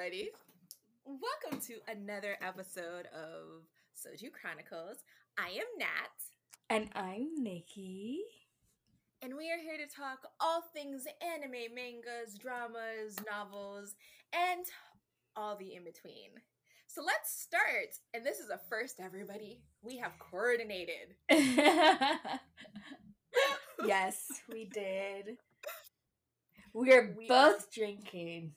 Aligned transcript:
everybody. 0.00 0.30
Welcome 1.04 1.60
to 1.66 1.74
another 1.86 2.38
episode 2.40 3.06
of 3.12 3.64
Soju 3.94 4.32
Chronicles. 4.32 4.96
I 5.36 5.48
am 5.48 5.66
Nat. 5.78 6.16
And 6.70 6.88
I'm 6.94 7.42
Nikki. 7.42 8.20
And 9.20 9.36
we 9.36 9.50
are 9.50 9.58
here 9.58 9.76
to 9.76 9.94
talk 9.94 10.20
all 10.40 10.62
things 10.72 11.04
anime, 11.20 11.74
mangas, 11.74 12.38
dramas, 12.38 13.16
novels, 13.30 13.94
and 14.32 14.64
all 15.36 15.56
the 15.56 15.74
in 15.74 15.84
between. 15.84 16.30
So 16.86 17.02
let's 17.04 17.38
start. 17.38 17.98
And 18.14 18.24
this 18.24 18.38
is 18.38 18.48
a 18.48 18.60
first, 18.70 19.00
everybody. 19.04 19.60
We 19.82 19.98
have 19.98 20.18
coordinated. 20.18 21.14
yes, 23.84 24.24
we 24.50 24.64
did. 24.64 25.36
We 26.72 26.92
are 26.92 27.14
we 27.18 27.26
both 27.26 27.64
are... 27.64 27.74
drinking. 27.74 28.52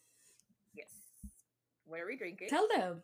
What 1.94 2.02
are 2.02 2.08
we 2.08 2.18
drinking? 2.18 2.48
Tell 2.50 2.68
them. 2.76 3.04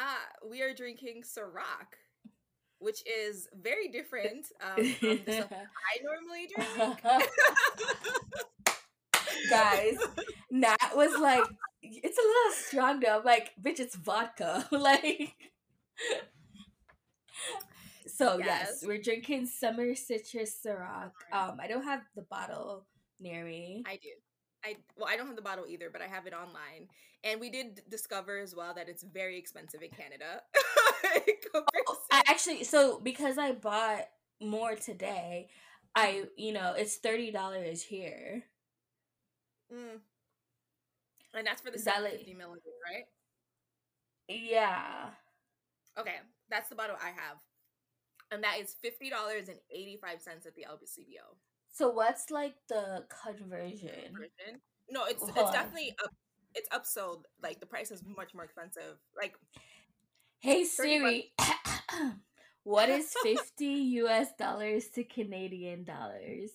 Ah, 0.00 0.24
we 0.48 0.62
are 0.62 0.72
drinking 0.72 1.22
Ciroc, 1.22 1.98
which 2.78 3.02
is 3.06 3.46
very 3.60 3.88
different 3.88 4.46
um, 4.62 4.82
from 4.94 5.20
the 5.26 5.32
stuff 5.34 5.50
I 5.52 5.98
normally 6.02 6.48
drink. 6.56 7.02
Guys, 9.50 9.98
Nat 10.50 10.96
was 10.96 11.12
like, 11.20 11.44
it's 11.82 12.16
a 12.16 12.22
little 12.22 12.52
strong 12.52 13.00
though. 13.00 13.18
I'm 13.18 13.24
like, 13.26 13.50
bitch, 13.62 13.80
it's 13.80 13.96
vodka. 13.96 14.66
like 14.72 15.34
So 18.06 18.38
yes. 18.38 18.46
yes. 18.48 18.82
we're 18.86 19.02
drinking 19.02 19.44
summer 19.44 19.94
citrus 19.94 20.56
Ciroc. 20.64 21.10
Um, 21.34 21.58
I 21.60 21.66
don't 21.68 21.84
have 21.84 22.00
the 22.16 22.22
bottle 22.22 22.86
near 23.20 23.44
me. 23.44 23.84
I 23.86 23.96
do. 23.96 24.08
I 24.64 24.76
well, 24.96 25.08
I 25.08 25.16
don't 25.16 25.26
have 25.26 25.36
the 25.36 25.42
bottle 25.42 25.64
either, 25.68 25.90
but 25.90 26.02
I 26.02 26.06
have 26.06 26.26
it 26.26 26.32
online. 26.32 26.88
And 27.24 27.40
we 27.40 27.50
did 27.50 27.82
discover 27.88 28.38
as 28.38 28.54
well 28.54 28.74
that 28.74 28.88
it's 28.88 29.02
very 29.02 29.38
expensive 29.38 29.82
in 29.82 29.90
Canada. 29.90 30.42
oh, 31.54 31.64
I 32.10 32.22
actually, 32.26 32.64
so 32.64 33.00
because 33.00 33.38
I 33.38 33.52
bought 33.52 34.06
more 34.40 34.74
today, 34.74 35.48
I 35.94 36.24
you 36.36 36.52
know 36.52 36.74
it's 36.76 36.96
thirty 36.96 37.30
dollars 37.30 37.82
here. 37.82 38.44
Mm. 39.72 40.00
And 41.34 41.46
that's 41.46 41.62
for 41.62 41.70
the 41.70 41.78
seven 41.78 42.10
fifty 42.10 42.34
milliliter, 42.34 42.76
right? 42.92 43.04
Yeah. 44.28 45.10
Okay, 45.98 46.16
that's 46.50 46.68
the 46.68 46.74
bottle 46.74 46.96
I 47.02 47.08
have, 47.08 47.38
and 48.30 48.42
that 48.44 48.58
is 48.60 48.74
fifty 48.82 49.10
dollars 49.10 49.48
and 49.48 49.58
eighty 49.70 49.98
five 50.00 50.20
cents 50.20 50.46
at 50.46 50.54
the 50.54 50.66
LCBO. 50.68 51.36
So 51.72 51.88
what's 51.88 52.30
like 52.30 52.54
the 52.68 53.04
conversion? 53.24 53.88
conversion? 54.06 54.60
No, 54.90 55.04
it's 55.06 55.22
Hold 55.22 55.30
it's 55.30 55.40
on. 55.40 55.52
definitely 55.52 55.94
up. 56.04 56.14
It's 56.54 56.68
upsold. 56.68 57.22
Like 57.42 57.60
the 57.60 57.66
price 57.66 57.90
is 57.90 58.02
much 58.04 58.34
more 58.34 58.44
expensive. 58.44 58.98
Like, 59.16 59.34
hey 60.40 60.64
Siri, 60.64 61.32
what 62.62 62.90
is 62.90 63.14
fifty 63.22 64.04
U.S. 64.04 64.28
dollars 64.38 64.88
to 64.94 65.02
Canadian 65.02 65.84
dollars? 65.84 66.50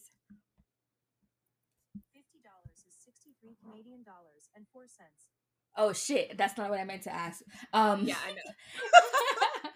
Fifty 2.14 2.40
dollars 2.44 2.86
is 2.88 2.94
sixty-three 3.04 3.58
Canadian 3.64 4.04
dollars 4.04 4.50
and 4.56 4.68
four 4.72 4.84
cents. 4.84 5.32
Oh 5.76 5.94
shit! 5.94 6.38
That's 6.38 6.60
not 6.60 6.70
what 6.70 6.80
I 6.80 6.84
meant 6.84 7.04
to 7.04 7.14
ask. 7.14 7.42
Um, 7.74 8.06
yeah, 8.06 8.18
I 8.24 8.34
know. 8.34 8.38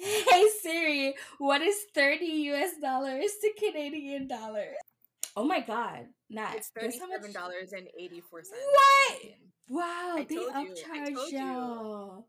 Hey 0.30 0.46
Siri, 0.62 1.14
what 1.38 1.60
is 1.60 1.76
30 1.94 2.24
US 2.24 2.70
dollars 2.80 3.32
to 3.42 3.52
Canadian 3.58 4.28
dollars? 4.28 4.76
Oh 5.36 5.44
my 5.44 5.60
god. 5.60 6.06
Nat, 6.30 6.54
it's 6.56 6.70
$37.84. 6.70 8.22
What? 8.32 9.18
Wow, 9.68 10.16
I 10.16 10.26
they 10.28 10.36
upcharge 10.36 11.32
y'all. 11.32 12.26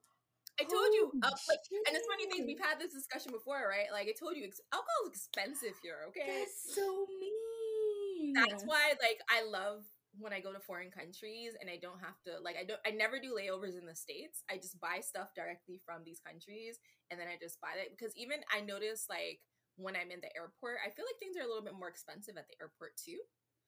I 0.59 0.63
told 0.63 0.93
you, 0.93 1.11
uh, 1.23 1.29
like, 1.49 1.59
and 1.87 1.95
it's 1.95 2.05
funny 2.07 2.29
thing 2.29 2.45
we've 2.45 2.59
had 2.59 2.79
this 2.79 2.93
discussion 2.93 3.31
before, 3.31 3.65
right? 3.67 3.87
Like, 3.91 4.07
I 4.07 4.13
told 4.19 4.35
you, 4.37 4.43
alcohol 4.71 5.09
is 5.11 5.17
expensive 5.17 5.73
here. 5.81 6.05
Okay, 6.09 6.39
that's 6.39 6.75
so 6.75 7.07
mean. 7.19 8.33
That's 8.33 8.63
why, 8.63 8.93
like, 9.01 9.21
I 9.29 9.43
love 9.49 9.85
when 10.19 10.33
I 10.33 10.39
go 10.39 10.51
to 10.51 10.59
foreign 10.59 10.91
countries 10.91 11.55
and 11.59 11.69
I 11.69 11.79
don't 11.79 11.99
have 12.03 12.19
to 12.27 12.41
like 12.43 12.55
I 12.59 12.65
don't 12.67 12.79
I 12.85 12.91
never 12.91 13.19
do 13.19 13.31
layovers 13.31 13.79
in 13.79 13.85
the 13.85 13.95
states. 13.95 14.43
I 14.51 14.57
just 14.57 14.79
buy 14.79 14.99
stuff 14.99 15.31
directly 15.35 15.79
from 15.85 16.03
these 16.03 16.19
countries 16.19 16.79
and 17.09 17.19
then 17.19 17.27
I 17.27 17.39
just 17.39 17.61
buy 17.61 17.79
it 17.79 17.95
because 17.95 18.11
even 18.17 18.43
I 18.51 18.61
notice 18.61 19.07
like 19.09 19.39
when 19.79 19.95
I'm 19.95 20.11
in 20.11 20.19
the 20.19 20.31
airport, 20.35 20.83
I 20.83 20.91
feel 20.91 21.07
like 21.07 21.19
things 21.19 21.39
are 21.39 21.45
a 21.45 21.47
little 21.47 21.63
bit 21.63 21.79
more 21.79 21.87
expensive 21.87 22.35
at 22.35 22.47
the 22.51 22.59
airport 22.59 22.99
too. 22.99 23.23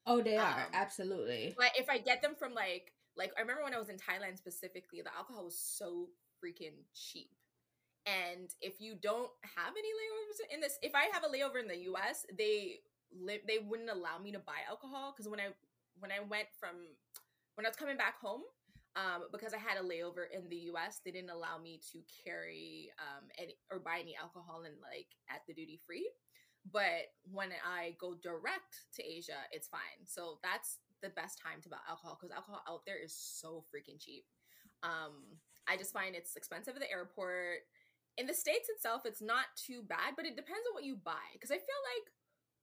Oh, 0.06 0.20
they 0.20 0.36
are 0.36 0.68
um, 0.68 0.74
absolutely. 0.76 1.56
But 1.56 1.72
if 1.80 1.88
I 1.90 1.98
get 1.98 2.22
them 2.22 2.36
from 2.36 2.54
like 2.54 2.92
like 3.16 3.32
I 3.38 3.42
remember 3.42 3.64
when 3.64 3.74
I 3.74 3.80
was 3.80 3.90
in 3.90 3.98
Thailand 3.98 4.38
specifically, 4.38 5.00
the 5.00 5.16
alcohol 5.16 5.46
was 5.46 5.58
so 5.58 6.10
freaking 6.44 6.84
cheap. 6.92 7.32
And 8.04 8.52
if 8.60 8.82
you 8.84 8.96
don't 9.00 9.32
have 9.56 9.72
any 9.80 9.88
layovers 9.88 10.54
in 10.54 10.60
this, 10.60 10.76
if 10.82 10.92
I 10.92 11.08
have 11.14 11.24
a 11.24 11.32
layover 11.32 11.62
in 11.62 11.72
the 11.72 11.88
U.S., 11.96 12.26
they 12.38 12.84
they 13.48 13.60
wouldn't 13.64 13.90
allow 13.90 14.18
me 14.18 14.32
to 14.32 14.40
buy 14.40 14.66
alcohol 14.68 15.14
because 15.16 15.30
when 15.30 15.40
I 15.40 15.54
when 16.04 16.12
I 16.12 16.20
went 16.20 16.52
from 16.60 16.76
when 17.56 17.66
I 17.66 17.70
was 17.72 17.80
coming 17.80 17.96
back 17.96 18.20
home, 18.20 18.44
um, 19.00 19.32
because 19.32 19.56
I 19.56 19.62
had 19.64 19.80
a 19.80 19.88
layover 19.88 20.28
in 20.28 20.52
the 20.52 20.68
U.S., 20.76 21.00
they 21.00 21.16
didn't 21.16 21.32
allow 21.32 21.58
me 21.58 21.80
to 21.96 22.04
carry 22.28 22.92
um, 23.00 23.32
any 23.40 23.56
or 23.72 23.80
buy 23.80 24.04
any 24.04 24.14
alcohol 24.20 24.68
in 24.68 24.76
like 24.84 25.08
at 25.32 25.48
the 25.48 25.56
duty 25.56 25.80
free. 25.88 26.12
But 26.68 27.16
when 27.32 27.56
I 27.64 27.96
go 28.00 28.16
direct 28.20 28.84
to 29.00 29.02
Asia, 29.04 29.48
it's 29.52 29.68
fine. 29.72 30.04
So 30.06 30.40
that's 30.44 30.84
the 31.02 31.10
best 31.16 31.40
time 31.40 31.64
to 31.64 31.70
buy 31.72 31.80
alcohol 31.88 32.20
because 32.20 32.36
alcohol 32.36 32.64
out 32.68 32.84
there 32.86 33.00
is 33.00 33.16
so 33.16 33.64
freaking 33.72 34.00
cheap. 34.00 34.28
Um, 34.84 35.40
I 35.68 35.78
just 35.78 35.94
find 35.96 36.16
it's 36.16 36.36
expensive 36.36 36.76
at 36.76 36.82
the 36.82 36.92
airport. 36.92 37.64
In 38.18 38.28
the 38.28 38.34
states 38.36 38.70
itself, 38.70 39.04
it's 39.06 39.22
not 39.22 39.48
too 39.56 39.82
bad, 39.88 40.14
but 40.16 40.26
it 40.26 40.36
depends 40.36 40.68
on 40.68 40.76
what 40.76 40.84
you 40.86 41.00
buy. 41.00 41.32
Because 41.34 41.52
I 41.52 41.58
feel 41.58 41.82
like 41.96 42.06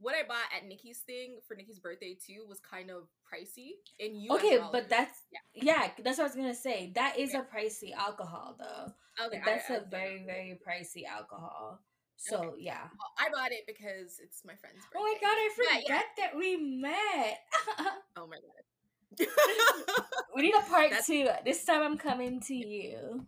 what 0.00 0.14
I 0.14 0.26
bought 0.26 0.48
at 0.56 0.66
Nikki's 0.66 1.00
thing 1.06 1.38
for 1.46 1.54
Nikki's 1.54 1.78
birthday 1.78 2.16
too 2.26 2.44
was 2.48 2.58
kind 2.60 2.90
of 2.90 3.04
pricey 3.28 3.72
in 3.98 4.16
US 4.30 4.38
Okay, 4.38 4.56
dollars. 4.56 4.70
but 4.72 4.88
that's 4.88 5.18
yeah. 5.54 5.62
yeah. 5.62 5.90
that's 6.02 6.18
what 6.18 6.24
I 6.24 6.28
was 6.28 6.36
gonna 6.36 6.54
say. 6.54 6.92
That 6.94 7.18
is 7.18 7.32
yeah. 7.32 7.40
a 7.40 7.42
pricey 7.44 7.94
alcohol 7.94 8.56
though. 8.58 9.26
Okay, 9.26 9.40
that's 9.44 9.70
I, 9.70 9.74
I, 9.74 9.76
a 9.78 9.80
very 9.90 10.24
very 10.24 10.58
pricey 10.66 11.04
alcohol. 11.06 11.80
So 12.16 12.36
okay. 12.36 12.48
yeah, 12.58 12.82
well, 12.98 13.12
I 13.18 13.30
bought 13.32 13.52
it 13.52 13.64
because 13.66 14.20
it's 14.22 14.42
my 14.44 14.54
friend's 14.56 14.82
oh 14.96 15.00
birthday. 15.00 15.00
Oh 15.00 15.04
my 15.04 15.14
god, 15.20 15.36
I 15.36 15.50
forgot 15.56 15.88
yeah, 15.88 16.02
that 16.18 16.36
we 16.36 16.56
met. 16.56 17.38
oh 18.16 18.26
my 18.26 18.36
god. 18.36 19.26
we 20.34 20.42
need 20.42 20.54
a 20.54 20.60
part 20.62 20.90
that's- 20.90 21.06
two. 21.06 21.28
This 21.44 21.64
time 21.64 21.82
I'm 21.82 21.98
coming 21.98 22.40
to 22.42 22.54
you. 22.54 23.26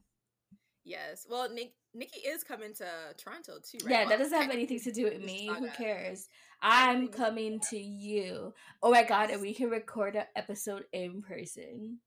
Yes. 0.85 1.27
Well, 1.31 1.49
Nick 1.53 1.75
Nikki 1.95 2.21
is 2.21 2.43
coming 2.43 2.75
to 2.75 2.87
Toronto 3.17 3.59
too, 3.63 3.79
right? 3.85 3.93
Yeah, 3.93 4.09
that 4.09 4.19
doesn't 4.19 4.41
have 4.41 4.51
anything 4.51 4.81
to 4.81 4.93
do 4.93 5.05
with 5.05 5.23
me. 5.23 5.49
Who 5.49 5.69
cares? 5.71 6.29
I'm 6.61 7.09
coming 7.09 7.61
to 7.71 7.79
you. 7.79 8.55
Oh 8.83 8.91
my 8.91 9.03
god, 9.03 9.31
and 9.31 9.41
we 9.41 9.55
can 9.55 9.71
record 9.71 10.17
an 10.17 10.25
episode 10.37 10.85
in 10.93 11.23
person. 11.23 11.99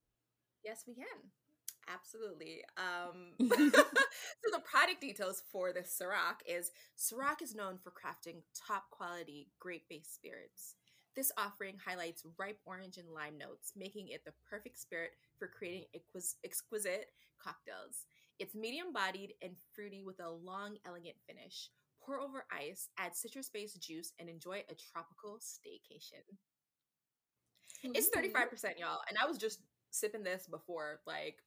Yes, 0.63 0.83
we 0.87 0.95
can. 0.95 1.05
Absolutely. 1.87 2.63
Um, 2.77 3.33
so 3.49 4.51
the 4.51 4.61
product 4.63 5.01
details 5.01 5.43
for 5.51 5.71
the 5.71 5.81
Ciroc 5.81 6.41
is 6.47 6.71
Ciroc 6.97 7.41
is 7.41 7.53
known 7.53 7.77
for 7.77 7.91
crafting 7.91 8.41
top 8.55 8.89
quality 8.89 9.49
grape-based 9.59 10.13
spirits. 10.13 10.75
This 11.15 11.31
offering 11.37 11.77
highlights 11.85 12.23
ripe 12.37 12.59
orange 12.65 12.97
and 12.97 13.07
lime 13.09 13.37
notes, 13.37 13.71
making 13.75 14.09
it 14.09 14.25
the 14.25 14.33
perfect 14.49 14.77
spirit 14.79 15.11
for 15.37 15.47
creating 15.47 15.85
exquisite 16.43 17.11
cocktails. 17.41 18.07
It's 18.39 18.55
medium 18.55 18.91
bodied 18.93 19.33
and 19.41 19.53
fruity 19.73 20.01
with 20.01 20.19
a 20.19 20.29
long, 20.29 20.77
elegant 20.85 21.15
finish. 21.27 21.69
Pour 22.03 22.19
over 22.19 22.45
ice, 22.51 22.89
add 22.99 23.15
citrus 23.15 23.49
based 23.49 23.81
juice, 23.81 24.13
and 24.19 24.29
enjoy 24.29 24.63
a 24.69 24.75
tropical 24.75 25.39
staycation. 25.39 26.23
It's 27.83 28.09
35%, 28.09 28.79
y'all. 28.79 28.99
And 29.09 29.17
I 29.21 29.27
was 29.27 29.37
just 29.37 29.59
sipping 29.91 30.23
this 30.23 30.47
before, 30.47 30.99
like, 31.07 31.37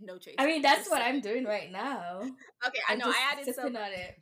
no 0.00 0.18
chase. 0.18 0.36
I 0.38 0.46
mean, 0.46 0.62
that's 0.62 0.90
what 0.90 1.02
I'm 1.02 1.20
doing 1.20 1.44
right 1.44 1.70
now. 1.70 2.20
Okay, 2.66 2.80
I 2.88 2.96
know. 2.96 3.06
I 3.08 3.32
added 3.32 3.54
some. 3.54 3.76
On 3.76 3.92
it. 3.92 4.16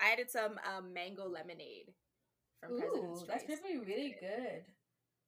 I 0.00 0.12
added 0.12 0.30
some 0.30 0.58
um, 0.76 0.92
mango 0.92 1.28
lemonade 1.28 1.92
from 2.60 2.72
Ooh, 2.72 2.78
President's 2.78 3.24
That's 3.26 3.60
probably 3.60 3.78
really 3.78 4.16
good. 4.20 4.62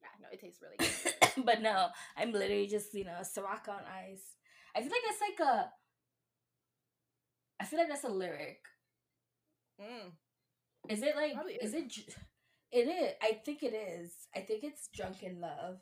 Yeah, 0.01 0.09
no, 0.21 0.29
it 0.33 0.41
tastes 0.41 0.61
really 0.62 0.77
good. 1.37 1.45
but 1.45 1.61
no, 1.61 1.89
I'm 2.17 2.33
literally 2.33 2.67
just, 2.67 2.95
you 2.95 3.05
know, 3.05 3.19
Ciroc 3.23 3.69
on 3.69 3.81
ice. 4.11 4.25
I 4.77 4.81
feel 4.81 4.91
like 4.91 5.03
that's 5.07 5.21
like 5.21 5.49
a. 5.49 5.71
I 7.61 7.65
feel 7.65 7.79
like 7.79 7.89
that's 7.89 8.05
a 8.05 8.09
lyric. 8.09 8.61
Mm. 9.81 10.13
Is 10.89 11.03
it 11.03 11.17
like? 11.17 11.33
Is. 11.61 11.75
is 11.75 11.75
it? 11.75 12.15
It 12.73 12.89
is. 12.89 13.13
I 13.23 13.41
think 13.45 13.63
it 13.63 13.75
is. 13.75 14.13
I 14.35 14.41
think 14.41 14.65
it's 14.65 14.89
"Drunk 14.95 15.23
in 15.23 15.41
Love." 15.41 15.79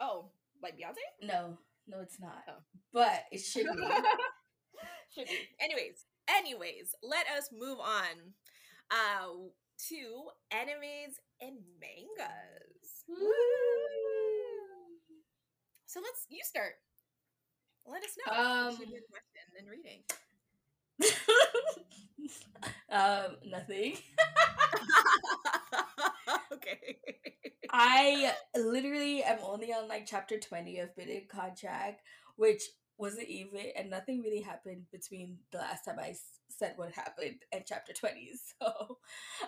Oh, 0.00 0.30
like 0.62 0.74
Beyonce? 0.74 1.26
No, 1.26 1.58
no, 1.86 2.00
it's 2.00 2.20
not. 2.20 2.42
Oh. 2.48 2.62
But 2.92 3.24
it 3.30 3.40
should 3.40 3.66
be. 3.66 3.82
should 5.14 5.26
be. 5.26 5.38
Anyways, 5.60 6.06
anyways, 6.28 6.94
let 7.02 7.26
us 7.36 7.50
move 7.52 7.78
on 7.78 8.34
uh, 8.90 9.28
to 9.88 10.24
animes 10.52 11.16
and 11.40 11.58
mangas. 11.80 13.04
Woo! 13.08 13.16
So 15.86 16.00
let's 16.00 16.26
you 16.28 16.40
start. 16.42 16.74
Let 17.86 18.02
us 18.02 18.16
know. 18.26 18.32
Um, 18.32 18.76
question 18.76 19.44
and 19.58 19.68
reading. 19.70 20.02
um, 22.90 23.36
nothing. 23.50 23.96
okay. 26.52 26.96
I 27.70 28.32
literally 28.56 29.22
am 29.22 29.38
only 29.42 29.72
on 29.72 29.88
like 29.88 30.06
chapter 30.06 30.38
20 30.38 30.78
of 30.78 30.96
Bitten 30.96 31.22
Contract, 31.28 32.02
which 32.36 32.62
wasn't 32.96 33.28
even, 33.28 33.60
and 33.76 33.90
nothing 33.90 34.22
really 34.22 34.40
happened 34.40 34.84
between 34.92 35.38
the 35.52 35.58
last 35.58 35.84
time 35.84 35.98
I 35.98 36.14
said 36.48 36.74
what 36.76 36.92
happened 36.92 37.36
and 37.52 37.64
chapter 37.66 37.92
20. 37.92 38.30
So 38.60 38.98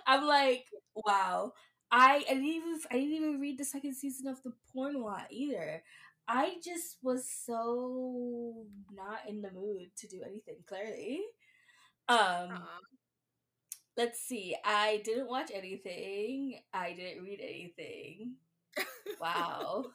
I'm 0.07 0.27
like, 0.27 0.65
wow. 0.95 1.53
I, 1.91 2.25
I 2.29 2.35
didn't 2.35 2.45
even 2.45 2.81
I 2.91 2.95
didn't 2.95 3.15
even 3.15 3.41
read 3.41 3.59
the 3.59 3.65
second 3.65 3.95
season 3.95 4.27
of 4.27 4.43
the 4.43 4.53
Pornoir 4.75 5.23
either. 5.31 5.83
I 6.29 6.55
just 6.65 6.97
was 7.03 7.29
so 7.29 8.67
not 8.93 9.21
in 9.29 9.43
the 9.43 9.51
mood 9.53 9.91
to 9.99 10.09
do 10.09 10.23
anything, 10.25 10.59
clearly. 10.67 11.21
Um 12.09 12.63
let's 13.97 14.21
see. 14.21 14.57
I 14.65 15.01
didn't 15.05 15.29
watch 15.29 15.51
anything. 15.55 16.61
I 16.73 16.93
didn't 16.93 17.25
read 17.25 17.41
anything. 17.43 18.35
Wow. 19.21 19.87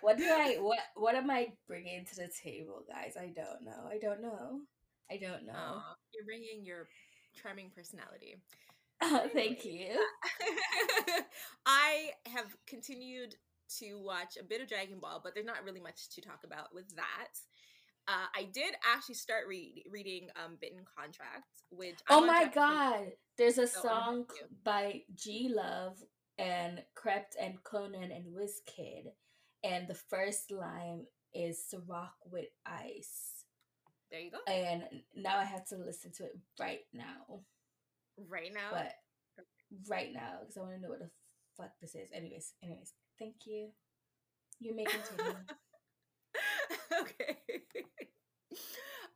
what 0.00 0.18
do 0.18 0.24
I 0.24 0.56
what 0.60 0.78
what 0.94 1.14
am 1.14 1.30
I 1.30 1.48
bringing 1.66 2.04
to 2.06 2.16
the 2.16 2.30
table, 2.42 2.84
guys? 2.88 3.14
I 3.18 3.26
don't 3.26 3.64
know. 3.64 3.88
I 3.90 3.98
don't 3.98 4.22
know. 4.22 4.60
I 5.10 5.16
don't 5.16 5.46
know. 5.46 5.82
You're 6.14 6.24
bringing 6.24 6.64
your 6.64 6.88
charming 7.40 7.70
personality. 7.74 8.36
Oh, 9.02 9.28
thank 9.32 9.64
you. 9.64 9.88
I 11.66 12.10
have 12.26 12.56
continued 12.66 13.34
to 13.80 14.00
watch 14.00 14.36
a 14.40 14.44
bit 14.44 14.60
of 14.60 14.68
Dragon 14.68 14.98
Ball, 15.00 15.20
but 15.22 15.34
there's 15.34 15.46
not 15.46 15.64
really 15.64 15.80
much 15.80 16.08
to 16.14 16.20
talk 16.20 16.40
about 16.44 16.74
with 16.74 16.94
that. 16.96 17.32
Uh, 18.06 18.26
I 18.36 18.48
did 18.52 18.74
actually 18.84 19.14
start 19.14 19.44
read, 19.48 19.84
reading 19.90 20.28
um, 20.42 20.58
Bitten 20.60 20.84
Contract, 20.96 21.62
which 21.70 21.96
I'm 22.08 22.24
oh 22.24 22.26
my 22.26 22.50
god, 22.54 23.12
there's 23.38 23.58
a 23.58 23.66
so 23.66 23.80
song 23.80 24.26
by 24.62 25.02
G 25.14 25.50
Love 25.54 25.96
and 26.36 26.82
Krept 26.94 27.36
and 27.40 27.62
Konan 27.62 28.14
and 28.14 28.26
Wizkid, 28.34 29.06
and 29.62 29.88
the 29.88 29.94
first 29.94 30.50
line 30.50 31.06
is 31.34 31.74
"Rock 31.86 32.14
with 32.30 32.48
Ice." 32.66 33.44
There 34.10 34.20
you 34.20 34.30
go. 34.30 34.52
And 34.52 34.84
now 35.16 35.38
I 35.38 35.44
have 35.44 35.66
to 35.68 35.76
listen 35.76 36.12
to 36.18 36.24
it 36.24 36.38
right 36.60 36.80
now. 36.92 37.40
Right 38.28 38.52
now, 38.52 38.70
but 38.70 38.92
right 39.88 40.12
now 40.12 40.38
because 40.40 40.56
I 40.56 40.60
want 40.60 40.74
to 40.74 40.80
know 40.80 40.90
what 40.90 41.00
the 41.00 41.10
fuck 41.56 41.70
this 41.80 41.94
is. 41.94 42.10
Anyways, 42.12 42.52
anyways, 42.62 42.92
thank 43.18 43.46
you. 43.46 43.68
You 44.60 44.74
may 44.74 44.84
continue. 44.84 45.34
okay. 47.00 47.38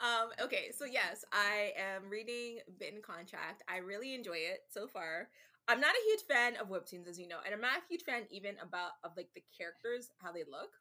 um, 0.01 0.31
okay, 0.43 0.71
so 0.77 0.85
yes, 0.85 1.25
I 1.33 1.73
am 1.77 2.11
reading 2.11 2.59
Bitten 2.79 3.03
Contract. 3.03 3.63
I 3.69 3.79
really 3.79 4.15
enjoy 4.15 4.37
it 4.37 4.61
so 4.71 4.87
far. 4.87 5.29
I'm 5.69 5.81
not 5.81 5.91
a 5.91 6.07
huge 6.07 6.23
fan 6.29 6.57
of 6.57 6.69
webtoons, 6.69 7.09
as 7.09 7.19
you 7.19 7.29
know, 7.29 7.39
and 7.45 7.55
I'm 7.55 7.61
not 7.61 7.79
a 7.79 7.83
huge 7.89 8.03
fan 8.03 8.23
even 8.31 8.55
about 8.63 8.93
of 9.05 9.13
like 9.17 9.29
the 9.35 9.43
characters, 9.57 10.11
how 10.23 10.33
they 10.33 10.45
look. 10.51 10.73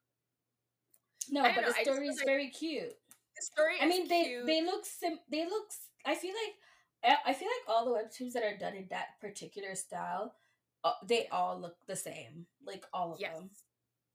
No, 1.29 1.43
but 1.43 1.61
know, 1.61 1.67
the 1.67 1.73
story 1.83 2.07
is 2.07 2.17
like, 2.17 2.25
very 2.25 2.49
cute. 2.49 2.93
The 3.35 3.41
story. 3.41 3.75
I 3.81 3.87
mean, 3.87 4.07
they 4.07 4.23
cute. 4.23 4.45
they 4.45 4.63
look 4.63 4.85
sim. 4.85 5.19
They 5.29 5.43
look. 5.43 5.67
I 6.05 6.15
feel 6.15 6.31
like 6.31 7.17
I 7.25 7.33
feel 7.33 7.47
like 7.47 7.75
all 7.75 7.85
the 7.85 7.91
webtoons 7.91 8.33
that 8.33 8.43
are 8.43 8.57
done 8.57 8.75
in 8.75 8.87
that 8.89 9.19
particular 9.21 9.75
style, 9.75 10.33
uh, 10.83 10.93
they 11.07 11.27
all 11.31 11.59
look 11.59 11.77
the 11.87 11.95
same. 11.95 12.45
Like 12.65 12.85
all 12.93 13.13
of 13.13 13.19
yes. 13.19 13.35
them. 13.35 13.49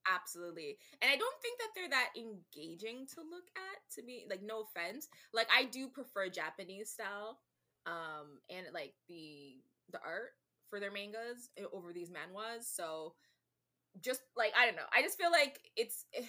Absolutely. 0.07 0.79
And 1.01 1.11
I 1.11 1.17
don't 1.17 1.43
think 1.43 1.59
that 1.59 1.69
they're 1.75 1.91
that 1.91 2.11
engaging 2.17 3.07
to 3.15 3.21
look 3.21 3.47
at 3.57 3.95
to 3.95 4.03
me. 4.03 4.25
Like 4.29 4.43
no 4.43 4.63
offense. 4.63 5.09
Like 5.33 5.49
I 5.57 5.65
do 5.65 5.89
prefer 5.89 6.29
Japanese 6.29 6.91
style 6.91 7.39
um 7.85 8.39
and 8.49 8.67
like 8.73 8.95
the 9.09 9.57
the 9.91 9.99
art 10.07 10.31
for 10.71 10.79
their 10.79 10.93
mangas 10.93 11.51
eh, 11.59 11.65
over 11.73 11.93
these 11.93 12.11
manhwas. 12.11 12.65
So 12.65 13.15
just 14.01 14.23
like 14.37 14.53
I 14.59 14.67
don't 14.67 14.77
know. 14.77 14.91
I 14.97 15.03
just 15.03 15.19
feel 15.19 15.31
like 15.31 15.61
it's 15.77 16.07
eh, 16.15 16.25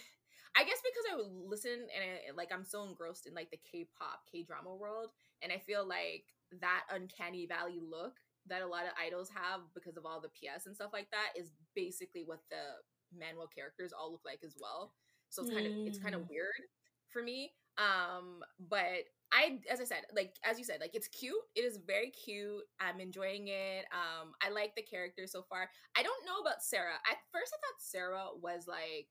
I 0.56 0.64
guess 0.64 0.82
because 0.84 1.06
I 1.12 1.16
would 1.16 1.50
listen 1.50 1.72
and 1.72 2.04
I, 2.04 2.36
like 2.36 2.52
I'm 2.54 2.66
so 2.66 2.84
engrossed 2.84 3.26
in 3.26 3.34
like 3.34 3.50
the 3.50 3.60
K-pop, 3.72 4.22
K-drama 4.32 4.76
world 4.76 5.10
and 5.42 5.52
I 5.52 5.58
feel 5.58 5.88
like 5.88 6.26
that 6.62 6.84
uncanny 6.94 7.48
valley 7.48 7.80
look 7.82 8.18
that 8.48 8.62
a 8.62 8.68
lot 8.68 8.84
of 8.84 8.92
idols 9.00 9.30
have 9.34 9.62
because 9.74 9.98
of 9.98 10.06
all 10.06 10.20
the 10.20 10.30
PS 10.30 10.66
and 10.66 10.76
stuff 10.76 10.92
like 10.94 11.10
that 11.12 11.40
is 11.40 11.52
basically 11.76 12.24
what 12.26 12.40
the 12.50 12.82
manhwa 13.16 13.48
characters 13.54 13.94
all 13.94 14.12
look 14.12 14.26
like 14.26 14.42
as 14.44 14.56
well. 14.60 14.94
So 15.30 15.42
it's 15.42 15.52
kind 15.52 15.66
of 15.66 15.74
it's 15.88 15.98
kind 15.98 16.16
of 16.16 16.22
mm. 16.22 16.30
weird 16.30 16.64
for 17.10 17.24
me. 17.24 17.52
Um, 17.78 18.44
but 18.70 19.10
I, 19.34 19.58
as 19.72 19.82
I 19.82 19.84
said, 19.84 20.06
like 20.16 20.36
as 20.46 20.60
you 20.60 20.66
said, 20.66 20.78
like 20.80 20.94
it's 20.94 21.08
cute. 21.08 21.42
It 21.56 21.62
is 21.62 21.80
very 21.86 22.12
cute. 22.12 22.64
I'm 22.80 23.00
enjoying 23.00 23.48
it. 23.48 23.86
Um, 23.92 24.34
I 24.44 24.52
like 24.52 24.76
the 24.76 24.84
character 24.84 25.26
so 25.26 25.42
far. 25.42 25.70
I 25.98 26.04
don't 26.04 26.26
know 26.26 26.40
about 26.40 26.62
Sarah. 26.62 27.02
At 27.10 27.18
first, 27.32 27.52
I 27.54 27.58
thought 27.58 27.82
Sarah 27.82 28.28
was 28.42 28.68
like, 28.68 29.10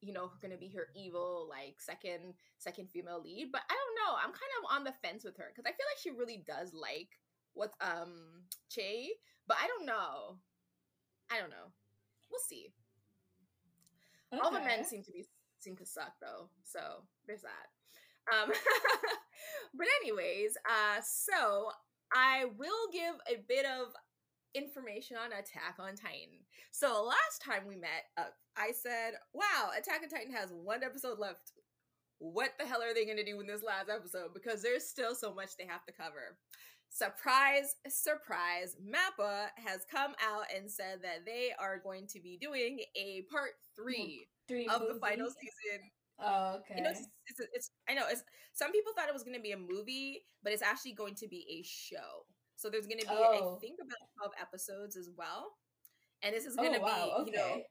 you 0.00 0.12
know, 0.12 0.32
gonna 0.42 0.58
be 0.58 0.74
her 0.74 0.88
evil 0.96 1.46
like 1.48 1.76
second 1.78 2.34
second 2.58 2.90
female 2.90 3.22
lead, 3.22 3.50
but 3.52 3.62
I 3.70 3.74
don't 3.74 3.96
know. 4.02 4.18
I'm 4.18 4.34
kind 4.34 4.54
of 4.58 4.74
on 4.74 4.84
the 4.84 4.98
fence 5.06 5.24
with 5.24 5.36
her 5.36 5.52
because 5.54 5.70
I 5.70 5.74
feel 5.76 5.86
like 5.86 6.02
she 6.02 6.10
really 6.10 6.42
does 6.46 6.74
like 6.74 7.14
what 7.54 7.72
um 7.80 8.44
Che, 8.70 9.10
but 9.46 9.56
I 9.62 9.66
don't 9.66 9.86
know. 9.86 10.38
I 11.30 11.38
don't 11.38 11.50
know. 11.50 11.72
We'll 12.30 12.40
see. 12.46 12.72
Okay. 14.32 14.40
All 14.42 14.50
the 14.50 14.60
men 14.60 14.84
seem 14.84 15.02
to 15.04 15.12
be 15.12 15.24
seem 15.60 15.76
to 15.76 15.86
suck 15.86 16.12
though, 16.20 16.48
so 16.62 17.04
there's 17.26 17.42
that. 17.42 17.70
Um, 18.32 18.50
but 19.74 19.86
anyways, 20.02 20.56
uh, 20.68 21.00
so 21.04 21.70
I 22.12 22.46
will 22.58 22.90
give 22.92 23.14
a 23.28 23.42
bit 23.48 23.66
of 23.66 23.88
information 24.54 25.16
on 25.16 25.32
Attack 25.32 25.76
on 25.78 25.96
Titan. 25.96 26.42
So 26.70 27.04
last 27.04 27.42
time 27.44 27.66
we 27.66 27.76
met, 27.76 28.10
uh, 28.16 28.30
I 28.56 28.72
said, 28.72 29.14
"Wow, 29.32 29.70
Attack 29.76 30.02
on 30.02 30.08
Titan 30.08 30.32
has 30.32 30.50
one 30.52 30.82
episode 30.82 31.18
left. 31.18 31.52
What 32.18 32.50
the 32.58 32.66
hell 32.66 32.82
are 32.82 32.94
they 32.94 33.04
going 33.04 33.18
to 33.18 33.24
do 33.24 33.40
in 33.40 33.46
this 33.46 33.62
last 33.62 33.88
episode? 33.90 34.32
Because 34.32 34.62
there's 34.62 34.86
still 34.86 35.14
so 35.14 35.34
much 35.34 35.56
they 35.56 35.66
have 35.66 35.84
to 35.86 35.92
cover." 35.92 36.38
Surprise, 36.94 37.74
surprise, 37.88 38.76
Mappa 38.80 39.48
has 39.56 39.84
come 39.90 40.14
out 40.24 40.44
and 40.54 40.70
said 40.70 41.00
that 41.02 41.26
they 41.26 41.50
are 41.58 41.78
going 41.82 42.06
to 42.08 42.20
be 42.20 42.38
doing 42.40 42.80
a 42.96 43.22
part 43.30 43.50
three, 43.76 44.28
three 44.48 44.66
of 44.68 44.80
movie? 44.80 44.92
the 44.94 45.00
final 45.00 45.26
season. 45.26 45.90
Oh, 46.20 46.60
okay. 46.60 46.76
You 46.76 46.84
know, 46.84 46.90
it's, 46.90 47.08
it's, 47.26 47.40
it's, 47.52 47.70
I 47.88 47.94
know 47.94 48.04
it's 48.08 48.22
some 48.52 48.70
people 48.70 48.92
thought 48.96 49.08
it 49.08 49.12
was 49.12 49.24
going 49.24 49.36
to 49.36 49.42
be 49.42 49.50
a 49.50 49.58
movie, 49.58 50.22
but 50.44 50.52
it's 50.52 50.62
actually 50.62 50.92
going 50.92 51.16
to 51.16 51.28
be 51.28 51.44
a 51.50 51.62
show. 51.66 52.24
So 52.54 52.70
there's 52.70 52.86
going 52.86 53.00
to 53.00 53.06
be, 53.06 53.12
oh. 53.12 53.56
I 53.56 53.60
think, 53.60 53.78
about 53.82 54.30
12 54.30 54.32
episodes 54.40 54.96
as 54.96 55.10
well. 55.18 55.56
And 56.22 56.32
this 56.32 56.46
is 56.46 56.54
going 56.54 56.72
to 56.74 56.78
oh, 56.78 56.82
wow. 56.82 57.04
be, 57.04 57.22
okay. 57.22 57.30
you 57.32 57.36
know, 57.36 57.62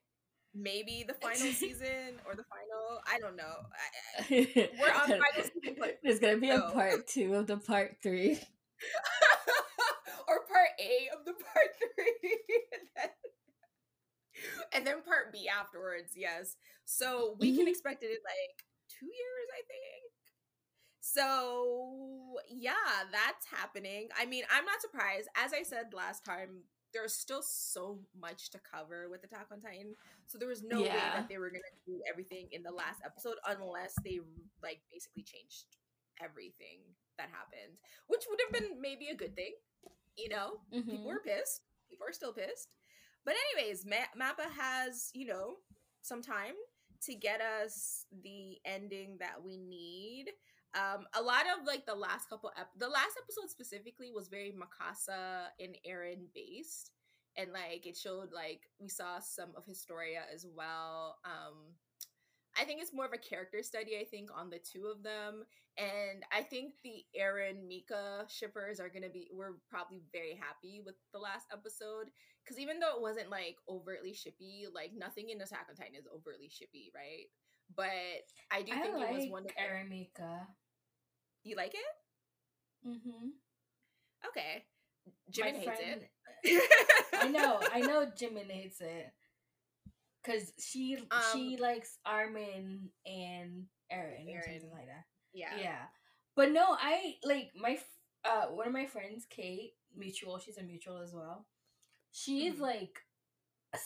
maybe 0.53 1.06
the 1.08 1.13
final 1.13 1.38
season 1.53 2.20
or 2.27 2.36
the 2.36 2.44
final. 2.44 3.00
I 3.08 3.20
don't 3.20 3.38
know. 3.38 3.56
we're 4.30 4.94
on 4.94 5.08
final 5.08 5.50
season. 5.63 5.77
There's 6.03 6.20
going 6.20 6.36
to 6.36 6.42
be 6.42 6.50
so. 6.50 6.68
a 6.68 6.72
part 6.72 7.08
two 7.08 7.34
of 7.36 7.48
the 7.48 7.56
part 7.56 7.96
three. 8.03 8.42
or 10.28 10.46
part 10.48 10.72
A 10.80 11.10
of 11.16 11.25
the 11.25 11.34
part 11.34 11.72
three. 11.80 12.40
and, 12.74 12.86
then, 12.96 13.12
and 14.74 14.88
then 14.88 15.02
part 15.04 15.32
B 15.32 15.48
afterwards, 15.48 16.13
yes. 16.16 16.56
So 16.86 17.36
we 17.40 17.52
can 17.52 17.62
mm-hmm. 17.62 17.70
expect 17.70 18.04
it 18.04 18.08
in 18.12 18.24
like 18.24 18.58
two 18.90 19.06
years, 19.08 19.48
I 19.52 19.63
think. 19.68 20.13
So 21.00 22.40
yeah, 22.50 23.06
that's 23.12 23.46
happening. 23.46 24.10
I 24.20 24.25
mean, 24.25 24.44
I'm 24.52 24.66
not 24.66 24.82
surprised. 24.82 25.28
As 25.36 25.54
I 25.54 25.63
said 25.63 25.94
last 25.94 26.25
time, 26.25 26.63
there's 26.94 27.13
still 27.13 27.42
so 27.42 28.00
much 28.20 28.52
to 28.52 28.60
cover 28.60 29.10
with 29.10 29.24
Attack 29.24 29.48
on 29.52 29.60
Titan. 29.60 29.96
So 30.28 30.38
there 30.38 30.48
was 30.48 30.63
no 30.63 30.80
yeah. 30.80 30.94
way 30.94 31.00
that 31.16 31.28
they 31.28 31.38
were 31.38 31.50
gonna 31.50 31.63
do 31.86 32.02
everything 32.10 32.48
in 32.52 32.63
the 32.63 32.72
last 32.72 33.02
episode 33.04 33.36
unless 33.48 33.94
they 34.04 34.20
like 34.62 34.80
basically 34.92 35.24
changed 35.24 35.75
everything 36.24 36.80
that 37.17 37.29
happened, 37.29 37.77
which 38.08 38.24
would 38.29 38.39
have 38.41 38.53
been 38.53 38.82
maybe 38.82 39.08
a 39.08 39.15
good 39.15 39.36
thing. 39.36 39.53
You 40.17 40.29
know, 40.29 40.58
mm-hmm. 40.74 40.89
people 40.89 41.08
were 41.08 41.22
pissed. 41.25 41.62
People 41.89 42.08
are 42.08 42.13
still 42.13 42.34
pissed. 42.34 42.70
But 43.25 43.36
anyways, 43.55 43.86
Ma- 43.86 44.13
Mappa 44.20 44.51
has 44.60 45.10
you 45.13 45.25
know 45.25 45.55
some 46.01 46.22
time 46.22 46.53
to 47.05 47.15
get 47.15 47.41
us 47.41 48.05
the 48.24 48.58
ending 48.65 49.17
that 49.20 49.43
we 49.43 49.58
need. 49.58 50.32
Um, 50.75 51.05
a 51.13 51.22
lot 51.22 51.43
of 51.43 51.67
like 51.67 51.86
the 51.86 51.96
last 51.96 52.29
couple 52.29 52.51
ep- 52.58 52.72
the 52.77 52.88
last 52.88 53.17
episode 53.22 53.50
specifically 53.50 54.12
was 54.12 54.27
very 54.27 54.51
Mikasa 54.51 55.46
and 55.60 55.77
Eren 55.88 56.25
based, 56.34 56.91
and 57.38 57.51
like 57.51 57.86
it 57.86 57.96
showed 57.96 58.32
like 58.34 58.62
we 58.79 58.89
saw 58.89 59.20
some 59.20 59.50
of 59.55 59.65
Historia 59.65 60.22
as 60.34 60.46
well. 60.55 61.17
Um, 61.25 61.75
I 62.60 62.65
think 62.65 62.81
it's 62.81 62.93
more 62.93 63.05
of 63.05 63.13
a 63.13 63.17
character 63.17 63.63
study, 63.63 63.98
I 64.00 64.05
think, 64.05 64.29
on 64.36 64.50
the 64.50 64.60
two 64.60 64.86
of 64.86 65.03
them. 65.03 65.43
And 65.77 66.24
I 66.31 66.43
think 66.43 66.74
the 66.83 67.03
Eremika 67.19 68.29
shippers 68.29 68.79
are 68.79 68.89
gonna 68.89 69.10
be 69.10 69.29
we're 69.33 69.57
probably 69.69 70.01
very 70.12 70.39
happy 70.39 70.81
with 70.86 70.95
the 71.13 71.19
last 71.19 71.48
episode. 71.51 72.10
Cause 72.48 72.60
even 72.60 72.79
though 72.79 72.95
it 72.95 73.01
wasn't 73.01 73.31
like 73.31 73.55
overtly 73.69 74.12
shippy, 74.12 74.65
like 74.74 74.91
nothing 74.95 75.29
in 75.29 75.41
Attack 75.41 75.67
on 75.69 75.75
Titan 75.75 75.95
is 75.95 76.07
overtly 76.13 76.50
shippy, 76.50 76.93
right? 76.93 77.27
but 77.75 77.88
I 78.51 78.62
do 78.62 78.72
think 78.74 78.95
like 78.95 79.10
it 79.10 79.13
was 79.13 79.29
one 79.29 79.43
of 79.45 79.51
Eremika. 79.57 80.48
You 81.43 81.55
like 81.55 81.74
it? 81.74 82.88
Mm-hmm. 82.88 83.29
Okay. 84.27 84.65
Jimin 85.31 85.57
hates 85.57 85.79
it. 85.79 86.10
I 87.19 87.27
know, 87.27 87.60
I 87.74 87.79
know 87.81 88.05
Jimin 88.05 88.50
hates 88.50 88.81
it. 88.81 89.12
Cause 90.25 90.53
she 90.58 90.98
um, 91.12 91.22
she 91.34 91.58
likes 91.58 91.98
Armin 92.06 92.89
and 93.06 93.65
Eren, 93.92 94.25
Eren. 94.25 94.38
or 94.38 94.44
something 94.44 94.72
like 94.72 94.88
that. 94.88 95.06
Yeah. 95.34 95.58
Yeah. 95.60 95.82
But 96.36 96.51
no, 96.51 96.77
I 96.80 97.15
like 97.24 97.51
my 97.60 97.77
uh 98.25 98.46
one 98.48 98.68
of 98.68 98.74
my 98.74 98.86
friends, 98.86 99.25
Kate, 99.30 99.74
mutual, 99.96 100.39
she's 100.39 100.58
a 100.58 100.63
mutual 100.63 101.01
as 101.01 101.13
well. 101.13 101.46
She's 102.12 102.53
mm-hmm. 102.53 102.63
like 102.63 103.00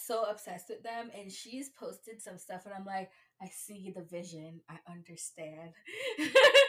so 0.06 0.24
obsessed 0.24 0.70
with 0.70 0.84
them 0.84 1.10
and 1.17 1.32
she's 1.32 1.70
posted 1.70 2.22
some 2.22 2.38
stuff 2.38 2.65
and 2.65 2.74
I'm 2.74 2.86
like, 2.86 3.10
I 3.41 3.48
see 3.48 3.94
the 3.96 4.03
vision. 4.03 4.62
I 4.70 4.77
understand. 4.91 5.72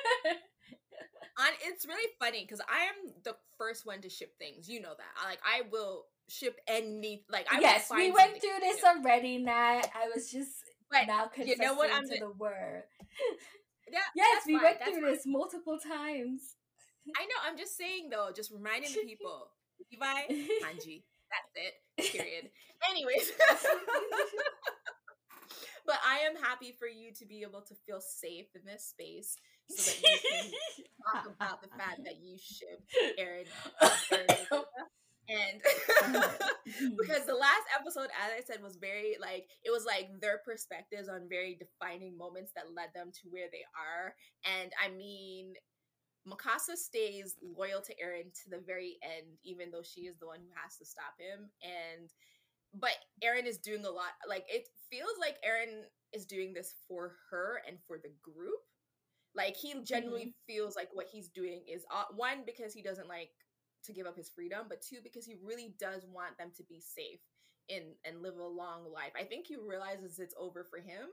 On 1.38 1.47
it's 1.62 1.87
really 1.87 2.11
funny 2.18 2.42
because 2.42 2.61
I 2.61 2.85
am 2.85 3.12
the 3.23 3.37
first 3.59 3.87
one 3.87 4.00
to 4.00 4.09
ship 4.09 4.37
things. 4.38 4.68
You 4.68 4.80
know 4.80 4.95
that. 4.97 5.07
I, 5.23 5.28
like 5.28 5.40
I 5.45 5.62
will 5.71 6.07
ship 6.28 6.59
any 6.66 7.25
like 7.30 7.47
I 7.50 7.61
Yes, 7.61 7.88
we 7.95 8.11
went 8.11 8.40
through 8.40 8.61
this 8.61 8.83
already, 8.85 9.38
Nat. 9.38 9.88
I 9.95 10.09
was 10.14 10.30
just 10.30 10.50
but 10.90 11.07
now 11.07 11.26
confessing 11.26 11.61
you 11.61 11.66
know 11.66 11.75
what 11.75 11.90
I'm 11.92 12.09
to 12.09 12.18
the 12.18 12.30
word. 12.30 12.85
Yeah, 13.90 14.00
yes, 14.14 14.42
we 14.47 14.52
fine. 14.52 14.62
went 14.64 14.85
through 14.85 15.00
fine. 15.00 15.12
this 15.12 15.25
multiple 15.25 15.78
times. 15.78 16.57
I 17.16 17.25
know. 17.25 17.40
I'm 17.47 17.57
just 17.57 17.75
saying 17.75 18.11
though, 18.11 18.28
just 18.37 18.50
reminding 18.50 18.92
the 18.92 19.00
people. 19.07 19.49
Levi, 19.90 20.04
Hanji. 20.62 21.04
That's 21.33 21.54
it. 21.54 22.12
Period. 22.12 22.50
Anyways. 22.90 23.33
but 25.87 25.97
I 26.07 26.18
am 26.18 26.37
happy 26.37 26.75
for 26.78 26.87
you 26.87 27.14
to 27.14 27.25
be 27.25 27.40
able 27.42 27.62
to 27.62 27.75
feel 27.87 28.02
safe 28.02 28.49
in 28.54 28.62
this 28.66 28.85
space 28.85 29.37
so 29.71 29.91
that 29.91 30.01
you 30.03 30.53
can 30.77 30.85
talk 31.13 31.27
about 31.27 31.63
the 31.63 31.69
fact 31.77 32.05
that 32.05 32.17
you 32.23 32.37
ship 32.39 32.83
Eren, 33.21 33.45
and 35.29 35.61
uh-huh. 35.61 36.29
mm-hmm. 36.69 36.97
because 36.97 37.27
the 37.27 37.35
last 37.35 37.67
episode 37.79 38.09
as 38.25 38.33
i 38.37 38.41
said 38.47 38.63
was 38.63 38.77
very 38.77 39.17
like 39.21 39.47
it 39.63 39.71
was 39.71 39.85
like 39.85 40.09
their 40.21 40.41
perspectives 40.45 41.09
on 41.09 41.29
very 41.29 41.59
defining 41.59 42.17
moments 42.17 42.53
that 42.57 42.75
led 42.75 42.89
them 42.95 43.11
to 43.13 43.29
where 43.31 43.49
they 43.53 43.65
are 43.77 44.15
and 44.61 44.73
i 44.83 44.89
mean 44.89 45.55
Mikasa 46.29 46.77
stays 46.77 47.37
loyal 47.41 47.81
to 47.81 47.95
Eren 47.95 48.35
to 48.45 48.51
the 48.51 48.63
very 48.67 48.99
end, 49.03 49.39
even 49.45 49.71
though 49.71 49.83
she 49.83 50.03
is 50.03 50.19
the 50.19 50.27
one 50.27 50.41
who 50.41 50.53
has 50.61 50.77
to 50.77 50.85
stop 50.85 51.17
him. 51.19 51.49
And 51.63 52.11
but 52.75 52.97
Eren 53.25 53.47
is 53.47 53.59
doing 53.59 53.85
a 53.85 53.91
lot. 53.91 54.13
Like 54.29 54.45
it 54.49 54.69
feels 54.91 55.17
like 55.19 55.37
Eren 55.47 55.85
is 56.13 56.27
doing 56.27 56.53
this 56.53 56.75
for 56.87 57.15
her 57.31 57.63
and 57.67 57.79
for 57.87 57.99
the 57.99 58.13
group. 58.23 58.61
Like 59.38 59.57
he 59.57 59.73
genuinely 59.85 60.35
mm-hmm. 60.35 60.52
feels 60.52 60.75
like 60.75 60.88
what 60.92 61.07
he's 61.11 61.28
doing 61.28 61.62
is 61.73 61.85
uh, 61.95 62.11
one 62.16 62.42
because 62.45 62.75
he 62.75 62.83
doesn't 62.83 63.09
like 63.09 63.30
to 63.85 63.92
give 63.92 64.04
up 64.04 64.16
his 64.16 64.28
freedom, 64.28 64.66
but 64.68 64.83
two 64.83 64.99
because 65.02 65.25
he 65.25 65.37
really 65.40 65.75
does 65.78 66.04
want 66.12 66.37
them 66.37 66.50
to 66.57 66.64
be 66.64 66.83
safe 66.83 67.23
in 67.68 67.95
and 68.04 68.21
live 68.21 68.37
a 68.37 68.42
long 68.42 68.90
life. 68.92 69.12
I 69.14 69.23
think 69.23 69.47
he 69.47 69.54
realizes 69.54 70.18
it's 70.18 70.35
over 70.37 70.66
for 70.68 70.78
him, 70.78 71.07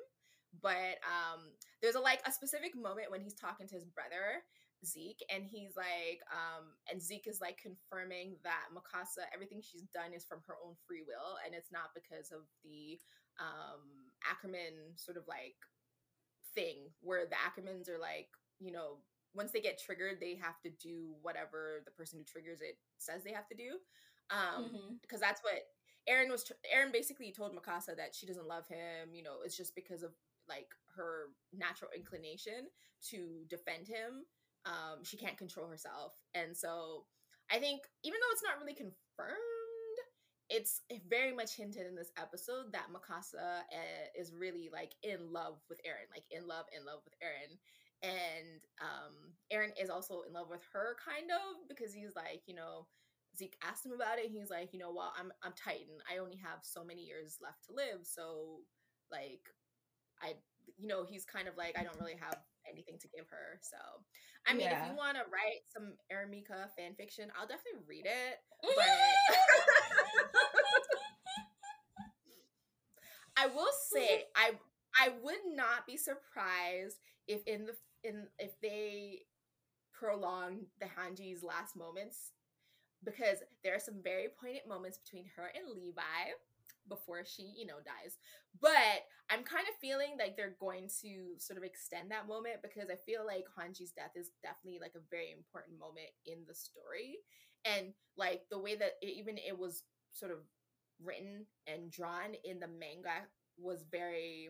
but 0.62 0.98
um 1.06 1.54
there's 1.82 1.94
a 1.94 2.00
like 2.00 2.22
a 2.26 2.32
specific 2.32 2.76
moment 2.76 3.12
when 3.12 3.22
he's 3.22 3.38
talking 3.38 3.68
to 3.68 3.76
his 3.76 3.86
brother 3.86 4.42
Zeke 4.86 5.24
and 5.30 5.46
he's 5.46 5.78
like 5.78 6.22
um 6.34 6.74
and 6.90 7.02
Zeke 7.02 7.28
is 7.28 7.42
like 7.42 7.62
confirming 7.62 8.38
that 8.44 8.74
Mikasa 8.74 9.30
everything 9.34 9.62
she's 9.62 9.86
done 9.94 10.14
is 10.16 10.26
from 10.26 10.40
her 10.48 10.56
own 10.66 10.76
free 10.88 11.04
will 11.06 11.38
and 11.46 11.54
it's 11.54 11.72
not 11.72 11.94
because 11.94 12.32
of 12.32 12.48
the 12.64 12.98
um 13.38 14.10
Ackerman 14.26 14.96
sort 14.96 15.18
of 15.18 15.28
like 15.28 15.58
thing 16.56 16.78
where 17.02 17.26
the 17.26 17.36
Ackermans 17.36 17.90
are 17.90 18.00
like 18.00 18.30
you 18.60 18.72
know 18.72 18.98
once 19.34 19.52
they 19.52 19.62
get 19.62 19.82
triggered 19.82 20.20
they 20.20 20.36
have 20.36 20.60
to 20.62 20.70
do 20.70 21.14
whatever 21.22 21.82
the 21.86 21.92
person 21.92 22.18
who 22.18 22.24
triggers 22.24 22.62
it 22.62 22.78
says 22.98 23.24
they 23.24 23.34
have 23.34 23.48
to 23.48 23.56
do 23.56 23.78
um 24.32 24.98
because 25.02 25.20
mm-hmm. 25.20 25.28
that's 25.28 25.42
what 25.44 25.68
Eren 26.10 26.32
was 26.32 26.44
tr- 26.44 26.54
Eren 26.74 26.94
basically 26.94 27.32
told 27.32 27.54
Mikasa 27.54 27.96
that 27.98 28.14
she 28.14 28.26
doesn't 28.26 28.48
love 28.48 28.68
him 28.68 29.14
you 29.14 29.24
know 29.24 29.44
it's 29.44 29.58
just 29.58 29.76
because 29.76 30.04
of 30.04 30.12
like 30.48 30.68
her 30.96 31.30
natural 31.52 31.92
inclination 31.96 32.70
to 33.10 33.44
defend 33.50 33.88
him 33.88 34.24
um, 34.66 35.04
she 35.04 35.18
can't 35.18 35.38
control 35.38 35.68
herself. 35.68 36.14
And 36.34 36.58
so 36.58 37.06
I 37.52 37.60
think 37.60 37.82
even 38.04 38.20
though 38.20 38.34
it's 38.34 38.44
not 38.44 38.60
really 38.60 38.74
confirmed, 38.74 39.55
it's 40.50 40.82
very 41.10 41.34
much 41.34 41.56
hinted 41.56 41.88
in 41.88 41.96
this 41.96 42.12
episode 42.18 42.72
that 42.72 42.94
Mikasa 42.94 43.60
uh, 43.60 44.06
is 44.18 44.34
really 44.34 44.70
like 44.72 44.94
in 45.02 45.32
love 45.32 45.58
with 45.70 45.80
Eren, 45.86 46.10
like 46.14 46.26
in 46.30 46.48
love, 46.48 46.66
in 46.78 46.86
love 46.86 47.00
with 47.04 47.16
Eren. 47.24 47.58
And 48.04 48.62
um, 48.82 49.34
Eren 49.52 49.74
is 49.82 49.90
also 49.90 50.22
in 50.28 50.34
love 50.34 50.48
with 50.50 50.62
her, 50.74 50.96
kind 51.02 51.32
of, 51.32 51.68
because 51.68 51.94
he's 51.94 52.16
like, 52.16 52.44
you 52.46 52.54
know, 52.54 52.86
Zeke 53.36 53.58
asked 53.64 53.86
him 53.86 53.92
about 53.92 54.20
it. 54.20 54.32
he's 54.32 54.50
like, 54.50 54.72
you 54.72 54.80
know, 54.80 54.94
well, 54.96 55.14
I'm 55.18 55.32
I'm 55.44 55.54
Titan. 55.54 55.98
I 56.12 56.20
only 56.20 56.38
have 56.38 56.60
so 56.62 56.84
many 56.84 57.02
years 57.02 57.38
left 57.42 57.66
to 57.68 57.74
live. 57.74 58.06
So, 58.06 58.62
like, 59.12 59.42
I, 60.22 60.34
you 60.78 60.88
know, 60.88 61.04
he's 61.04 61.26
kind 61.26 61.48
of 61.48 61.58
like, 61.58 61.76
I 61.78 61.84
don't 61.84 62.00
really 62.00 62.20
have 62.22 62.38
anything 62.70 62.98
to 63.02 63.08
give 63.10 63.28
her. 63.30 63.60
So, 63.62 63.78
I 64.48 64.54
mean, 64.54 64.70
yeah. 64.70 64.86
if 64.86 64.92
you 64.92 64.98
want 64.98 65.18
to 65.18 65.24
write 65.28 65.66
some 65.68 65.94
Eremika 66.12 66.70
fan 66.78 66.96
fiction, 66.96 67.32
I'll 67.38 67.48
definitely 67.48 67.84
read 67.88 68.06
it. 68.06 68.40
But 68.62 69.45
I 73.38 73.48
will 73.48 73.72
say, 73.94 74.26
I 74.36 74.52
I 75.00 75.10
would 75.24 75.44
not 75.56 75.86
be 75.86 75.98
surprised 75.98 76.98
if 77.28 77.42
in 77.46 77.66
the 77.66 77.76
in 78.04 78.28
if 78.40 78.60
they 78.62 79.22
prolong 79.94 80.66
the 80.80 80.86
Hanji's 80.88 81.44
last 81.44 81.76
moments 81.76 82.32
because 83.06 83.40
there 83.64 83.76
are 83.76 83.80
some 83.80 84.04
very 84.04 84.28
poignant 84.42 84.68
moments 84.68 85.00
between 85.00 85.26
her 85.38 85.52
and 85.56 85.70
Levi 85.76 86.34
before 86.90 87.24
she, 87.26 87.44
you 87.58 87.66
know, 87.66 87.80
dies. 87.86 88.18
But 88.62 89.06
I'm 89.30 89.44
kind 89.44 89.66
of 89.70 89.76
feeling 89.82 90.16
like 90.20 90.36
they're 90.38 90.56
going 90.60 90.90
to 91.02 91.38
sort 91.40 91.58
of 91.58 91.64
extend 91.64 92.12
that 92.12 92.28
moment 92.28 92.58
because 92.64 92.90
I 92.92 92.96
feel 92.98 93.26
like 93.26 93.46
Hanji's 93.58 93.92
death 93.92 94.12
is 94.16 94.32
definitely 94.44 94.80
like 94.82 94.94
a 94.96 95.06
very 95.12 95.32
important 95.32 95.80
moment 95.80 96.10
in 96.26 96.40
the 96.48 96.54
story. 96.56 97.18
And 97.66 97.94
like 98.18 98.42
the 98.52 98.60
way 98.60 98.76
that 98.76 98.94
it, 99.02 99.18
even 99.18 99.38
it 99.38 99.58
was 99.58 99.84
sort 100.16 100.32
of 100.32 100.40
written 101.04 101.46
and 101.68 101.92
drawn 101.92 102.36
in 102.44 102.60
the 102.60 102.68
manga 102.68 103.28
was 103.58 103.84
very 103.92 104.50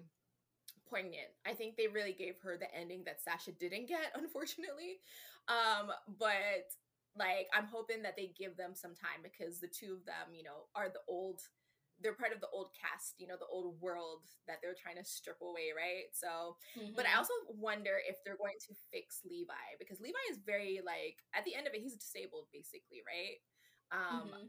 poignant. 0.90 1.34
I 1.46 1.54
think 1.54 1.76
they 1.76 1.88
really 1.88 2.14
gave 2.14 2.36
her 2.44 2.58
the 2.58 2.74
ending 2.74 3.04
that 3.06 3.22
Sasha 3.22 3.52
didn't 3.52 3.88
get, 3.88 4.12
unfortunately. 4.16 5.02
Um, 5.48 5.92
but 6.20 6.70
like 7.18 7.48
I'm 7.54 7.68
hoping 7.68 8.04
that 8.04 8.16
they 8.16 8.34
give 8.38 8.58
them 8.58 8.72
some 8.74 8.94
time 8.94 9.24
because 9.24 9.60
the 9.60 9.68
two 9.68 9.94
of 9.94 10.06
them, 10.06 10.34
you 10.34 10.44
know, 10.44 10.70
are 10.76 10.90
the 10.90 11.04
old 11.08 11.42
they're 12.04 12.12
part 12.12 12.36
of 12.36 12.44
the 12.44 12.52
old 12.52 12.76
cast, 12.76 13.16
you 13.24 13.26
know, 13.26 13.40
the 13.40 13.48
old 13.48 13.80
world 13.80 14.28
that 14.52 14.60
they're 14.60 14.76
trying 14.76 15.00
to 15.00 15.08
strip 15.08 15.40
away, 15.40 15.72
right? 15.72 16.12
So, 16.12 16.60
mm-hmm. 16.76 16.92
but 16.92 17.08
I 17.08 17.16
mm-hmm. 17.16 17.24
also 17.24 17.32
wonder 17.56 18.04
if 18.04 18.20
they're 18.20 18.36
going 18.36 18.60
to 18.68 18.76
fix 18.92 19.24
Levi 19.24 19.80
because 19.80 20.04
Levi 20.04 20.20
is 20.28 20.44
very 20.44 20.84
like 20.84 21.24
at 21.32 21.48
the 21.48 21.56
end 21.56 21.68
of 21.68 21.74
it, 21.74 21.80
he's 21.80 21.96
disabled 21.96 22.52
basically, 22.52 23.00
right? 23.08 23.40
Um, 23.96 24.28
mm-hmm. 24.28 24.46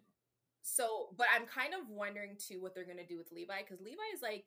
So, 0.67 1.09
but 1.17 1.27
I'm 1.35 1.47
kind 1.47 1.75
of 1.75 1.89
wondering 1.89 2.37
too 2.37 2.61
what 2.61 2.75
they're 2.75 2.87
gonna 2.87 3.07
do 3.07 3.17
with 3.17 3.33
Levi 3.33 3.61
because 3.63 3.81
Levi 3.81 4.03
is 4.15 4.23
like. 4.23 4.47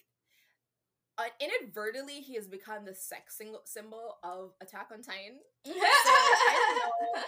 Uh, 1.18 1.24
inadvertently, 1.42 2.22
he 2.22 2.36
has 2.36 2.48
become 2.48 2.86
the 2.86 2.96
sex 2.96 3.38
symbol 3.66 4.20
of 4.24 4.54
Attack 4.62 4.88
on 4.94 5.02
Titan. 5.02 5.40
so 5.66 5.74
I 5.74 6.80
don't 6.80 7.16
know 7.18 7.24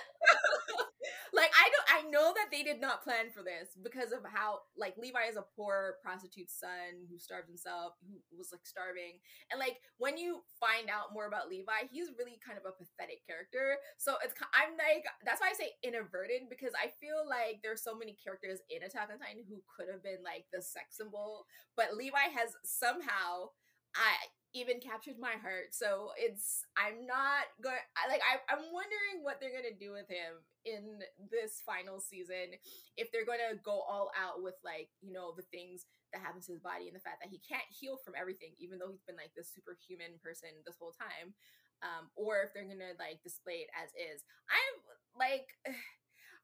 like 1.33 1.51
I 1.55 1.69
don't 1.71 1.87
I 2.00 2.00
know 2.11 2.35
that 2.35 2.51
they 2.51 2.61
did 2.61 2.81
not 2.81 3.03
plan 3.03 3.31
for 3.33 3.41
this 3.41 3.73
because 3.79 4.11
of 4.11 4.21
how 4.27 4.67
like 4.75 4.99
Levi 4.99 5.31
is 5.31 5.39
a 5.39 5.47
poor 5.55 5.97
prostitute 6.03 6.51
son 6.51 7.07
who 7.09 7.17
starved 7.17 7.47
himself, 7.47 7.95
who 8.03 8.19
was 8.37 8.51
like 8.51 8.67
starving. 8.67 9.23
And 9.49 9.59
like 9.59 9.79
when 9.97 10.17
you 10.19 10.43
find 10.59 10.91
out 10.91 11.15
more 11.15 11.25
about 11.25 11.49
Levi, 11.49 11.87
he's 11.89 12.11
really 12.19 12.37
kind 12.43 12.59
of 12.59 12.67
a 12.67 12.75
pathetic 12.75 13.25
character. 13.25 13.79
So 13.97 14.19
it's 14.21 14.35
I'm 14.53 14.75
like 14.75 15.07
that's 15.23 15.39
why 15.39 15.49
I 15.49 15.57
say 15.57 15.73
inadvertent 15.81 16.51
because 16.51 16.75
I 16.75 16.91
feel 16.99 17.23
like 17.23 17.63
there's 17.63 17.81
so 17.81 17.95
many 17.95 18.19
characters 18.19 18.59
in 18.69 18.83
Attack 18.83 19.09
on 19.09 19.17
Titan 19.17 19.47
who 19.47 19.63
could 19.71 19.87
have 19.87 20.03
been 20.03 20.21
like 20.21 20.45
the 20.51 20.61
sex 20.61 20.99
symbol, 20.99 21.47
but 21.79 21.95
Levi 21.95 22.29
has 22.35 22.53
somehow 22.67 23.55
I 23.95 24.11
even 24.53 24.79
captured 24.79 25.15
my 25.19 25.39
heart. 25.39 25.71
So 25.71 26.11
it's 26.19 26.63
I'm 26.75 27.07
not 27.07 27.47
going 27.63 27.79
like 28.09 28.21
I, 28.21 28.39
I'm 28.51 28.67
wondering 28.71 29.23
what 29.23 29.39
they're 29.39 29.55
gonna 29.55 29.75
do 29.77 29.91
with 29.91 30.09
him 30.09 30.43
in 30.65 31.01
this 31.29 31.61
final 31.65 31.99
season. 31.99 32.57
If 32.97 33.11
they're 33.11 33.25
gonna 33.25 33.57
go 33.63 33.81
all 33.81 34.11
out 34.17 34.43
with 34.43 34.55
like, 34.63 34.89
you 35.01 35.13
know, 35.13 35.33
the 35.35 35.47
things 35.49 35.85
that 36.13 36.21
happen 36.21 36.41
to 36.41 36.51
his 36.51 36.61
body 36.61 36.87
and 36.87 36.95
the 36.95 37.03
fact 37.03 37.23
that 37.23 37.31
he 37.31 37.39
can't 37.39 37.67
heal 37.69 37.97
from 38.03 38.13
everything, 38.19 38.53
even 38.59 38.77
though 38.77 38.91
he's 38.91 39.05
been 39.05 39.19
like 39.19 39.33
this 39.35 39.51
superhuman 39.53 40.19
person 40.21 40.49
this 40.65 40.77
whole 40.79 40.93
time. 40.93 41.33
Um, 41.81 42.13
or 42.13 42.45
if 42.45 42.53
they're 42.53 42.67
gonna 42.67 42.93
like 43.01 43.25
display 43.25 43.65
it 43.65 43.71
as 43.73 43.89
is. 43.97 44.21
I'm 44.49 44.75
like 45.17 45.49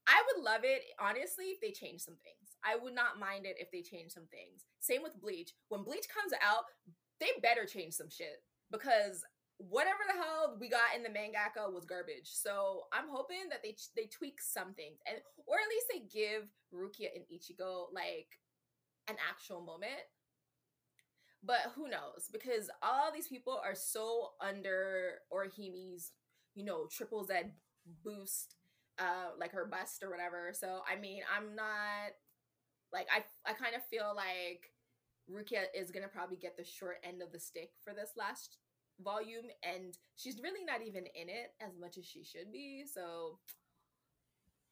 I 0.07 0.23
would 0.23 0.43
love 0.43 0.61
it, 0.63 0.83
honestly, 1.03 1.51
if 1.51 1.59
they 1.59 1.75
change 1.75 1.99
some 1.99 2.15
things. 2.23 2.55
I 2.63 2.79
would 2.79 2.95
not 2.95 3.19
mind 3.19 3.45
it 3.45 3.59
if 3.59 3.67
they 3.75 3.83
change 3.83 4.13
some 4.15 4.27
things. 4.31 4.63
Same 4.79 5.03
with 5.03 5.19
Bleach. 5.19 5.51
When 5.67 5.83
Bleach 5.83 6.07
comes 6.07 6.31
out, 6.41 6.63
they 7.19 7.27
better 7.43 7.65
change 7.65 7.93
some 7.93 8.09
shit 8.09 8.39
because 8.71 9.23
whatever 9.57 10.05
the 10.07 10.13
hell 10.21 10.57
we 10.59 10.69
got 10.69 10.93
in 10.95 11.03
the 11.03 11.09
mangaka 11.09 11.71
was 11.71 11.85
garbage. 11.85 12.29
So 12.29 12.83
I'm 12.93 13.09
hoping 13.11 13.49
that 13.49 13.63
they 13.63 13.75
they 13.95 14.07
tweak 14.07 14.39
something 14.41 14.93
and 15.07 15.17
or 15.45 15.57
at 15.57 15.69
least 15.69 15.87
they 15.91 16.19
give 16.19 16.49
Rukia 16.73 17.09
and 17.15 17.25
Ichigo 17.25 17.87
like 17.93 18.27
an 19.07 19.15
actual 19.27 19.61
moment. 19.61 20.05
But 21.43 21.71
who 21.75 21.87
knows? 21.87 22.29
Because 22.31 22.69
all 22.81 23.11
these 23.13 23.27
people 23.27 23.59
are 23.63 23.75
so 23.75 24.31
under 24.41 25.19
Orihime's, 25.31 26.11
you 26.55 26.65
know, 26.65 26.87
triple 26.91 27.23
Z 27.25 27.33
boost, 28.03 28.55
uh, 28.99 29.31
like 29.39 29.51
her 29.51 29.65
bust 29.65 30.03
or 30.03 30.09
whatever. 30.09 30.51
So 30.53 30.81
I 30.91 30.99
mean, 30.99 31.21
I'm 31.35 31.55
not 31.55 32.13
like 32.93 33.07
I 33.13 33.23
I 33.49 33.53
kind 33.53 33.75
of 33.75 33.83
feel 33.85 34.13
like 34.15 34.71
Rukia 35.29 35.65
is 35.75 35.91
gonna 35.91 36.07
probably 36.07 36.37
get 36.37 36.57
the 36.57 36.63
short 36.63 36.97
end 37.03 37.21
of 37.21 37.31
the 37.31 37.39
stick 37.39 37.71
for 37.83 37.93
this 37.93 38.11
last 38.17 38.57
volume 39.03 39.45
and 39.63 39.97
she's 40.15 40.39
really 40.41 40.63
not 40.65 40.81
even 40.81 41.05
in 41.15 41.29
it 41.29 41.53
as 41.61 41.77
much 41.79 41.97
as 41.97 42.05
she 42.05 42.23
should 42.23 42.51
be 42.51 42.83
so 42.91 43.37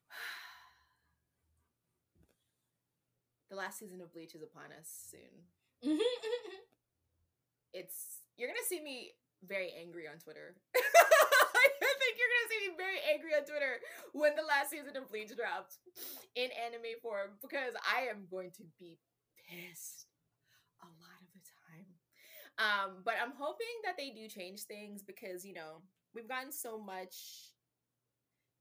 the 3.50 3.56
last 3.56 3.80
season 3.80 4.02
of 4.02 4.12
bleach 4.14 4.36
is 4.36 4.42
upon 4.42 4.66
us 4.80 4.90
soon. 5.12 5.98
It's 7.76 8.24
you're 8.38 8.48
gonna 8.48 8.64
see 8.68 8.80
me 8.80 9.12
very 9.44 9.68
angry 9.76 10.08
on 10.08 10.16
twitter. 10.24 10.56
I 10.76 11.68
think 12.00 12.16
you're 12.16 12.32
gonna 12.32 12.52
see 12.56 12.62
me 12.70 12.72
very 12.80 13.00
angry 13.12 13.36
on 13.36 13.44
twitter 13.44 13.84
when 14.14 14.36
the 14.40 14.48
last 14.48 14.72
season 14.72 14.96
of 14.96 15.10
bleach 15.12 15.36
drops 15.36 15.80
in 16.36 16.50
anime 16.56 16.96
form 17.02 17.36
because 17.42 17.76
i 17.84 18.08
am 18.08 18.32
going 18.32 18.52
to 18.56 18.64
be 18.80 18.98
pissed 19.36 20.08
a 20.82 20.88
lot 20.88 21.20
of 21.20 21.28
the 21.36 21.44
time 21.44 22.00
um, 22.58 23.02
but 23.04 23.16
I'm 23.22 23.34
hoping 23.38 23.68
that 23.84 23.98
they 23.98 24.10
do 24.12 24.28
change 24.28 24.62
things 24.62 25.04
because, 25.04 25.46
you 25.46 25.54
know, 25.54 25.82
we've 26.14 26.28
gotten 26.28 26.52
so 26.52 26.80
much 26.80 27.16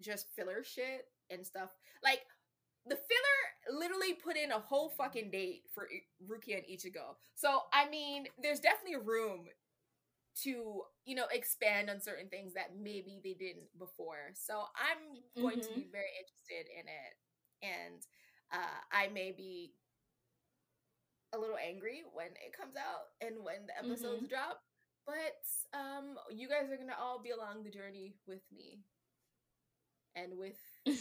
just 0.00 0.26
filler 0.34 0.64
shit 0.64 1.06
and 1.30 1.46
stuff. 1.46 1.70
Like, 2.02 2.20
the 2.86 2.96
filler 2.96 3.78
literally 3.78 4.12
put 4.12 4.36
in 4.36 4.50
a 4.50 4.58
whole 4.58 4.90
fucking 4.90 5.30
date 5.30 5.62
for 5.72 5.88
Rukia 6.26 6.56
and 6.56 6.66
Ichigo. 6.66 7.16
So, 7.34 7.60
I 7.72 7.88
mean, 7.88 8.26
there's 8.42 8.60
definitely 8.60 9.04
room 9.04 9.46
to, 10.42 10.82
you 11.04 11.14
know, 11.14 11.26
expand 11.32 11.88
on 11.88 12.00
certain 12.00 12.28
things 12.28 12.52
that 12.54 12.72
maybe 12.78 13.20
they 13.22 13.34
didn't 13.34 13.68
before. 13.78 14.32
So, 14.34 14.64
I'm 14.76 15.42
going 15.42 15.60
mm-hmm. 15.60 15.68
to 15.68 15.74
be 15.74 15.80
mm-hmm. 15.82 15.92
very 15.92 16.10
interested 16.18 16.70
in 16.78 16.86
it. 16.88 17.14
And 17.62 18.02
uh, 18.52 18.80
I 18.92 19.08
may 19.08 19.32
be 19.32 19.72
a 21.34 21.40
little 21.40 21.58
angry 21.58 22.02
when 22.12 22.28
it 22.38 22.56
comes 22.56 22.74
out 22.76 23.10
and 23.20 23.42
when 23.42 23.66
the 23.66 23.76
episodes 23.78 24.24
mm-hmm. 24.24 24.34
drop. 24.34 24.60
But 25.06 25.42
um, 25.76 26.16
you 26.30 26.48
guys 26.48 26.70
are 26.70 26.76
gonna 26.76 26.96
all 27.00 27.20
be 27.22 27.30
along 27.30 27.64
the 27.64 27.70
journey 27.70 28.14
with 28.26 28.42
me 28.54 28.80
and 30.16 30.38
with 30.38 30.56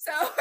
So, 0.00 0.12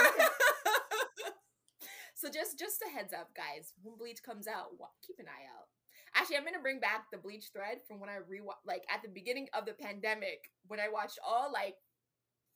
so 2.16 2.30
just 2.32 2.58
just 2.58 2.82
a 2.82 2.90
heads 2.90 3.14
up, 3.14 3.36
guys. 3.36 3.74
When 3.84 3.98
Bleach 3.98 4.24
comes 4.24 4.48
out, 4.48 4.72
keep 5.06 5.20
an 5.20 5.26
eye 5.28 5.52
out. 5.52 5.68
Actually, 6.16 6.38
I'm 6.38 6.46
gonna 6.46 6.64
bring 6.64 6.80
back 6.80 7.12
the 7.12 7.18
Bleach 7.18 7.52
thread 7.54 7.80
from 7.86 8.00
when 8.00 8.10
I 8.10 8.24
rewatch, 8.24 8.64
like 8.66 8.84
at 8.90 9.04
the 9.04 9.10
beginning 9.10 9.50
of 9.54 9.66
the 9.66 9.74
pandemic, 9.74 10.50
when 10.68 10.80
I 10.80 10.88
watched 10.88 11.20
all 11.28 11.52
like 11.52 11.76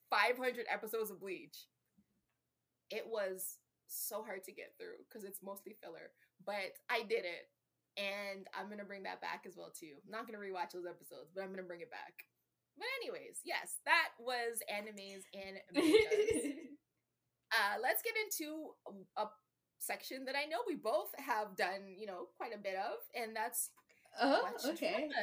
500 0.09 0.65
episodes 0.71 1.11
of 1.11 1.19
Bleach. 1.19 1.67
It 2.89 3.03
was 3.05 3.57
so 3.87 4.23
hard 4.23 4.43
to 4.45 4.51
get 4.51 4.73
through 4.77 5.03
because 5.07 5.23
it's 5.23 5.43
mostly 5.43 5.75
filler. 5.81 6.11
But 6.45 6.77
I 6.89 7.03
did 7.03 7.25
it. 7.25 7.49
And 7.95 8.47
I'm 8.57 8.69
gonna 8.69 8.83
bring 8.89 9.03
that 9.03 9.21
back 9.21 9.45
as 9.47 9.55
well 9.55 9.69
too. 9.69 10.01
I'm 10.03 10.11
not 10.11 10.25
gonna 10.25 10.41
rewatch 10.41 10.73
those 10.73 10.89
episodes, 10.89 11.29
but 11.33 11.43
I'm 11.43 11.51
gonna 11.51 11.61
bring 11.61 11.81
it 11.81 11.91
back. 11.91 12.25
But 12.75 12.87
anyways, 13.01 13.41
yes, 13.45 13.77
that 13.85 14.17
was 14.17 14.57
animes 14.65 15.21
and 15.33 15.61
uh, 17.53 17.77
let's 17.81 18.01
get 18.01 18.17
into 18.17 18.73
a 19.15 19.27
section 19.77 20.25
that 20.25 20.35
I 20.35 20.45
know 20.45 20.59
we 20.65 20.75
both 20.75 21.13
have 21.17 21.55
done, 21.55 21.85
you 21.95 22.07
know, 22.07 22.29
quite 22.37 22.53
a 22.55 22.57
bit 22.57 22.75
of, 22.75 22.97
and 23.13 23.35
that's 23.35 23.69
oh, 24.19 24.49
okay. 24.69 25.07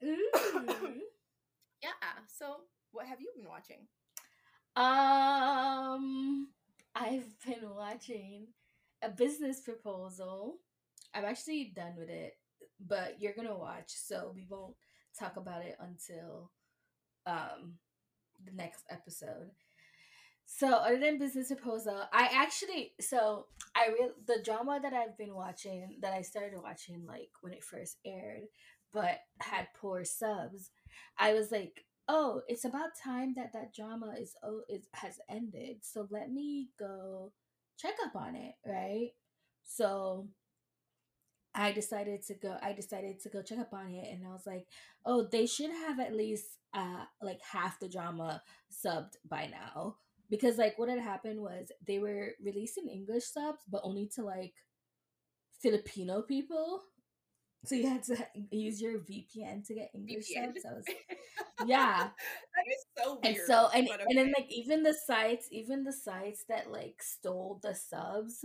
yeah. 0.02 1.90
So, 2.26 2.56
what 2.90 3.06
have 3.06 3.20
you 3.20 3.30
been 3.36 3.48
watching? 3.48 3.86
Um, 4.76 6.48
I've 6.94 7.38
been 7.46 7.74
watching 7.74 8.48
a 9.02 9.10
business 9.10 9.60
proposal. 9.60 10.56
I'm 11.14 11.24
actually 11.24 11.72
done 11.76 11.94
with 11.96 12.08
it, 12.08 12.34
but 12.80 13.20
you're 13.20 13.34
gonna 13.34 13.56
watch, 13.56 13.88
so 13.88 14.32
we 14.34 14.46
won't 14.48 14.74
talk 15.18 15.36
about 15.36 15.62
it 15.62 15.76
until 15.80 16.50
um 17.26 17.74
the 18.44 18.52
next 18.52 18.84
episode. 18.90 19.50
So 20.46 20.68
other 20.68 20.98
than 20.98 21.18
business 21.18 21.48
proposal, 21.48 22.02
I 22.12 22.28
actually 22.32 22.92
so 23.00 23.46
I 23.74 23.88
real 23.88 24.10
the 24.26 24.42
drama 24.44 24.78
that 24.82 24.92
I've 24.92 25.16
been 25.16 25.34
watching 25.34 25.98
that 26.02 26.12
I 26.12 26.22
started 26.22 26.60
watching 26.62 27.04
like 27.06 27.30
when 27.40 27.52
it 27.52 27.64
first 27.64 27.96
aired, 28.04 28.44
but 28.92 29.20
had 29.40 29.68
poor 29.80 30.04
subs. 30.04 30.70
I 31.18 31.32
was 31.32 31.50
like, 31.50 31.84
oh, 32.08 32.42
it's 32.48 32.64
about 32.64 32.90
time 33.02 33.34
that 33.36 33.52
that 33.52 33.74
drama 33.74 34.14
is 34.20 34.34
oh 34.42 34.62
is 34.68 34.88
has 34.94 35.18
ended. 35.28 35.78
So 35.82 36.06
let 36.10 36.30
me 36.32 36.70
go 36.78 37.32
check 37.78 37.94
up 38.04 38.16
on 38.16 38.36
it, 38.36 38.54
right? 38.66 39.10
So 39.64 40.28
I 41.54 41.72
decided 41.72 42.22
to 42.26 42.34
go 42.34 42.56
I 42.62 42.72
decided 42.72 43.20
to 43.20 43.28
go 43.28 43.42
check 43.42 43.58
up 43.58 43.72
on 43.72 43.90
it 43.92 44.12
and 44.12 44.26
I 44.26 44.30
was 44.30 44.46
like, 44.46 44.66
"Oh, 45.06 45.28
they 45.30 45.46
should 45.46 45.70
have 45.70 46.00
at 46.00 46.14
least 46.14 46.58
uh 46.74 47.04
like 47.22 47.40
half 47.42 47.78
the 47.80 47.88
drama 47.88 48.42
subbed 48.72 49.16
by 49.28 49.46
now." 49.46 49.96
Because 50.30 50.58
like 50.58 50.78
what 50.78 50.88
had 50.88 50.98
happened 51.00 51.40
was 51.40 51.70
they 51.86 51.98
were 51.98 52.32
releasing 52.42 52.88
English 52.88 53.24
subs 53.24 53.62
but 53.70 53.82
only 53.84 54.08
to 54.16 54.22
like 54.24 54.54
Filipino 55.60 56.22
people 56.22 56.82
so 57.64 57.74
you 57.74 57.88
had 57.88 58.02
to 58.04 58.16
use 58.50 58.80
your 58.80 58.98
VPN 59.00 59.66
to 59.66 59.74
get 59.74 59.90
English 59.94 60.30
VPN. 60.30 60.54
subs. 60.54 60.64
I 60.64 60.74
was, 60.74 60.84
yeah, 61.66 62.08
that 62.08 62.72
is 62.72 62.84
so 62.98 63.18
weird. 63.22 63.36
And 63.36 63.36
so, 63.46 63.68
and 63.74 63.88
okay. 63.88 64.04
and 64.08 64.18
then 64.18 64.32
like 64.36 64.50
even 64.50 64.82
the 64.82 64.94
sites, 65.06 65.48
even 65.50 65.84
the 65.84 65.92
sites 65.92 66.44
that 66.48 66.70
like 66.70 67.02
stole 67.02 67.60
the 67.62 67.74
subs, 67.74 68.44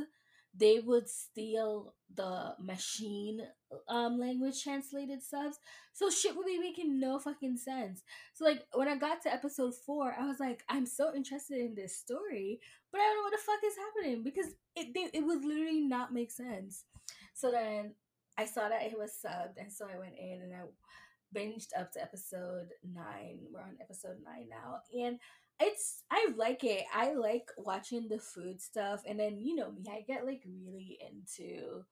they 0.55 0.79
would 0.79 1.07
steal 1.09 1.93
the 2.15 2.55
machine 2.59 3.41
um 3.87 4.19
language 4.19 4.63
translated 4.63 5.21
subs. 5.21 5.59
So 5.93 6.09
shit 6.09 6.35
would 6.35 6.45
be 6.45 6.59
making 6.59 6.99
no 6.99 7.19
fucking 7.19 7.57
sense. 7.57 8.03
So 8.33 8.45
like 8.45 8.63
when 8.73 8.87
I 8.87 8.95
got 8.95 9.21
to 9.23 9.33
episode 9.33 9.73
four, 9.85 10.15
I 10.17 10.25
was 10.25 10.39
like, 10.39 10.63
I'm 10.69 10.85
so 10.85 11.13
interested 11.13 11.59
in 11.59 11.75
this 11.75 11.95
story, 11.97 12.59
but 12.91 12.99
I 12.99 13.03
don't 13.03 13.17
know 13.17 13.23
what 13.23 13.33
the 13.33 13.37
fuck 13.45 13.59
is 13.65 13.75
happening 13.77 14.23
because 14.23 14.53
it 14.75 14.93
they, 14.93 15.17
it 15.17 15.25
would 15.25 15.43
literally 15.43 15.81
not 15.81 16.13
make 16.13 16.31
sense. 16.31 16.85
So 17.33 17.51
then 17.51 17.93
I 18.39 18.45
saw 18.45 18.69
that 18.69 18.83
it 18.83 18.97
was 18.97 19.11
subbed, 19.11 19.57
and 19.57 19.71
so 19.71 19.85
I 19.93 19.99
went 19.99 20.15
in 20.17 20.41
and 20.41 20.53
I 20.53 21.37
binged 21.37 21.77
up 21.77 21.91
to 21.91 22.01
episode 22.01 22.69
nine. 22.89 23.39
We're 23.51 23.59
on 23.59 23.75
episode 23.81 24.15
nine 24.23 24.47
now, 24.49 24.79
and 24.97 25.19
it's 25.59 26.03
I 26.09 26.29
like 26.37 26.63
it. 26.63 26.85
I 26.95 27.13
like 27.15 27.49
watching 27.57 28.07
the 28.07 28.17
food 28.17 28.61
stuff, 28.61 29.01
and 29.05 29.19
then 29.19 29.39
you 29.41 29.55
know 29.55 29.71
me, 29.71 29.83
I 29.91 30.05
get 30.07 30.25
like 30.25 30.43
really 30.63 30.97
into 31.01 31.83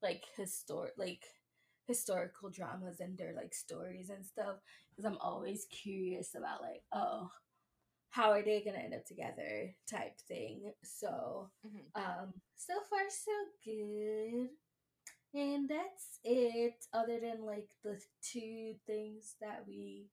like 0.00 0.22
historic 0.36 0.92
like 0.96 1.24
historical 1.88 2.50
dramas 2.50 3.00
and 3.00 3.18
their 3.18 3.34
like 3.34 3.52
stories 3.52 4.08
and 4.08 4.24
stuff 4.24 4.58
because 4.90 5.10
I'm 5.10 5.18
always 5.20 5.66
curious 5.72 6.36
about 6.36 6.62
like 6.62 6.82
oh 6.92 7.30
how 8.10 8.30
are 8.30 8.42
they 8.42 8.62
gonna 8.64 8.78
end 8.78 8.94
up 8.94 9.04
together 9.06 9.74
type 9.90 10.20
thing. 10.28 10.72
So 10.84 11.50
mm-hmm. 11.66 12.00
um 12.00 12.32
so 12.54 12.74
far 12.88 13.00
so 13.10 13.32
good. 13.64 14.50
And 15.36 15.68
that's 15.68 16.18
it, 16.24 16.86
other 16.94 17.20
than 17.20 17.44
like 17.44 17.68
the 17.84 18.00
two 18.22 18.72
things 18.86 19.34
that 19.42 19.64
we 19.68 20.08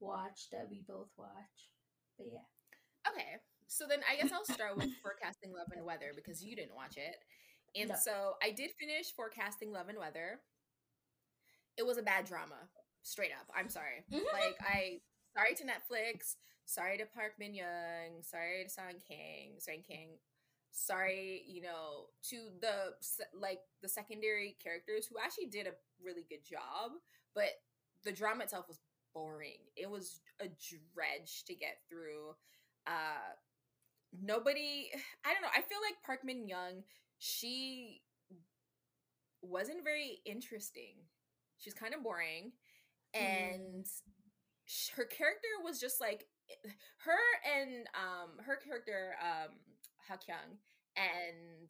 watch 0.00 0.48
that 0.52 0.66
we 0.70 0.84
both 0.86 1.08
watch. 1.16 1.70
But 2.18 2.26
yeah. 2.30 2.44
Okay. 3.10 3.40
So 3.68 3.86
then 3.88 4.00
I 4.04 4.20
guess 4.20 4.32
I'll 4.32 4.44
start 4.54 4.76
with 4.76 4.90
Forecasting 5.02 5.54
Love 5.56 5.68
and 5.74 5.86
Weather 5.86 6.12
because 6.14 6.44
you 6.44 6.54
didn't 6.54 6.76
watch 6.76 6.98
it. 6.98 7.16
And 7.74 7.88
no. 7.88 7.96
so 7.98 8.34
I 8.42 8.50
did 8.50 8.70
finish 8.78 9.14
Forecasting 9.16 9.72
Love 9.72 9.88
and 9.88 9.98
Weather. 9.98 10.40
It 11.78 11.86
was 11.86 11.96
a 11.96 12.02
bad 12.02 12.26
drama, 12.26 12.68
straight 13.02 13.32
up. 13.32 13.48
I'm 13.56 13.70
sorry. 13.70 14.04
Like 14.12 14.56
I 14.60 15.00
sorry 15.34 15.54
to 15.56 15.64
Netflix, 15.64 16.36
sorry 16.66 16.98
to 16.98 17.06
Park 17.06 17.32
Min 17.38 17.54
Young, 17.54 18.20
sorry 18.20 18.64
to 18.64 18.70
Song 18.70 19.00
Kang, 19.08 19.56
Song 19.58 19.80
Kang 19.88 20.20
sorry 20.70 21.42
you 21.46 21.62
know 21.62 22.06
to 22.22 22.48
the 22.60 22.92
like 23.38 23.60
the 23.82 23.88
secondary 23.88 24.56
characters 24.62 25.06
who 25.06 25.16
actually 25.22 25.46
did 25.46 25.66
a 25.66 25.72
really 26.04 26.24
good 26.28 26.44
job 26.44 26.92
but 27.34 27.50
the 28.04 28.12
drama 28.12 28.44
itself 28.44 28.66
was 28.68 28.78
boring 29.14 29.58
it 29.76 29.88
was 29.88 30.20
a 30.40 30.48
dredge 30.94 31.44
to 31.46 31.54
get 31.54 31.78
through 31.88 32.34
uh 32.86 33.32
nobody 34.22 34.90
i 35.24 35.32
don't 35.32 35.42
know 35.42 35.48
i 35.56 35.62
feel 35.62 35.78
like 35.86 35.96
park 36.04 36.20
min 36.24 36.46
young 36.46 36.82
she 37.18 38.02
wasn't 39.42 39.82
very 39.82 40.18
interesting 40.26 40.96
She's 41.58 41.74
kind 41.74 41.94
of 41.94 42.02
boring, 42.02 42.52
and 43.14 43.84
mm. 43.84 44.96
her 44.96 45.04
character 45.04 45.48
was 45.64 45.80
just 45.80 46.00
like 46.00 46.26
eh, 46.50 46.70
her 47.04 47.18
and 47.58 47.86
um 47.94 48.44
her 48.44 48.56
character 48.56 49.16
um 49.22 49.56
Hakyung 50.10 50.58
and 50.96 51.68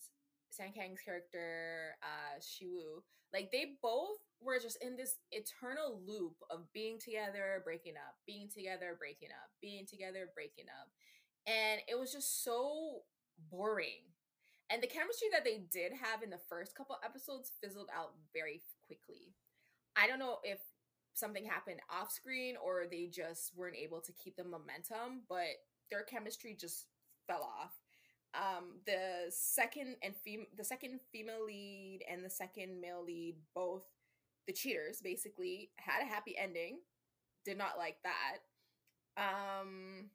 Song 0.50 0.72
Kang's 0.74 1.00
character 1.00 1.96
uh 2.02 2.38
Shiwoo 2.40 3.02
like 3.32 3.50
they 3.50 3.76
both 3.82 4.18
were 4.40 4.58
just 4.58 4.78
in 4.82 4.96
this 4.96 5.16
eternal 5.32 6.00
loop 6.06 6.36
of 6.50 6.72
being 6.72 6.98
together, 6.98 7.62
breaking 7.64 7.94
up, 7.96 8.16
being 8.26 8.48
together, 8.48 8.96
breaking 8.98 9.28
up, 9.30 9.50
being 9.60 9.86
together, 9.86 10.30
breaking 10.34 10.66
up. 10.68 10.88
And 11.46 11.80
it 11.88 11.98
was 11.98 12.12
just 12.12 12.44
so 12.44 13.02
boring. 13.50 14.08
And 14.70 14.82
the 14.82 14.88
chemistry 14.88 15.28
that 15.32 15.44
they 15.44 15.62
did 15.70 15.92
have 15.92 16.22
in 16.22 16.30
the 16.30 16.40
first 16.48 16.74
couple 16.74 16.96
episodes 17.04 17.52
fizzled 17.62 17.88
out 17.94 18.14
very 18.32 18.62
quickly. 18.86 19.34
I 19.96 20.06
don't 20.06 20.18
know 20.18 20.38
if 20.42 20.58
something 21.14 21.44
happened 21.44 21.80
off 21.90 22.10
screen 22.10 22.56
or 22.62 22.84
they 22.90 23.06
just 23.06 23.52
weren't 23.56 23.76
able 23.76 24.00
to 24.00 24.12
keep 24.12 24.36
the 24.36 24.44
momentum, 24.44 25.22
but 25.28 25.60
their 25.90 26.02
chemistry 26.02 26.56
just 26.58 26.86
fell 27.26 27.42
off. 27.42 27.72
Um, 28.36 28.80
the 28.84 29.30
second 29.30 29.96
and 30.02 30.14
fem- 30.16 30.46
the 30.56 30.64
second 30.64 31.00
female 31.10 31.44
lead 31.46 32.00
and 32.10 32.24
the 32.24 32.30
second 32.30 32.80
male 32.80 33.02
lead 33.04 33.36
both 33.54 33.84
the 34.46 34.52
cheaters 34.52 35.00
basically 35.02 35.70
had 35.76 36.02
a 36.02 36.06
happy 36.06 36.36
ending. 36.36 36.78
Did 37.44 37.58
not 37.58 37.78
like 37.78 37.96
that. 38.02 38.38
Um 39.16 40.10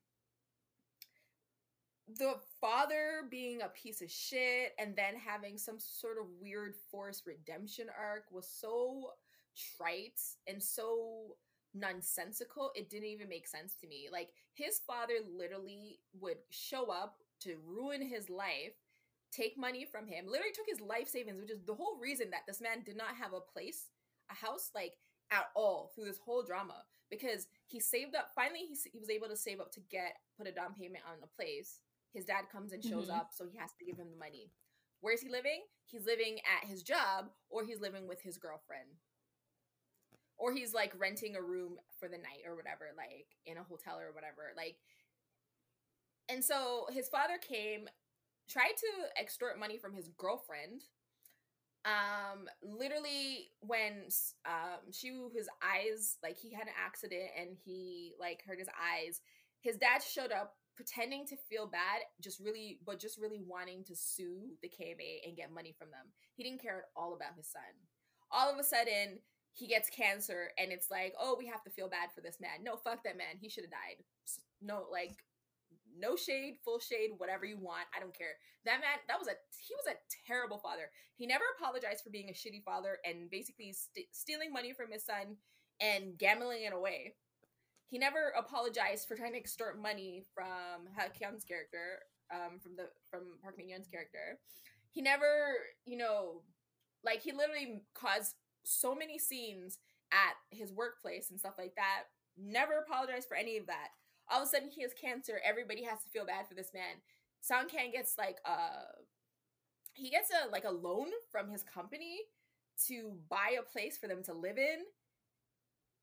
the 2.18 2.36
father 2.60 3.24
being 3.30 3.62
a 3.62 3.70
piece 3.70 4.02
of 4.02 4.12
shit 4.12 4.74
and 4.78 4.96
then 4.96 5.16
having 5.16 5.58
some 5.58 5.80
sort 5.80 6.18
of 6.20 6.26
weird 6.42 6.76
forced 6.90 7.26
redemption 7.26 7.88
arc 7.98 8.26
was 8.32 8.48
so 8.48 9.12
trite 9.78 10.20
and 10.48 10.62
so 10.62 11.36
nonsensical 11.74 12.72
it 12.76 12.90
didn't 12.90 13.08
even 13.08 13.30
make 13.30 13.48
sense 13.48 13.76
to 13.76 13.88
me 13.88 14.10
like 14.12 14.30
his 14.54 14.82
father 14.86 15.14
literally 15.38 16.00
would 16.20 16.38
show 16.50 16.92
up 16.92 17.16
to 17.42 17.58
ruin 17.66 18.02
his 18.02 18.30
life 18.30 18.74
take 19.32 19.58
money 19.58 19.86
from 19.90 20.08
him 20.08 20.26
literally 20.26 20.52
took 20.54 20.68
his 20.68 20.82
life 20.82 21.08
savings 21.08 21.40
which 21.40 21.52
is 21.52 21.64
the 21.66 21.74
whole 21.74 21.98
reason 22.02 22.30
that 22.30 22.42
this 22.48 22.62
man 22.62 22.84
did 22.86 22.98
not 22.98 23.16
have 23.20 23.34
a 23.34 23.54
place 23.54 23.86
a 24.32 24.46
house 24.46 24.72
like 24.74 24.94
at 25.32 25.46
all 25.56 25.92
through 25.94 26.06
this 26.06 26.20
whole 26.24 26.44
drama. 26.44 26.84
Because 27.10 27.48
he 27.68 27.80
saved 27.80 28.16
up 28.16 28.30
finally 28.36 28.60
he, 28.60 28.78
he 28.92 29.00
was 29.00 29.10
able 29.10 29.28
to 29.28 29.36
save 29.36 29.60
up 29.60 29.72
to 29.74 29.82
get 29.92 30.16
put 30.38 30.48
a 30.48 30.52
down 30.52 30.74
payment 30.74 31.04
on 31.08 31.18
a 31.24 31.36
place. 31.36 31.82
His 32.14 32.26
dad 32.26 32.46
comes 32.52 32.74
and 32.74 32.84
shows 32.84 33.08
mm-hmm. 33.08 33.20
up 33.20 33.32
so 33.34 33.46
he 33.52 33.58
has 33.58 33.72
to 33.80 33.86
give 33.86 33.98
him 33.98 34.12
the 34.12 34.20
money. 34.20 34.52
Where's 35.02 35.22
he 35.22 35.30
living? 35.30 35.64
He's 35.86 36.06
living 36.06 36.40
at 36.46 36.70
his 36.70 36.84
job 36.84 37.32
or 37.50 37.66
he's 37.66 37.82
living 37.82 38.08
with 38.08 38.22
his 38.22 38.38
girlfriend. 38.38 39.00
Or 40.38 40.54
he's 40.54 40.74
like 40.74 40.94
renting 40.98 41.36
a 41.36 41.42
room 41.42 41.78
for 42.00 42.08
the 42.08 42.18
night 42.18 42.48
or 42.48 42.56
whatever 42.56 42.86
like 42.96 43.28
in 43.46 43.58
a 43.58 43.64
hotel 43.64 44.00
or 44.00 44.14
whatever. 44.14 44.56
Like 44.56 44.78
and 46.32 46.44
so 46.44 46.88
his 46.92 47.10
father 47.10 47.38
came 47.38 47.88
tried 48.50 48.76
to 48.78 49.22
extort 49.22 49.60
money 49.60 49.78
from 49.78 49.94
his 49.94 50.10
girlfriend 50.18 50.82
um 51.86 52.48
literally 52.62 53.50
when 53.62 54.06
um 54.46 54.92
she 54.92 55.12
his 55.34 55.50
eyes 55.64 56.18
like 56.22 56.38
he 56.38 56.54
had 56.54 56.68
an 56.68 56.74
accident 56.78 57.30
and 57.40 57.58
he 57.66 58.14
like 58.20 58.44
hurt 58.46 58.60
his 58.60 58.70
eyes 58.70 59.22
his 59.62 59.78
dad 59.78 60.02
showed 60.04 60.32
up 60.32 60.56
pretending 60.76 61.26
to 61.28 61.36
feel 61.50 61.68
bad 61.68 62.02
just 62.22 62.40
really 62.40 62.80
but 62.86 63.00
just 63.00 63.20
really 63.20 63.42
wanting 63.46 63.84
to 63.84 63.96
sue 63.96 64.50
the 64.62 64.70
kma 64.70 65.26
and 65.26 65.36
get 65.36 65.54
money 65.54 65.76
from 65.78 65.90
them. 65.92 66.08
He 66.36 66.44
didn't 66.44 66.62
care 66.62 66.78
at 66.78 66.90
all 66.96 67.14
about 67.14 67.36
his 67.36 67.48
son. 67.48 67.62
All 68.32 68.52
of 68.52 68.58
a 68.58 68.64
sudden 68.64 69.20
he 69.54 69.68
gets 69.68 69.90
cancer 69.90 70.50
and 70.58 70.72
it's 70.72 70.90
like 70.90 71.14
oh 71.20 71.36
we 71.38 71.48
have 71.48 71.64
to 71.64 71.70
feel 71.70 71.90
bad 71.90 72.10
for 72.14 72.22
this 72.22 72.38
man. 72.40 72.64
No 72.64 72.78
fuck 72.78 73.04
that 73.04 73.18
man. 73.18 73.38
He 73.40 73.50
should 73.50 73.66
have 73.66 73.72
died 73.72 74.04
no 74.62 74.86
like 74.92 75.18
no 75.98 76.16
shade, 76.16 76.58
full 76.64 76.80
shade, 76.80 77.12
whatever 77.18 77.46
you 77.46 77.58
want. 77.58 77.86
I 77.96 78.00
don't 78.00 78.18
care. 78.18 78.40
That 78.66 78.80
man, 78.80 79.02
that 79.08 79.20
was 79.20 79.28
a 79.28 79.36
he 79.58 79.74
was 79.76 79.94
a 79.94 80.00
terrible 80.28 80.58
father. 80.58 80.92
He 81.16 81.26
never 81.26 81.44
apologized 81.58 82.04
for 82.04 82.10
being 82.10 82.30
a 82.30 82.34
shitty 82.34 82.64
father 82.64 82.98
and 83.06 83.30
basically 83.30 83.74
st- 83.74 84.08
stealing 84.12 84.54
money 84.54 84.74
from 84.74 84.92
his 84.92 85.06
son 85.06 85.38
and 85.80 86.18
gambling 86.18 86.64
it 86.64 86.74
away. 86.74 87.16
He 87.90 87.98
never 87.98 88.34
apologized 88.38 89.08
for 89.08 89.16
trying 89.16 89.34
to 89.34 89.40
extort 89.40 89.82
money 89.82 90.24
from 90.34 90.88
Ha 90.96 91.08
character, 91.18 92.00
um, 92.34 92.60
from 92.60 92.76
the 92.76 92.88
from 93.10 93.38
Park 93.42 93.56
Min 93.58 93.70
Young's 93.70 93.88
character. 93.88 94.40
He 94.92 95.02
never, 95.02 95.56
you 95.86 95.98
know, 95.98 96.44
like 97.04 97.22
he 97.22 97.32
literally 97.32 97.82
caused 97.94 98.36
so 98.64 98.94
many 98.94 99.18
scenes 99.18 99.80
at 100.12 100.36
his 100.56 100.72
workplace 100.72 101.32
and 101.32 101.40
stuff 101.40 101.56
like 101.58 101.76
that. 101.76 102.04
Never 102.38 102.80
apologized 102.80 103.28
for 103.28 103.36
any 103.36 103.58
of 103.58 103.68
that 103.68 103.90
all 104.32 104.42
of 104.42 104.48
a 104.48 104.50
sudden 104.50 104.70
he 104.70 104.82
has 104.82 104.92
cancer. 104.94 105.42
Everybody 105.44 105.84
has 105.84 106.00
to 106.04 106.10
feel 106.10 106.26
bad 106.26 106.48
for 106.48 106.56
this 106.56 106.72
man. 106.74 107.02
Song 107.42 107.68
Kang 107.68 107.92
gets 107.92 108.18
like 108.18 108.38
a 108.46 108.52
uh, 108.52 108.92
he 109.94 110.10
gets 110.10 110.30
a 110.32 110.50
like 110.50 110.64
a 110.64 110.72
loan 110.72 111.08
from 111.32 111.50
his 111.50 111.64
company 111.64 112.20
to 112.88 113.14
buy 113.30 113.56
a 113.60 113.64
place 113.64 113.98
for 113.98 114.08
them 114.08 114.24
to 114.24 114.34
live 114.34 114.58
in. 114.58 114.80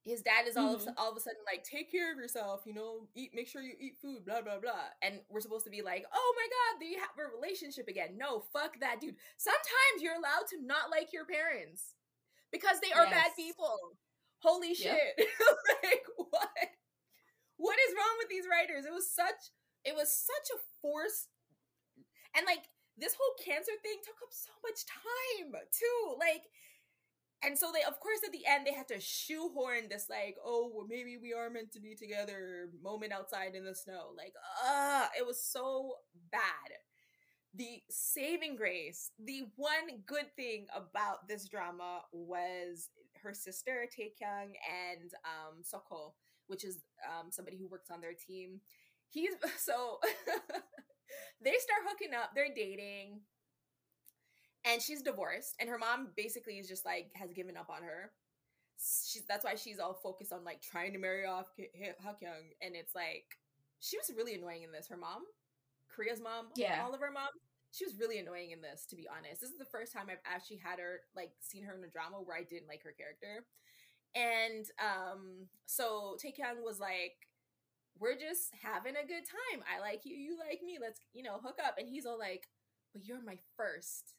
His 0.05 0.23
dad 0.23 0.47
is 0.49 0.57
all 0.57 0.77
mm-hmm. 0.77 0.89
of, 0.89 0.95
all 0.97 1.11
of 1.11 1.17
a 1.17 1.21
sudden 1.21 1.41
like, 1.45 1.65
take 1.65 1.91
care 1.91 2.13
of 2.13 2.19
yourself, 2.19 2.63
you 2.65 2.73
know, 2.73 3.09
eat, 3.15 3.33
make 3.35 3.49
sure 3.49 3.61
you 3.61 3.75
eat 3.79 3.99
food, 4.01 4.25
blah 4.25 4.43
blah 4.43 4.59
blah. 4.61 4.93
And 5.03 5.21
we're 5.29 5.41
supposed 5.41 5.65
to 5.65 5.71
be 5.71 5.83
like, 5.83 6.05
oh 6.13 6.35
my 6.37 6.47
god, 6.49 6.81
do 6.81 6.87
you 6.87 6.99
have 6.99 7.11
a 7.19 7.35
relationship 7.35 7.89
again? 7.89 8.17
No, 8.17 8.45
fuck 8.53 8.79
that, 8.81 9.01
dude. 9.01 9.17
Sometimes 9.37 10.01
you're 10.01 10.15
allowed 10.15 10.47
to 10.51 10.65
not 10.65 10.91
like 10.91 11.13
your 11.13 11.25
parents 11.25 11.95
because 12.53 12.81
they 12.81 12.93
are 12.93 13.05
yes. 13.05 13.13
bad 13.13 13.31
people. 13.37 13.77
Holy 14.41 14.75
shit! 14.75 15.15
Yep. 15.19 15.29
like 15.83 16.05
what? 16.17 16.69
What 17.59 17.77
is 17.77 17.95
wrong 17.95 18.17
with 18.19 18.31
these 18.31 18.47
writers? 18.49 18.87
It 18.87 18.95
was 18.95 19.11
such 19.11 19.53
it 19.85 19.95
was 19.95 20.11
such 20.11 20.49
a 20.55 20.59
force 20.83 21.29
and 22.37 22.47
like 22.47 22.67
this 22.99 23.15
whole 23.15 23.35
cancer 23.39 23.73
thing 23.83 23.99
took 24.03 24.19
up 24.23 24.33
so 24.35 24.51
much 24.65 24.87
time 24.87 25.53
too. 25.71 26.17
Like 26.19 26.47
and 27.45 27.57
so 27.57 27.71
they 27.73 27.83
of 27.87 28.01
course 28.01 28.19
at 28.27 28.33
the 28.33 28.47
end 28.47 28.67
they 28.67 28.75
had 28.75 28.89
to 28.89 29.01
shoehorn 29.01 29.89
this 29.91 30.07
like, 30.11 30.37
oh 30.45 30.71
well 30.73 30.87
maybe 30.89 31.17
we 31.21 31.33
are 31.33 31.51
meant 31.51 31.73
to 31.73 31.81
be 31.81 31.95
together 31.95 32.71
moment 32.83 33.13
outside 33.13 33.55
in 33.55 33.65
the 33.65 33.75
snow. 33.75 34.11
Like, 34.17 34.35
uh 34.67 35.07
it 35.19 35.27
was 35.27 35.43
so 35.43 35.95
bad. 36.31 36.71
The 37.55 37.83
saving 37.91 38.57
grace, 38.57 39.11
the 39.19 39.45
one 39.57 40.03
good 40.07 40.35
thing 40.37 40.67
about 40.75 41.29
this 41.29 41.49
drama 41.49 42.03
was 42.13 42.89
her 43.23 43.35
sister 43.35 43.87
Taekyung 43.91 44.53
and 44.69 45.11
um 45.25 45.63
which 46.49 46.65
is 46.65 46.79
um, 47.07 47.31
somebody 47.31 47.57
who 47.57 47.69
works 47.69 47.91
on 47.91 48.01
their 48.01 48.15
team. 48.15 48.61
He's 49.09 49.33
so 49.59 49.99
they 51.43 51.55
start 51.59 51.81
hooking 51.89 52.15
up, 52.15 52.31
they're 52.35 52.53
dating, 52.55 53.21
and 54.65 54.83
she's 54.83 55.03
divorced, 55.03 55.55
and 55.61 55.69
her 55.69 55.79
mom 55.79 56.09
basically 56.17 56.59
is 56.59 56.69
just 56.69 56.85
like 56.85 57.11
has 57.15 57.33
given 57.33 57.57
up 57.57 57.71
on 57.71 57.83
her. 57.83 58.11
She's 58.79 59.25
that's 59.29 59.45
why 59.45 59.55
she's 59.55 59.79
all 59.79 59.95
focused 59.95 60.33
on 60.33 60.45
like 60.45 60.63
trying 60.63 60.93
to 60.93 60.99
marry 60.99 61.27
off 61.27 61.47
Hakyung, 62.05 62.55
and 62.61 62.75
it's 62.75 62.95
like 62.95 63.25
she 63.81 63.97
was 63.97 64.11
really 64.17 64.35
annoying 64.35 64.63
in 64.63 64.73
this. 64.73 64.89
Her 64.89 64.97
mom, 64.97 65.23
Korea's 65.89 66.21
mom, 66.21 66.47
yeah, 66.57 66.83
Oliver 66.85 67.11
mom, 67.13 67.31
she 67.71 67.85
was 67.85 67.99
really 67.99 68.19
annoying 68.19 68.51
in 68.51 68.61
this. 68.61 68.87
To 68.87 68.97
be 68.97 69.09
honest, 69.09 69.41
this 69.41 69.51
is 69.51 69.59
the 69.59 69.65
first 69.65 69.93
time 69.93 70.07
I've 70.11 70.25
actually 70.25 70.59
had 70.59 70.79
her 70.79 71.01
like 71.15 71.33
seen 71.41 71.65
her 71.65 71.75
in 71.75 71.85
a 71.85 71.89
drama 71.89 72.19
where 72.19 72.37
I 72.37 72.45
didn't 72.45 72.69
like 72.69 72.83
her 72.85 72.95
character. 72.97 73.47
And 74.19 74.67
um, 74.83 75.47
so 75.67 76.17
Taekyung 76.19 76.65
was 76.65 76.81
like, 76.81 77.15
We're 77.99 78.19
just 78.19 78.51
having 78.63 78.95
a 78.97 79.07
good 79.07 79.25
time. 79.27 79.63
I 79.67 79.81
like 79.81 80.03
you, 80.05 80.17
you 80.17 80.39
like 80.39 80.61
me. 80.65 80.79
Let's, 80.81 81.01
you 81.15 81.23
know, 81.23 81.39
hook 81.43 81.59
up. 81.65 81.77
And 81.79 81.89
he's 81.89 82.07
all 82.07 82.19
like, 82.19 82.49
But 82.93 83.07
you're 83.07 83.23
my 83.23 83.39
first 83.57 84.15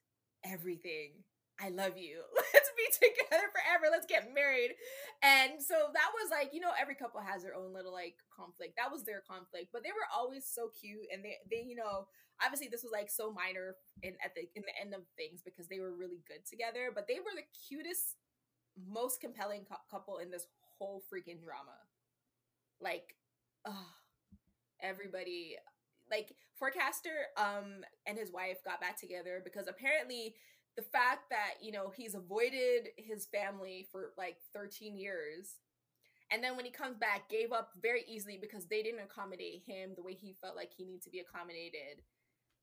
everything. 0.45 1.23
I 1.59 1.69
love 1.75 1.97
you. 1.99 2.23
Let's 2.55 2.71
be 2.79 2.87
together 2.95 3.51
forever. 3.51 3.91
Let's 3.91 4.07
get 4.07 4.33
married. 4.33 4.79
And 5.21 5.59
so 5.59 5.91
that 5.91 6.11
was 6.15 6.31
like, 6.31 6.55
you 6.55 6.61
know, 6.63 6.71
every 6.79 6.95
couple 6.95 7.19
has 7.19 7.43
their 7.43 7.55
own 7.55 7.73
little 7.75 7.91
like 7.91 8.15
conflict. 8.31 8.79
That 8.79 8.91
was 8.91 9.03
their 9.03 9.19
conflict, 9.27 9.75
but 9.75 9.83
they 9.83 9.91
were 9.91 10.07
always 10.07 10.47
so 10.47 10.71
cute 10.71 11.11
and 11.11 11.19
they 11.23 11.35
they 11.51 11.67
you 11.67 11.75
know, 11.75 12.07
obviously 12.39 12.71
this 12.71 12.83
was 12.83 12.95
like 12.95 13.11
so 13.11 13.31
minor 13.31 13.75
in 14.03 14.15
at 14.23 14.31
the 14.35 14.47
in 14.55 14.63
the 14.63 14.75
end 14.79 14.95
of 14.95 15.03
things 15.19 15.43
because 15.43 15.67
they 15.67 15.83
were 15.83 15.91
really 15.91 16.23
good 16.27 16.47
together, 16.47 16.91
but 16.95 17.07
they 17.11 17.19
were 17.19 17.35
the 17.35 17.47
cutest 17.67 18.15
most 18.87 19.21
compelling 19.21 19.65
couple 19.89 20.17
in 20.17 20.31
this 20.31 20.47
whole 20.77 21.03
freaking 21.11 21.41
drama. 21.43 21.77
Like, 22.81 23.15
oh, 23.65 23.87
everybody 24.81 25.57
like 26.09 26.31
forecaster 26.57 27.27
um 27.37 27.83
and 28.07 28.17
his 28.17 28.31
wife 28.31 28.57
got 28.65 28.81
back 28.81 28.99
together 28.99 29.41
because 29.43 29.67
apparently 29.67 30.35
the 30.75 30.81
fact 30.81 31.29
that 31.29 31.55
you 31.61 31.71
know 31.71 31.91
he's 31.95 32.15
avoided 32.15 32.89
his 32.97 33.25
family 33.27 33.87
for 33.91 34.11
like 34.17 34.37
13 34.53 34.97
years 34.97 35.57
and 36.31 36.43
then 36.43 36.55
when 36.55 36.65
he 36.65 36.71
comes 36.71 36.97
back 36.97 37.29
gave 37.29 37.51
up 37.51 37.71
very 37.81 38.03
easily 38.07 38.37
because 38.39 38.65
they 38.67 38.81
didn't 38.81 39.01
accommodate 39.01 39.61
him 39.67 39.91
the 39.95 40.03
way 40.03 40.13
he 40.13 40.35
felt 40.41 40.55
like 40.55 40.71
he 40.75 40.85
needed 40.85 41.01
to 41.03 41.09
be 41.09 41.19
accommodated 41.19 42.01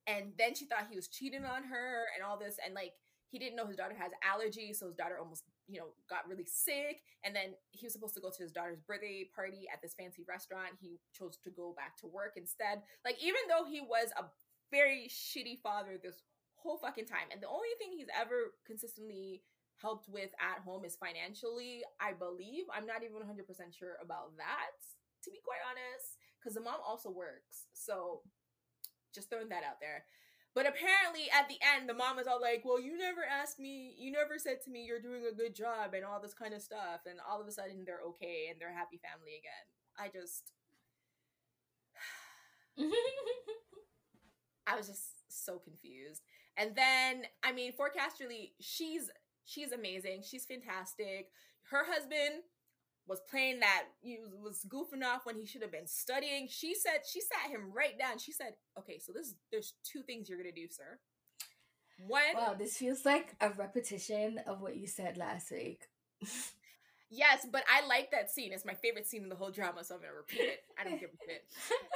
and 0.06 0.32
then 0.38 0.54
she 0.54 0.66
thought 0.66 0.86
he 0.88 0.96
was 0.96 1.08
cheating 1.08 1.44
on 1.44 1.64
her 1.64 2.04
and 2.14 2.24
all 2.24 2.38
this 2.38 2.56
and 2.64 2.74
like 2.74 2.92
he 3.28 3.38
didn't 3.38 3.56
know 3.56 3.66
his 3.66 3.76
daughter 3.76 3.96
has 3.98 4.12
allergies, 4.22 4.76
so 4.76 4.86
his 4.86 4.94
daughter 4.94 5.18
almost, 5.18 5.44
you 5.66 5.80
know, 5.80 5.90
got 6.08 6.28
really 6.28 6.46
sick. 6.46 7.02
And 7.24 7.34
then 7.34 7.58
he 7.70 7.86
was 7.86 7.92
supposed 7.92 8.14
to 8.14 8.20
go 8.20 8.30
to 8.30 8.42
his 8.42 8.52
daughter's 8.52 8.80
birthday 8.86 9.26
party 9.34 9.66
at 9.72 9.82
this 9.82 9.94
fancy 9.98 10.22
restaurant. 10.28 10.78
He 10.80 11.00
chose 11.12 11.36
to 11.42 11.50
go 11.50 11.74
back 11.76 11.96
to 12.00 12.06
work 12.06 12.34
instead. 12.36 12.82
Like, 13.04 13.18
even 13.18 13.42
though 13.50 13.66
he 13.66 13.80
was 13.80 14.14
a 14.14 14.30
very 14.70 15.10
shitty 15.10 15.58
father 15.58 15.98
this 15.98 16.22
whole 16.54 16.78
fucking 16.78 17.06
time, 17.06 17.28
and 17.34 17.42
the 17.42 17.50
only 17.50 17.74
thing 17.78 17.90
he's 17.90 18.10
ever 18.14 18.54
consistently 18.66 19.42
helped 19.82 20.08
with 20.08 20.30
at 20.40 20.64
home 20.64 20.84
is 20.84 20.96
financially, 20.96 21.82
I 22.00 22.14
believe. 22.14 22.64
I'm 22.72 22.86
not 22.86 23.02
even 23.02 23.20
100% 23.20 23.42
sure 23.74 23.98
about 24.00 24.36
that, 24.38 24.78
to 25.24 25.30
be 25.30 25.42
quite 25.44 25.60
honest, 25.66 26.16
because 26.38 26.54
the 26.54 26.64
mom 26.64 26.80
also 26.80 27.10
works. 27.10 27.66
So, 27.74 28.22
just 29.12 29.28
throwing 29.30 29.50
that 29.50 29.64
out 29.64 29.80
there. 29.80 30.04
But 30.56 30.66
apparently, 30.66 31.28
at 31.30 31.50
the 31.50 31.60
end, 31.60 31.86
the 31.86 31.92
mom 31.92 32.18
is 32.18 32.26
all 32.26 32.40
like, 32.40 32.62
Well, 32.64 32.80
you 32.80 32.96
never 32.96 33.20
asked 33.22 33.60
me, 33.60 33.94
you 33.98 34.10
never 34.10 34.38
said 34.38 34.62
to 34.64 34.70
me 34.70 34.86
you're 34.86 35.02
doing 35.02 35.24
a 35.30 35.36
good 35.36 35.54
job 35.54 35.92
and 35.92 36.02
all 36.02 36.18
this 36.18 36.32
kind 36.32 36.54
of 36.54 36.62
stuff. 36.62 37.04
And 37.04 37.18
all 37.30 37.42
of 37.42 37.46
a 37.46 37.52
sudden, 37.52 37.84
they're 37.84 38.00
okay 38.08 38.46
and 38.50 38.58
they're 38.58 38.72
happy 38.72 38.98
family 38.98 39.36
again. 39.36 39.66
I 39.98 40.08
just. 40.08 40.52
I 44.66 44.76
was 44.76 44.88
just 44.88 45.04
so 45.28 45.58
confused. 45.58 46.22
And 46.56 46.74
then, 46.74 47.24
I 47.44 47.52
mean, 47.52 47.72
forecasterly, 47.72 48.54
she's 48.58 49.10
she's 49.44 49.72
amazing. 49.72 50.22
She's 50.24 50.46
fantastic. 50.46 51.28
Her 51.70 51.84
husband 51.84 52.44
was 53.06 53.20
playing 53.30 53.60
that 53.60 53.84
he 54.00 54.18
was 54.42 54.66
goofing 54.68 55.04
off 55.04 55.24
when 55.24 55.36
he 55.36 55.46
should 55.46 55.62
have 55.62 55.72
been 55.72 55.86
studying. 55.86 56.48
She 56.48 56.74
said 56.74 57.00
she 57.10 57.20
sat 57.20 57.50
him 57.50 57.72
right 57.72 57.98
down. 57.98 58.18
She 58.18 58.32
said, 58.32 58.54
"Okay, 58.78 58.98
so 58.98 59.12
this 59.12 59.34
there's 59.50 59.74
two 59.84 60.02
things 60.02 60.28
you're 60.28 60.38
gonna 60.38 60.52
do, 60.52 60.68
sir. 60.68 60.98
One, 61.98 62.34
wow, 62.34 62.54
this 62.54 62.76
feels 62.76 63.04
like 63.04 63.36
a 63.40 63.50
repetition 63.50 64.38
of 64.46 64.60
what 64.60 64.76
you 64.76 64.86
said 64.86 65.16
last 65.16 65.50
week." 65.50 65.88
yes, 67.10 67.46
but 67.50 67.64
I 67.72 67.86
like 67.86 68.10
that 68.10 68.30
scene. 68.30 68.52
It's 68.52 68.64
my 68.64 68.74
favorite 68.74 69.06
scene 69.06 69.22
in 69.22 69.28
the 69.28 69.36
whole 69.36 69.50
drama, 69.50 69.84
so 69.84 69.94
I'm 69.94 70.00
gonna 70.00 70.14
repeat 70.14 70.40
it. 70.40 70.64
I 70.78 70.84
don't 70.84 71.00
give 71.00 71.10
a 71.10 71.30
shit. 71.30 71.44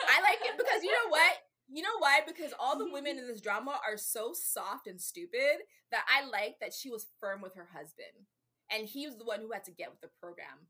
I 0.09 0.23
like 0.23 0.39
it 0.43 0.57
because 0.57 0.83
you 0.83 0.93
know 0.93 1.11
what? 1.11 1.33
You 1.73 1.83
know 1.83 1.99
why? 1.99 2.21
Because 2.27 2.53
all 2.59 2.79
the 2.79 2.91
women 2.91 3.19
in 3.19 3.29
this 3.29 3.41
drama 3.41 3.81
are 3.87 3.97
so 3.97 4.33
soft 4.33 4.89
and 4.89 5.01
stupid 5.01 5.63
that 5.93 6.05
I 6.09 6.27
like 6.27 6.57
that 6.61 6.75
she 6.75 6.91
was 6.91 7.07
firm 7.21 7.41
with 7.41 7.55
her 7.55 7.69
husband. 7.73 8.27
And 8.73 8.89
he 8.89 9.07
was 9.07 9.17
the 9.17 9.25
one 9.25 9.41
who 9.41 9.53
had 9.53 9.65
to 9.65 9.71
get 9.73 9.91
with 9.91 10.01
the 10.01 10.11
program 10.21 10.67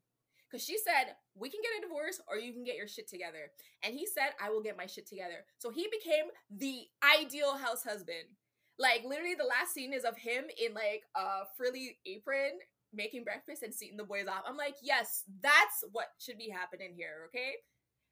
because 0.51 0.65
she 0.65 0.77
said, 0.77 1.15
We 1.35 1.49
can 1.49 1.61
get 1.61 1.79
a 1.79 1.87
divorce 1.87 2.19
or 2.27 2.37
you 2.37 2.51
can 2.51 2.63
get 2.63 2.75
your 2.75 2.87
shit 2.87 3.07
together. 3.07 3.51
And 3.83 3.95
he 3.95 4.05
said, 4.05 4.35
I 4.41 4.49
will 4.49 4.61
get 4.61 4.77
my 4.77 4.85
shit 4.85 5.07
together. 5.07 5.45
So 5.59 5.69
he 5.69 5.87
became 5.91 6.25
the 6.49 6.85
ideal 7.19 7.57
house 7.57 7.83
husband. 7.83 8.35
Like, 8.77 9.03
literally, 9.05 9.35
the 9.35 9.45
last 9.45 9.73
scene 9.73 9.93
is 9.93 10.03
of 10.03 10.17
him 10.17 10.45
in 10.57 10.73
like 10.73 11.03
a 11.15 11.45
frilly 11.57 11.97
apron 12.05 12.59
making 12.93 13.23
breakfast 13.23 13.63
and 13.63 13.73
seating 13.73 13.97
the 13.97 14.03
boys 14.03 14.27
off. 14.27 14.43
I'm 14.47 14.57
like, 14.57 14.75
Yes, 14.81 15.23
that's 15.41 15.83
what 15.91 16.07
should 16.19 16.37
be 16.37 16.49
happening 16.49 16.93
here, 16.95 17.29
okay? 17.29 17.53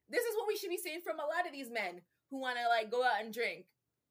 This 0.10 0.24
is 0.24 0.36
what 0.36 0.48
we 0.48 0.56
should 0.58 0.70
be 0.72 0.78
seeing 0.78 1.02
from 1.02 1.20
a 1.20 1.28
lot 1.28 1.46
of 1.46 1.54
these 1.54 1.70
men 1.70 2.02
who 2.32 2.40
want 2.40 2.58
to 2.58 2.68
like 2.70 2.90
go 2.90 3.04
out 3.04 3.22
and 3.24 3.34
drink 3.34 3.66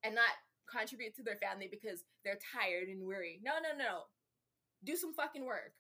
and 0.05 0.15
not 0.15 0.31
contribute 0.71 1.17
to 1.17 1.23
their 1.23 1.41
family 1.41 1.69
because 1.71 2.05
they're 2.25 2.39
tired 2.55 2.89
and 2.89 3.07
weary. 3.07 3.41
No, 3.43 3.53
no, 3.63 3.77
no. 3.77 4.03
Do 4.85 4.95
some 4.95 5.15
fucking 5.15 5.45
work. 5.45 5.73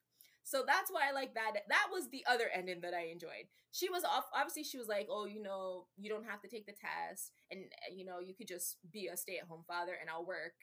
So 0.49 0.65
that's 0.67 0.91
why 0.91 1.05
I 1.09 1.13
like 1.13 1.35
that. 1.35 1.53
That 1.69 1.87
was 1.93 2.09
the 2.09 2.25
other 2.25 2.49
ending 2.55 2.81
that 2.81 2.95
I 2.95 3.13
enjoyed. 3.13 3.53
She 3.71 3.91
was 3.91 4.03
off. 4.03 4.25
Obviously, 4.35 4.65
she 4.65 4.79
was 4.79 4.89
like, 4.89 5.07
"Oh, 5.11 5.27
you 5.27 5.43
know, 5.43 5.87
you 5.99 6.09
don't 6.09 6.25
have 6.25 6.41
to 6.41 6.49
take 6.49 6.65
the 6.65 6.73
test, 6.73 7.33
and 7.51 7.65
eh, 7.85 7.93
you 7.95 8.07
know, 8.07 8.19
you 8.19 8.33
could 8.35 8.49
just 8.49 8.79
be 8.91 9.09
a 9.09 9.17
stay-at-home 9.17 9.65
father, 9.69 9.93
and 10.01 10.09
I'll 10.09 10.25
work." 10.25 10.57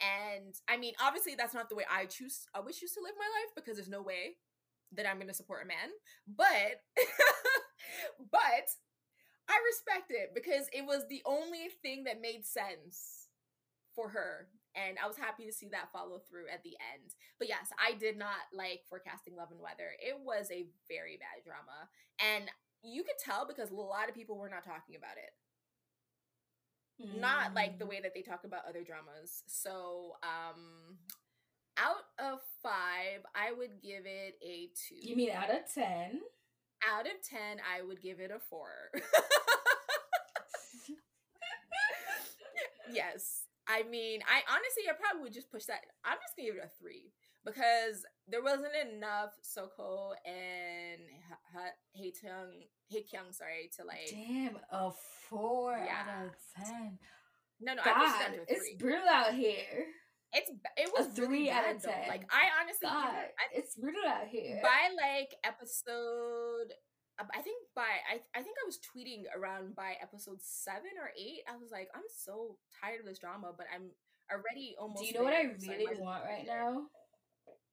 And 0.00 0.54
I 0.68 0.78
mean, 0.78 0.94
obviously, 1.02 1.34
that's 1.36 1.52
not 1.52 1.68
the 1.68 1.76
way 1.76 1.84
I 1.90 2.06
choose. 2.06 2.46
I 2.54 2.60
would 2.60 2.74
choose 2.74 2.92
to 2.92 3.00
live 3.04 3.14
my 3.18 3.28
life 3.28 3.52
because 3.54 3.76
there's 3.76 3.92
no 3.92 4.00
way 4.02 4.36
that 4.92 5.06
I'm 5.06 5.16
going 5.16 5.28
to 5.28 5.34
support 5.34 5.64
a 5.64 5.68
man. 5.68 5.90
But, 6.26 6.80
but 8.32 8.66
I 9.48 9.56
respect 9.70 10.10
it 10.10 10.32
because 10.34 10.68
it 10.72 10.84
was 10.86 11.04
the 11.08 11.22
only 11.26 11.68
thing 11.82 12.04
that 12.04 12.20
made 12.20 12.44
sense 12.44 13.28
for 13.94 14.10
her 14.10 14.48
and 14.76 14.98
I 15.02 15.08
was 15.08 15.16
happy 15.16 15.46
to 15.46 15.52
see 15.52 15.68
that 15.72 15.90
follow 15.92 16.18
through 16.18 16.48
at 16.52 16.62
the 16.62 16.76
end. 16.92 17.14
But 17.38 17.48
yes, 17.48 17.72
I 17.80 17.96
did 17.96 18.18
not 18.18 18.52
like 18.52 18.82
forecasting 18.88 19.34
love 19.34 19.50
and 19.50 19.60
weather. 19.60 19.96
It 19.98 20.20
was 20.22 20.50
a 20.52 20.66
very 20.86 21.16
bad 21.16 21.42
drama, 21.44 21.88
and 22.20 22.44
you 22.82 23.02
could 23.02 23.18
tell 23.18 23.46
because 23.46 23.70
a 23.70 23.74
lot 23.74 24.08
of 24.08 24.14
people 24.14 24.36
were 24.36 24.50
not 24.50 24.64
talking 24.64 24.94
about 24.96 25.16
it. 25.16 25.32
Mm. 27.02 27.20
Not 27.20 27.54
like 27.54 27.78
the 27.78 27.84
mm. 27.84 27.90
way 27.90 28.00
that 28.02 28.14
they 28.14 28.22
talk 28.22 28.44
about 28.44 28.68
other 28.68 28.84
dramas. 28.84 29.42
So, 29.46 30.16
um, 30.22 30.98
out 31.76 32.04
of 32.18 32.40
five, 32.62 33.24
I 33.34 33.52
would 33.52 33.82
give 33.82 34.04
it 34.06 34.36
a 34.44 34.70
two. 34.76 35.08
You 35.08 35.16
mean 35.16 35.30
out 35.30 35.50
of 35.50 35.62
ten? 35.74 36.20
Out 36.86 37.06
of 37.06 37.12
ten, 37.24 37.58
I 37.64 37.82
would 37.82 38.02
give 38.02 38.20
it 38.20 38.30
a 38.30 38.38
four. 38.38 38.70
yes 42.92 43.45
I 43.68 43.82
mean, 43.82 44.20
I 44.22 44.42
honestly, 44.48 44.84
I 44.88 44.94
probably 44.94 45.22
would 45.22 45.34
just 45.34 45.50
push 45.50 45.64
that. 45.64 45.80
I'm 46.04 46.18
just 46.22 46.36
gonna 46.36 46.48
give 46.48 46.56
it 46.56 46.64
a 46.64 46.82
three 46.82 47.12
because 47.44 48.04
there 48.28 48.42
wasn't 48.42 48.74
enough 48.92 49.30
Soko 49.42 50.12
and 50.24 51.00
Haekyung, 51.98 52.66
Haekyung, 52.92 53.34
sorry, 53.34 53.70
to 53.76 53.84
like. 53.84 54.10
Damn, 54.10 54.58
a 54.70 54.90
four 55.28 55.72
yeah. 55.72 56.02
out 56.02 56.26
of 56.26 56.32
ten. 56.56 56.98
No, 57.60 57.74
no, 57.74 57.82
God, 57.84 57.94
I 57.96 58.28
pushed 58.28 58.38
it 58.38 58.44
It's 58.48 58.74
brutal 58.78 59.08
out 59.08 59.34
here. 59.34 59.86
It's 60.32 60.50
it 60.76 60.90
was 60.96 61.06
a 61.06 61.10
three 61.10 61.26
really 61.26 61.50
out 61.50 61.76
of 61.76 61.82
ten. 61.82 61.94
Though. 62.02 62.08
Like 62.08 62.28
I 62.30 62.60
honestly, 62.60 62.88
God, 62.88 63.14
I, 63.14 63.44
it's 63.54 63.76
brutal 63.76 64.02
out 64.06 64.26
here. 64.28 64.60
By 64.62 64.90
like 64.94 65.34
episode 65.44 66.74
I 67.18 67.40
think 67.40 67.64
by 67.74 67.88
I 68.04 68.20
I 68.36 68.42
think 68.42 68.56
I 68.60 68.66
was 68.66 68.78
tweeting 68.78 69.24
around 69.32 69.74
by 69.74 69.96
episode 70.02 70.42
seven 70.42 71.00
or 71.00 71.10
eight. 71.16 71.40
I 71.48 71.56
was 71.56 71.70
like, 71.72 71.88
I'm 71.94 72.08
so 72.12 72.56
tired 72.80 73.00
of 73.00 73.06
this 73.06 73.18
drama, 73.18 73.52
but 73.56 73.66
I'm 73.72 73.90
already 74.28 74.76
almost. 74.78 75.00
Do 75.00 75.06
you 75.06 75.14
know 75.14 75.24
there, 75.24 75.48
what 75.48 75.68
I 75.68 75.72
really 75.72 75.96
I 75.96 76.00
want 76.00 76.24
right 76.24 76.46
now? 76.46 76.92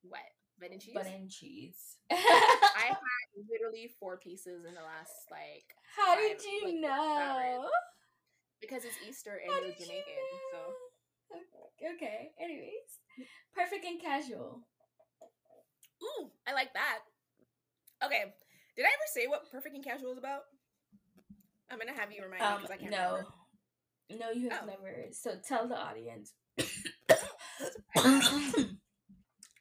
What 0.03 0.23
bun 0.59 0.71
and 0.71 0.81
cheese? 0.81 0.95
Bun 0.95 1.07
and 1.07 1.29
cheese. 1.29 1.97
I 2.11 2.95
had 2.95 3.27
literally 3.51 3.91
four 3.99 4.17
pieces 4.17 4.65
in 4.65 4.73
the 4.73 4.85
last 4.85 5.27
like. 5.31 5.75
How 5.95 6.15
five, 6.15 6.39
did 6.39 6.43
you 6.43 6.61
like, 6.65 6.79
know? 6.79 7.67
Because 8.61 8.85
it's 8.85 8.97
Easter 9.07 9.41
and 9.43 9.51
you're 9.51 9.75
Jamaican, 9.75 10.07
you 10.07 10.43
know? 10.55 10.71
so. 11.29 11.93
Okay. 11.95 12.31
Anyways, 12.39 13.27
perfect 13.53 13.85
and 13.85 14.01
casual. 14.01 14.61
Ooh, 16.03 16.31
I 16.47 16.53
like 16.53 16.73
that. 16.73 16.99
Okay, 18.03 18.33
did 18.75 18.85
I 18.85 18.89
ever 18.89 19.07
say 19.13 19.27
what 19.27 19.49
Perfect 19.51 19.75
and 19.75 19.83
Casual 19.83 20.11
is 20.11 20.17
about? 20.17 20.41
I'm 21.69 21.77
gonna 21.79 21.93
have 21.97 22.11
you 22.11 22.23
remind 22.23 22.41
um, 22.41 22.61
me 22.61 22.61
because 22.61 22.71
I 22.71 22.77
can't 22.77 22.91
no. 22.91 23.11
remember. 23.11 23.27
No, 24.19 24.31
you 24.31 24.49
have 24.49 24.63
oh. 24.63 24.67
never. 24.67 25.05
So 25.11 25.35
tell 25.47 25.67
the 25.67 25.77
audience. 25.77 26.33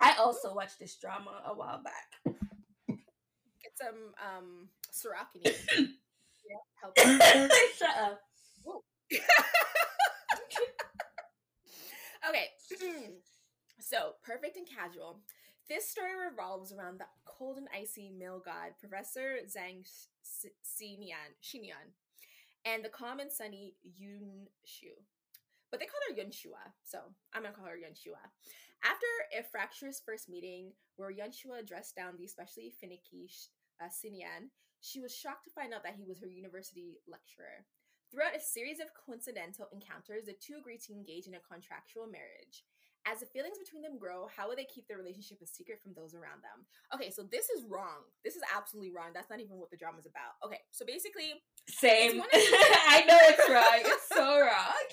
I 0.00 0.14
also 0.18 0.54
watched 0.54 0.78
this 0.80 0.96
drama 0.96 1.42
a 1.46 1.54
while 1.54 1.80
back. 1.82 2.06
Get 2.26 3.76
some 3.80 4.14
um 4.20 4.68
Sorokini. 4.92 5.44
yeah, 5.78 5.86
help. 6.80 6.98
Shut 7.78 7.96
up. 7.96 8.20
okay. 12.28 12.48
so, 13.80 14.14
Perfect 14.24 14.56
and 14.56 14.66
Casual 14.66 15.20
this 15.72 15.88
story 15.88 16.12
revolves 16.12 16.70
around 16.70 17.00
the 17.00 17.08
cold 17.24 17.56
and 17.56 17.66
icy 17.72 18.12
male 18.12 18.42
god, 18.44 18.76
Professor 18.78 19.40
Zhang 19.48 19.88
Xinyan, 20.20 21.32
Xinyan, 21.42 21.96
and 22.66 22.84
the 22.84 22.90
calm 22.90 23.20
and 23.20 23.32
sunny 23.32 23.76
Yun 23.82 24.48
Shu. 24.66 24.92
But 25.70 25.80
they 25.80 25.86
call 25.86 26.00
her 26.10 26.14
Yun 26.14 26.30
Shua, 26.30 26.76
so 26.84 26.98
I'm 27.32 27.44
gonna 27.44 27.54
call 27.54 27.64
her 27.64 27.76
Yun 27.76 27.94
Shua. 27.94 28.20
After 28.84 29.06
a 29.32 29.42
fractious 29.42 30.02
first 30.04 30.28
meeting 30.28 30.72
where 30.96 31.10
Yun 31.10 31.32
Shua 31.32 31.62
dressed 31.62 31.96
down 31.96 32.16
the 32.18 32.26
especially 32.26 32.74
finicky 32.78 33.30
uh, 33.80 33.88
she 34.82 35.00
was 35.00 35.14
shocked 35.14 35.44
to 35.44 35.50
find 35.56 35.72
out 35.72 35.84
that 35.84 35.96
he 35.96 36.04
was 36.04 36.20
her 36.20 36.26
university 36.26 36.98
lecturer. 37.08 37.64
Throughout 38.10 38.36
a 38.36 38.40
series 38.40 38.78
of 38.78 38.92
coincidental 38.92 39.68
encounters, 39.72 40.26
the 40.26 40.34
two 40.34 40.60
agreed 40.60 40.82
to 40.82 40.92
engage 40.92 41.26
in 41.26 41.34
a 41.34 41.40
contractual 41.40 42.06
marriage 42.06 42.64
as 43.10 43.20
the 43.20 43.26
feelings 43.26 43.58
between 43.58 43.82
them 43.82 43.98
grow, 43.98 44.28
how 44.34 44.48
will 44.48 44.56
they 44.56 44.64
keep 44.64 44.86
their 44.86 44.98
relationship 44.98 45.38
a 45.42 45.46
secret 45.46 45.80
from 45.82 45.92
those 45.94 46.14
around 46.14 46.42
them? 46.42 46.66
Okay, 46.94 47.10
so 47.10 47.22
this 47.30 47.50
is 47.50 47.64
wrong. 47.68 48.06
This 48.24 48.36
is 48.36 48.42
absolutely 48.54 48.92
wrong. 48.92 49.10
That's 49.14 49.30
not 49.30 49.40
even 49.40 49.56
what 49.58 49.70
the 49.70 49.76
drama 49.76 49.98
is 49.98 50.06
about. 50.06 50.38
Okay, 50.44 50.60
so 50.70 50.86
basically, 50.86 51.42
same. 51.68 52.22
I 52.32 53.04
know 53.06 53.18
it's 53.22 53.48
wrong. 53.50 53.80
It's 53.82 54.08
so 54.08 54.40
wrong. 54.40 54.86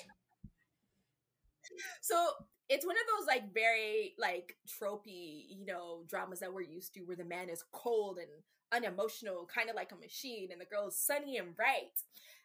So 2.00 2.28
it's 2.68 2.86
one 2.86 2.96
of 2.96 3.02
those 3.18 3.26
like 3.26 3.54
very 3.54 4.14
like 4.18 4.56
tropey, 4.66 5.46
you 5.48 5.66
know, 5.66 6.04
dramas 6.08 6.40
that 6.40 6.52
we're 6.52 6.62
used 6.62 6.94
to, 6.94 7.00
where 7.02 7.16
the 7.16 7.24
man 7.24 7.48
is 7.48 7.64
cold 7.72 8.18
and 8.18 8.28
unemotional, 8.72 9.48
kind 9.52 9.68
of 9.68 9.76
like 9.76 9.92
a 9.92 9.96
machine, 9.96 10.48
and 10.52 10.60
the 10.60 10.64
girl 10.64 10.88
is 10.88 10.98
sunny 10.98 11.36
and 11.36 11.54
bright. 11.54 11.94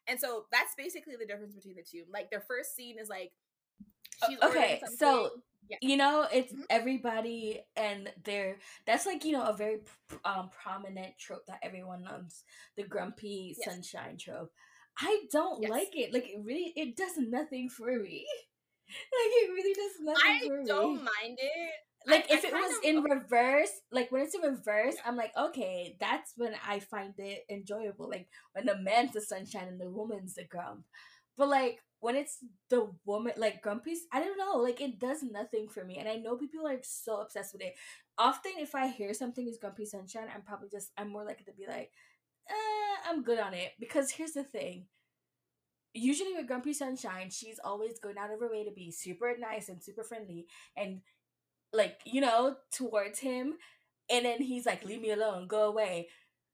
And 0.08 0.20
so 0.20 0.46
that's 0.52 0.76
basically 0.78 1.16
the 1.20 1.26
difference 1.26 1.56
between 1.56 1.76
the 1.76 1.84
two. 1.84 2.04
Like 2.12 2.30
their 2.30 2.42
first 2.42 2.76
scene 2.76 2.98
is 3.00 3.10
like 3.10 3.32
she's 4.28 4.40
okay. 4.42 4.82
So 4.98 5.32
yeah. 5.70 5.78
you 5.82 5.98
know 5.98 6.28
it's 6.32 6.52
mm-hmm. 6.52 6.62
everybody 6.70 7.62
and 7.76 8.10
they're 8.24 8.58
that's 8.86 9.06
like 9.06 9.24
you 9.24 9.32
know 9.32 9.44
a 9.44 9.54
very 9.54 9.78
um 10.24 10.50
prominent 10.50 11.18
trope 11.20 11.46
that 11.48 11.60
everyone 11.64 12.04
loves 12.04 12.44
the 12.78 12.84
grumpy 12.84 13.56
yes. 13.58 13.74
sunshine 13.74 14.18
trope 14.20 14.52
i 15.00 15.24
don't 15.32 15.62
yes. 15.62 15.72
like 15.72 15.90
it 15.94 16.14
like 16.14 16.28
it 16.28 16.40
really 16.44 16.74
it 16.76 16.96
does 16.96 17.14
nothing 17.18 17.70
for 17.70 18.00
me 18.00 18.26
like 18.88 19.32
it 19.32 19.52
really 19.52 19.74
does 19.74 19.92
nothing 20.02 20.40
I 20.44 20.48
for 20.48 20.58
me 20.58 20.64
i 20.64 20.68
don't 20.68 20.96
mind 20.96 21.38
it 21.38 21.72
like 22.08 22.32
I, 22.32 22.36
if 22.36 22.46
I 22.46 22.48
it 22.48 22.54
was 22.54 22.80
in 22.84 23.02
reverse 23.04 23.72
like 23.92 24.12
when 24.12 24.22
it's 24.22 24.36
in 24.36 24.42
reverse 24.42 24.96
yeah. 24.96 25.02
i'm 25.06 25.16
like 25.16 25.32
okay 25.38 25.96
that's 26.00 26.34
when 26.38 26.54
i 26.68 26.80
find 26.80 27.14
it 27.18 27.44
enjoyable 27.50 28.10
like 28.10 28.28
when 28.54 28.66
the 28.66 28.78
man's 28.78 29.14
the 29.14 29.22
sunshine 29.22 29.68
and 29.68 29.82
the 29.82 29.90
woman's 29.90 30.36
the 30.36 30.46
grump 30.46 30.86
but 31.38 31.50
like 31.50 31.80
when 32.00 32.16
it's 32.16 32.40
the 32.70 32.90
woman 33.06 33.34
like 33.38 33.62
grumpy 33.62 33.96
i 34.14 34.20
don't 34.20 34.38
know 34.38 34.58
like 34.58 34.82
it 34.82 35.00
does 35.00 35.24
nothing 35.24 35.68
for 35.68 35.84
me 35.84 35.98
and 35.98 36.08
i 36.10 36.16
know 36.16 36.36
people 36.36 36.68
are 36.68 36.78
so 36.84 37.18
obsessed 37.18 37.54
with 37.54 37.62
it. 37.62 37.76
Often 38.18 38.54
if 38.60 38.76
i 38.76 38.88
hear 38.88 39.14
something 39.14 39.48
is 39.48 39.58
grumpy 39.58 39.86
sunshine 39.86 40.28
i'm 40.34 40.42
probably 40.44 40.70
just 40.70 40.92
i'm 40.98 41.12
more 41.12 41.26
likely 41.26 41.46
to 41.46 41.52
be 41.54 41.66
like 41.68 41.92
eh, 42.50 43.10
i'm 43.10 43.24
good 43.24 43.40
on 43.40 43.54
it 43.54 43.72
because 43.80 44.12
here's 44.12 44.34
the 44.34 44.44
thing. 44.44 44.86
Usually 45.94 46.34
with 46.34 46.48
grumpy 46.48 46.74
sunshine 46.74 47.30
she's 47.30 47.60
always 47.64 48.00
going 48.00 48.18
out 48.18 48.32
of 48.32 48.40
her 48.42 48.50
way 48.52 48.66
to 48.66 48.72
be 48.72 48.92
super 48.92 49.34
nice 49.40 49.70
and 49.70 49.82
super 49.82 50.04
friendly 50.04 50.46
and 50.76 51.00
like 51.74 52.00
you 52.06 52.22
know 52.22 52.58
towards 52.72 53.20
him 53.20 53.56
and 54.10 54.26
then 54.26 54.42
he's 54.42 54.66
like 54.66 54.86
leave 54.86 55.02
me 55.02 55.12
alone 55.12 55.48
go 55.48 55.64
away. 55.68 56.10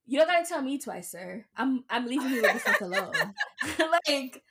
You 0.06 0.20
don't 0.20 0.28
gotta 0.28 0.46
tell 0.46 0.62
me 0.62 0.78
twice 0.80 1.12
sir. 1.12 1.46
I'm 1.58 1.84
i'm 1.90 2.08
leaving 2.08 2.32
you 2.32 2.42
with 2.44 2.62
fuck 2.62 2.82
alone. 2.84 3.14
Like 4.10 4.44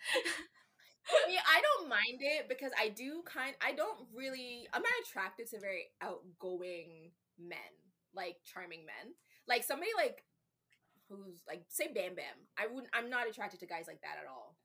yeah, 1.28 1.40
I 1.46 1.60
don't 1.60 1.88
mind 1.88 2.20
it 2.20 2.48
because 2.48 2.72
I 2.78 2.88
do 2.88 3.22
kind 3.24 3.54
I 3.64 3.72
don't 3.72 4.06
really 4.14 4.66
I'm 4.72 4.82
not 4.82 4.92
attracted 5.04 5.48
to 5.48 5.60
very 5.60 5.88
outgoing 6.02 7.10
men, 7.38 7.72
like 8.14 8.36
charming 8.44 8.86
men. 8.86 9.14
Like 9.48 9.64
somebody 9.64 9.90
like 9.96 10.24
who's 11.08 11.42
like 11.46 11.64
say 11.68 11.86
Bam 11.86 12.14
Bam. 12.14 12.48
I 12.58 12.66
wouldn't 12.66 12.92
I'm 12.92 13.10
not 13.10 13.28
attracted 13.28 13.60
to 13.60 13.66
guys 13.66 13.84
like 13.86 14.00
that 14.02 14.18
at 14.22 14.28
all. 14.28 14.56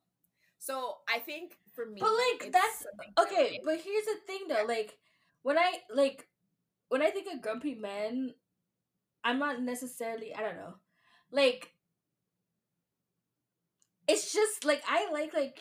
So 0.59 0.97
I 1.07 1.19
think 1.19 1.57
for 1.73 1.85
me 1.85 1.99
But 1.99 2.11
like 2.11 2.51
that's 2.51 2.85
okay, 3.19 3.59
but 3.63 3.79
here's 3.81 4.05
the 4.05 4.17
thing 4.25 4.47
though, 4.47 4.65
like 4.67 4.97
when 5.43 5.57
I 5.57 5.73
like 5.93 6.27
when 6.89 7.01
I 7.01 7.09
think 7.09 7.27
of 7.33 7.41
grumpy 7.41 7.75
men, 7.75 8.33
I'm 9.23 9.39
not 9.39 9.61
necessarily 9.61 10.33
I 10.33 10.41
don't 10.41 10.55
know. 10.57 10.75
Like 11.31 11.71
it's 14.07 14.31
just 14.33 14.65
like 14.65 14.83
I 14.87 15.09
like 15.11 15.33
like 15.33 15.59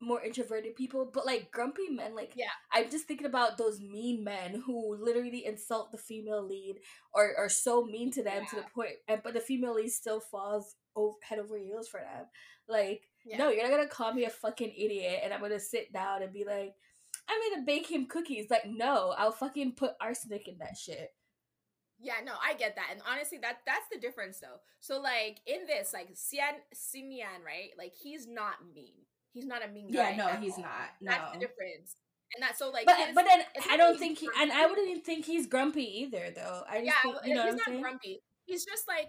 more 0.00 0.22
introverted 0.22 0.76
people, 0.76 1.10
but 1.12 1.26
like 1.26 1.50
grumpy 1.50 1.88
men, 1.90 2.14
like 2.14 2.32
yeah, 2.34 2.50
I'm 2.72 2.90
just 2.90 3.06
thinking 3.06 3.26
about 3.26 3.58
those 3.58 3.80
mean 3.80 4.24
men 4.24 4.62
who 4.64 4.96
literally 4.98 5.44
insult 5.44 5.92
the 5.92 5.98
female 5.98 6.46
lead 6.46 6.76
or 7.12 7.34
are 7.36 7.48
so 7.48 7.84
mean 7.84 8.10
to 8.12 8.22
them 8.22 8.42
yeah. 8.42 8.48
to 8.48 8.56
the 8.56 8.70
point, 8.74 8.92
and 9.08 9.20
but 9.22 9.34
the 9.34 9.40
female 9.40 9.74
lead 9.74 9.90
still 9.90 10.20
falls 10.20 10.76
over, 10.96 11.16
head 11.22 11.38
over 11.38 11.58
heels 11.58 11.88
for 11.88 12.00
them. 12.00 12.26
Like, 12.68 13.08
yeah. 13.24 13.38
no, 13.38 13.50
you're 13.50 13.62
not 13.62 13.76
gonna 13.76 13.88
call 13.88 14.14
me 14.14 14.24
a 14.24 14.30
fucking 14.30 14.72
idiot, 14.76 15.20
and 15.22 15.34
I'm 15.34 15.40
gonna 15.40 15.60
sit 15.60 15.92
down 15.92 16.22
and 16.22 16.32
be 16.32 16.44
like, 16.44 16.74
I'm 17.28 17.50
gonna 17.50 17.66
bake 17.66 17.90
him 17.90 18.06
cookies. 18.06 18.50
Like, 18.50 18.66
no, 18.66 19.14
I'll 19.16 19.32
fucking 19.32 19.72
put 19.72 19.92
arsenic 20.00 20.48
in 20.48 20.58
that 20.58 20.76
shit. 20.76 21.10
Yeah, 22.02 22.14
no, 22.24 22.32
I 22.42 22.54
get 22.54 22.76
that. 22.76 22.88
And 22.92 23.02
honestly, 23.06 23.38
that 23.42 23.58
that's 23.66 23.86
the 23.92 23.98
difference 23.98 24.40
though. 24.40 24.60
So 24.80 25.00
like 25.00 25.40
in 25.46 25.66
this, 25.66 25.92
like 25.92 26.08
Sian 26.14 26.56
Simian, 26.72 27.44
right? 27.44 27.70
Like 27.76 27.92
he's 28.02 28.26
not 28.26 28.54
mean. 28.74 29.04
He's 29.32 29.46
not 29.46 29.64
a 29.64 29.68
mean 29.68 29.90
guy. 29.90 30.10
Yeah, 30.10 30.16
no, 30.16 30.26
he's 30.40 30.54
all. 30.54 30.62
not. 30.62 30.90
No. 31.00 31.10
That's 31.12 31.32
the 31.32 31.38
difference. 31.38 31.96
And 32.34 32.42
that's 32.42 32.58
so 32.58 32.70
like 32.70 32.86
But 32.86 32.96
but 33.14 33.24
then 33.26 33.40
I 33.70 33.76
don't 33.76 33.98
think 33.98 34.18
he 34.18 34.28
and 34.40 34.52
I 34.52 34.66
wouldn't 34.66 34.88
even 34.88 35.02
think 35.02 35.24
he's 35.24 35.46
grumpy 35.46 36.02
either 36.02 36.30
though. 36.34 36.62
I 36.68 36.76
just 36.76 36.86
yeah, 36.86 36.92
think, 37.02 37.16
you 37.24 37.34
know 37.34 37.44
he's 37.46 37.54
not 37.54 37.66
saying? 37.66 37.80
grumpy. 37.80 38.22
He's 38.44 38.64
just 38.64 38.86
like 38.86 39.08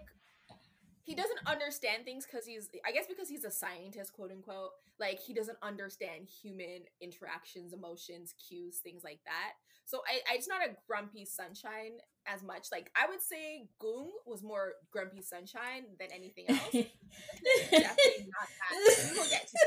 he 1.04 1.14
doesn't 1.14 1.40
understand 1.46 2.04
things 2.04 2.26
because 2.26 2.46
he's 2.46 2.68
i 2.86 2.92
guess 2.92 3.06
because 3.06 3.28
he's 3.28 3.44
a 3.44 3.50
scientist 3.50 4.12
quote 4.12 4.30
unquote 4.30 4.70
like 5.00 5.18
he 5.18 5.34
doesn't 5.34 5.58
understand 5.62 6.28
human 6.42 6.82
interactions 7.00 7.72
emotions 7.72 8.34
cues 8.48 8.78
things 8.78 9.02
like 9.04 9.20
that 9.24 9.52
so 9.84 10.00
I, 10.08 10.20
I 10.32 10.36
it's 10.36 10.48
not 10.48 10.60
a 10.62 10.76
grumpy 10.86 11.24
sunshine 11.24 11.98
as 12.26 12.42
much. 12.42 12.68
Like 12.70 12.90
i 12.96 13.08
would 13.08 13.22
say 13.22 13.66
Goong 13.80 14.10
was 14.26 14.42
more 14.42 14.74
grumpy 14.90 15.22
sunshine 15.22 15.84
than 15.98 16.08
anything 16.14 16.46
else. 16.48 16.60
Definitely 16.72 18.30
not 18.30 18.48
that. 18.48 19.10
We 19.10 19.18
will 19.18 19.28
get 19.28 19.48
to 19.48 19.58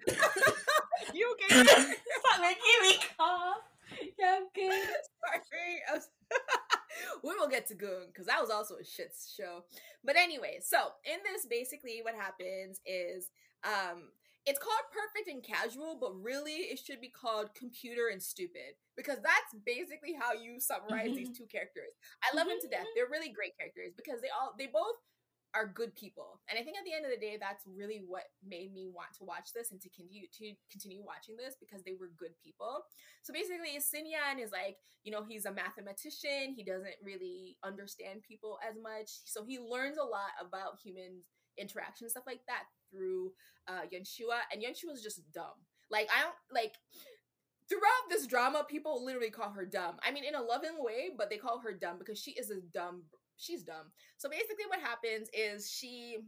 you 1.14 1.34
okay 1.34 1.62
making 2.40 2.80
me 2.82 2.96
cough 3.18 3.58
yeah 4.18 4.38
i'm 4.38 4.46
good. 4.54 4.72
Sorry. 5.20 6.00
We 7.22 7.34
will 7.36 7.48
get 7.48 7.66
to 7.68 7.74
Goong 7.74 8.06
because 8.08 8.26
that 8.26 8.40
was 8.40 8.50
also 8.50 8.76
a 8.76 8.84
shit 8.84 9.14
show. 9.36 9.64
But 10.04 10.16
anyway, 10.16 10.58
so 10.62 10.78
in 11.04 11.18
this, 11.24 11.46
basically, 11.46 12.00
what 12.02 12.14
happens 12.14 12.80
is 12.86 13.28
um 13.64 14.10
it's 14.46 14.58
called 14.58 14.88
perfect 14.88 15.28
and 15.28 15.44
casual, 15.44 15.98
but 16.00 16.16
really 16.16 16.72
it 16.72 16.80
should 16.80 17.00
be 17.00 17.12
called 17.12 17.54
computer 17.54 18.08
and 18.08 18.22
stupid 18.22 18.80
because 18.96 19.18
that's 19.20 19.52
basically 19.66 20.16
how 20.16 20.32
you 20.32 20.58
summarize 20.58 21.12
these 21.12 21.28
mm-hmm. 21.28 21.44
two 21.44 21.50
characters. 21.52 21.92
I 22.24 22.34
love 22.34 22.48
them 22.48 22.60
to 22.60 22.68
death. 22.68 22.88
Mm-hmm. 22.88 22.96
They're 22.96 23.12
really 23.12 23.32
great 23.32 23.56
characters 23.58 23.92
because 23.96 24.24
they 24.24 24.32
all 24.32 24.56
they 24.56 24.66
both 24.66 24.96
are 25.52 25.66
good 25.66 25.94
people. 25.98 26.40
And 26.48 26.58
I 26.58 26.62
think 26.62 26.78
at 26.78 26.86
the 26.86 26.94
end 26.94 27.04
of 27.04 27.10
the 27.10 27.18
day, 27.18 27.34
that's 27.34 27.66
really 27.66 28.06
what 28.06 28.30
made 28.46 28.72
me 28.72 28.86
want 28.86 29.12
to 29.18 29.26
watch 29.26 29.50
this 29.50 29.74
and 29.74 29.80
to 29.82 29.90
continue 29.90 30.30
to 30.38 30.54
continue 30.70 31.02
watching 31.02 31.34
this 31.36 31.58
because 31.58 31.82
they 31.82 31.98
were 31.98 32.14
good 32.16 32.38
people. 32.38 32.86
So 33.26 33.34
basically, 33.34 33.76
Sinyan 33.82 34.38
is 34.38 34.54
like, 34.54 34.78
you 35.02 35.10
know, 35.10 35.26
he's 35.26 35.44
a 35.44 35.52
mathematician. 35.52 36.54
He 36.54 36.62
doesn't 36.62 37.02
really 37.02 37.58
understand 37.66 38.22
people 38.22 38.58
as 38.62 38.78
much. 38.80 39.26
So 39.26 39.44
he 39.44 39.58
learns 39.58 39.98
a 39.98 40.06
lot 40.06 40.32
about 40.40 40.78
human 40.80 41.26
interaction 41.58 42.08
stuff 42.08 42.24
like 42.26 42.40
that 42.46 42.64
through 42.90 43.32
uh 43.68 43.82
Shua. 44.04 44.40
And 44.52 44.62
Shua 44.76 44.92
is 44.92 45.02
just 45.02 45.20
dumb. 45.32 45.58
Like 45.90 46.08
I 46.16 46.22
don't 46.22 46.34
like 46.52 46.74
throughout 47.68 48.10
this 48.10 48.26
drama, 48.26 48.64
people 48.68 49.04
literally 49.04 49.30
call 49.30 49.50
her 49.50 49.64
dumb. 49.64 49.96
I 50.04 50.10
mean, 50.10 50.24
in 50.24 50.34
a 50.34 50.42
loving 50.42 50.76
way, 50.78 51.10
but 51.16 51.30
they 51.30 51.36
call 51.36 51.60
her 51.60 51.72
dumb 51.72 51.98
because 51.98 52.18
she 52.18 52.32
is 52.32 52.50
a 52.50 52.60
dumb 52.72 53.04
she's 53.40 53.62
dumb. 53.62 53.90
So 54.18 54.28
basically, 54.28 54.66
what 54.68 54.80
happens 54.80 55.28
is 55.32 55.70
she, 55.70 56.18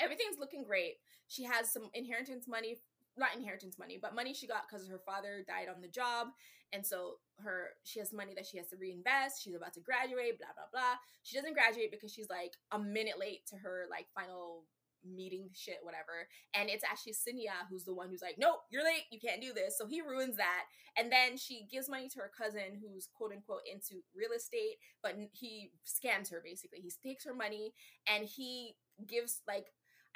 everything's 0.00 0.38
looking 0.38 0.64
great. 0.64 0.96
She 1.28 1.44
has 1.44 1.72
some 1.72 1.88
inheritance 1.94 2.46
money, 2.48 2.76
not 3.16 3.34
inheritance 3.36 3.78
money, 3.78 3.98
but 4.00 4.14
money 4.14 4.34
she 4.34 4.46
got 4.46 4.64
because 4.68 4.88
her 4.88 5.00
father 5.06 5.44
died 5.46 5.68
on 5.74 5.80
the 5.80 5.88
job, 5.88 6.28
and 6.72 6.84
so 6.84 7.14
her 7.42 7.70
she 7.84 7.98
has 8.00 8.12
money 8.12 8.32
that 8.34 8.46
she 8.46 8.58
has 8.58 8.68
to 8.68 8.76
reinvest. 8.76 9.42
She's 9.42 9.54
about 9.54 9.72
to 9.74 9.80
graduate, 9.80 10.38
blah 10.38 10.52
blah 10.54 10.68
blah. 10.72 10.96
She 11.22 11.36
doesn't 11.36 11.54
graduate 11.54 11.90
because 11.90 12.12
she's 12.12 12.28
like 12.28 12.54
a 12.72 12.78
minute 12.78 13.18
late 13.18 13.46
to 13.48 13.56
her 13.56 13.86
like 13.88 14.06
final 14.14 14.64
meeting 15.04 15.50
shit, 15.54 15.78
whatever. 15.82 16.28
And 16.54 16.68
it's 16.68 16.84
actually 16.84 17.12
Sinya 17.12 17.68
who's 17.70 17.84
the 17.84 17.94
one 17.94 18.08
who's 18.08 18.22
like, 18.22 18.36
nope, 18.38 18.60
you're 18.70 18.84
late, 18.84 19.04
you 19.10 19.18
can't 19.20 19.42
do 19.42 19.52
this. 19.52 19.76
So 19.78 19.86
he 19.86 20.00
ruins 20.00 20.36
that. 20.36 20.64
And 20.96 21.10
then 21.10 21.36
she 21.36 21.66
gives 21.70 21.88
money 21.88 22.08
to 22.10 22.18
her 22.20 22.30
cousin 22.36 22.80
who's 22.80 23.08
quote 23.14 23.32
unquote 23.32 23.62
into 23.70 24.02
real 24.14 24.30
estate, 24.36 24.76
but 25.02 25.16
he 25.32 25.72
scams 25.86 26.30
her 26.30 26.42
basically. 26.44 26.80
He 26.80 26.92
takes 27.02 27.24
her 27.24 27.34
money 27.34 27.72
and 28.06 28.24
he 28.24 28.76
gives 29.06 29.40
like, 29.48 29.66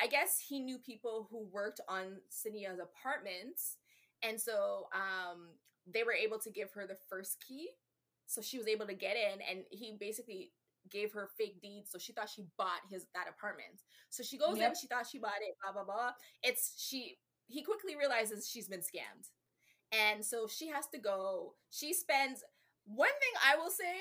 I 0.00 0.06
guess 0.06 0.44
he 0.46 0.60
knew 0.60 0.78
people 0.78 1.28
who 1.30 1.48
worked 1.50 1.80
on 1.88 2.20
Sinya's 2.30 2.80
apartments. 2.80 3.76
And 4.22 4.40
so 4.40 4.88
um, 4.94 5.48
they 5.86 6.02
were 6.02 6.12
able 6.12 6.38
to 6.40 6.50
give 6.50 6.72
her 6.72 6.86
the 6.86 6.98
first 7.08 7.42
key. 7.46 7.68
So 8.26 8.42
she 8.42 8.58
was 8.58 8.66
able 8.66 8.86
to 8.86 8.94
get 8.94 9.14
in, 9.14 9.38
and 9.48 9.64
he 9.70 9.96
basically 10.00 10.50
gave 10.90 11.12
her 11.12 11.28
fake 11.36 11.60
deeds, 11.60 11.90
so 11.90 11.98
she 11.98 12.12
thought 12.12 12.28
she 12.28 12.44
bought 12.56 12.80
his 12.90 13.06
that 13.14 13.26
apartment. 13.28 13.82
So 14.08 14.22
she 14.22 14.38
goes 14.38 14.58
yep. 14.58 14.70
in, 14.70 14.74
she 14.76 14.86
thought 14.86 15.06
she 15.06 15.18
bought 15.18 15.40
it, 15.40 15.56
blah 15.62 15.72
blah 15.72 15.84
blah. 15.84 16.10
It's 16.42 16.74
she 16.76 17.18
he 17.46 17.62
quickly 17.62 17.96
realizes 17.96 18.48
she's 18.48 18.68
been 18.68 18.80
scammed. 18.80 19.30
And 19.92 20.24
so 20.24 20.48
she 20.48 20.68
has 20.68 20.86
to 20.92 20.98
go. 20.98 21.54
She 21.70 21.92
spends 21.92 22.42
one 22.86 23.08
thing 23.08 23.40
I 23.44 23.56
will 23.56 23.70
say, 23.70 23.94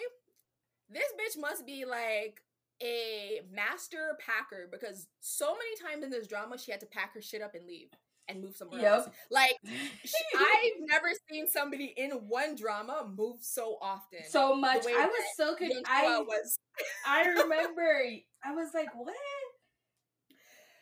this 0.89 1.11
bitch 1.19 1.39
must 1.39 1.65
be 1.65 1.85
like 1.85 2.41
a 2.81 3.41
master 3.51 4.17
packer 4.19 4.67
because 4.71 5.07
so 5.21 5.53
many 5.53 5.91
times 5.91 6.03
in 6.03 6.09
this 6.09 6.27
drama 6.27 6.57
she 6.57 6.71
had 6.71 6.81
to 6.81 6.85
pack 6.85 7.13
her 7.13 7.21
shit 7.21 7.41
up 7.41 7.55
and 7.55 7.65
leave 7.65 7.89
and 8.27 8.41
move 8.41 8.55
somewhere 8.55 8.81
yep. 8.81 8.93
else. 8.93 9.09
Like 9.31 9.57
I've 9.65 10.89
never 10.89 11.09
seen 11.29 11.47
somebody 11.47 11.93
in 11.97 12.11
one 12.11 12.55
drama 12.55 13.07
move 13.15 13.37
so 13.41 13.77
often. 13.81 14.19
So 14.29 14.55
much. 14.55 14.85
I 14.85 15.05
was 15.05 15.23
so 15.35 15.55
good. 15.55 15.71
I 15.87 16.19
was. 16.19 16.59
I 17.07 17.25
remember. 17.27 18.01
I 18.43 18.53
was 18.53 18.69
like, 18.73 18.89
what? 18.95 19.15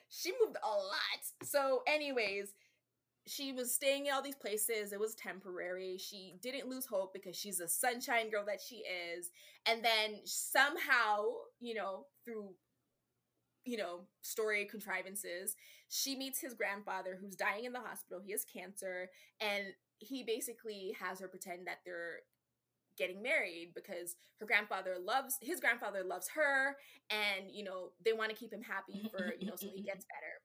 She 0.09 0.31
moved 0.43 0.57
a 0.63 0.69
lot. 0.69 1.21
So, 1.43 1.81
anyways, 1.87 2.53
she 3.25 3.51
was 3.51 3.73
staying 3.73 4.07
in 4.07 4.13
all 4.13 4.21
these 4.21 4.35
places. 4.35 4.93
It 4.93 4.99
was 4.99 5.15
temporary. 5.15 5.97
She 5.97 6.35
didn't 6.41 6.69
lose 6.69 6.85
hope 6.85 7.13
because 7.13 7.35
she's 7.35 7.59
a 7.59 7.67
sunshine 7.67 8.29
girl 8.29 8.45
that 8.45 8.61
she 8.61 8.83
is. 9.15 9.31
And 9.65 9.83
then 9.83 10.19
somehow, 10.25 11.25
you 11.59 11.73
know, 11.73 12.05
through 12.25 12.49
you 13.65 13.77
know, 13.77 14.01
story 14.21 14.65
contrivances, 14.65 15.55
she 15.89 16.15
meets 16.15 16.39
his 16.39 16.53
grandfather 16.53 17.17
who's 17.19 17.35
dying 17.35 17.65
in 17.65 17.73
the 17.73 17.79
hospital. 17.79 18.21
He 18.23 18.31
has 18.31 18.45
cancer 18.45 19.09
and 19.39 19.65
he 19.99 20.23
basically 20.23 20.95
has 20.99 21.19
her 21.19 21.27
pretend 21.27 21.67
that 21.67 21.79
they're 21.85 22.19
getting 22.97 23.23
married 23.23 23.71
because 23.73 24.15
her 24.39 24.45
grandfather 24.45 24.97
loves 25.03 25.37
his 25.41 25.59
grandfather 25.59 26.03
loves 26.03 26.29
her 26.35 26.75
and 27.09 27.49
you 27.51 27.63
know 27.63 27.89
they 28.05 28.13
want 28.13 28.29
to 28.29 28.35
keep 28.35 28.53
him 28.53 28.61
happy 28.61 29.01
for 29.09 29.33
you 29.39 29.47
know 29.47 29.55
so 29.55 29.67
he 29.73 29.81
gets 29.81 30.05
better. 30.13 30.41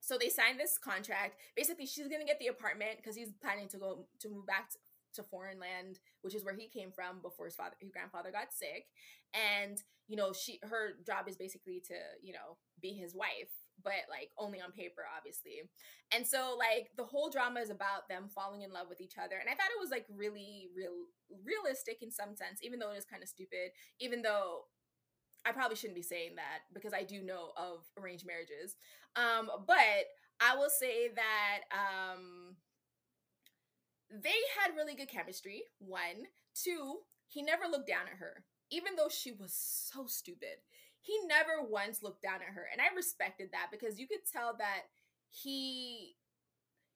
So 0.00 0.16
they 0.16 0.28
signed 0.30 0.58
this 0.58 0.78
contract. 0.78 1.36
Basically 1.56 1.86
she's 1.86 2.08
gonna 2.08 2.24
get 2.24 2.38
the 2.40 2.48
apartment 2.48 2.96
because 2.96 3.14
he's 3.14 3.32
planning 3.42 3.68
to 3.68 3.78
go 3.78 4.06
to 4.20 4.28
move 4.28 4.46
back 4.46 4.70
to, 5.18 5.22
foreign 5.22 5.60
land 5.60 5.98
which 6.22 6.34
is 6.34 6.44
where 6.44 6.54
he 6.54 6.68
came 6.68 6.90
from 6.92 7.20
before 7.22 7.46
his 7.46 7.54
father 7.54 7.76
his 7.80 7.90
grandfather 7.90 8.30
got 8.32 8.52
sick. 8.52 8.86
And 9.34 9.78
you 10.08 10.16
know 10.16 10.32
she 10.32 10.58
her 10.62 10.96
job 11.06 11.28
is 11.28 11.36
basically 11.36 11.82
to 11.86 11.94
you 12.22 12.32
know 12.32 12.56
be 12.80 12.92
his 12.92 13.14
wife 13.14 13.52
but 13.82 14.08
like 14.10 14.30
only 14.38 14.60
on 14.60 14.72
paper 14.72 15.02
obviously. 15.16 15.62
And 16.14 16.26
so 16.26 16.56
like 16.58 16.90
the 16.96 17.04
whole 17.04 17.30
drama 17.30 17.60
is 17.60 17.70
about 17.70 18.08
them 18.08 18.28
falling 18.34 18.62
in 18.62 18.72
love 18.72 18.88
with 18.88 19.00
each 19.00 19.14
other. 19.22 19.36
And 19.38 19.48
i 19.48 19.52
thought 19.52 19.70
it 19.74 19.80
was 19.80 19.90
like 19.90 20.06
really 20.08 20.68
real 20.76 21.06
realistic 21.44 22.02
in 22.02 22.10
some 22.10 22.34
sense 22.34 22.60
even 22.62 22.78
though 22.78 22.92
it 22.92 22.98
is 22.98 23.04
kind 23.04 23.22
of 23.22 23.28
stupid 23.28 23.70
even 24.00 24.22
though 24.22 24.64
i 25.44 25.52
probably 25.52 25.76
shouldn't 25.76 25.94
be 25.94 26.02
saying 26.02 26.34
that 26.36 26.60
because 26.72 26.92
i 26.92 27.02
do 27.02 27.22
know 27.22 27.52
of 27.56 27.84
arranged 27.98 28.26
marriages. 28.26 28.76
Um 29.16 29.50
but 29.66 30.08
i 30.40 30.56
will 30.56 30.70
say 30.70 31.08
that 31.14 31.60
um 31.72 32.56
they 34.10 34.38
had 34.60 34.74
really 34.76 34.94
good 34.94 35.08
chemistry 35.08 35.62
one. 35.78 36.26
Two 36.54 36.98
he 37.28 37.42
never 37.42 37.64
looked 37.70 37.88
down 37.88 38.06
at 38.10 38.18
her 38.18 38.44
even 38.70 38.96
though 38.96 39.08
she 39.08 39.32
was 39.32 39.54
so 39.54 40.06
stupid. 40.06 40.60
He 41.00 41.18
never 41.26 41.62
once 41.66 42.02
looked 42.02 42.22
down 42.22 42.40
at 42.46 42.54
her 42.54 42.66
and 42.72 42.80
i 42.80 42.94
respected 42.94 43.48
that 43.52 43.68
because 43.70 43.98
you 43.98 44.06
could 44.06 44.26
tell 44.30 44.56
that 44.58 44.82
he 45.30 46.16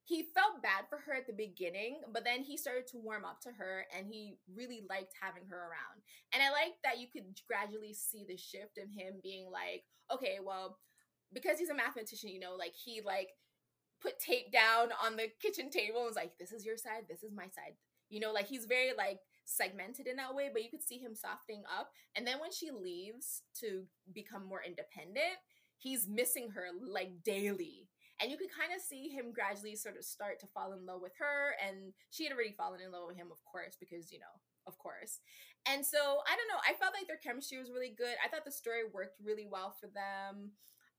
he 0.05 0.25
felt 0.35 0.63
bad 0.63 0.85
for 0.91 0.99
her 0.99 1.15
at 1.15 1.27
the 1.27 1.33
beginning 1.33 2.01
but 2.13 2.25
then 2.25 2.43
he 2.43 2.57
started 2.57 2.87
to 2.89 2.99
warm 2.99 3.25
up 3.25 3.41
to 3.41 3.51
her 3.53 3.87
and 3.97 4.07
he 4.07 4.35
really 4.55 4.83
liked 4.89 5.15
having 5.21 5.45
her 5.49 5.57
around. 5.57 6.03
And 6.35 6.43
i 6.43 6.51
like 6.51 6.75
that 6.85 6.99
you 6.99 7.07
could 7.09 7.25
gradually 7.47 7.95
see 7.95 8.25
the 8.29 8.37
shift 8.37 8.79
in 8.79 8.89
him 8.91 9.21
being 9.23 9.51
like 9.51 9.85
okay 10.13 10.39
well 10.45 10.79
because 11.33 11.59
he's 11.59 11.71
a 11.71 11.75
mathematician 11.75 12.29
you 12.31 12.41
know 12.41 12.57
like 12.59 12.75
he 12.75 13.01
like 13.05 13.31
put 14.03 14.19
tape 14.19 14.53
down 14.53 14.89
on 15.05 15.17
the 15.17 15.29
kitchen 15.41 15.71
table 15.71 15.99
and 15.99 16.07
was 16.07 16.17
like 16.17 16.33
this 16.39 16.53
is 16.53 16.65
your 16.65 16.77
side 16.77 17.05
this 17.09 17.23
is 17.23 17.33
my 17.33 17.45
side 17.45 17.75
you 18.11 18.21
know 18.21 18.33
like 18.33 18.47
he's 18.49 18.67
very 18.67 18.91
like 18.97 19.21
segmented 19.45 20.07
in 20.07 20.17
that 20.17 20.35
way, 20.35 20.51
but 20.53 20.63
you 20.63 20.71
could 20.71 20.83
see 20.83 20.99
him 20.99 21.15
softening 21.15 21.63
up. 21.67 21.91
And 22.17 22.27
then 22.27 22.41
when 22.41 22.53
she 22.53 22.71
leaves 22.71 23.43
to 23.61 23.85
become 24.13 24.47
more 24.47 24.63
independent, 24.65 25.41
he's 25.79 26.09
missing 26.09 26.51
her 26.51 26.69
like 26.87 27.23
daily. 27.25 27.89
And 28.21 28.31
you 28.31 28.37
could 28.37 28.55
kind 28.55 28.71
of 28.71 28.81
see 28.81 29.09
him 29.09 29.33
gradually 29.35 29.75
sort 29.75 29.97
of 29.99 30.05
start 30.05 30.39
to 30.41 30.47
fall 30.47 30.73
in 30.73 30.87
love 30.87 31.01
with 31.03 31.13
her. 31.19 31.59
And 31.59 31.93
she 32.11 32.25
had 32.25 32.33
already 32.33 32.55
fallen 32.55 32.81
in 32.81 32.93
love 32.93 33.09
with 33.09 33.17
him, 33.17 33.33
of 33.33 33.43
course, 33.43 33.75
because, 33.81 34.13
you 34.13 34.21
know, 34.21 34.37
of 34.67 34.79
course. 34.79 35.19
And 35.67 35.85
so 35.85 35.99
I 35.99 36.37
don't 36.39 36.51
know. 36.51 36.63
I 36.63 36.79
felt 36.79 36.95
like 36.95 37.09
their 37.09 37.19
chemistry 37.19 37.59
was 37.59 37.71
really 37.75 37.95
good. 37.97 38.15
I 38.23 38.29
thought 38.29 38.45
the 38.45 38.55
story 38.55 38.87
worked 38.87 39.19
really 39.19 39.47
well 39.51 39.75
for 39.75 39.89
them. 39.91 40.53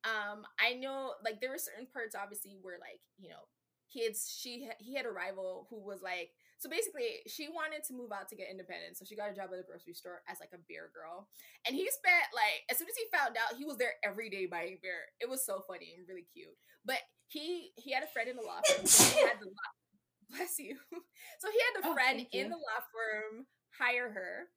Um, 0.04 0.44
I 0.60 0.74
know 0.76 1.14
like 1.24 1.40
there 1.40 1.52
were 1.52 1.58
certain 1.58 1.88
parts 1.92 2.16
obviously 2.16 2.58
where 2.62 2.78
like, 2.80 3.00
you 3.18 3.30
know, 3.30 3.48
he 3.88 4.04
had 4.04 4.14
she 4.18 4.68
he 4.80 4.96
had 4.96 5.06
a 5.06 5.12
rival 5.12 5.68
who 5.70 5.80
was 5.80 6.02
like 6.02 6.32
so 6.64 6.72
basically, 6.72 7.20
she 7.28 7.52
wanted 7.52 7.84
to 7.92 7.94
move 7.94 8.16
out 8.16 8.32
to 8.32 8.40
get 8.40 8.48
independent. 8.48 8.96
So 8.96 9.04
she 9.04 9.20
got 9.20 9.28
a 9.28 9.36
job 9.36 9.52
at 9.52 9.60
a 9.60 9.68
grocery 9.68 9.94
store 9.94 10.24
as 10.32 10.40
like 10.40 10.56
a 10.56 10.64
beer 10.64 10.88
girl. 10.96 11.28
And 11.68 11.76
he 11.76 11.84
spent 11.92 12.32
like 12.32 12.64
as 12.72 12.80
soon 12.80 12.88
as 12.88 12.96
he 12.96 13.04
found 13.12 13.36
out, 13.36 13.60
he 13.60 13.66
was 13.68 13.76
there 13.76 14.00
every 14.00 14.32
day 14.32 14.48
buying 14.48 14.80
beer. 14.82 15.12
It 15.20 15.28
was 15.28 15.46
so 15.46 15.60
funny 15.68 15.92
and 15.92 16.08
really 16.08 16.24
cute. 16.32 16.56
But 16.88 17.04
he 17.28 17.76
he 17.76 17.92
had 17.92 18.04
a 18.04 18.08
friend 18.08 18.30
in 18.32 18.38
the 18.40 18.48
law 18.48 18.64
firm. 18.64 18.88
So 18.88 19.04
he 19.12 19.28
had 19.28 19.44
the 19.44 19.52
law, 19.52 19.72
bless 20.32 20.56
you. 20.58 20.80
So 21.40 21.52
he 21.52 21.60
had 21.60 21.84
a 21.84 21.88
oh, 21.92 21.94
friend 21.94 22.26
in 22.32 22.48
the 22.48 22.56
law 22.56 22.80
firm 22.96 23.46
hire 23.78 24.12
her. 24.12 24.48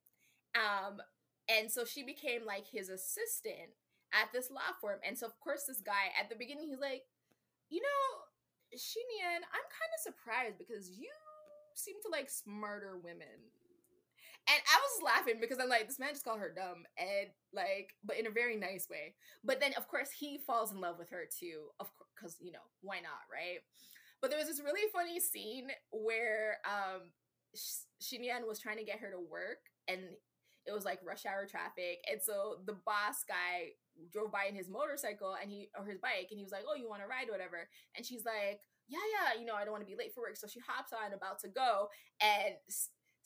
Um, 0.55 0.99
and 1.51 1.71
so 1.71 1.85
she 1.85 2.05
became 2.05 2.47
like 2.47 2.67
his 2.71 2.89
assistant 2.89 3.75
at 4.13 4.33
this 4.33 4.51
law 4.51 4.75
firm. 4.81 4.99
And 5.07 5.17
so 5.17 5.27
of 5.27 5.39
course 5.41 5.65
this 5.67 5.81
guy 5.81 6.13
at 6.19 6.29
the 6.29 6.37
beginning 6.37 6.69
he's 6.69 6.81
like, 6.83 7.03
you 7.71 7.81
know, 7.83 8.07
Shinian, 8.75 9.43
I'm 9.43 9.67
kind 9.71 9.93
of 9.95 10.01
surprised 10.03 10.59
because 10.59 10.91
you 10.91 11.11
seem 11.75 11.97
to 12.03 12.11
like 12.11 12.31
smarter 12.31 12.97
women. 12.99 13.51
And 14.49 14.63
I 14.63 14.79
was 14.79 15.03
laughing 15.03 15.39
because 15.41 15.59
I'm 15.59 15.69
like, 15.69 15.89
this 15.89 15.99
man 15.99 16.11
just 16.15 16.25
called 16.25 16.39
her 16.39 16.55
dumb 16.55 16.87
and 16.97 17.35
like, 17.53 17.95
but 18.05 18.17
in 18.17 18.29
a 18.29 18.31
very 18.31 18.55
nice 18.57 18.87
way. 18.89 19.15
But 19.43 19.59
then, 19.59 19.75
of 19.77 19.89
course, 19.89 20.11
he 20.17 20.39
falls 20.47 20.71
in 20.71 20.81
love 20.81 20.99
with 20.99 21.11
her 21.11 21.25
too, 21.27 21.75
of 21.81 21.91
course, 21.97 22.11
because 22.15 22.37
you 22.41 22.53
know 22.53 22.63
why 22.81 23.01
not, 23.03 23.27
right? 23.27 23.59
But 24.23 24.31
there 24.31 24.39
was 24.39 24.49
this 24.49 24.63
really 24.63 24.89
funny 24.93 25.19
scene 25.19 25.69
where 25.91 26.59
um 26.65 27.11
was 28.47 28.61
trying 28.61 28.79
to 28.79 28.85
get 28.85 29.01
her 29.01 29.11
to 29.11 29.19
work, 29.19 29.67
and 29.89 30.01
it 30.65 30.73
was 30.73 30.85
like 30.85 31.01
rush 31.05 31.27
hour 31.27 31.47
traffic, 31.47 31.99
and 32.11 32.21
so 32.23 32.59
the 32.67 32.79
boss 32.87 33.25
guy 33.27 33.75
drove 34.13 34.33
by 34.33 34.47
in 34.49 34.55
his 34.55 34.69
motorcycle 34.69 35.37
and 35.41 35.51
he 35.51 35.69
or 35.79 35.85
his 35.85 35.99
bike, 35.99 36.29
and 36.31 36.39
he 36.39 36.45
was 36.45 36.53
like, 36.53 36.65
"Oh, 36.69 36.75
you 36.75 36.89
want 36.89 37.03
to 37.03 37.09
ride, 37.09 37.29
whatever?" 37.31 37.69
And 37.97 38.05
she's 38.05 38.25
like, 38.25 38.61
yeah, 38.89 39.03
yeah, 39.11 39.41
you 39.41 39.47
know, 39.47 39.55
I 39.55 39.65
don't 39.65 39.75
want 39.75 39.83
to 39.83 39.91
be 39.91 39.99
late 39.99 40.15
for 40.15 40.23
work. 40.23 40.37
So 40.37 40.47
she 40.47 40.61
hops 40.63 40.95
on, 40.95 41.13
about 41.13 41.41
to 41.43 41.49
go, 41.49 41.91
and 42.23 42.55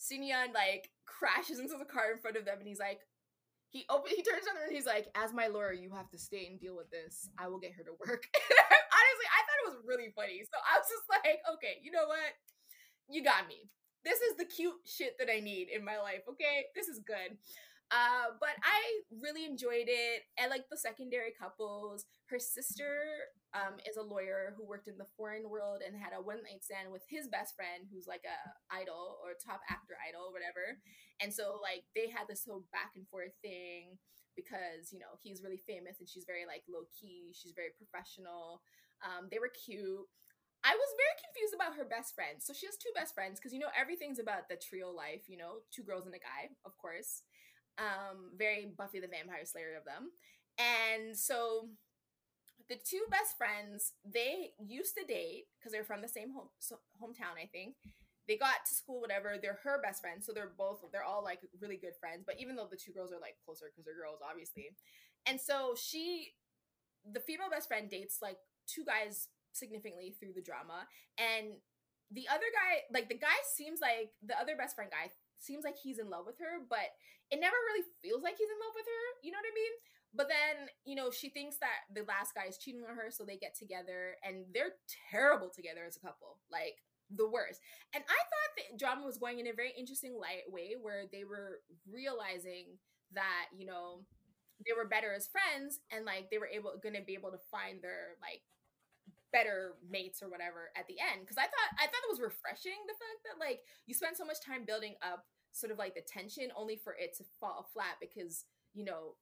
Sinyan 0.01 0.57
like 0.57 0.91
crashes 1.05 1.61
into 1.61 1.77
the 1.77 1.85
car 1.85 2.13
in 2.13 2.19
front 2.19 2.37
of 2.37 2.45
them, 2.45 2.59
and 2.59 2.69
he's 2.69 2.81
like, 2.81 3.01
he 3.71 3.87
open, 3.89 4.11
he 4.11 4.23
turns 4.23 4.49
her 4.51 4.67
and 4.67 4.75
he's 4.75 4.87
like, 4.87 5.07
as 5.15 5.33
my 5.33 5.47
lawyer, 5.47 5.73
you 5.73 5.95
have 5.95 6.11
to 6.11 6.19
stay 6.19 6.47
and 6.51 6.59
deal 6.59 6.75
with 6.75 6.91
this. 6.91 7.31
I 7.39 7.47
will 7.47 7.63
get 7.63 7.73
her 7.79 7.85
to 7.87 7.95
work. 8.03 8.27
Honestly, 8.35 9.29
I 9.31 9.41
thought 9.47 9.63
it 9.63 9.71
was 9.71 9.87
really 9.87 10.11
funny. 10.11 10.43
So 10.43 10.59
I 10.59 10.75
was 10.75 10.91
just 10.91 11.07
like, 11.07 11.39
okay, 11.55 11.79
you 11.79 11.95
know 11.95 12.11
what? 12.11 12.35
You 13.07 13.23
got 13.23 13.47
me. 13.47 13.71
This 14.03 14.19
is 14.19 14.35
the 14.37 14.45
cute 14.45 14.75
shit 14.83 15.15
that 15.23 15.31
I 15.31 15.39
need 15.39 15.69
in 15.71 15.85
my 15.85 16.03
life. 16.03 16.27
Okay, 16.27 16.67
this 16.75 16.89
is 16.89 16.99
good. 17.07 17.39
Uh, 17.91 18.39
but 18.39 18.55
I 18.63 19.03
really 19.19 19.45
enjoyed 19.45 19.91
it. 19.91 20.23
I 20.39 20.47
like 20.47 20.71
the 20.71 20.79
secondary 20.79 21.35
couples. 21.35 22.07
Her 22.31 22.39
sister 22.39 23.03
um, 23.51 23.83
is 23.83 23.99
a 23.99 24.07
lawyer 24.07 24.55
who 24.55 24.63
worked 24.63 24.87
in 24.87 24.95
the 24.95 25.11
foreign 25.19 25.51
world 25.51 25.83
and 25.83 25.99
had 25.99 26.15
a 26.15 26.23
one 26.23 26.39
night 26.47 26.63
stand 26.63 26.95
with 26.95 27.03
his 27.11 27.27
best 27.27 27.59
friend, 27.59 27.91
who's 27.91 28.07
like 28.07 28.23
a 28.23 28.39
idol 28.71 29.19
or 29.27 29.35
top 29.35 29.59
actor 29.67 29.99
idol, 30.07 30.31
whatever. 30.31 30.79
And 31.19 31.35
so 31.35 31.59
like 31.59 31.83
they 31.99 32.07
had 32.07 32.31
this 32.31 32.47
whole 32.47 32.63
back 32.71 32.95
and 32.95 33.11
forth 33.11 33.35
thing 33.43 33.99
because 34.39 34.95
you 34.95 35.03
know 35.03 35.19
he's 35.19 35.43
really 35.43 35.59
famous 35.67 35.99
and 35.99 36.07
she's 36.09 36.31
very 36.31 36.47
like 36.47 36.63
low 36.71 36.87
key. 36.95 37.35
She's 37.35 37.59
very 37.59 37.75
professional. 37.75 38.63
Um, 39.03 39.27
they 39.35 39.43
were 39.43 39.51
cute. 39.51 40.07
I 40.63 40.77
was 40.77 40.91
very 41.01 41.17
confused 41.25 41.57
about 41.57 41.75
her 41.81 41.89
best 41.89 42.15
friend. 42.15 42.37
So 42.39 42.53
she 42.53 42.69
has 42.69 42.77
two 42.77 42.93
best 42.95 43.17
friends 43.17 43.41
because 43.41 43.51
you 43.57 43.59
know 43.59 43.73
everything's 43.75 44.21
about 44.21 44.47
the 44.47 44.61
trio 44.61 44.95
life. 44.95 45.27
You 45.27 45.41
know, 45.41 45.65
two 45.75 45.83
girls 45.83 46.07
and 46.07 46.15
a 46.15 46.23
guy, 46.23 46.53
of 46.63 46.77
course 46.79 47.27
um, 47.81 48.37
very 48.37 48.73
Buffy 48.77 49.01
the 49.01 49.09
Vampire 49.09 49.45
Slayer 49.45 49.77
of 49.77 49.85
them. 49.85 50.13
And 50.61 51.17
so 51.17 51.69
the 52.69 52.77
two 52.77 53.03
best 53.11 53.37
friends, 53.37 53.95
they 54.05 54.53
used 54.61 54.95
to 54.95 55.05
date 55.05 55.49
because 55.59 55.73
they're 55.73 55.85
from 55.85 56.03
the 56.03 56.09
same 56.09 56.33
home 56.33 56.53
so, 56.61 56.79
hometown, 57.03 57.41
I 57.41 57.49
think. 57.51 57.75
They 58.29 58.37
got 58.37 58.63
to 58.69 58.75
school, 58.75 59.01
whatever. 59.01 59.37
They're 59.41 59.59
her 59.65 59.83
best 59.83 60.01
friends, 60.03 60.25
so 60.25 60.33
they're 60.33 60.53
both 60.57 60.79
they're 60.93 61.03
all 61.03 61.25
like 61.25 61.41
really 61.61 61.77
good 61.77 61.97
friends. 61.99 62.23
But 62.25 62.39
even 62.39 62.55
though 62.55 62.69
the 62.71 62.77
two 62.77 62.93
girls 62.93 63.11
are 63.11 63.19
like 63.19 63.35
closer 63.45 63.67
because 63.67 63.85
they're 63.85 63.99
girls, 63.99 64.21
obviously, 64.23 64.71
and 65.27 65.41
so 65.41 65.75
she, 65.75 66.35
the 67.03 67.19
female 67.19 67.51
best 67.51 67.67
friend, 67.67 67.91
dates 67.91 68.19
like 68.23 68.37
two 68.69 68.85
guys 68.85 69.27
significantly 69.51 70.15
through 70.21 70.35
the 70.37 70.47
drama, 70.47 70.87
and 71.19 71.59
the 72.13 72.29
other 72.31 72.47
guy, 72.55 72.87
like 72.95 73.09
the 73.09 73.19
guy, 73.19 73.35
seems 73.51 73.81
like 73.81 74.13
the 74.23 74.39
other 74.39 74.55
best 74.55 74.77
friend 74.77 74.93
guy 74.93 75.11
seems 75.43 75.65
like 75.65 75.77
he's 75.77 75.99
in 75.99 76.11
love 76.11 76.27
with 76.27 76.39
her, 76.39 76.63
but 76.69 76.95
it 77.31 77.41
never 77.41 77.57
really 77.73 77.85
feels 78.03 78.23
like 78.23 78.37
he's 78.37 78.51
in 78.51 78.61
love 78.61 78.75
with 78.75 78.87
her. 78.87 79.05
You 79.23 79.33
know 79.33 79.39
what 79.41 79.53
I 79.53 79.57
mean? 79.57 79.75
But 80.13 80.29
then, 80.29 80.69
you 80.85 80.97
know, 80.97 81.11
she 81.11 81.29
thinks 81.31 81.57
that 81.59 81.87
the 81.95 82.03
last 82.03 82.35
guy 82.35 82.47
is 82.49 82.59
cheating 82.59 82.83
on 82.89 82.97
her, 82.97 83.11
so 83.11 83.25
they 83.25 83.37
get 83.37 83.55
together 83.55 84.19
and 84.27 84.45
they're 84.53 84.75
terrible 85.11 85.49
together 85.49 85.87
as 85.87 85.97
a 85.97 86.03
couple. 86.03 86.39
Like 86.51 86.83
the 87.11 87.29
worst. 87.29 87.61
And 87.95 88.03
I 88.07 88.21
thought 88.31 88.51
the 88.57 88.79
drama 88.79 89.07
was 89.07 89.19
going 89.19 89.39
in 89.39 89.47
a 89.49 89.53
very 89.53 89.73
interesting 89.77 90.15
light 90.19 90.47
way 90.49 90.75
where 90.81 91.05
they 91.11 91.25
were 91.25 91.61
realizing 91.91 92.79
that, 93.15 93.51
you 93.57 93.67
know, 93.67 94.07
they 94.67 94.73
were 94.77 94.87
better 94.87 95.13
as 95.15 95.27
friends 95.27 95.81
and 95.91 96.05
like 96.05 96.31
they 96.31 96.39
were 96.39 96.47
able 96.47 96.75
gonna 96.83 97.01
be 97.01 97.15
able 97.15 97.31
to 97.31 97.41
find 97.51 97.81
their 97.83 98.15
like 98.21 98.43
better 99.33 99.79
mates 99.89 100.23
or 100.23 100.29
whatever 100.29 100.71
at 100.77 100.87
the 100.87 100.99
end 100.99 101.23
because 101.23 101.39
i 101.39 101.47
thought 101.47 101.71
i 101.79 101.87
thought 101.87 102.05
it 102.07 102.13
was 102.13 102.21
refreshing 102.21 102.79
the 102.87 102.99
fact 102.99 103.21
that 103.23 103.39
like 103.39 103.61
you 103.87 103.95
spend 103.95 104.17
so 104.17 104.25
much 104.25 104.43
time 104.43 104.67
building 104.67 104.95
up 105.03 105.25
sort 105.53 105.73
of 105.73 105.79
like 105.79 105.95
the 105.95 106.03
tension 106.07 106.51
only 106.57 106.77
for 106.77 106.95
it 106.99 107.15
to 107.17 107.25
fall 107.39 107.69
flat 107.73 107.99
because 108.01 108.45
you 108.75 108.85
know 108.85 109.15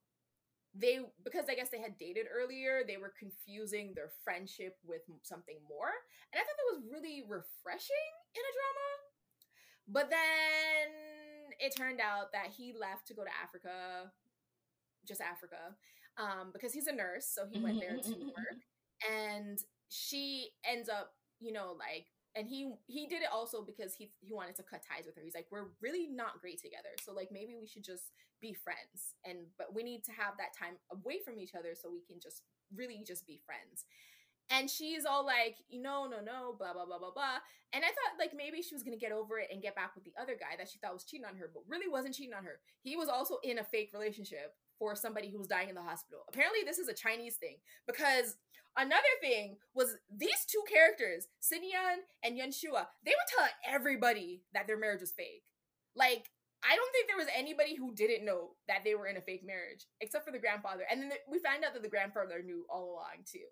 they 0.75 1.01
because 1.25 1.47
i 1.49 1.55
guess 1.55 1.71
they 1.71 1.81
had 1.81 1.97
dated 1.97 2.27
earlier 2.29 2.83
they 2.87 2.97
were 2.97 3.13
confusing 3.19 3.93
their 3.95 4.11
friendship 4.25 4.77
with 4.85 5.03
something 5.23 5.57
more 5.69 5.93
and 6.33 6.37
i 6.37 6.45
thought 6.45 6.57
that 6.57 6.77
was 6.77 6.85
really 6.93 7.23
refreshing 7.29 8.13
in 8.35 8.43
a 8.43 8.53
drama. 8.53 8.89
But 9.91 10.11
then 10.11 11.57
it 11.59 11.75
turned 11.75 11.99
out 11.99 12.33
that 12.33 12.53
he 12.55 12.75
left 12.79 13.09
to 13.09 13.15
go 13.15 13.25
to 13.25 13.31
africa 13.43 14.13
just 15.07 15.23
africa 15.23 15.73
um, 16.19 16.51
because 16.53 16.75
he's 16.75 16.89
a 16.89 16.95
nurse 16.95 17.25
so 17.25 17.47
he 17.51 17.59
went 17.59 17.81
there 17.81 17.97
to 17.97 17.97
mm-hmm, 17.97 18.13
mm-hmm, 18.13 18.29
mm-hmm. 18.29 18.37
work 18.37 18.61
and 19.09 19.59
she 19.89 20.51
ends 20.65 20.89
up, 20.89 21.13
you 21.41 21.53
know, 21.53 21.77
like 21.79 22.07
and 22.37 22.47
he 22.47 22.73
he 22.87 23.07
did 23.07 23.23
it 23.23 23.29
also 23.33 23.63
because 23.63 23.95
he 23.95 24.13
he 24.21 24.33
wanted 24.33 24.55
to 24.57 24.63
cut 24.63 24.83
ties 24.87 25.07
with 25.07 25.17
her. 25.17 25.23
He's 25.23 25.35
like, 25.35 25.49
we're 25.51 25.75
really 25.81 26.07
not 26.07 26.41
great 26.41 26.61
together, 26.63 26.91
so 27.03 27.13
like 27.13 27.31
maybe 27.33 27.57
we 27.59 27.67
should 27.67 27.85
just 27.85 28.13
be 28.41 28.55
friends, 28.55 29.15
and 29.25 29.39
but 29.57 29.75
we 29.75 29.83
need 29.83 30.05
to 30.05 30.13
have 30.13 30.37
that 30.39 30.57
time 30.57 30.79
away 30.93 31.19
from 31.25 31.39
each 31.39 31.55
other 31.55 31.75
so 31.75 31.91
we 31.91 32.03
can 32.07 32.21
just 32.21 32.43
really 32.75 33.03
just 33.07 33.27
be 33.27 33.41
friends. 33.45 33.87
And 34.51 34.71
she's 34.71 35.05
all 35.05 35.27
like, 35.27 35.57
no, 35.71 36.07
no, 36.07 36.21
no, 36.25 36.57
blah, 36.59 36.73
blah, 36.73 36.87
blah, 36.87 36.99
blah, 36.99 37.13
blah. 37.13 37.37
And 37.75 37.85
I 37.85 37.89
thought 37.89 38.19
like 38.19 38.33
maybe 38.35 38.63
she 38.63 38.75
was 38.75 38.83
gonna 38.83 38.97
get 38.97 39.13
over 39.13 39.39
it 39.39 39.49
and 39.53 39.61
get 39.61 39.75
back 39.75 39.95
with 39.95 40.05
the 40.05 40.15
other 40.21 40.35
guy 40.35 40.57
that 40.57 40.69
she 40.69 40.79
thought 40.79 40.95
was 40.95 41.05
cheating 41.05 41.27
on 41.27 41.37
her, 41.37 41.51
but 41.53 41.65
really 41.69 41.89
wasn't 41.89 42.15
cheating 42.15 42.33
on 42.35 42.45
her. 42.45 42.61
He 42.81 42.97
was 42.97 43.09
also 43.09 43.39
in 43.43 43.59
a 43.59 43.65
fake 43.65 43.91
relationship 43.93 44.55
for 44.79 44.95
somebody 44.95 45.31
who 45.31 45.39
was 45.39 45.49
dying 45.49 45.69
in 45.69 45.75
the 45.75 45.83
hospital. 45.83 46.21
Apparently, 46.29 46.61
this 46.65 46.79
is 46.79 46.89
a 46.89 46.95
Chinese 46.95 47.37
thing 47.37 47.57
because 47.87 48.37
another 48.77 49.15
thing 49.21 49.57
was 49.75 49.97
these 50.15 50.45
two 50.47 50.63
characters, 50.71 51.27
Xinyan 51.43 52.05
and 52.25 52.37
Yuan 52.37 52.53
Shua, 52.53 52.89
they 53.05 53.13
would 53.13 53.31
tell 53.37 53.49
everybody 53.67 54.43
that 54.55 54.67
their 54.67 54.79
marriage 54.79 55.01
was 55.01 55.13
fake. 55.13 55.45
Like, 55.95 56.31
I 56.63 56.75
don't 56.75 56.91
think 56.91 57.07
there 57.07 57.19
was 57.19 57.31
anybody 57.35 57.77
who 57.77 57.95
didn't 57.95 58.27
know 58.27 58.59
that 58.67 58.83
they 58.83 58.95
were 58.95 59.07
in 59.07 59.17
a 59.17 59.23
fake 59.23 59.47
marriage, 59.47 59.87
except 60.01 60.25
for 60.25 60.33
the 60.33 60.43
grandfather. 60.43 60.83
And 60.91 61.03
then 61.03 61.13
we 61.31 61.39
found 61.39 61.65
out 61.65 61.75
that 61.75 61.83
the 61.83 61.89
grandfather 61.89 62.43
knew 62.43 62.67
all 62.71 62.99
along, 62.99 63.23
too. 63.31 63.47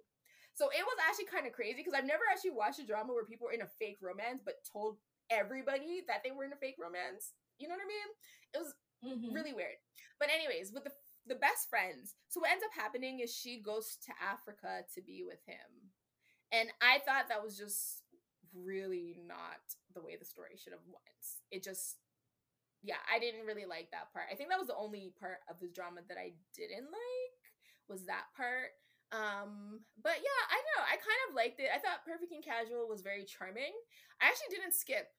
So 0.55 0.73
it 0.73 0.83
was 0.83 0.99
actually 1.05 1.31
kind 1.31 1.47
of 1.47 1.53
crazy 1.53 1.85
because 1.85 1.93
I've 1.93 2.09
never 2.09 2.25
actually 2.27 2.57
watched 2.57 2.81
a 2.81 2.87
drama 2.87 3.13
where 3.13 3.29
people 3.29 3.47
were 3.47 3.53
in 3.53 3.61
a 3.61 3.77
fake 3.79 4.01
romance 4.01 4.41
but 4.41 4.65
told 4.65 4.97
everybody 5.29 6.01
that 6.09 6.25
they 6.25 6.33
were 6.33 6.49
in 6.49 6.57
a 6.57 6.59
fake 6.59 6.81
romance. 6.81 7.37
You 7.61 7.69
know 7.69 7.77
what 7.77 7.85
I 7.85 7.93
mean? 7.93 8.09
It 8.57 8.61
was 8.65 8.73
mm-hmm. 9.05 9.35
really 9.37 9.53
weird. 9.53 9.77
But 10.19 10.33
anyways, 10.33 10.73
with 10.73 10.85
the 10.85 10.97
the 11.27 11.35
best 11.35 11.69
friends. 11.69 12.15
So 12.29 12.41
what 12.41 12.51
ends 12.51 12.65
up 12.65 12.75
happening 12.75 13.21
is 13.21 13.35
she 13.35 13.61
goes 13.61 13.99
to 14.07 14.13
Africa 14.23 14.87
to 14.95 15.03
be 15.03 15.25
with 15.27 15.43
him. 15.47 15.91
And 16.53 16.69
I 16.81 17.03
thought 17.05 17.29
that 17.29 17.43
was 17.43 17.59
just 17.59 18.03
really 18.55 19.19
not 19.27 19.61
the 19.95 20.01
way 20.03 20.17
the 20.17 20.25
story 20.25 20.57
should 20.57 20.73
have 20.73 20.87
went. 20.87 21.27
It 21.51 21.63
just 21.63 21.97
yeah, 22.83 23.03
I 23.11 23.19
didn't 23.19 23.47
really 23.47 23.67
like 23.67 23.91
that 23.91 24.13
part. 24.13 24.31
I 24.31 24.37
think 24.37 24.51
that 24.51 24.61
was 24.63 24.71
the 24.71 24.79
only 24.79 25.11
part 25.19 25.43
of 25.51 25.59
the 25.59 25.67
drama 25.67 26.07
that 26.07 26.19
I 26.19 26.39
didn't 26.55 26.87
like 26.87 27.43
was 27.89 28.07
that 28.07 28.31
part. 28.37 28.79
Um, 29.11 29.83
but 29.99 30.23
yeah, 30.23 30.43
I 30.51 30.59
know. 30.71 30.83
I 30.87 30.95
kind 30.95 31.23
of 31.27 31.35
liked 31.35 31.59
it. 31.59 31.71
I 31.75 31.83
thought 31.83 32.07
Perfect 32.07 32.31
and 32.31 32.45
Casual 32.45 32.87
was 32.87 33.03
very 33.03 33.25
charming. 33.25 33.75
I 34.23 34.31
actually 34.31 34.55
didn't 34.55 34.75
skip 34.75 35.11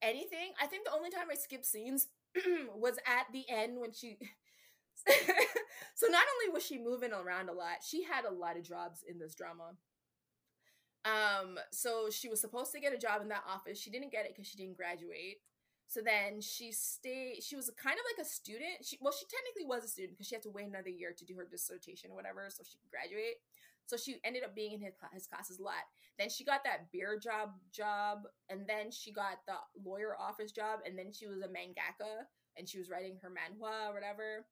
anything. 0.00 0.52
I 0.60 0.66
think 0.66 0.84
the 0.84 0.96
only 0.96 1.10
time 1.10 1.28
I 1.30 1.36
skipped 1.36 1.66
scenes 1.66 2.08
was 2.76 2.96
at 3.04 3.28
the 3.32 3.44
end 3.48 3.80
when 3.80 3.92
she 3.92 4.18
so 5.94 6.06
not 6.08 6.24
only 6.34 6.52
was 6.52 6.64
she 6.64 6.78
moving 6.78 7.12
around 7.12 7.48
a 7.48 7.52
lot, 7.52 7.84
she 7.86 8.02
had 8.04 8.24
a 8.24 8.32
lot 8.32 8.56
of 8.56 8.64
jobs 8.64 9.04
in 9.08 9.18
this 9.18 9.34
drama. 9.34 9.72
Um, 11.04 11.58
so 11.70 12.08
she 12.10 12.28
was 12.28 12.40
supposed 12.40 12.72
to 12.72 12.80
get 12.80 12.94
a 12.94 12.98
job 12.98 13.20
in 13.20 13.28
that 13.28 13.44
office. 13.46 13.78
She 13.78 13.90
didn't 13.90 14.10
get 14.12 14.24
it 14.24 14.32
because 14.34 14.48
she 14.48 14.56
didn't 14.56 14.76
graduate. 14.76 15.38
So 15.86 16.00
then 16.00 16.40
she 16.40 16.72
stayed. 16.72 17.42
She 17.42 17.56
was 17.56 17.70
kind 17.76 17.96
of 18.00 18.04
like 18.08 18.24
a 18.24 18.28
student. 18.28 18.80
She 18.82 18.96
well, 19.02 19.12
she 19.12 19.26
technically 19.28 19.68
was 19.68 19.84
a 19.84 19.88
student 19.88 20.16
because 20.16 20.26
she 20.28 20.34
had 20.34 20.42
to 20.44 20.50
wait 20.50 20.66
another 20.66 20.88
year 20.88 21.12
to 21.12 21.24
do 21.24 21.36
her 21.36 21.44
dissertation 21.44 22.10
or 22.10 22.16
whatever, 22.16 22.48
so 22.48 22.64
she 22.64 22.78
could 22.78 22.90
graduate. 22.90 23.36
So 23.86 23.98
she 23.98 24.16
ended 24.24 24.44
up 24.44 24.54
being 24.54 24.72
in 24.72 24.80
his, 24.80 24.94
his 25.12 25.26
classes 25.26 25.58
a 25.58 25.62
lot. 25.62 25.84
Then 26.18 26.30
she 26.30 26.42
got 26.42 26.64
that 26.64 26.90
beer 26.90 27.18
job 27.20 27.50
job, 27.70 28.24
and 28.48 28.66
then 28.66 28.90
she 28.90 29.12
got 29.12 29.44
the 29.46 29.60
lawyer 29.84 30.16
office 30.18 30.52
job, 30.52 30.80
and 30.86 30.98
then 30.98 31.12
she 31.12 31.26
was 31.26 31.42
a 31.42 31.48
mangaka 31.52 32.24
and 32.56 32.68
she 32.68 32.78
was 32.78 32.88
writing 32.88 33.18
her 33.22 33.30
manhwa 33.30 33.90
or 33.90 33.94
whatever. 33.94 34.46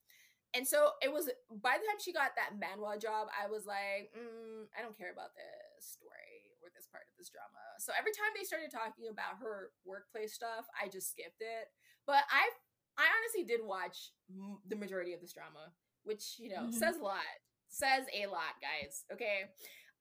And 0.53 0.69
so 0.69 0.93
it 1.01 1.09
was 1.09 1.33
by 1.49 1.81
the 1.81 1.87
time 1.89 1.97
she 1.97 2.13
got 2.13 2.37
that 2.37 2.61
manhwa 2.61 3.01
job, 3.01 3.33
I 3.33 3.49
was 3.49 3.65
like, 3.65 4.13
mm, 4.13 4.69
I 4.77 4.85
don't 4.85 4.97
care 4.97 5.09
about 5.09 5.33
this 5.33 5.97
story 5.97 6.53
or 6.61 6.69
this 6.77 6.85
part 6.93 7.09
of 7.09 7.17
this 7.17 7.33
drama. 7.33 7.81
So 7.81 7.97
every 7.97 8.13
time 8.13 8.37
they 8.37 8.45
started 8.45 8.69
talking 8.69 9.09
about 9.09 9.41
her 9.41 9.73
workplace 9.89 10.37
stuff, 10.37 10.69
I 10.77 10.93
just 10.93 11.09
skipped 11.09 11.41
it. 11.41 11.73
But 12.05 12.29
I, 12.29 12.53
I 13.01 13.09
honestly 13.09 13.49
did 13.49 13.65
watch 13.65 14.13
m- 14.29 14.61
the 14.69 14.77
majority 14.77 15.17
of 15.17 15.25
this 15.25 15.33
drama, 15.33 15.73
which 16.05 16.37
you 16.37 16.53
know 16.53 16.69
mm-hmm. 16.69 16.77
says 16.77 17.01
a 17.01 17.05
lot. 17.05 17.33
Says 17.73 18.05
a 18.13 18.29
lot, 18.29 18.61
guys. 18.61 19.09
Okay. 19.09 19.49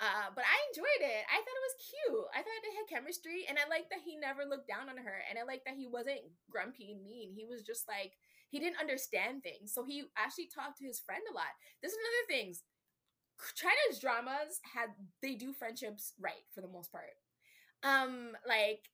Uh, 0.01 0.33
but 0.33 0.41
I 0.43 0.57
enjoyed 0.73 1.03
it. 1.05 1.23
I 1.29 1.37
thought 1.37 1.59
it 1.61 1.67
was 1.69 1.77
cute. 1.77 2.27
I 2.33 2.41
thought 2.41 2.61
they 2.65 2.73
had 2.73 2.89
chemistry, 2.89 3.45
and 3.45 3.61
I 3.61 3.69
liked 3.69 3.93
that 3.93 4.01
he 4.01 4.17
never 4.17 4.49
looked 4.49 4.65
down 4.65 4.89
on 4.89 4.97
her, 4.97 5.17
and 5.29 5.37
I 5.37 5.45
liked 5.45 5.69
that 5.69 5.77
he 5.77 5.85
wasn't 5.85 6.25
grumpy 6.49 6.89
and 6.89 7.05
mean. 7.05 7.29
He 7.29 7.45
was 7.45 7.61
just 7.61 7.85
like 7.85 8.17
he 8.51 8.59
didn't 8.59 8.79
understand 8.79 9.43
things. 9.43 9.73
So 9.73 9.83
he 9.83 10.03
actually 10.17 10.49
talked 10.53 10.77
to 10.79 10.85
his 10.85 10.99
friend 10.99 11.21
a 11.31 11.33
lot. 11.33 11.55
This 11.81 11.93
is 11.93 11.97
another 11.97 12.43
thing. 12.43 12.55
China's 13.55 13.99
dramas 13.99 14.59
had 14.75 14.89
they 15.23 15.33
do 15.35 15.53
friendships 15.53 16.13
right 16.19 16.45
for 16.53 16.61
the 16.61 16.67
most 16.67 16.91
part. 16.91 17.15
Um, 17.81 18.33
like 18.47 18.89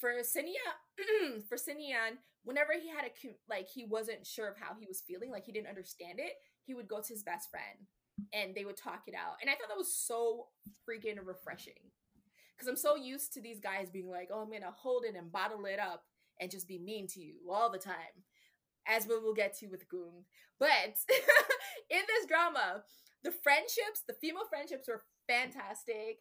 for 0.00 0.22
Sinia, 0.22 0.62
for 1.48 1.56
Sinian, 1.56 2.16
whenever 2.44 2.72
he 2.80 2.88
had 2.88 3.04
a 3.04 3.10
like 3.50 3.68
he 3.68 3.84
wasn't 3.84 4.26
sure 4.26 4.48
of 4.48 4.56
how 4.56 4.74
he 4.78 4.86
was 4.86 5.02
feeling, 5.06 5.30
like 5.30 5.44
he 5.44 5.52
didn't 5.52 5.68
understand 5.68 6.18
it, 6.18 6.34
he 6.64 6.72
would 6.72 6.88
go 6.88 7.00
to 7.00 7.12
his 7.12 7.24
best 7.24 7.50
friend 7.50 7.86
and 8.32 8.54
they 8.54 8.64
would 8.64 8.76
talk 8.76 9.02
it 9.08 9.14
out. 9.14 9.34
And 9.40 9.50
I 9.50 9.54
thought 9.54 9.68
that 9.68 9.76
was 9.76 9.94
so 9.94 10.46
freaking 10.88 11.18
refreshing. 11.24 11.90
Cause 12.58 12.68
I'm 12.68 12.76
so 12.76 12.94
used 12.94 13.32
to 13.32 13.40
these 13.40 13.58
guys 13.58 13.90
being 13.90 14.08
like, 14.08 14.28
oh, 14.32 14.40
I'm 14.40 14.52
gonna 14.52 14.70
hold 14.70 15.04
it 15.04 15.16
and 15.16 15.32
bottle 15.32 15.64
it 15.64 15.80
up 15.80 16.04
and 16.40 16.48
just 16.48 16.68
be 16.68 16.78
mean 16.78 17.08
to 17.08 17.20
you 17.20 17.34
all 17.50 17.70
the 17.70 17.78
time 17.78 18.22
as 18.86 19.06
we 19.06 19.18
will 19.18 19.34
get 19.34 19.56
to 19.58 19.66
with 19.68 19.88
Goong. 19.88 20.24
But 20.58 20.96
in 21.90 22.02
this 22.06 22.26
drama, 22.28 22.84
the 23.24 23.32
friendships, 23.32 24.02
the 24.06 24.14
female 24.14 24.46
friendships 24.48 24.88
were 24.88 25.02
fantastic. 25.28 26.18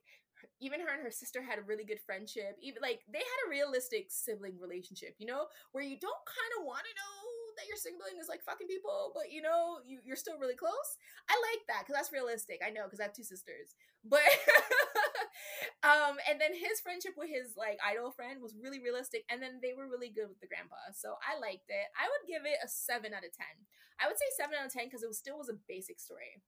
Even 0.60 0.82
her 0.82 0.90
and 0.94 1.04
her 1.04 1.12
sister 1.12 1.42
had 1.42 1.60
a 1.60 1.68
really 1.68 1.86
good 1.86 2.00
friendship. 2.06 2.58
Even 2.62 2.82
like 2.82 3.02
they 3.12 3.22
had 3.22 3.42
a 3.46 3.50
realistic 3.50 4.08
sibling 4.10 4.58
relationship, 4.60 5.16
you 5.20 5.28
know, 5.28 5.46
where 5.72 5.84
you 5.84 5.98
don't 6.00 6.26
kind 6.26 6.52
of 6.60 6.66
want 6.66 6.82
to 6.82 6.94
know 6.98 7.18
that 7.58 7.68
your 7.68 7.78
sibling 7.78 8.18
is 8.20 8.30
like 8.30 8.42
fucking 8.42 8.68
people, 8.68 9.12
but 9.14 9.32
you 9.32 9.42
know, 9.42 9.78
you, 9.86 10.00
you're 10.04 10.16
still 10.16 10.40
really 10.40 10.56
close. 10.56 10.98
I 11.30 11.36
like 11.54 11.62
that 11.68 11.86
because 11.86 11.96
that's 12.00 12.14
realistic. 12.14 12.62
I 12.66 12.70
know 12.72 12.86
because 12.86 13.00
I 13.00 13.04
have 13.04 13.14
two 13.14 13.24
sisters. 13.28 13.76
But 14.06 14.26
um, 15.88 16.18
and 16.30 16.40
then 16.40 16.54
his 16.54 16.80
friendship 16.82 17.14
with 17.18 17.30
his 17.30 17.56
like 17.58 17.78
idol 17.84 18.12
friend 18.12 18.42
was 18.42 18.58
really 18.58 18.80
realistic, 18.82 19.24
and 19.30 19.42
then 19.42 19.60
they 19.62 19.74
were 19.74 19.90
really 19.90 20.10
good 20.10 20.30
with 20.30 20.40
the 20.40 20.48
grandpa. 20.48 20.78
So 20.94 21.16
I 21.22 21.40
liked 21.40 21.70
it. 21.70 21.88
I 21.98 22.10
would 22.10 22.26
give 22.28 22.44
it 22.46 22.62
a 22.64 22.68
seven 22.68 23.14
out 23.14 23.26
of 23.26 23.34
ten. 23.34 23.56
I 24.02 24.08
would 24.08 24.18
say 24.18 24.30
seven 24.36 24.58
out 24.58 24.68
of 24.68 24.74
ten 24.74 24.86
because 24.86 25.04
it 25.04 25.12
was, 25.12 25.20
still 25.20 25.38
was 25.38 25.50
a 25.50 25.62
basic 25.68 26.00
story. 26.00 26.42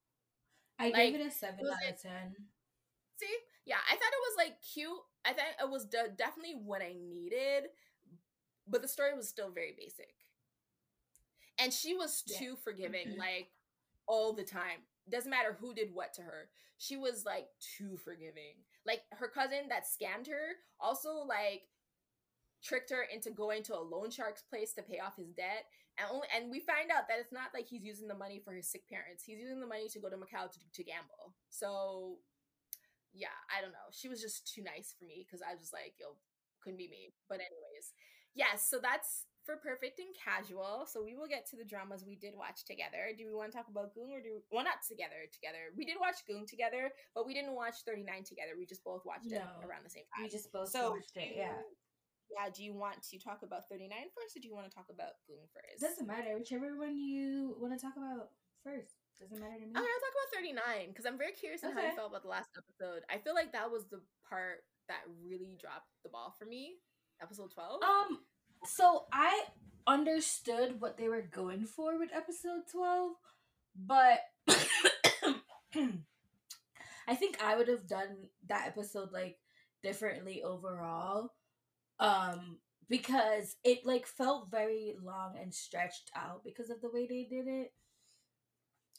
I 0.80 0.90
like, 0.90 0.96
gave 0.96 1.16
it 1.16 1.28
a 1.28 1.32
seven 1.32 1.66
out 1.66 1.86
of 1.86 2.02
ten. 2.02 2.36
See, 3.22 3.36
yeah, 3.66 3.82
I 3.86 3.94
thought 3.96 4.14
it 4.14 4.26
was 4.28 4.38
like 4.38 4.56
cute. 4.62 5.04
I 5.24 5.34
thought 5.34 5.58
it 5.62 5.70
was 5.70 5.86
de- 5.86 6.18
definitely 6.18 6.58
what 6.58 6.82
I 6.82 6.96
needed, 6.98 7.72
but 8.68 8.82
the 8.82 8.88
story 8.88 9.14
was 9.16 9.30
still 9.30 9.52
very 9.52 9.74
basic. 9.78 10.14
And 11.60 11.72
she 11.72 11.94
was 11.94 12.24
too 12.24 12.58
yeah. 12.58 12.64
forgiving, 12.64 13.16
like 13.18 13.54
all 14.08 14.34
the 14.34 14.44
time 14.44 14.82
doesn't 15.12 15.30
matter 15.32 15.58
who 15.60 15.74
did 15.74 15.90
what 15.94 16.14
to 16.16 16.22
her. 16.22 16.50
She 16.78 16.98
was 16.98 17.24
like 17.26 17.48
too 17.78 17.98
forgiving. 17.98 18.64
Like 18.86 19.02
her 19.12 19.28
cousin 19.28 19.70
that 19.70 19.84
scammed 19.86 20.28
her 20.28 20.58
also 20.80 21.24
like 21.28 21.64
tricked 22.64 22.92
her 22.92 23.04
into 23.14 23.30
going 23.32 23.64
to 23.64 23.76
a 23.76 23.84
loan 23.84 24.10
shark's 24.10 24.42
place 24.44 24.74
to 24.74 24.82
pay 24.82 25.00
off 25.00 25.18
his 25.18 25.32
debt. 25.34 25.66
And 26.00 26.08
only 26.12 26.28
and 26.36 26.50
we 26.50 26.60
find 26.60 26.90
out 26.90 27.08
that 27.08 27.20
it's 27.20 27.32
not 27.34 27.54
like 27.54 27.68
he's 27.68 27.84
using 27.84 28.08
the 28.08 28.18
money 28.18 28.42
for 28.44 28.54
his 28.54 28.70
sick 28.72 28.88
parents. 28.90 29.24
He's 29.24 29.40
using 29.40 29.60
the 29.60 29.68
money 29.68 29.88
to 29.90 30.00
go 30.00 30.10
to 30.10 30.18
Macau 30.18 30.50
to, 30.50 30.60
to 30.74 30.84
gamble. 30.84 31.36
So 31.50 32.18
yeah, 33.14 33.36
I 33.52 33.62
don't 33.62 33.72
know. 33.76 33.90
She 33.92 34.10
was 34.10 34.22
just 34.22 34.50
too 34.50 34.64
nice 34.64 34.96
for 34.98 35.06
me 35.06 35.26
because 35.26 35.42
I 35.46 35.54
was 35.54 35.70
like, 35.72 35.94
yo, 36.00 36.18
couldn't 36.64 36.82
be 36.82 36.90
me. 36.90 37.14
But 37.30 37.46
anyways, 37.46 37.94
yes, 38.34 38.66
so 38.66 38.80
that's 38.82 39.26
for 39.46 39.60
perfect 39.60 40.00
and 40.00 40.12
casual. 40.16 40.88
So 40.88 41.04
we 41.04 41.16
will 41.16 41.28
get 41.28 41.46
to 41.52 41.56
the 41.56 41.68
dramas 41.68 42.04
we 42.08 42.16
did 42.16 42.34
watch 42.36 42.64
together. 42.66 43.12
Do 43.12 43.28
we 43.28 43.36
want 43.36 43.52
to 43.52 43.56
talk 43.56 43.68
about 43.68 43.92
Goong 43.92 44.16
or 44.16 44.24
do 44.24 44.40
we, 44.40 44.42
well 44.52 44.64
not 44.64 44.82
together 44.88 45.28
together. 45.32 45.72
We 45.76 45.86
did 45.86 46.00
watch 46.00 46.24
Goong 46.28 46.48
together, 46.48 46.92
but 47.14 47.28
we 47.28 47.34
didn't 47.34 47.56
watch 47.56 47.84
39 47.86 48.24
together. 48.24 48.56
We 48.58 48.66
just 48.66 48.84
both 48.84 49.04
watched 49.06 49.28
no, 49.28 49.44
it 49.44 49.68
around 49.68 49.84
the 49.84 49.94
same 49.94 50.08
time. 50.12 50.26
We 50.26 50.32
just 50.32 50.52
both 50.52 50.72
so, 50.72 50.96
watched 50.96 51.16
it, 51.16 51.36
yeah. 51.36 51.60
Yeah, 52.34 52.50
do 52.50 52.66
you 52.66 52.74
want 52.74 53.04
to 53.14 53.20
talk 53.22 53.46
about 53.46 53.70
39 53.70 53.94
first 54.16 54.34
or 54.34 54.42
do 54.42 54.48
you 54.50 54.56
want 54.56 54.66
to 54.66 54.74
talk 54.74 54.90
about 54.90 55.22
Goong 55.30 55.46
first? 55.54 55.84
Doesn't 55.84 56.08
matter. 56.08 56.34
Whichever 56.34 56.80
one 56.80 56.98
you 56.98 57.54
want 57.60 57.76
to 57.76 57.80
talk 57.80 57.94
about 57.94 58.34
first. 58.64 58.96
Doesn't 59.20 59.38
matter 59.38 59.60
to 59.60 59.68
me. 59.68 59.76
I'm 59.76 59.84
gonna 59.86 60.02
talk 60.02 60.16
about 60.18 60.30
39 60.34 60.90
because 60.90 61.06
I'm 61.06 61.20
very 61.20 61.36
curious 61.38 61.62
on 61.62 61.76
how 61.78 61.86
you 61.86 61.94
felt 61.94 62.10
about 62.10 62.24
the 62.24 62.34
last 62.34 62.50
episode. 62.58 63.06
I 63.12 63.22
feel 63.22 63.36
like 63.36 63.54
that 63.54 63.70
was 63.70 63.86
the 63.92 64.02
part 64.26 64.66
that 64.90 65.06
really 65.22 65.54
dropped 65.60 65.94
the 66.02 66.10
ball 66.10 66.34
for 66.34 66.46
me. 66.46 66.82
Episode 67.22 67.52
12. 67.54 67.84
Um 67.84 68.26
so 68.66 69.06
I 69.12 69.44
understood 69.86 70.80
what 70.80 70.98
they 70.98 71.10
were 71.10 71.22
going 71.22 71.66
for 71.66 71.98
with 71.98 72.10
episode 72.14 72.62
12, 72.72 73.12
but 73.76 74.20
I 77.08 77.16
think 77.16 77.42
I 77.44 77.56
would 77.58 77.68
have 77.68 77.88
done 77.88 78.30
that 78.48 78.68
episode 78.68 79.12
like 79.12 79.38
differently 79.82 80.44
overall. 80.44 81.34
Um 82.00 82.58
because 82.90 83.56
it 83.64 83.86
like 83.86 84.06
felt 84.06 84.52
very 84.52 84.96
long 85.02 85.36
and 85.42 85.54
stretched 85.54 86.12
out 86.16 86.44
because 86.44 86.70
of 86.70 86.82
the 86.82 86.90
way 86.90 87.08
they 87.08 87.24
did 87.24 87.48
it. 87.48 87.74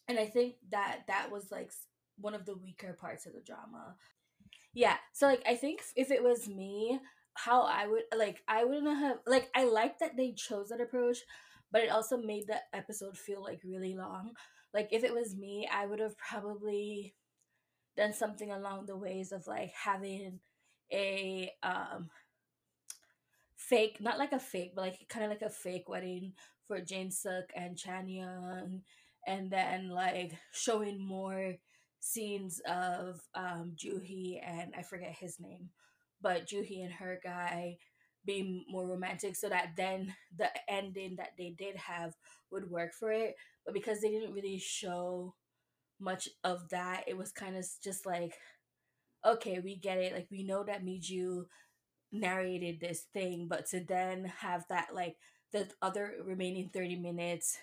And 0.08 0.18
I 0.18 0.26
think 0.26 0.54
that 0.70 1.02
that 1.06 1.30
was 1.30 1.50
like 1.50 1.70
one 2.18 2.34
of 2.34 2.44
the 2.44 2.56
weaker 2.56 2.92
parts 2.92 3.26
of 3.26 3.32
the 3.32 3.40
drama. 3.40 3.96
Yeah, 4.72 4.96
so 5.12 5.26
like 5.26 5.42
I 5.46 5.54
think 5.54 5.82
if 5.96 6.10
it 6.10 6.22
was 6.22 6.48
me, 6.48 6.98
how 7.34 7.62
I 7.62 7.86
would 7.86 8.04
like 8.16 8.42
I 8.48 8.64
wouldn't 8.64 8.98
have 8.98 9.18
like 9.26 9.50
I 9.54 9.64
like 9.64 9.98
that 9.98 10.16
they 10.16 10.32
chose 10.32 10.68
that 10.68 10.80
approach, 10.80 11.18
but 11.72 11.82
it 11.82 11.90
also 11.90 12.16
made 12.16 12.46
the 12.46 12.58
episode 12.72 13.16
feel 13.18 13.42
like 13.42 13.60
really 13.64 13.94
long. 13.96 14.32
Like 14.72 14.88
if 14.92 15.04
it 15.04 15.14
was 15.14 15.36
me, 15.36 15.68
I 15.72 15.86
would 15.86 16.00
have 16.00 16.16
probably 16.18 17.14
done 17.96 18.12
something 18.12 18.50
along 18.50 18.86
the 18.86 18.96
ways 18.96 19.32
of 19.32 19.46
like 19.46 19.72
having 19.72 20.40
a 20.92 21.50
um 21.62 22.10
fake 23.56 23.98
not 24.00 24.18
like 24.18 24.32
a 24.32 24.38
fake 24.38 24.72
but 24.74 24.82
like 24.82 24.98
kind 25.08 25.24
of 25.24 25.30
like 25.30 25.42
a 25.42 25.50
fake 25.50 25.88
wedding 25.88 26.32
for 26.66 26.80
Jin 26.80 27.08
Seok 27.08 27.44
and 27.54 27.78
Chan 27.78 28.08
Young 28.08 28.82
and 29.26 29.50
then 29.50 29.88
like 29.88 30.32
showing 30.52 31.00
more 31.00 31.54
scenes 32.00 32.60
of 32.66 33.20
um 33.34 33.74
Juhi 33.76 34.38
and 34.44 34.74
I 34.76 34.82
forget 34.82 35.16
his 35.18 35.38
name 35.40 35.70
but 36.24 36.48
Juhi 36.48 36.82
and 36.82 36.94
her 36.94 37.20
guy 37.22 37.76
being 38.24 38.64
more 38.70 38.88
romantic 38.88 39.36
so 39.36 39.50
that 39.50 39.74
then 39.76 40.14
the 40.36 40.48
ending 40.66 41.16
that 41.18 41.32
they 41.36 41.54
did 41.56 41.76
have 41.76 42.14
would 42.50 42.70
work 42.70 42.94
for 42.98 43.12
it. 43.12 43.34
But 43.66 43.74
because 43.74 44.00
they 44.00 44.08
didn't 44.08 44.32
really 44.32 44.58
show 44.58 45.34
much 46.00 46.28
of 46.42 46.68
that 46.70 47.04
it 47.06 47.16
was 47.16 47.30
kind 47.30 47.56
of 47.56 47.64
just 47.82 48.04
like 48.04 48.34
okay 49.24 49.60
we 49.62 49.76
get 49.76 49.98
it. 49.98 50.14
Like 50.14 50.28
we 50.30 50.42
know 50.42 50.64
that 50.64 50.84
Miju 50.84 51.44
narrated 52.10 52.80
this 52.80 53.04
thing 53.12 53.46
but 53.48 53.66
to 53.66 53.84
then 53.84 54.32
have 54.38 54.64
that 54.70 54.94
like 54.94 55.16
the 55.52 55.68
other 55.82 56.14
remaining 56.24 56.70
30 56.72 56.96
minutes 56.96 57.58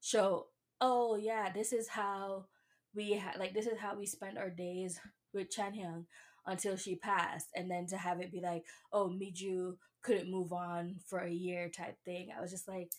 show 0.00 0.46
oh 0.80 1.16
yeah 1.16 1.50
this 1.52 1.72
is 1.72 1.88
how 1.88 2.44
we 2.94 3.22
like 3.38 3.54
this 3.54 3.66
is 3.66 3.78
how 3.78 3.96
we 3.96 4.04
spent 4.04 4.36
our 4.36 4.50
days 4.50 4.98
with 5.32 5.50
Chan 5.50 5.74
Young 5.74 6.06
until 6.46 6.76
she 6.76 6.94
passed 6.96 7.48
and 7.54 7.70
then 7.70 7.86
to 7.86 7.96
have 7.96 8.20
it 8.20 8.32
be 8.32 8.40
like 8.40 8.64
oh 8.92 9.08
Miju 9.08 9.76
couldn't 10.02 10.30
move 10.30 10.52
on 10.52 10.96
for 11.06 11.20
a 11.20 11.30
year 11.30 11.68
type 11.68 11.96
thing 12.04 12.28
i 12.36 12.40
was 12.40 12.50
just 12.50 12.68
like 12.68 12.90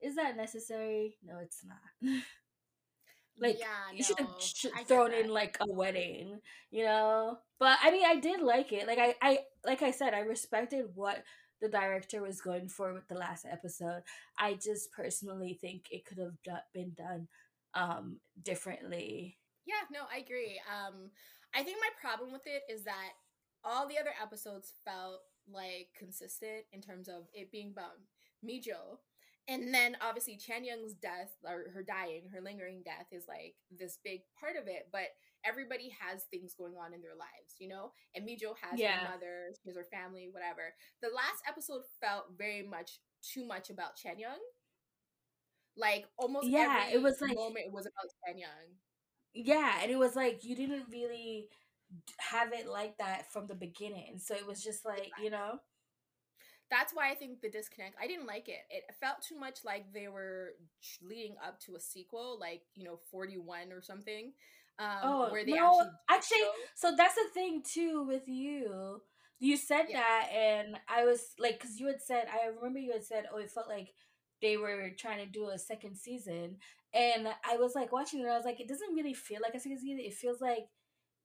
is 0.00 0.16
that 0.16 0.36
necessary? 0.36 1.16
No 1.24 1.38
it's 1.38 1.64
not. 1.64 2.22
Like 3.38 3.58
yeah, 3.58 3.92
you 3.94 4.02
should 4.02 4.18
have 4.18 4.30
sh- 4.38 4.64
thrown 4.86 5.12
in 5.12 5.28
like 5.28 5.58
a 5.60 5.70
wedding 5.70 6.40
you 6.70 6.84
know? 6.84 7.36
But 7.58 7.76
i 7.82 7.90
mean 7.90 8.06
i 8.06 8.16
did 8.18 8.40
like 8.40 8.72
it 8.72 8.86
like 8.86 8.98
i 8.98 9.14
i 9.20 9.40
like 9.62 9.82
i 9.82 9.90
said 9.90 10.14
i 10.14 10.20
respected 10.20 10.86
what 10.94 11.22
the 11.60 11.68
director 11.68 12.22
was 12.22 12.40
going 12.40 12.68
for 12.68 12.94
with 12.94 13.06
the 13.08 13.14
last 13.14 13.44
episode. 13.50 14.04
I 14.38 14.54
just 14.54 14.90
personally 14.90 15.58
think 15.60 15.88
it 15.90 16.06
could 16.06 16.16
have 16.16 16.32
been 16.72 16.92
done 16.96 17.28
um 17.74 18.20
differently. 18.42 19.36
Yeah 19.66 19.84
no 19.92 20.00
i 20.10 20.20
agree 20.20 20.58
um 20.74 21.10
i 21.56 21.62
think 21.62 21.78
my 21.80 21.90
problem 22.00 22.32
with 22.32 22.46
it 22.46 22.62
is 22.70 22.84
that 22.84 23.12
all 23.64 23.88
the 23.88 23.98
other 23.98 24.14
episodes 24.22 24.72
felt 24.84 25.22
like 25.50 25.88
consistent 25.96 26.64
in 26.72 26.80
terms 26.80 27.08
of 27.08 27.28
it 27.34 27.50
being 27.50 27.72
about 27.72 27.98
Mijo. 28.44 28.98
And 29.48 29.72
then 29.72 29.96
obviously 30.00 30.36
Chan 30.36 30.64
Young's 30.64 30.94
death 30.94 31.30
or 31.44 31.70
her 31.72 31.82
dying, 31.82 32.30
her 32.32 32.40
lingering 32.40 32.82
death 32.84 33.06
is 33.12 33.24
like 33.28 33.54
this 33.70 33.98
big 34.02 34.22
part 34.38 34.56
of 34.60 34.66
it. 34.66 34.88
But 34.90 35.14
everybody 35.44 35.94
has 36.00 36.24
things 36.24 36.54
going 36.54 36.74
on 36.74 36.92
in 36.92 37.00
their 37.00 37.14
lives, 37.14 37.54
you 37.60 37.68
know? 37.68 37.92
And 38.14 38.26
Mijo 38.26 38.54
has 38.60 38.78
yeah. 38.78 38.98
her 38.98 39.12
mother, 39.12 39.54
she 39.54 39.68
has 39.68 39.76
her 39.76 39.86
family, 39.86 40.28
whatever. 40.30 40.74
The 41.00 41.14
last 41.14 41.42
episode 41.48 41.82
felt 42.00 42.34
very 42.36 42.62
much 42.62 42.98
too 43.22 43.46
much 43.46 43.70
about 43.70 43.96
Chan 43.96 44.18
Young. 44.18 44.42
Like 45.76 46.06
almost 46.16 46.48
yeah, 46.48 46.88
it 46.90 47.02
was 47.02 47.20
like 47.20 47.36
moment 47.36 47.66
it 47.66 47.72
was 47.72 47.86
about 47.86 48.10
Chan 48.24 48.38
Young. 48.38 48.66
Yeah, 49.36 49.74
and 49.82 49.90
it 49.90 49.98
was 49.98 50.16
like 50.16 50.44
you 50.44 50.56
didn't 50.56 50.84
really 50.90 51.48
have 52.18 52.52
it 52.52 52.66
like 52.66 52.98
that 52.98 53.30
from 53.32 53.46
the 53.46 53.54
beginning. 53.54 54.18
So 54.18 54.34
it 54.34 54.46
was 54.46 54.62
just 54.62 54.84
like, 54.84 55.10
you 55.22 55.30
know. 55.30 55.60
That's 56.68 56.92
why 56.92 57.12
I 57.12 57.14
think 57.14 57.40
the 57.40 57.48
disconnect, 57.48 57.94
I 58.02 58.08
didn't 58.08 58.26
like 58.26 58.48
it. 58.48 58.58
It 58.70 58.82
felt 58.98 59.22
too 59.22 59.38
much 59.38 59.60
like 59.64 59.92
they 59.92 60.08
were 60.08 60.54
leading 61.00 61.36
up 61.46 61.60
to 61.60 61.76
a 61.76 61.80
sequel, 61.80 62.38
like, 62.40 62.62
you 62.74 62.82
know, 62.82 62.98
41 63.12 63.70
or 63.70 63.80
something. 63.80 64.32
Um, 64.78 64.98
oh, 65.04 65.30
where 65.30 65.44
they 65.44 65.52
no, 65.52 65.80
actually, 66.10 66.38
actually 66.38 66.38
so 66.74 66.94
that's 66.96 67.14
the 67.14 67.28
thing 67.32 67.62
too 67.62 68.04
with 68.06 68.26
you. 68.26 69.00
You 69.38 69.56
said 69.56 69.84
yeah. 69.88 70.00
that, 70.00 70.28
and 70.34 70.76
I 70.88 71.04
was 71.04 71.20
like, 71.38 71.60
because 71.60 71.78
you 71.78 71.86
had 71.86 72.02
said, 72.02 72.24
I 72.32 72.48
remember 72.48 72.78
you 72.78 72.92
had 72.92 73.04
said, 73.04 73.26
oh, 73.32 73.38
it 73.38 73.50
felt 73.50 73.68
like 73.68 73.94
they 74.42 74.56
were 74.56 74.90
trying 74.98 75.24
to 75.24 75.30
do 75.30 75.48
a 75.48 75.58
second 75.58 75.96
season. 75.96 76.56
And 76.94 77.28
I 77.44 77.56
was 77.56 77.74
like 77.74 77.92
watching 77.92 78.20
it, 78.20 78.26
I 78.26 78.36
was 78.36 78.44
like, 78.44 78.60
it 78.60 78.68
doesn't 78.68 78.94
really 78.94 79.14
feel 79.14 79.40
like 79.42 79.54
a 79.54 79.60
second 79.60 79.78
season. 79.80 80.00
It 80.00 80.14
feels 80.14 80.40
like 80.40 80.66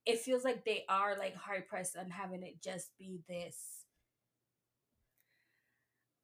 it 0.05 0.19
feels 0.19 0.43
like 0.43 0.65
they 0.65 0.83
are 0.89 1.17
like 1.17 1.35
hard 1.35 1.67
pressed 1.67 1.95
on 1.97 2.09
having 2.09 2.43
it 2.43 2.61
just 2.63 2.91
be 2.97 3.19
this. 3.29 3.85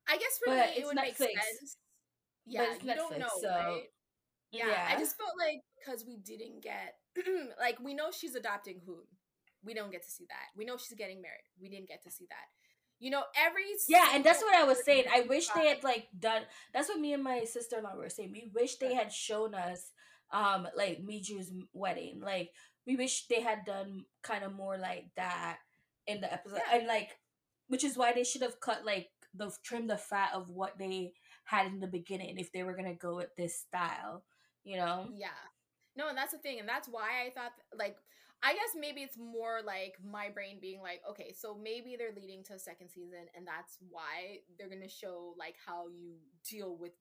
I 0.09 0.17
guess 0.17 0.39
for 0.43 0.53
but 0.53 0.69
me 0.69 0.81
it 0.81 0.85
would 0.85 0.97
Netflix. 0.97 1.01
make 1.01 1.17
sense. 1.17 1.77
Yeah, 2.45 2.73
you 2.81 2.91
Netflix, 2.91 2.95
don't 2.95 3.19
know, 3.19 3.27
so, 3.41 3.49
right? 3.49 3.81
Yeah, 4.51 4.67
yeah, 4.67 4.87
I 4.89 4.97
just 4.99 5.17
felt 5.17 5.33
like 5.37 5.61
because 5.79 6.05
we 6.07 6.17
didn't 6.17 6.63
get 6.63 6.95
like 7.59 7.79
we 7.81 7.93
know 7.93 8.09
she's 8.11 8.35
adopting 8.35 8.81
Hoon. 8.85 9.03
We 9.63 9.73
don't 9.73 9.91
get 9.91 10.03
to 10.03 10.09
see 10.09 10.25
that. 10.29 10.55
We 10.55 10.65
know 10.65 10.77
she's 10.77 10.97
getting 10.97 11.21
married. 11.21 11.43
We 11.59 11.69
didn't 11.69 11.89
get 11.89 12.03
to 12.03 12.11
see 12.11 12.25
that. 12.29 12.47
You 12.99 13.11
know, 13.11 13.23
every 13.35 13.63
yeah, 13.87 14.09
and 14.13 14.23
that's 14.23 14.41
what 14.41 14.55
I 14.55 14.63
was 14.63 14.83
saying. 14.83 15.05
I 15.13 15.21
wish 15.21 15.49
they 15.49 15.67
had 15.67 15.83
like 15.83 16.07
done. 16.17 16.41
That's 16.73 16.89
what 16.89 16.99
me 16.99 17.13
and 17.13 17.23
my 17.23 17.43
sister 17.43 17.77
in 17.77 17.83
law 17.83 17.95
were 17.95 18.09
saying. 18.09 18.31
We 18.31 18.49
wish 18.55 18.77
they 18.77 18.95
had 18.95 19.11
shown 19.11 19.53
us, 19.53 19.91
um, 20.31 20.67
like 20.75 21.03
Miju's 21.03 21.51
wedding. 21.73 22.21
Like 22.23 22.51
we 22.87 22.95
wish 22.95 23.27
they 23.27 23.41
had 23.41 23.65
done 23.65 24.05
kind 24.23 24.43
of 24.43 24.55
more 24.55 24.77
like 24.77 25.09
that 25.15 25.57
in 26.07 26.21
the 26.21 26.33
episode 26.33 26.59
yeah. 26.71 26.77
and 26.79 26.87
like 26.87 27.17
which 27.67 27.83
is 27.83 27.97
why 27.97 28.13
they 28.13 28.23
should 28.23 28.41
have 28.41 28.59
cut 28.61 28.85
like 28.85 29.09
the 29.35 29.51
trim 29.63 29.87
the 29.87 29.97
fat 29.97 30.29
of 30.33 30.49
what 30.49 30.77
they 30.79 31.11
had 31.43 31.67
in 31.67 31.79
the 31.79 31.87
beginning 31.87 32.37
if 32.37 32.51
they 32.51 32.63
were 32.63 32.75
gonna 32.75 32.95
go 32.95 33.15
with 33.17 33.35
this 33.35 33.59
style 33.59 34.23
you 34.63 34.77
know 34.77 35.07
yeah 35.13 35.27
no 35.97 36.07
and 36.07 36.17
that's 36.17 36.31
the 36.31 36.37
thing 36.37 36.59
and 36.59 36.67
that's 36.67 36.87
why 36.87 37.25
i 37.25 37.29
thought 37.29 37.51
like 37.77 37.97
i 38.43 38.53
guess 38.53 38.73
maybe 38.79 39.01
it's 39.01 39.17
more 39.17 39.59
like 39.65 39.95
my 40.03 40.29
brain 40.29 40.57
being 40.61 40.81
like 40.81 41.01
okay 41.09 41.33
so 41.37 41.55
maybe 41.61 41.95
they're 41.97 42.15
leading 42.15 42.43
to 42.43 42.53
a 42.53 42.59
second 42.59 42.89
season 42.89 43.25
and 43.35 43.47
that's 43.47 43.77
why 43.89 44.39
they're 44.57 44.69
gonna 44.69 44.89
show 44.89 45.33
like 45.37 45.55
how 45.65 45.87
you 45.87 46.15
deal 46.47 46.77
with 46.77 46.91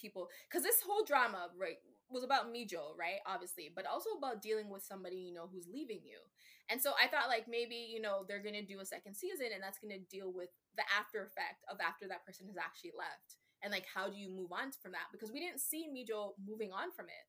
people 0.00 0.28
because 0.48 0.62
this 0.62 0.80
whole 0.84 1.04
drama 1.04 1.48
right 1.58 1.78
was 2.12 2.22
about 2.22 2.52
Mijo, 2.52 2.92
right? 2.98 3.24
Obviously, 3.26 3.72
but 3.74 3.86
also 3.86 4.10
about 4.18 4.42
dealing 4.42 4.68
with 4.68 4.84
somebody, 4.84 5.16
you 5.16 5.32
know, 5.32 5.48
who's 5.50 5.66
leaving 5.66 6.00
you. 6.04 6.20
And 6.68 6.80
so 6.80 6.92
I 7.02 7.08
thought 7.08 7.28
like 7.28 7.48
maybe, 7.48 7.74
you 7.74 8.00
know, 8.00 8.24
they're 8.28 8.42
to 8.42 8.62
do 8.62 8.80
a 8.80 8.86
second 8.86 9.16
season 9.16 9.48
and 9.52 9.62
that's 9.62 9.80
to 9.80 9.98
deal 10.12 10.32
with 10.32 10.50
the 10.76 10.84
after 10.92 11.24
effect 11.24 11.64
of 11.72 11.80
after 11.80 12.06
that 12.08 12.24
person 12.24 12.46
has 12.46 12.56
actually 12.60 12.92
left. 12.96 13.40
And 13.64 13.72
like 13.72 13.86
how 13.88 14.08
do 14.08 14.16
you 14.16 14.28
move 14.28 14.52
on 14.52 14.70
from 14.80 14.92
that? 14.92 15.10
Because 15.10 15.32
we 15.32 15.40
didn't 15.40 15.60
see 15.60 15.88
Mijo 15.88 16.36
moving 16.36 16.70
on 16.72 16.92
from 16.92 17.06
it. 17.06 17.24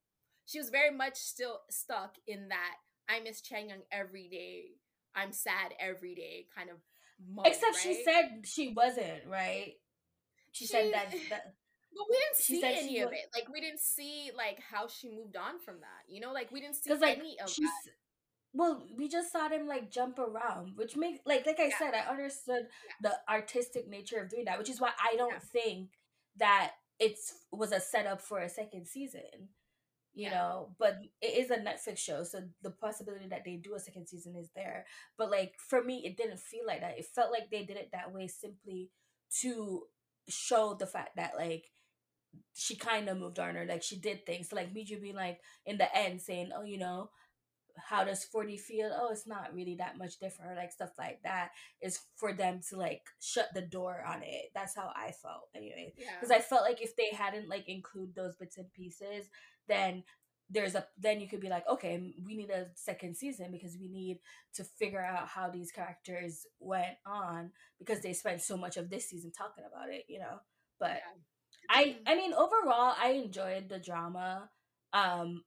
She 0.45 0.59
was 0.59 0.69
very 0.69 0.91
much 0.91 1.15
still 1.15 1.61
stuck 1.71 2.15
in 2.27 2.49
that 2.49 2.83
I 3.09 3.19
miss 3.21 3.41
Chan 3.41 3.69
Young 3.69 3.81
every 3.91 4.27
day. 4.27 4.65
I'm 5.15 5.31
sad 5.31 5.73
every 5.79 6.15
day 6.15 6.47
kind 6.55 6.69
of 6.69 6.77
mode, 7.33 7.47
Except 7.47 7.73
right? 7.73 7.81
she 7.81 8.03
said 8.03 8.41
she 8.45 8.73
wasn't, 8.75 9.27
right? 9.29 9.73
She, 10.51 10.65
she 10.65 10.71
said 10.71 10.93
that, 10.93 11.11
that 11.29 11.53
but 11.95 12.07
we 12.09 12.17
didn't 12.17 12.37
see 12.37 12.63
any 12.63 12.99
of 13.01 13.11
it. 13.11 13.29
Like 13.33 13.47
we 13.53 13.61
didn't 13.61 13.79
see 13.79 14.31
like 14.35 14.59
how 14.59 14.87
she 14.87 15.09
moved 15.09 15.35
on 15.35 15.59
from 15.59 15.75
that. 15.81 16.11
You 16.11 16.21
know, 16.21 16.33
like 16.33 16.51
we 16.51 16.61
didn't 16.61 16.75
see 16.75 16.93
like, 16.93 17.17
any 17.17 17.37
of 17.39 17.47
that. 17.47 17.91
Well, 18.55 18.85
we 18.95 19.07
just 19.07 19.31
saw 19.31 19.47
them 19.47 19.67
like 19.67 19.91
jump 19.91 20.19
around, 20.19 20.73
which 20.75 20.95
makes 20.95 21.19
like 21.25 21.45
like 21.45 21.59
I 21.59 21.67
yeah. 21.67 21.77
said, 21.77 21.93
I 21.93 22.09
understood 22.09 22.67
yeah. 23.01 23.09
the 23.09 23.31
artistic 23.31 23.87
nature 23.87 24.19
of 24.21 24.29
doing 24.29 24.45
that, 24.45 24.57
which 24.57 24.69
is 24.69 24.79
why 24.79 24.91
I 25.01 25.15
don't 25.15 25.33
yeah. 25.33 25.39
think 25.51 25.89
that 26.37 26.71
it's 26.99 27.33
was 27.51 27.71
a 27.71 27.79
setup 27.79 28.21
for 28.21 28.39
a 28.39 28.49
second 28.49 28.87
season. 28.87 29.49
You 30.15 30.29
know, 30.29 30.75
but 30.77 30.99
it 31.21 31.39
is 31.39 31.49
a 31.49 31.57
Netflix 31.57 31.97
show, 31.97 32.23
so 32.23 32.41
the 32.61 32.69
possibility 32.69 33.27
that 33.29 33.43
they 33.43 33.55
do 33.55 33.73
a 33.73 33.79
second 33.79 34.07
season 34.07 34.35
is 34.35 34.51
there. 34.55 34.85
But 35.17 35.31
like 35.31 35.53
for 35.57 35.83
me, 35.83 36.03
it 36.05 36.17
didn't 36.17 36.39
feel 36.39 36.67
like 36.67 36.81
that. 36.81 36.99
It 36.99 37.05
felt 37.05 37.31
like 37.31 37.49
they 37.49 37.63
did 37.63 37.77
it 37.77 37.89
that 37.93 38.13
way 38.13 38.27
simply 38.27 38.91
to 39.41 39.83
show 40.29 40.75
the 40.79 40.85
fact 40.85 41.15
that 41.15 41.33
like 41.35 41.65
she 42.53 42.75
kind 42.75 43.09
of 43.09 43.17
moved 43.17 43.39
on 43.39 43.57
or 43.57 43.65
like 43.65 43.81
she 43.81 43.97
did 43.97 44.25
things. 44.25 44.49
So 44.49 44.55
like 44.55 44.73
Miju 44.73 45.01
being 45.01 45.15
like 45.15 45.39
in 45.65 45.77
the 45.77 45.95
end 45.95 46.21
saying, 46.21 46.51
oh, 46.55 46.63
you 46.63 46.77
know, 46.77 47.09
how 47.75 48.03
does 48.03 48.23
40 48.23 48.57
feel? 48.57 48.91
Oh, 48.95 49.09
it's 49.11 49.27
not 49.27 49.53
really 49.53 49.75
that 49.75 49.97
much 49.97 50.19
different, 50.19 50.51
or 50.51 50.55
like 50.55 50.71
stuff 50.71 50.91
like 50.97 51.21
that 51.23 51.49
is 51.81 51.99
for 52.17 52.33
them 52.33 52.59
to 52.69 52.77
like 52.77 53.01
shut 53.19 53.47
the 53.53 53.61
door 53.61 54.03
on 54.07 54.21
it. 54.23 54.51
That's 54.53 54.75
how 54.75 54.91
I 54.95 55.11
felt 55.11 55.49
anyway. 55.55 55.93
Because 55.95 56.29
yeah. 56.29 56.37
I 56.37 56.41
felt 56.41 56.61
like 56.63 56.81
if 56.81 56.95
they 56.95 57.09
hadn't 57.15 57.49
like 57.49 57.67
include 57.67 58.13
those 58.15 58.35
bits 58.35 58.57
and 58.57 58.71
pieces, 58.73 59.25
then 59.67 60.03
there's 60.49 60.75
a 60.75 60.85
then 60.99 61.19
you 61.19 61.27
could 61.27 61.39
be 61.39 61.49
like, 61.49 61.67
okay, 61.67 62.13
we 62.23 62.35
need 62.35 62.49
a 62.49 62.67
second 62.75 63.15
season 63.15 63.51
because 63.51 63.77
we 63.79 63.87
need 63.87 64.19
to 64.55 64.63
figure 64.63 65.03
out 65.03 65.27
how 65.27 65.49
these 65.49 65.71
characters 65.71 66.45
went 66.59 66.97
on 67.05 67.51
because 67.79 68.01
they 68.01 68.13
spent 68.13 68.41
so 68.41 68.57
much 68.57 68.77
of 68.77 68.89
this 68.89 69.09
season 69.09 69.31
talking 69.31 69.63
about 69.65 69.89
it, 69.89 70.05
you 70.07 70.19
know. 70.19 70.39
But 70.79 70.89
yeah 70.89 71.21
I 71.69 71.83
mm-hmm. 71.85 71.99
I 72.07 72.15
mean 72.15 72.33
overall 72.33 72.95
I 72.99 73.21
enjoyed 73.23 73.69
the 73.69 73.79
drama. 73.79 74.49
Um 74.91 75.43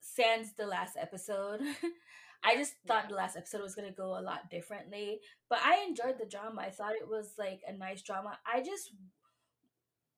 sans 0.00 0.54
the 0.56 0.66
last 0.66 0.96
episode. 1.00 1.60
I 2.44 2.54
just 2.54 2.74
thought 2.86 3.04
yeah. 3.04 3.10
the 3.10 3.16
last 3.16 3.36
episode 3.36 3.62
was 3.62 3.74
gonna 3.74 3.92
go 3.92 4.18
a 4.18 4.22
lot 4.22 4.50
differently. 4.50 5.20
But 5.48 5.60
I 5.64 5.84
enjoyed 5.88 6.18
the 6.18 6.26
drama. 6.26 6.62
I 6.62 6.70
thought 6.70 6.92
it 6.92 7.08
was 7.08 7.34
like 7.38 7.60
a 7.66 7.72
nice 7.72 8.02
drama. 8.02 8.38
I 8.46 8.60
just 8.60 8.92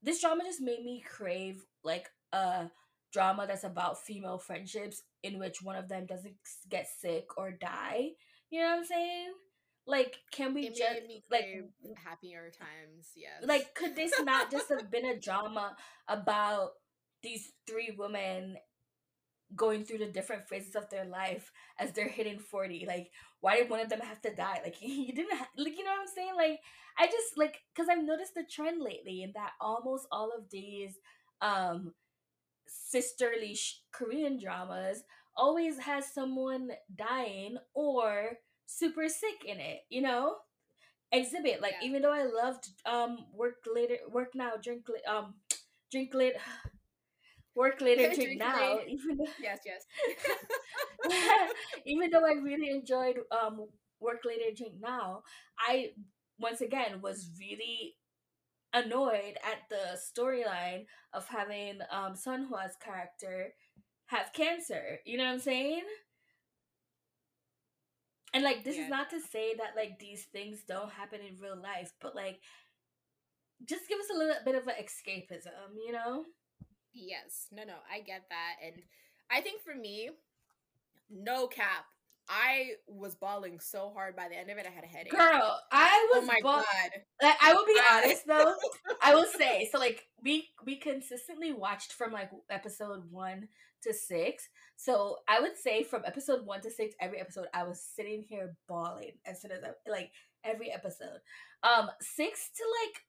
this 0.02 0.20
drama 0.20 0.44
just 0.44 0.60
made 0.60 0.82
me 0.84 1.02
crave 1.06 1.64
like 1.84 2.08
a 2.32 2.70
drama 3.12 3.46
that's 3.46 3.64
about 3.64 4.02
female 4.02 4.38
friendships 4.38 5.02
in 5.22 5.38
which 5.38 5.62
one 5.62 5.76
of 5.76 5.88
them 5.88 6.06
doesn't 6.06 6.36
get 6.68 6.88
sick 7.00 7.36
or 7.36 7.50
die. 7.50 8.10
You 8.50 8.60
know 8.60 8.68
what 8.68 8.78
I'm 8.78 8.84
saying? 8.84 9.28
Like, 9.86 10.16
can 10.32 10.54
we 10.54 10.68
just 10.68 11.00
like 11.30 11.46
happier 12.04 12.50
times? 12.50 13.10
Yes. 13.16 13.46
Like, 13.46 13.74
could 13.74 13.96
this 13.96 14.12
not 14.20 14.50
just 14.50 14.68
have 14.68 14.90
been 14.90 15.06
a 15.06 15.18
drama 15.18 15.76
about 16.08 16.70
these 17.22 17.52
three 17.66 17.94
women 17.96 18.56
going 19.56 19.84
through 19.84 19.98
the 19.98 20.06
different 20.06 20.48
phases 20.48 20.76
of 20.76 20.88
their 20.90 21.04
life 21.04 21.50
as 21.78 21.92
they're 21.92 22.08
hitting 22.08 22.38
40 22.38 22.84
like 22.86 23.10
why 23.40 23.56
did 23.56 23.68
one 23.68 23.80
of 23.80 23.88
them 23.88 24.00
have 24.00 24.20
to 24.22 24.34
die 24.34 24.60
like 24.62 24.76
you 24.80 25.12
didn't 25.12 25.36
have, 25.36 25.48
like 25.56 25.76
you 25.76 25.84
know 25.84 25.90
what 25.90 26.00
i'm 26.00 26.06
saying 26.06 26.34
like 26.36 26.60
i 26.98 27.06
just 27.06 27.36
like 27.36 27.58
because 27.74 27.88
i've 27.88 28.04
noticed 28.04 28.34
the 28.34 28.44
trend 28.48 28.80
lately 28.80 29.22
in 29.22 29.32
that 29.34 29.50
almost 29.60 30.06
all 30.12 30.30
of 30.36 30.44
these 30.50 30.94
um 31.42 31.92
sisterly 32.70 33.54
sh- 33.54 33.80
korean 33.92 34.38
dramas 34.38 35.02
always 35.36 35.78
has 35.78 36.12
someone 36.12 36.70
dying 36.94 37.56
or 37.74 38.38
super 38.66 39.08
sick 39.08 39.44
in 39.46 39.58
it 39.58 39.80
you 39.88 40.02
know 40.02 40.36
exhibit 41.12 41.60
like 41.60 41.74
yeah. 41.80 41.88
even 41.88 42.02
though 42.02 42.12
i 42.12 42.24
loved 42.24 42.68
um 42.86 43.18
work 43.34 43.56
later 43.74 43.96
work 44.10 44.30
now 44.34 44.52
drink 44.62 44.86
um 45.08 45.34
drink 45.90 46.14
late 46.14 46.34
work 47.54 47.80
later, 47.80 48.10
drink, 48.14 48.38
now. 48.38 48.78
Even 48.88 49.16
though, 49.18 49.26
yes, 49.42 49.58
yes. 49.66 49.84
even 51.86 52.10
though 52.10 52.24
I 52.24 52.32
really 52.42 52.70
enjoyed 52.70 53.18
um 53.30 53.66
work 54.00 54.20
later, 54.24 54.54
drink 54.56 54.74
now, 54.80 55.22
I 55.58 55.90
once 56.38 56.60
again 56.60 57.00
was 57.02 57.30
really 57.38 57.94
annoyed 58.72 59.36
at 59.44 59.68
the 59.68 59.98
storyline 59.98 60.84
of 61.12 61.26
having 61.28 61.78
um, 61.90 62.14
Sun 62.14 62.46
Hua's 62.48 62.76
character 62.82 63.54
have 64.06 64.32
cancer. 64.32 64.98
You 65.04 65.18
know 65.18 65.24
what 65.24 65.32
I'm 65.32 65.40
saying? 65.40 65.82
And 68.32 68.44
like 68.44 68.64
this 68.64 68.76
yeah. 68.76 68.84
is 68.84 68.90
not 68.90 69.10
to 69.10 69.20
say 69.20 69.54
that 69.56 69.76
like 69.76 69.98
these 69.98 70.24
things 70.32 70.62
don't 70.66 70.92
happen 70.92 71.20
in 71.20 71.40
real 71.40 71.60
life, 71.60 71.92
but 72.00 72.14
like 72.14 72.40
just 73.68 73.88
give 73.88 73.98
us 73.98 74.10
a 74.14 74.18
little 74.18 74.36
bit 74.44 74.54
of 74.54 74.66
an 74.68 74.74
escapism, 74.80 75.74
you 75.84 75.92
know? 75.92 76.24
Yes. 76.92 77.46
No, 77.52 77.64
no, 77.64 77.74
I 77.92 78.00
get 78.00 78.22
that. 78.30 78.54
And 78.64 78.82
I 79.30 79.40
think 79.40 79.62
for 79.62 79.74
me, 79.74 80.10
no 81.10 81.46
cap. 81.46 81.86
I 82.30 82.74
was 82.86 83.16
bawling 83.16 83.58
so 83.58 83.90
hard 83.92 84.14
by 84.14 84.28
the 84.28 84.38
end 84.38 84.50
of 84.50 84.56
it. 84.56 84.66
I 84.66 84.70
had 84.70 84.84
a 84.84 84.86
headache. 84.86 85.10
Girl, 85.10 85.58
I 85.72 86.08
oh 86.12 86.18
was. 86.20 86.24
Oh 86.24 86.26
my 86.26 86.40
god! 86.40 86.64
Like, 87.20 87.36
I 87.42 87.52
will 87.52 87.66
be 87.66 87.80
honest 87.92 88.26
though. 88.26 88.54
I 89.02 89.14
will 89.14 89.26
say 89.26 89.68
so. 89.72 89.78
Like 89.78 90.06
we 90.22 90.48
we 90.64 90.76
consistently 90.76 91.52
watched 91.52 91.92
from 91.92 92.12
like 92.12 92.30
episode 92.48 93.02
one 93.10 93.48
to 93.82 93.92
six. 93.92 94.48
So 94.76 95.16
I 95.28 95.40
would 95.40 95.58
say 95.58 95.82
from 95.82 96.02
episode 96.06 96.46
one 96.46 96.60
to 96.60 96.70
six, 96.70 96.94
every 97.00 97.20
episode 97.20 97.46
I 97.52 97.64
was 97.64 97.84
sitting 97.96 98.24
here 98.28 98.54
bawling 98.68 99.12
as 99.26 99.42
soon 99.42 99.50
as 99.50 99.64
I 99.64 99.90
like 99.90 100.12
every 100.44 100.70
episode. 100.70 101.18
Um, 101.64 101.90
six 102.00 102.50
to 102.56 102.62
like 102.84 103.02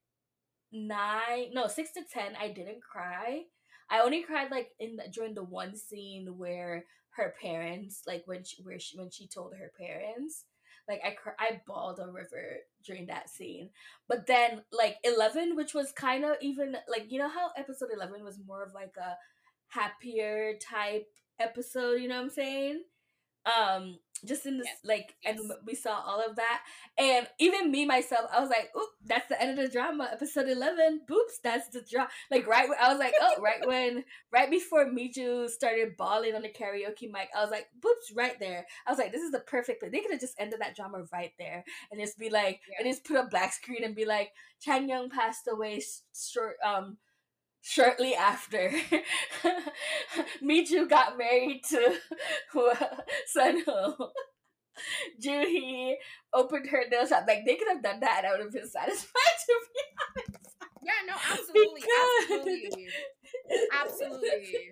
nine, 0.71 1.53
no, 1.53 1.67
six 1.67 1.91
to 1.93 2.01
ten, 2.11 2.33
I 2.39 2.47
didn't 2.47 2.81
cry 2.81 3.43
I 3.91 3.99
only 3.99 4.23
cried 4.23 4.49
like 4.49 4.71
in 4.79 4.95
the, 4.95 5.03
during 5.11 5.33
the 5.33 5.43
one 5.43 5.75
scene 5.75 6.37
where 6.37 6.85
her 7.15 7.33
parents, 7.41 8.03
like 8.07 8.23
when 8.25 8.43
she, 8.43 8.61
where 8.63 8.79
she, 8.79 8.97
when 8.97 9.09
she 9.09 9.27
told 9.27 9.53
her 9.55 9.71
parents, 9.77 10.45
like 10.87 11.01
I 11.05 11.11
cr- 11.11 11.39
I 11.39 11.61
bawled 11.67 11.99
a 11.99 12.11
river 12.11 12.57
during 12.85 13.07
that 13.07 13.29
scene. 13.29 13.69
But 14.07 14.27
then 14.27 14.63
like 14.71 14.97
eleven, 15.03 15.55
which 15.55 15.73
was 15.73 15.91
kind 15.91 16.25
of 16.25 16.37
even 16.41 16.75
like 16.87 17.11
you 17.11 17.19
know 17.19 17.29
how 17.29 17.51
episode 17.57 17.89
eleven 17.93 18.23
was 18.23 18.39
more 18.45 18.63
of 18.63 18.73
like 18.73 18.95
a 18.97 19.15
happier 19.67 20.53
type 20.61 21.07
episode. 21.39 22.01
You 22.01 22.07
know 22.07 22.17
what 22.17 22.23
I'm 22.23 22.29
saying? 22.29 22.83
Um, 23.45 23.99
just 24.25 24.45
in 24.45 24.57
this 24.57 24.67
yes. 24.67 24.77
like 24.83 25.15
yes. 25.23 25.39
and 25.39 25.51
we 25.65 25.75
saw 25.75 26.01
all 26.05 26.23
of 26.27 26.35
that 26.35 26.61
and 26.97 27.27
even 27.39 27.71
me 27.71 27.85
myself 27.85 28.29
i 28.33 28.39
was 28.39 28.49
like 28.49 28.69
oh 28.75 28.87
that's 29.05 29.27
the 29.29 29.41
end 29.41 29.57
of 29.57 29.65
the 29.65 29.71
drama 29.71 30.09
episode 30.11 30.47
11 30.47 31.01
boops 31.09 31.41
that's 31.43 31.69
the 31.69 31.81
drama 31.89 32.09
like 32.29 32.47
right 32.47 32.69
when, 32.69 32.77
i 32.81 32.89
was 32.89 32.99
like 32.99 33.13
oh 33.21 33.41
right 33.41 33.65
when 33.67 34.03
right 34.31 34.51
before 34.51 34.85
miju 34.85 35.49
started 35.49 35.97
bawling 35.97 36.35
on 36.35 36.41
the 36.41 36.49
karaoke 36.49 37.11
mic 37.11 37.29
i 37.35 37.41
was 37.41 37.51
like 37.51 37.67
boops 37.79 38.15
right 38.15 38.39
there 38.39 38.65
i 38.87 38.91
was 38.91 38.99
like 38.99 39.11
this 39.11 39.21
is 39.21 39.31
the 39.31 39.39
perfect 39.39 39.83
they 39.91 39.99
could 39.99 40.11
have 40.11 40.19
just 40.19 40.35
ended 40.39 40.59
that 40.61 40.75
drama 40.75 41.03
right 41.11 41.33
there 41.39 41.63
and 41.91 41.99
just 41.99 42.17
be 42.17 42.29
like 42.29 42.61
yeah. 42.69 42.77
and 42.79 42.91
just 42.91 43.03
put 43.03 43.17
a 43.17 43.27
black 43.27 43.53
screen 43.53 43.83
and 43.83 43.95
be 43.95 44.05
like 44.05 44.31
chang 44.59 44.87
young 44.87 45.09
passed 45.09 45.47
away 45.51 45.81
short 46.13 46.55
um 46.63 46.97
shortly 47.61 48.15
after 48.15 48.71
Miju 50.43 50.89
got 50.89 51.17
married 51.17 51.61
to 51.69 51.97
Sunho. 53.35 54.09
Juhi 55.23 55.93
opened 56.33 56.67
her 56.69 56.83
nail 56.89 57.05
up. 57.13 57.25
Like 57.27 57.45
they 57.45 57.55
could 57.55 57.67
have 57.67 57.83
done 57.83 57.99
that 57.99 58.23
and 58.23 58.27
I 58.27 58.31
would 58.31 58.41
have 58.41 58.53
been 58.53 58.67
satisfied 58.67 59.37
to 59.45 59.55
be 59.73 59.81
honest. 60.01 60.55
Yeah, 60.83 60.93
no, 61.07 61.13
absolutely. 61.13 61.83
Absolutely. 62.23 62.87
absolutely. 63.71 64.71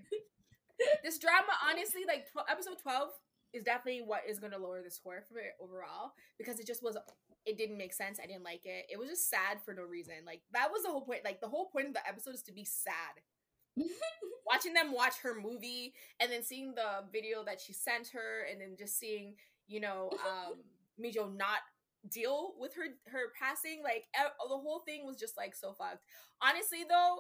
This 1.04 1.20
drama, 1.20 1.54
honestly, 1.70 2.02
like 2.08 2.26
episode 2.50 2.80
12 2.82 3.10
is 3.54 3.64
definitely 3.64 4.02
what 4.02 4.22
is 4.28 4.40
going 4.40 4.52
to 4.52 4.58
lower 4.58 4.82
the 4.84 4.92
score 4.92 5.24
for 5.32 5.40
it 5.40 5.54
overall 5.60 6.12
because 6.38 6.60
it 6.60 6.68
just 6.68 6.84
was 6.84 6.98
it 7.46 7.58
didn't 7.58 7.78
make 7.78 7.94
sense. 7.94 8.20
I 8.22 8.28
didn't 8.28 8.44
like 8.44 8.66
it. 8.66 8.86
It 8.92 9.00
was 9.00 9.10
just 9.10 9.30
sad 9.30 9.60
for 9.64 9.74
no 9.74 9.84
reason. 9.84 10.16
Like 10.26 10.42
that 10.54 10.70
was 10.72 10.84
the 10.84 10.90
whole 10.90 11.02
point. 11.02 11.22
Like 11.26 11.42
the 11.42 11.48
whole 11.48 11.70
point 11.70 11.88
of 11.88 11.94
the 11.94 12.08
episode 12.08 12.36
is 12.36 12.44
to 12.44 12.54
be 12.54 12.66
sad. 12.66 12.94
Watching 14.46 14.74
them 14.74 14.92
watch 14.92 15.16
her 15.24 15.36
movie 15.40 15.94
and 16.20 16.32
then 16.32 16.44
seeing 16.44 16.74
the 16.76 17.06
video 17.12 17.44
that 17.46 17.62
she 17.62 17.74
sent 17.74 18.10
her 18.10 18.46
and 18.52 18.60
then 18.60 18.76
just 18.78 19.00
seeing, 19.00 19.36
you 19.68 19.80
know, 19.80 20.12
um 20.28 20.56
Mijo 21.04 21.36
not 21.36 21.60
deal 22.10 22.54
with 22.60 22.76
her 22.76 22.88
her 23.08 23.32
passing, 23.40 23.82
like 23.84 24.06
the 24.14 24.58
whole 24.58 24.84
thing 24.86 25.06
was 25.06 25.18
just 25.18 25.38
like 25.38 25.56
so 25.56 25.74
fucked. 25.74 26.04
Honestly 26.42 26.86
though, 26.88 27.18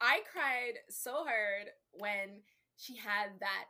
I 0.00 0.20
cried 0.30 0.74
so 0.88 1.24
hard 1.24 1.70
when 1.92 2.42
she 2.76 2.96
had 2.96 3.30
that 3.40 3.64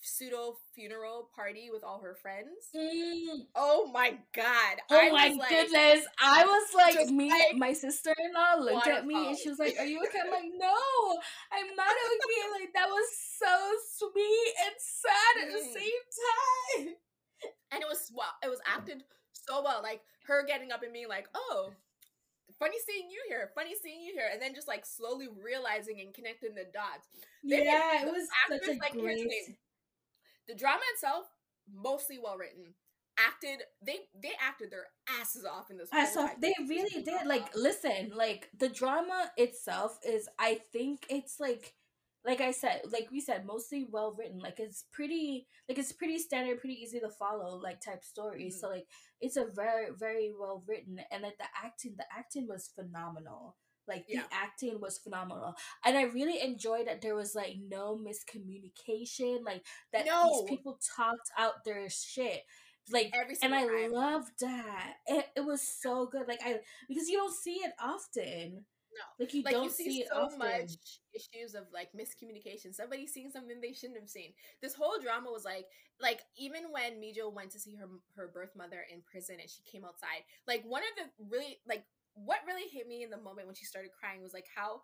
pseudo 0.00 0.56
funeral 0.74 1.28
party 1.34 1.70
with 1.72 1.84
all 1.84 2.00
her 2.00 2.14
friends. 2.14 2.70
Mm. 2.74 3.46
Oh 3.54 3.90
my 3.92 4.18
god! 4.34 4.76
Oh 4.90 4.98
I 4.98 5.10
my 5.10 5.36
like, 5.36 5.48
goodness! 5.48 6.06
I 6.22 6.44
was 6.44 6.74
like, 6.74 7.08
me, 7.08 7.30
like, 7.30 7.56
my 7.56 7.72
sister 7.72 8.14
in 8.18 8.32
law 8.32 8.62
looked 8.62 8.86
at 8.86 9.06
me 9.06 9.28
and 9.28 9.38
she 9.38 9.48
was 9.48 9.58
like, 9.58 9.76
"Are 9.78 9.86
you 9.86 10.00
okay?" 10.04 10.20
I'm 10.24 10.30
like, 10.30 10.50
"No, 10.56 10.74
I'm 11.52 11.74
not 11.76 11.88
okay." 11.88 12.60
like 12.60 12.72
that 12.74 12.88
was 12.88 13.06
so 13.38 14.08
sweet 14.08 14.52
and 14.66 14.74
sad 14.78 15.44
at 15.44 15.52
the 15.52 15.68
mm. 15.68 15.74
same 15.74 16.86
time. 16.86 16.94
And 17.72 17.82
it 17.82 17.88
was 17.88 18.10
well, 18.14 18.34
it 18.42 18.48
was 18.48 18.60
acted 18.66 19.04
so 19.32 19.62
well. 19.62 19.80
Like 19.82 20.00
her 20.26 20.44
getting 20.46 20.72
up 20.72 20.82
and 20.82 20.92
being 20.92 21.08
like, 21.08 21.28
"Oh." 21.34 21.70
funny 22.58 22.76
seeing 22.84 23.08
you 23.08 23.22
here, 23.28 23.52
funny 23.54 23.70
seeing 23.80 24.02
you 24.02 24.12
here, 24.12 24.28
and 24.32 24.42
then 24.42 24.52
just 24.52 24.66
like 24.66 24.84
slowly 24.84 25.28
realizing 25.28 26.00
and 26.00 26.12
connecting 26.12 26.56
the 26.56 26.64
dots. 26.72 27.06
They 27.44 27.64
yeah, 27.64 28.02
it 28.02 28.10
was 28.10 28.26
actors, 28.50 28.66
such 28.66 28.76
a 28.76 28.80
like, 28.80 28.92
great 28.92 29.30
the 30.48 30.54
drama 30.54 30.82
itself 30.94 31.26
mostly 31.72 32.18
well 32.22 32.36
written 32.36 32.74
acted 33.18 33.62
they 33.84 33.98
they 34.22 34.32
acted 34.40 34.70
their 34.70 34.86
asses 35.20 35.44
off 35.44 35.70
in 35.70 35.76
this 35.76 35.88
ass 35.92 36.16
off. 36.16 36.30
They 36.40 36.54
really 36.68 37.02
did. 37.02 37.26
Like 37.26 37.54
listen 37.54 38.12
like 38.14 38.48
the 38.56 38.68
drama 38.68 39.30
itself 39.36 39.98
is 40.06 40.28
i 40.38 40.60
think 40.72 41.04
it's 41.10 41.40
like 41.40 41.74
like 42.24 42.40
i 42.40 42.50
said 42.50 42.80
like 42.90 43.08
we 43.10 43.20
said 43.20 43.46
mostly 43.46 43.86
well 43.90 44.14
written 44.18 44.38
like 44.38 44.58
it's 44.58 44.84
pretty 44.92 45.46
like 45.68 45.78
it's 45.78 45.92
pretty 45.92 46.18
standard 46.18 46.60
pretty 46.60 46.74
easy 46.80 47.00
to 47.00 47.08
follow 47.08 47.56
like 47.56 47.80
type 47.80 48.04
story. 48.04 48.44
Mm-hmm. 48.44 48.58
so 48.58 48.68
like 48.68 48.86
it's 49.20 49.36
a 49.36 49.46
very 49.54 49.86
very 49.98 50.32
well 50.38 50.62
written 50.66 50.98
and 51.10 51.22
like 51.22 51.38
the 51.38 51.44
acting 51.64 51.94
the 51.96 52.04
acting 52.16 52.46
was 52.48 52.70
phenomenal 52.74 53.56
like 53.88 54.06
the 54.06 54.20
acting 54.32 54.80
was 54.80 54.98
phenomenal. 54.98 55.54
And 55.84 55.96
I 55.96 56.02
really 56.02 56.40
enjoyed 56.40 56.86
that 56.86 57.02
there 57.02 57.14
was 57.14 57.34
like 57.34 57.56
no 57.68 57.96
miscommunication, 57.96 59.44
like 59.44 59.64
that 59.92 60.06
no. 60.06 60.44
these 60.46 60.56
people 60.56 60.78
talked 60.96 61.30
out 61.38 61.64
their 61.64 61.88
shit. 61.88 62.42
Like 62.90 63.12
and 63.42 63.54
I 63.54 63.66
time. 63.66 63.92
loved 63.92 64.32
that. 64.40 64.94
It, 65.06 65.26
it 65.36 65.44
was 65.44 65.62
so 65.62 66.06
good. 66.06 66.26
Like 66.26 66.40
I 66.44 66.56
because 66.88 67.08
you 67.08 67.18
don't 67.18 67.34
see 67.34 67.56
it 67.56 67.72
often. 67.80 68.64
No. 68.98 69.24
Like 69.24 69.34
you 69.34 69.42
like 69.42 69.54
don't 69.54 69.64
you 69.64 69.70
see, 69.70 69.84
see 69.84 70.04
so 70.10 70.22
often. 70.22 70.38
much 70.38 70.72
issues 71.14 71.54
of 71.54 71.64
like 71.72 71.90
miscommunication. 71.92 72.74
Somebody 72.74 73.06
seeing 73.06 73.30
something 73.30 73.60
they 73.60 73.72
shouldn't 73.72 74.00
have 74.00 74.08
seen. 74.08 74.32
This 74.62 74.74
whole 74.74 74.98
drama 75.00 75.30
was 75.30 75.44
like 75.44 75.66
like 76.00 76.20
even 76.36 76.64
when 76.70 76.94
Mijo 76.94 77.32
went 77.32 77.50
to 77.52 77.60
see 77.60 77.74
her 77.76 77.86
her 78.16 78.28
birth 78.32 78.52
mother 78.56 78.84
in 78.92 79.02
prison 79.02 79.36
and 79.40 79.50
she 79.50 79.62
came 79.70 79.84
outside, 79.84 80.24
like 80.46 80.64
one 80.64 80.82
of 80.82 81.04
the 81.04 81.24
really 81.30 81.58
like 81.68 81.84
what 82.24 82.38
really 82.46 82.68
hit 82.70 82.86
me 82.88 83.02
in 83.02 83.10
the 83.10 83.20
moment 83.20 83.46
when 83.46 83.56
she 83.56 83.64
started 83.64 83.90
crying 83.98 84.22
was 84.22 84.34
like 84.34 84.46
how 84.54 84.82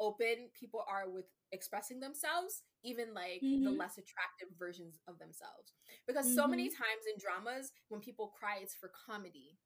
open 0.00 0.48
people 0.58 0.84
are 0.90 1.08
with 1.08 1.26
expressing 1.52 2.00
themselves, 2.00 2.62
even 2.82 3.14
like 3.14 3.40
mm-hmm. 3.44 3.64
the 3.64 3.70
less 3.70 3.96
attractive 3.96 4.48
versions 4.58 4.98
of 5.06 5.18
themselves. 5.18 5.72
Because 6.06 6.26
mm-hmm. 6.26 6.34
so 6.34 6.48
many 6.48 6.64
mm-hmm. 6.64 6.82
times 6.82 7.04
in 7.12 7.20
dramas, 7.20 7.72
when 7.88 8.00
people 8.00 8.32
cry, 8.38 8.58
it's 8.60 8.74
for 8.74 8.90
comedy. 9.06 9.58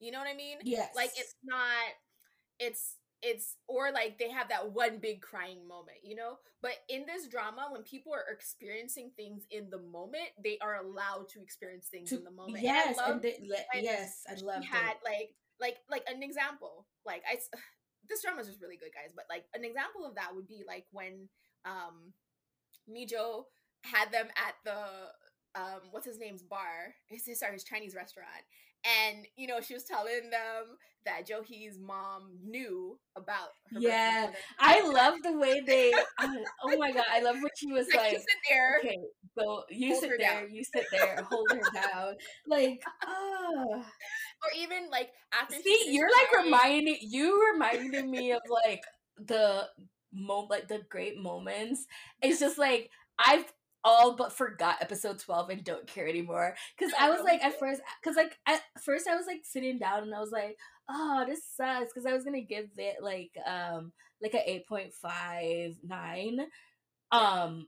You 0.00 0.12
know 0.12 0.18
what 0.18 0.28
I 0.28 0.34
mean? 0.34 0.58
Yes. 0.64 0.92
Like 0.96 1.10
it's 1.16 1.34
not, 1.44 1.92
it's, 2.58 2.96
it's, 3.22 3.56
or 3.66 3.92
like 3.92 4.18
they 4.18 4.30
have 4.30 4.48
that 4.48 4.72
one 4.72 4.98
big 4.98 5.20
crying 5.20 5.66
moment, 5.66 5.98
you 6.02 6.16
know? 6.16 6.38
But 6.62 6.72
in 6.88 7.04
this 7.06 7.28
drama, 7.28 7.68
when 7.70 7.82
people 7.82 8.12
are 8.14 8.32
experiencing 8.32 9.10
things 9.16 9.44
in 9.50 9.68
the 9.70 9.80
moment, 9.80 10.28
they 10.42 10.58
are 10.62 10.76
allowed 10.76 11.28
to 11.30 11.42
experience 11.42 11.88
things 11.90 12.10
to, 12.10 12.16
in 12.16 12.24
the 12.24 12.30
moment. 12.30 12.62
Yes. 12.62 12.98
And, 12.98 13.14
and 13.14 13.22
they, 13.22 13.36
yes. 13.82 14.22
I 14.28 14.40
love 14.42 14.64
had 14.64 14.94
like, 15.04 15.30
like, 15.60 15.76
like 15.90 16.04
an 16.08 16.22
example, 16.22 16.86
like 17.04 17.22
I, 17.30 17.38
this 18.08 18.22
drama 18.22 18.40
is 18.40 18.48
just 18.48 18.62
really 18.62 18.76
good, 18.76 18.94
guys. 18.94 19.12
But 19.14 19.26
like 19.28 19.44
an 19.54 19.64
example 19.64 20.04
of 20.06 20.14
that 20.14 20.34
would 20.34 20.48
be 20.48 20.62
like 20.66 20.84
when 20.92 21.28
um 21.64 22.12
Mijo 22.88 23.44
had 23.84 24.12
them 24.12 24.28
at 24.36 24.54
the 24.64 25.60
um 25.60 25.80
what's 25.90 26.06
his 26.06 26.18
name's 26.18 26.42
bar. 26.42 26.94
His, 27.08 27.26
his 27.26 27.40
sorry, 27.40 27.54
his 27.54 27.64
Chinese 27.64 27.94
restaurant. 27.94 28.44
And 28.84 29.26
you 29.36 29.46
know, 29.46 29.60
she 29.60 29.74
was 29.74 29.84
telling 29.84 30.30
them 30.30 30.78
that 31.04 31.26
Johee's 31.26 31.78
mom 31.78 32.38
knew 32.44 32.98
about 33.16 33.48
Yeah. 33.72 34.30
I 34.58 34.80
love 34.88 35.14
the 35.22 35.36
way 35.36 35.60
they 35.60 35.92
oh 36.20 36.78
my 36.78 36.92
god, 36.92 37.04
I 37.10 37.20
love 37.20 37.36
what 37.40 37.52
she 37.56 37.72
was 37.72 37.86
like, 37.88 37.98
like 37.98 38.12
sit 38.12 38.26
there. 38.48 38.78
Okay, 38.80 38.98
so 39.38 39.62
you 39.70 39.94
sit 39.94 40.10
there, 40.10 40.18
down. 40.18 40.52
you 40.52 40.62
sit 40.64 40.84
there, 40.92 41.24
hold 41.30 41.50
her 41.52 41.60
down. 41.72 42.14
Like, 42.46 42.82
oh 43.06 43.84
or 44.46 44.62
even 44.62 44.90
like 44.90 45.10
after 45.32 45.56
see 45.56 45.86
you're 45.88 46.10
like 46.10 46.44
reminding 46.44 46.96
you 47.00 47.52
reminding 47.52 48.10
me 48.10 48.32
of 48.32 48.42
like 48.66 48.82
the 49.18 49.66
moment 50.12 50.50
like 50.50 50.68
the 50.68 50.80
great 50.88 51.18
moments 51.18 51.86
it's 52.22 52.40
just 52.40 52.58
like 52.58 52.90
i've 53.18 53.44
all 53.84 54.16
but 54.16 54.32
forgot 54.32 54.78
episode 54.80 55.18
12 55.18 55.50
and 55.50 55.64
don't 55.64 55.86
care 55.86 56.08
anymore 56.08 56.54
because 56.76 56.92
i 56.98 57.08
was 57.08 57.22
like 57.22 57.42
at 57.44 57.58
first 57.58 57.80
because 58.02 58.16
like 58.16 58.36
at 58.46 58.60
first 58.82 59.06
i 59.06 59.14
was 59.14 59.26
like 59.26 59.42
sitting 59.44 59.78
down 59.78 60.02
and 60.02 60.14
i 60.14 60.20
was 60.20 60.32
like 60.32 60.56
oh 60.88 61.24
this 61.26 61.42
sucks 61.56 61.92
because 61.92 62.06
i 62.06 62.12
was 62.12 62.24
gonna 62.24 62.40
give 62.40 62.66
it 62.76 62.96
like 63.02 63.30
um 63.46 63.92
like 64.20 64.34
a 64.34 64.64
8.59 64.70 66.38
um 67.12 67.66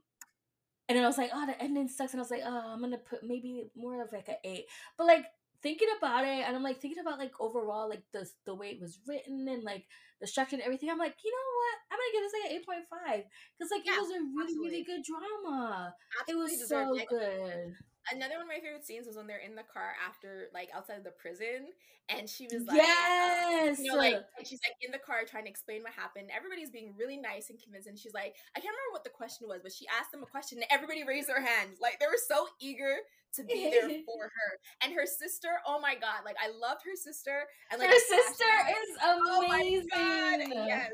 and 0.89 0.97
then 0.97 1.05
I 1.05 1.07
was 1.07 1.19
like, 1.19 1.29
oh, 1.31 1.45
the 1.45 1.61
ending 1.61 1.87
sucks. 1.87 2.13
And 2.13 2.19
I 2.19 2.23
was 2.23 2.31
like, 2.31 2.41
oh, 2.43 2.73
I'm 2.73 2.81
gonna 2.81 2.97
put 2.97 3.19
maybe 3.23 3.65
more 3.75 4.01
of 4.01 4.11
like 4.11 4.27
an 4.27 4.37
eight. 4.43 4.65
But 4.97 5.05
like 5.05 5.25
thinking 5.61 5.87
about 5.97 6.23
it 6.25 6.43
and 6.47 6.55
I'm 6.55 6.63
like 6.63 6.79
thinking 6.79 6.99
about 6.99 7.19
like 7.19 7.33
overall 7.39 7.89
like 7.89 8.03
the 8.13 8.27
the 8.45 8.55
way 8.55 8.69
it 8.69 8.81
was 8.81 8.99
written 9.07 9.47
and 9.47 9.63
like 9.63 9.85
the 10.21 10.27
structure 10.27 10.55
and 10.55 10.63
everything. 10.63 10.89
I'm 10.89 10.97
like, 10.97 11.15
you 11.23 11.31
know 11.31 11.49
what? 11.59 11.77
I'm 11.91 11.99
gonna 11.99 12.13
give 12.13 12.23
this 12.23 12.33
like 12.35 12.51
an 12.51 12.57
eight 12.57 12.65
point 12.65 12.85
five 12.89 13.23
because 13.57 13.71
like 13.71 13.85
yeah, 13.85 13.97
it 13.97 14.01
was 14.01 14.11
a 14.11 14.19
really 14.19 14.43
absolutely. 14.43 14.69
really 14.69 14.83
good 14.83 15.03
drama. 15.03 15.93
Absolutely 16.21 16.53
it 16.53 16.59
was 16.59 16.69
so 16.69 16.95
it. 16.95 17.07
good 17.09 17.75
another 18.11 18.41
one 18.41 18.47
of 18.47 18.51
my 18.51 18.61
favorite 18.61 18.85
scenes 18.85 19.05
was 19.05 19.17
when 19.17 19.27
they're 19.27 19.43
in 19.43 19.55
the 19.55 19.65
car 19.67 19.93
after 20.07 20.49
like 20.53 20.69
outside 20.73 20.97
of 20.97 21.03
the 21.03 21.13
prison 21.13 21.69
and 22.09 22.29
she 22.29 22.47
was 22.49 22.65
like 22.65 22.77
yes 22.77 23.77
you 23.77 23.91
know 23.91 23.97
like 23.97 24.17
she's 24.43 24.59
like 24.65 24.77
in 24.81 24.91
the 24.91 25.01
car 25.01 25.21
trying 25.27 25.43
to 25.43 25.49
explain 25.49 25.83
what 25.83 25.93
happened 25.93 26.29
everybody's 26.33 26.71
being 26.71 26.93
really 26.97 27.17
nice 27.17 27.49
and 27.49 27.61
convincing 27.61 27.95
she's 27.95 28.13
like 28.13 28.33
i 28.55 28.59
can't 28.59 28.73
remember 28.73 28.93
what 28.93 29.03
the 29.03 29.13
question 29.13 29.45
was 29.47 29.61
but 29.61 29.71
she 29.71 29.85
asked 29.93 30.11
them 30.11 30.23
a 30.23 30.29
question 30.29 30.57
and 30.57 30.67
everybody 30.71 31.05
raised 31.05 31.29
their 31.29 31.43
hands 31.43 31.77
like 31.81 31.99
they 31.99 32.09
were 32.09 32.17
so 32.17 32.47
eager 32.59 33.05
to 33.33 33.43
be 33.43 33.69
there 33.69 33.89
for 34.07 34.23
her 34.23 34.51
and 34.83 34.93
her 34.93 35.05
sister 35.05 35.49
oh 35.67 35.79
my 35.79 35.95
god 35.95 36.21
like 36.25 36.37
i 36.41 36.47
loved 36.47 36.81
her 36.83 36.95
sister 36.95 37.45
and 37.71 37.79
like 37.79 37.89
her 37.89 38.05
sister 38.07 38.53
is 38.69 38.89
amazing 39.03 40.53
oh 40.55 40.65
yes 40.67 40.91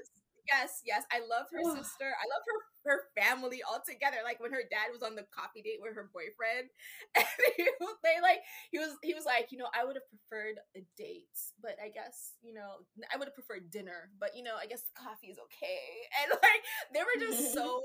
yes 0.47 0.81
yes 0.85 1.03
i 1.11 1.19
love 1.19 1.47
her 1.51 1.63
sister 1.75 2.11
i 2.11 2.25
love 2.29 2.43
her 2.45 2.59
her 2.85 3.09
family 3.17 3.61
all 3.65 3.81
together. 3.81 4.21
Like 4.23 4.39
when 4.39 4.53
her 4.53 4.63
dad 4.69 4.93
was 4.93 5.01
on 5.01 5.17
the 5.17 5.25
coffee 5.33 5.61
date 5.61 5.81
with 5.81 5.95
her 5.97 6.09
boyfriend, 6.13 6.69
and 7.17 7.25
he, 7.57 7.65
they 8.05 8.21
like 8.21 8.45
he 8.71 8.77
was 8.77 8.95
he 9.01 9.13
was 9.13 9.25
like, 9.25 9.51
you 9.51 9.57
know, 9.57 9.67
I 9.73 9.83
would 9.83 9.97
have 9.97 10.07
preferred 10.07 10.61
a 10.77 10.85
date, 10.95 11.35
but 11.61 11.75
I 11.83 11.89
guess 11.89 12.37
you 12.41 12.53
know 12.53 12.85
I 13.11 13.17
would 13.17 13.27
have 13.27 13.35
preferred 13.35 13.69
dinner, 13.73 14.13
but 14.21 14.37
you 14.37 14.43
know 14.45 14.55
I 14.55 14.67
guess 14.69 14.85
coffee 14.95 15.33
is 15.33 15.41
okay. 15.49 15.81
And 16.23 16.31
like 16.31 16.61
they 16.93 17.01
were 17.01 17.19
just 17.19 17.53
so 17.53 17.81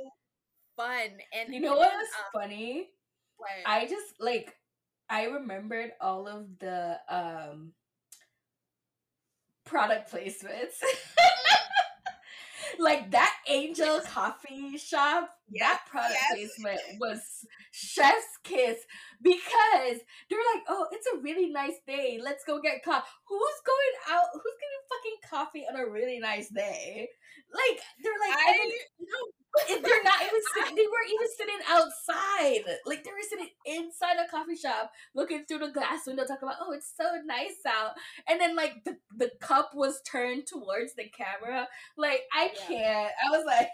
fun. 0.77 1.19
And 1.33 1.53
you 1.53 1.61
know 1.61 1.75
what 1.75 1.93
was 1.93 2.09
um, 2.21 2.43
funny? 2.43 2.91
I 3.67 3.87
just 3.87 4.15
like 4.21 4.55
I 5.09 5.25
remembered 5.25 5.93
all 6.01 6.29
of 6.29 6.47
the 6.59 6.99
um 7.09 7.73
product 9.65 10.13
placements. 10.13 10.81
like 12.79 13.11
that 13.11 13.35
Angel 13.49 14.01
Coffee 14.01 14.79
Shop, 14.79 15.29
yes, 15.51 15.69
that 15.69 15.81
product 15.91 16.15
yes. 16.15 16.51
placement 16.57 16.81
was 16.99 17.21
chef's 17.73 18.39
kiss 18.43 18.79
because 19.23 20.01
they're 20.29 20.47
like, 20.55 20.65
oh, 20.69 20.87
it's 20.93 21.07
a 21.15 21.21
really 21.21 21.51
nice 21.51 21.79
day. 21.87 22.19
Let's 22.23 22.45
go 22.45 22.61
get 22.61 22.83
coffee. 22.85 23.07
Who's 23.29 23.61
going 23.67 24.17
out? 24.19 24.27
Who's 24.33 24.59
getting 24.61 24.85
fucking 24.89 25.31
coffee 25.31 25.67
on 25.71 25.81
a 25.81 25.91
really 25.91 26.19
nice 26.19 26.49
day? 26.49 27.09
Like 27.53 27.81
they're 28.03 28.13
like, 28.21 28.39
I, 28.39 28.71
they're 29.69 30.05
not 30.05 30.23
even 30.23 30.41
sitting. 30.55 30.77
They 30.77 30.87
weren't 30.87 31.13
even 31.13 31.29
sitting 31.37 31.61
outside. 31.69 32.79
Like 32.87 33.05
they 33.05 33.11
were 33.11 33.29
sitting 33.29 33.49
inside 33.67 34.17
a 34.25 34.31
coffee 34.31 34.57
shop, 34.57 34.93
looking 35.15 35.45
through 35.45 35.59
the 35.59 35.69
glass 35.73 36.07
window, 36.07 36.25
talking 36.25 36.49
about, 36.49 36.59
"Oh, 36.61 36.73
it's 36.73 36.93
so 36.97 37.05
nice 37.25 37.61
out." 37.67 37.93
And 38.29 38.41
then 38.41 38.55
like 38.57 38.85
the 38.85 38.97
the 39.17 39.31
cup 39.41 39.73
was 39.75 40.01
turned 40.03 40.47
towards 40.47 40.95
the 40.95 41.09
camera. 41.09 41.69
Like 41.97 42.23
I 42.33 42.53
yeah. 42.55 42.67
can't. 42.69 43.13
I 43.27 43.37
was 43.37 43.45
like, 43.47 43.69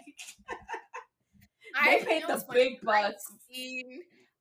they 1.85 2.05
paid 2.05 2.23
the 2.27 2.43
big 2.51 2.81
bucks. 2.81 3.31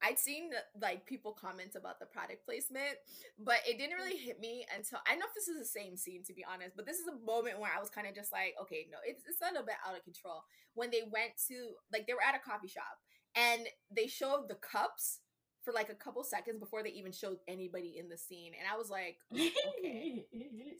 I'd 0.03 0.18
seen 0.18 0.51
like 0.80 1.07
people 1.07 1.32
comment 1.32 1.72
about 1.74 1.99
the 1.99 2.07
product 2.07 2.44
placement, 2.44 3.01
but 3.38 3.59
it 3.66 3.78
didn't 3.78 3.97
really 3.97 4.16
hit 4.16 4.40
me 4.40 4.66
until 4.76 4.99
I 5.07 5.12
don't 5.12 5.20
know 5.20 5.26
if 5.26 5.34
this 5.34 5.49
is 5.49 5.59
the 5.59 5.80
same 5.80 5.97
scene 5.97 6.22
to 6.24 6.34
be 6.34 6.44
honest, 6.44 6.76
but 6.76 6.86
this 6.86 6.99
is 6.99 7.07
a 7.09 7.24
moment 7.24 7.61
where 7.61 7.70
I 7.74 7.80
was 7.80 7.90
kind 7.90 8.07
of 8.07 8.14
just 8.14 8.32
like, 8.32 8.55
okay, 8.62 8.86
no, 8.90 8.99
it's 9.07 9.24
it's 9.28 9.40
a 9.40 9.53
little 9.53 9.64
bit 9.64 9.76
out 9.86 9.97
of 9.97 10.05
control. 10.05 10.44
When 10.74 10.90
they 10.90 11.03
went 11.03 11.40
to 11.49 11.80
like 11.92 12.07
they 12.07 12.14
were 12.14 12.26
at 12.26 12.36
a 12.36 12.44
coffee 12.44 12.68
shop 12.68 13.01
and 13.34 13.66
they 13.90 14.07
showed 14.07 14.49
the 14.49 14.57
cups 14.57 15.20
for 15.64 15.72
like 15.72 15.88
a 15.88 15.94
couple 15.94 16.22
seconds 16.22 16.61
before 16.61 16.82
they 16.82 16.90
even 16.90 17.11
showed 17.11 17.38
anybody 17.49 17.97
in 17.99 18.09
the 18.09 18.18
scene, 18.18 18.53
and 18.59 18.68
I 18.70 18.76
was 18.76 18.90
like, 18.90 19.16
okay, 19.32 20.26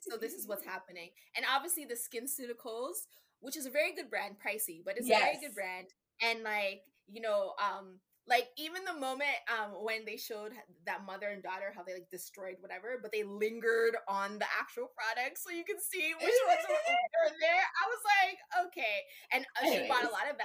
so 0.01 0.17
this 0.17 0.35
is 0.35 0.47
what's 0.47 0.65
happening. 0.75 1.11
And 1.35 1.45
obviously 1.49 1.87
the 1.87 1.97
SkinCeuticals, 1.97 3.09
which 3.41 3.57
is 3.57 3.67
a 3.67 3.71
very 3.71 3.95
good 3.95 4.11
brand, 4.11 4.37
pricey, 4.37 4.85
but 4.85 4.97
it's 4.97 5.09
yes. 5.09 5.21
a 5.21 5.25
very 5.25 5.39
good 5.41 5.55
brand, 5.55 5.89
and 6.21 6.45
like 6.45 6.83
you 7.09 7.21
know, 7.21 7.55
um, 7.59 7.99
like 8.29 8.49
even 8.59 8.85
the 8.85 8.95
moment 8.95 9.39
um 9.47 9.71
when 9.83 10.05
they 10.05 10.17
showed 10.17 10.53
that 10.85 11.07
mother 11.07 11.31
and 11.31 11.43
daughter 11.43 11.71
how 11.75 11.83
they 11.83 11.95
like 11.95 12.11
destroyed 12.11 12.57
whatever 12.61 12.99
but 13.01 13.13
they 13.13 13.23
lingered 13.23 13.95
on 14.09 14.39
the 14.39 14.49
actual 14.59 14.91
product 14.95 15.39
so 15.39 15.51
you 15.51 15.65
can 15.65 15.79
see 15.79 16.13
which 16.19 16.41
ones 16.51 16.65
were 16.67 17.31
there 17.41 17.63
i 17.63 17.85
was 17.87 18.03
like 18.03 18.67
okay. 18.67 18.97
And 19.33 19.45
uh, 19.57 19.67
she 19.67 19.89
bought 19.89 20.05
a 20.05 20.11
lot 20.13 20.29
of 20.31 20.37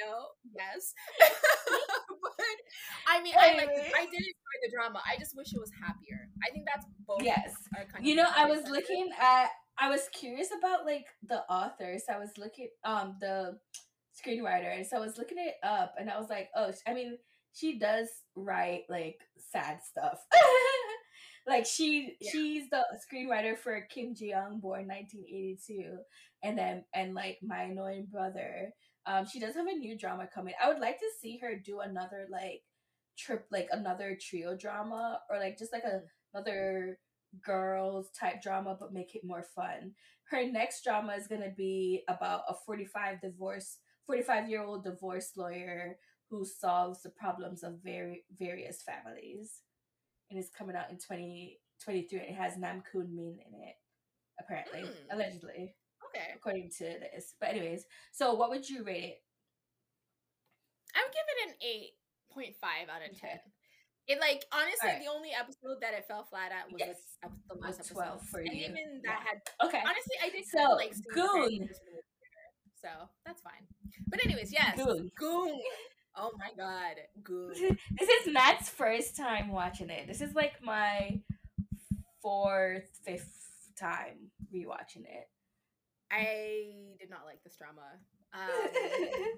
know? 0.00 0.26
Yes. 0.54 0.94
But 2.24 2.56
i 3.06 3.22
mean 3.22 3.34
i 3.38 3.52
like 3.54 3.68
i 3.68 4.04
did 4.04 4.20
enjoy 4.20 4.56
the 4.64 4.70
drama 4.72 5.00
i 5.06 5.18
just 5.18 5.36
wish 5.36 5.52
it 5.52 5.60
was 5.60 5.70
happier. 5.80 6.28
I 6.42 6.50
think 6.50 6.66
that's 6.66 6.86
both 7.06 7.22
yes. 7.22 7.54
you 8.00 8.14
know 8.14 8.26
i 8.36 8.46
was 8.46 8.66
looking 8.68 9.10
at 9.20 9.48
i 9.78 9.88
was 9.90 10.08
curious 10.12 10.48
about 10.56 10.86
like 10.86 11.06
the 11.28 11.40
authors 11.50 12.02
i 12.10 12.18
was 12.18 12.30
looking 12.38 12.68
um 12.84 13.16
the 13.20 13.58
screenwriter. 14.14 14.74
And 14.76 14.86
so 14.86 14.96
I 14.96 15.00
was 15.00 15.18
looking 15.18 15.38
it 15.38 15.54
up 15.62 15.94
and 15.98 16.10
I 16.10 16.18
was 16.18 16.28
like, 16.30 16.48
oh, 16.56 16.72
I 16.86 16.94
mean, 16.94 17.18
she 17.52 17.78
does 17.78 18.08
write 18.34 18.82
like 18.88 19.20
sad 19.36 19.78
stuff. 19.88 20.18
like 21.46 21.66
she 21.66 22.16
yeah. 22.20 22.30
she's 22.30 22.68
the 22.70 22.82
screenwriter 23.00 23.56
for 23.56 23.80
Kim 23.82 24.14
Ji 24.14 24.28
Young, 24.28 24.60
born 24.60 24.88
1982, 24.88 25.98
and 26.42 26.58
then 26.58 26.84
and 26.94 27.14
like 27.14 27.38
My 27.42 27.62
Annoying 27.62 28.08
Brother. 28.10 28.72
Um, 29.06 29.26
she 29.26 29.38
does 29.38 29.54
have 29.54 29.66
a 29.66 29.74
new 29.74 29.98
drama 29.98 30.26
coming. 30.34 30.54
I 30.62 30.68
would 30.68 30.80
like 30.80 30.98
to 30.98 31.06
see 31.20 31.38
her 31.42 31.54
do 31.56 31.80
another 31.80 32.26
like 32.30 32.62
trip, 33.18 33.46
like 33.52 33.68
another 33.70 34.18
trio 34.20 34.56
drama, 34.56 35.20
or 35.30 35.38
like 35.38 35.58
just 35.58 35.72
like 35.72 35.84
a, 35.84 36.00
another 36.32 36.98
girls 37.44 38.08
type 38.18 38.42
drama, 38.42 38.76
but 38.78 38.92
make 38.92 39.14
it 39.14 39.22
more 39.24 39.44
fun. 39.54 39.92
Her 40.30 40.50
next 40.50 40.82
drama 40.84 41.12
is 41.12 41.26
gonna 41.26 41.52
be 41.54 42.02
about 42.08 42.42
a 42.48 42.54
45 42.66 43.20
divorce 43.20 43.78
45 44.06 44.48
year 44.48 44.62
old 44.62 44.84
divorce 44.84 45.32
lawyer 45.36 45.96
who 46.30 46.44
solves 46.44 47.02
the 47.02 47.10
problems 47.10 47.62
of 47.62 47.82
very 47.82 48.24
various 48.38 48.82
families. 48.82 49.60
And 50.30 50.38
it's 50.38 50.50
coming 50.50 50.76
out 50.76 50.90
in 50.90 50.96
2023. 50.96 52.18
it 52.18 52.34
has 52.34 52.54
Namgoong 52.54 53.12
Min 53.12 53.38
in 53.46 53.60
it, 53.60 53.76
apparently, 54.40 54.80
mm. 54.80 55.14
allegedly. 55.14 55.74
Okay. 56.08 56.32
According 56.34 56.70
to 56.78 56.84
this. 56.84 57.34
But, 57.40 57.50
anyways, 57.50 57.84
so 58.12 58.34
what 58.34 58.50
would 58.50 58.68
you 58.68 58.84
rate 58.84 59.04
it? 59.04 59.22
I 60.94 61.02
would 61.04 61.12
give 61.12 61.26
it 61.28 61.84
an 62.38 62.52
8.5 62.54 62.94
out 62.94 63.10
of 63.10 63.20
10. 63.20 63.30
Okay. 63.30 63.40
It 64.06 64.20
like 64.20 64.44
honestly, 64.52 64.84
right. 64.84 65.00
the 65.00 65.10
only 65.10 65.30
episode 65.32 65.80
that 65.80 65.94
it 65.94 66.04
fell 66.04 66.24
flat 66.28 66.52
at 66.52 66.70
was 66.70 66.76
yes. 66.84 67.16
the, 67.22 67.30
the 67.48 67.56
last 67.58 67.80
episode, 67.80 68.20
for 68.28 68.40
and 68.40 68.52
you. 68.52 68.68
even 68.68 69.00
that 69.02 69.24
yeah. 69.24 69.32
had 69.32 69.40
okay. 69.64 69.80
Honestly, 69.80 70.16
I 70.20 70.28
did 70.28 70.44
so 70.44 70.76
like 70.76 70.92
Goong. 71.16 71.68
So 72.84 73.08
that's 73.24 73.40
fine. 73.40 73.66
But 74.08 74.22
anyways, 74.24 74.52
yes, 74.52 74.78
Goong. 74.78 75.10
Goong. 75.18 75.60
Oh 76.16 76.30
my 76.38 76.50
god, 76.56 76.94
Goong. 77.24 77.76
This 77.98 78.08
is 78.08 78.32
Matt's 78.32 78.68
first 78.68 79.16
time 79.16 79.48
watching 79.48 79.90
it. 79.90 80.06
This 80.06 80.20
is 80.20 80.32
like 80.32 80.62
my 80.62 81.18
fourth, 82.22 82.84
fifth 83.04 83.72
time 83.76 84.30
rewatching 84.54 85.02
it. 85.02 85.28
I 86.12 86.94
did 87.00 87.10
not 87.10 87.22
like 87.26 87.42
this 87.42 87.56
drama. 87.56 87.80
Um, 88.32 89.30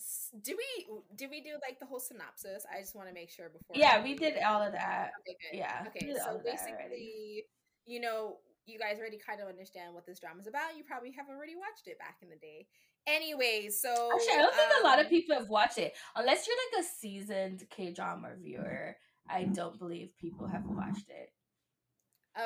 do 0.42 0.56
we 0.56 0.86
did 1.14 1.28
we 1.28 1.42
do 1.42 1.58
like 1.60 1.78
the 1.78 1.84
whole 1.84 2.00
synopsis? 2.00 2.64
I 2.74 2.80
just 2.80 2.96
want 2.96 3.08
to 3.08 3.14
make 3.14 3.28
sure 3.28 3.50
before. 3.50 3.76
Yeah, 3.76 4.02
we 4.02 4.14
did 4.14 4.38
all 4.42 4.62
of 4.62 4.72
that. 4.72 5.10
Okay, 5.20 5.36
good. 5.52 5.58
Yeah. 5.58 5.84
Okay, 5.88 6.14
so 6.14 6.40
basically, 6.42 7.44
you 7.84 8.00
know, 8.00 8.38
you 8.66 8.78
guys 8.78 8.98
already 8.98 9.18
kind 9.18 9.40
of 9.40 9.48
understand 9.48 9.94
what 9.94 10.06
this 10.06 10.20
drama 10.20 10.40
is 10.40 10.46
about. 10.46 10.76
You 10.76 10.84
probably 10.84 11.12
have 11.12 11.26
already 11.28 11.54
watched 11.54 11.86
it 11.86 11.98
back 11.98 12.18
in 12.22 12.28
the 12.28 12.36
day. 12.36 12.66
Anyway, 13.06 13.68
so 13.70 14.10
actually, 14.12 14.34
I 14.34 14.42
don't 14.42 14.54
think 14.54 14.70
um, 14.72 14.84
a 14.84 14.86
lot 14.86 14.98
of 14.98 15.06
um 15.06 15.10
people 15.10 15.36
have 15.36 15.48
watched 15.48 15.78
it 15.78 15.94
unless 16.16 16.46
you're 16.46 16.56
like 16.56 16.84
a 16.84 16.88
seasoned 16.88 17.62
K 17.70 17.92
drama 17.92 18.30
viewer. 18.42 18.96
I 19.28 19.44
don't 19.44 19.78
believe 19.78 20.10
people 20.20 20.46
have 20.46 20.64
watched 20.66 21.08
it. 21.08 21.30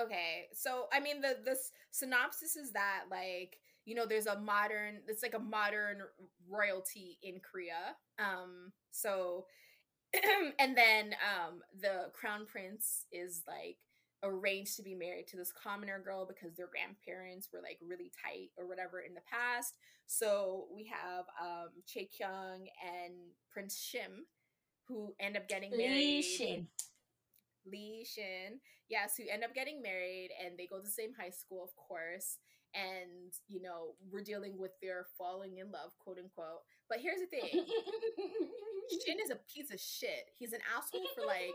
Okay, 0.03 0.47
so 0.53 0.87
I 0.93 1.01
mean 1.01 1.21
the 1.21 1.37
the 1.45 1.57
synopsis 1.91 2.57
is 2.57 2.73
that 2.73 3.05
like 3.11 3.59
you 3.87 3.95
know 3.95 4.07
there's 4.07 4.27
a 4.27 4.39
modern 4.39 5.01
it's 5.09 5.23
like 5.23 5.35
a 5.35 5.39
modern 5.39 6.03
royalty 6.49 7.19
in 7.23 7.41
Korea. 7.41 7.97
Um, 8.19 8.73
so 8.91 9.47
and 10.59 10.77
then 10.77 11.15
um 11.25 11.61
the 11.81 12.11
crown 12.13 12.47
prince 12.47 13.07
is 13.11 13.43
like 13.47 13.79
arranged 14.23 14.77
to 14.77 14.83
be 14.83 14.95
married 14.95 15.27
to 15.29 15.37
this 15.37 15.53
commoner 15.53 15.99
girl 15.99 16.27
because 16.27 16.57
their 16.57 16.69
grandparents 16.69 17.49
were 17.53 17.61
like 17.63 17.79
really 17.87 18.13
tight 18.23 18.51
or 18.57 18.67
whatever 18.67 19.01
in 19.01 19.15
the 19.15 19.23
past. 19.31 19.79
So 20.07 20.67
we 20.75 20.91
have 20.93 21.25
um 21.41 21.71
Chae 21.87 22.09
Kyung 22.11 22.67
and 22.83 23.15
Prince 23.53 23.79
Shim 23.79 24.25
who 24.91 25.15
end 25.21 25.37
up 25.37 25.49
getting 25.49 25.71
married. 25.71 25.95
Lee 25.95 26.23
Shin. 26.23 26.67
Lee 27.65 28.05
Shin. 28.05 28.59
Yes, 28.89 29.15
who 29.17 29.25
end 29.33 29.45
up 29.45 29.55
getting 29.55 29.81
married 29.81 30.31
and 30.45 30.59
they 30.59 30.67
go 30.67 30.79
to 30.79 30.85
the 30.85 30.91
same 30.91 31.13
high 31.15 31.31
school, 31.31 31.63
of 31.63 31.71
course. 31.77 32.39
And, 32.75 33.35
you 33.49 33.63
know, 33.63 33.95
we're 34.11 34.23
dealing 34.23 34.59
with 34.59 34.73
their 34.83 35.07
falling 35.19 35.59
in 35.59 35.71
love, 35.71 35.91
quote 35.99 36.19
unquote. 36.19 36.63
But 36.89 36.99
here's 36.99 37.21
the 37.21 37.27
thing 37.27 37.51
Shin 39.07 39.19
is 39.23 39.31
a 39.31 39.39
piece 39.53 39.71
of 39.73 39.81
shit. 39.81 40.31
He's 40.39 40.53
an 40.53 40.61
asshole 40.77 41.07
for 41.15 41.27
like 41.27 41.55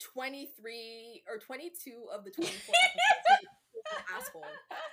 23 0.00 1.22
or 1.28 1.38
22 1.38 2.06
of 2.12 2.24
the 2.24 2.30
24 2.36 2.52
episodes. 2.52 3.48
asshole. 4.16 4.44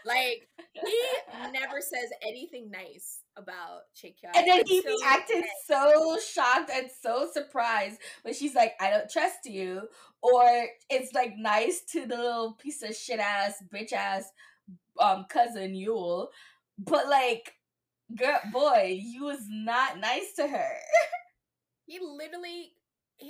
Like 0.06 0.48
he 0.74 1.52
never 1.52 1.82
says 1.82 2.10
anything 2.22 2.70
nice 2.72 3.22
about 3.36 3.82
Chaekyeon. 3.96 4.36
And 4.36 4.48
then 4.48 4.64
he 4.66 4.84
acted 5.04 5.44
so 5.66 6.18
shocked 6.20 6.70
and 6.74 6.90
so 7.02 7.30
surprised 7.32 8.00
when 8.24 8.34
she's 8.34 8.56
like, 8.56 8.74
"I 8.80 8.90
don't 8.90 9.10
trust 9.10 9.46
you," 9.46 9.88
or 10.22 10.66
it's 10.90 11.14
like 11.14 11.34
nice 11.38 11.82
to 11.92 12.06
the 12.06 12.18
little 12.18 12.54
piece 12.54 12.84
of 12.84 12.96
shit 12.96 13.20
ass 13.20 13.64
bitch 13.74 13.94
ass 13.94 14.26
um 15.00 15.26
cousin 15.30 15.76
Yule, 15.76 16.30
but 16.78 17.08
like, 17.08 17.54
girl, 18.16 18.40
boy, 18.52 19.00
you 19.02 19.26
was 19.26 19.46
not 19.50 20.00
nice 20.00 20.34
to 20.36 20.48
her. 20.48 20.72
he 21.86 22.00
literally 22.00 22.74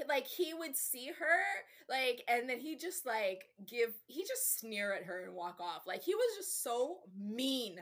like 0.07 0.27
he 0.27 0.53
would 0.53 0.75
see 0.75 1.07
her 1.07 1.39
like 1.89 2.23
and 2.27 2.49
then 2.49 2.59
he 2.59 2.75
just 2.75 3.05
like 3.05 3.45
give 3.67 3.89
he 4.07 4.23
just 4.23 4.59
sneer 4.59 4.93
at 4.93 5.03
her 5.03 5.23
and 5.23 5.33
walk 5.33 5.59
off. 5.59 5.83
Like 5.87 6.03
he 6.03 6.15
was 6.15 6.37
just 6.37 6.63
so 6.63 6.99
mean. 7.19 7.77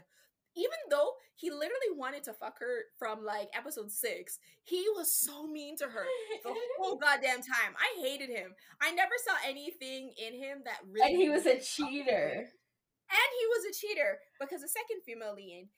Even 0.58 0.78
though 0.90 1.14
he 1.36 1.50
literally 1.50 1.96
wanted 1.96 2.26
to 2.26 2.34
fuck 2.34 2.60
her 2.60 2.80
from 3.00 3.24
like 3.24 3.48
episode 3.54 3.90
six 3.90 4.38
he 4.64 4.86
was 4.98 5.10
so 5.10 5.48
mean 5.48 5.78
to 5.78 5.86
her 5.86 6.04
the 6.44 6.54
whole 6.78 6.98
goddamn 7.02 7.38
time. 7.38 7.74
I 7.78 8.02
hated 8.02 8.30
him. 8.30 8.54
I 8.82 8.92
never 8.92 9.14
saw 9.26 9.36
anything 9.48 10.12
in 10.18 10.34
him 10.34 10.64
that 10.66 10.80
really 10.92 11.14
and 11.14 11.22
he 11.22 11.30
was 11.30 11.46
a 11.46 11.60
cheater. 11.60 12.50
And 13.12 13.30
he 13.40 13.46
was 13.48 13.66
a 13.70 13.80
cheater 13.80 14.20
because 14.40 14.62
the 14.62 14.68
second 14.68 15.02
female 15.06 15.36
lead 15.36 15.70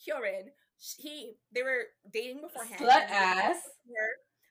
Hyorin 0.00 0.50
he 0.98 1.34
they 1.52 1.62
were 1.62 1.84
dating 2.12 2.40
beforehand. 2.40 2.80
Slut 2.80 3.10
ass 3.10 3.56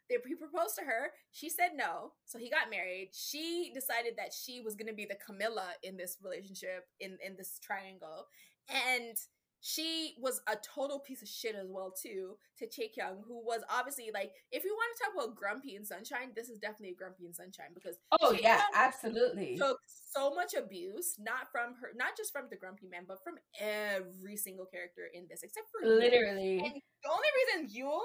he 0.09 0.35
proposed 0.35 0.75
to 0.75 0.85
her. 0.85 1.11
She 1.31 1.49
said 1.49 1.71
no, 1.75 2.13
so 2.25 2.39
he 2.39 2.49
got 2.49 2.69
married. 2.69 3.11
She 3.13 3.71
decided 3.73 4.13
that 4.17 4.33
she 4.33 4.61
was 4.61 4.75
going 4.75 4.87
to 4.87 4.93
be 4.93 5.05
the 5.05 5.17
Camilla 5.23 5.69
in 5.83 5.97
this 5.97 6.17
relationship 6.23 6.87
in 6.99 7.17
in 7.25 7.35
this 7.37 7.59
triangle, 7.61 8.27
and 8.69 9.17
she 9.61 10.15
was 10.19 10.41
a 10.47 10.55
total 10.55 10.99
piece 10.99 11.21
of 11.21 11.27
shit 11.27 11.55
as 11.55 11.67
well 11.69 11.91
too 11.91 12.37
to 12.57 12.65
Chaekyeong, 12.65 13.23
who 13.27 13.43
was 13.43 13.61
obviously 13.69 14.09
like, 14.13 14.31
if 14.51 14.63
you 14.63 14.73
want 14.73 14.95
to 14.95 15.03
talk 15.03 15.13
about 15.13 15.35
grumpy 15.35 15.75
and 15.75 15.85
sunshine, 15.85 16.31
this 16.35 16.49
is 16.49 16.59
definitely 16.59 16.91
a 16.91 16.95
grumpy 16.95 17.25
and 17.25 17.35
sunshine 17.35 17.71
because 17.73 17.97
oh 18.21 18.31
yeah, 18.31 18.61
absolutely 18.73 19.57
took 19.57 19.79
so 19.85 20.33
much 20.33 20.53
abuse, 20.53 21.15
not 21.19 21.51
from 21.51 21.75
her, 21.81 21.91
not 21.95 22.15
just 22.15 22.31
from 22.31 22.45
the 22.49 22.55
grumpy 22.55 22.87
man, 22.87 23.03
but 23.07 23.23
from 23.23 23.35
every 23.59 24.37
single 24.37 24.65
character 24.65 25.03
in 25.13 25.27
this, 25.29 25.43
except 25.43 25.67
for 25.71 25.87
literally. 25.87 26.55
Yule. 26.55 26.65
And 26.65 26.73
the 27.03 27.09
only 27.09 27.29
reason 27.35 27.75
Yule 27.75 28.01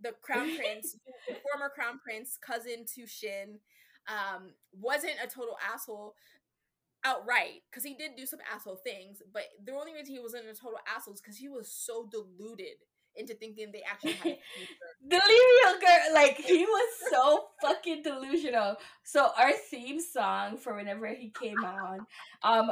the 0.00 0.12
crown 0.22 0.56
prince, 0.56 0.96
the 1.28 1.36
former 1.50 1.70
crown 1.74 2.00
prince, 2.02 2.38
cousin 2.40 2.84
to 2.94 3.06
Shin, 3.06 3.58
um, 4.08 4.50
wasn't 4.72 5.14
a 5.22 5.28
total 5.28 5.56
asshole 5.72 6.14
outright 7.04 7.62
because 7.70 7.84
he 7.84 7.94
did 7.94 8.12
do 8.16 8.26
some 8.26 8.40
asshole 8.52 8.76
things. 8.76 9.22
But 9.32 9.44
the 9.64 9.72
only 9.72 9.92
reason 9.92 10.14
he 10.14 10.20
wasn't 10.20 10.44
a 10.44 10.54
total 10.54 10.78
asshole 10.94 11.14
is 11.14 11.20
because 11.20 11.36
he 11.36 11.48
was 11.48 11.70
so 11.70 12.08
deluded 12.10 12.78
into 13.16 13.34
thinking 13.34 13.70
they 13.72 13.82
actually 13.82 14.12
had 14.12 14.38
Delirial 15.08 15.80
girl, 15.80 16.14
like 16.14 16.36
he 16.36 16.64
was 16.64 16.94
so 17.10 17.44
fucking 17.60 18.02
delusional. 18.02 18.76
So 19.02 19.30
our 19.36 19.52
theme 19.52 20.00
song 20.00 20.56
for 20.56 20.74
whenever 20.74 21.08
he 21.08 21.30
came 21.30 21.58
on, 21.64 22.06
um, 22.42 22.70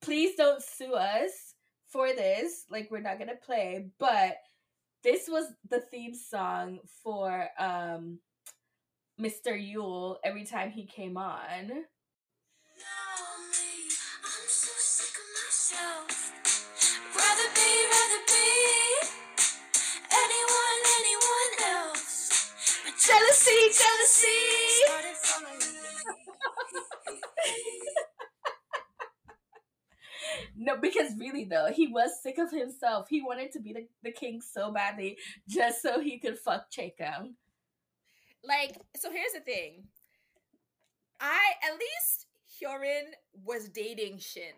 please 0.00 0.34
don't 0.36 0.62
sue 0.62 0.94
us 0.94 1.54
for 1.88 2.08
this. 2.12 2.64
Like 2.70 2.90
we're 2.90 3.00
not 3.00 3.18
gonna 3.18 3.36
play, 3.36 3.90
but 3.98 4.36
this 5.04 5.28
was 5.28 5.46
the 5.68 5.80
theme 5.80 6.14
song 6.14 6.80
for 7.02 7.48
um 7.58 8.18
Mr. 9.20 9.56
Yule 9.60 10.18
every 10.24 10.44
time 10.44 10.70
he 10.70 10.86
came 10.86 11.16
on. 11.16 11.84
Jealousy, 23.06 23.70
jealousy. 23.72 25.17
No, 30.58 30.76
because 30.76 31.12
really 31.18 31.44
though, 31.44 31.68
he 31.72 31.86
was 31.86 32.10
sick 32.22 32.38
of 32.38 32.50
himself. 32.50 33.06
He 33.08 33.22
wanted 33.22 33.52
to 33.52 33.60
be 33.60 33.72
the, 33.72 33.86
the 34.02 34.10
king 34.10 34.40
so 34.40 34.72
badly 34.72 35.16
just 35.48 35.80
so 35.80 36.00
he 36.00 36.18
could 36.18 36.38
fuck 36.38 36.70
Chaekyeong. 36.70 37.34
Like, 38.44 38.76
so 38.96 39.10
here's 39.10 39.32
the 39.32 39.40
thing. 39.40 39.84
I 41.20 41.38
at 41.62 41.78
least 41.78 42.26
Hyorin 42.60 43.12
was 43.44 43.68
dating 43.68 44.18
Shin 44.18 44.54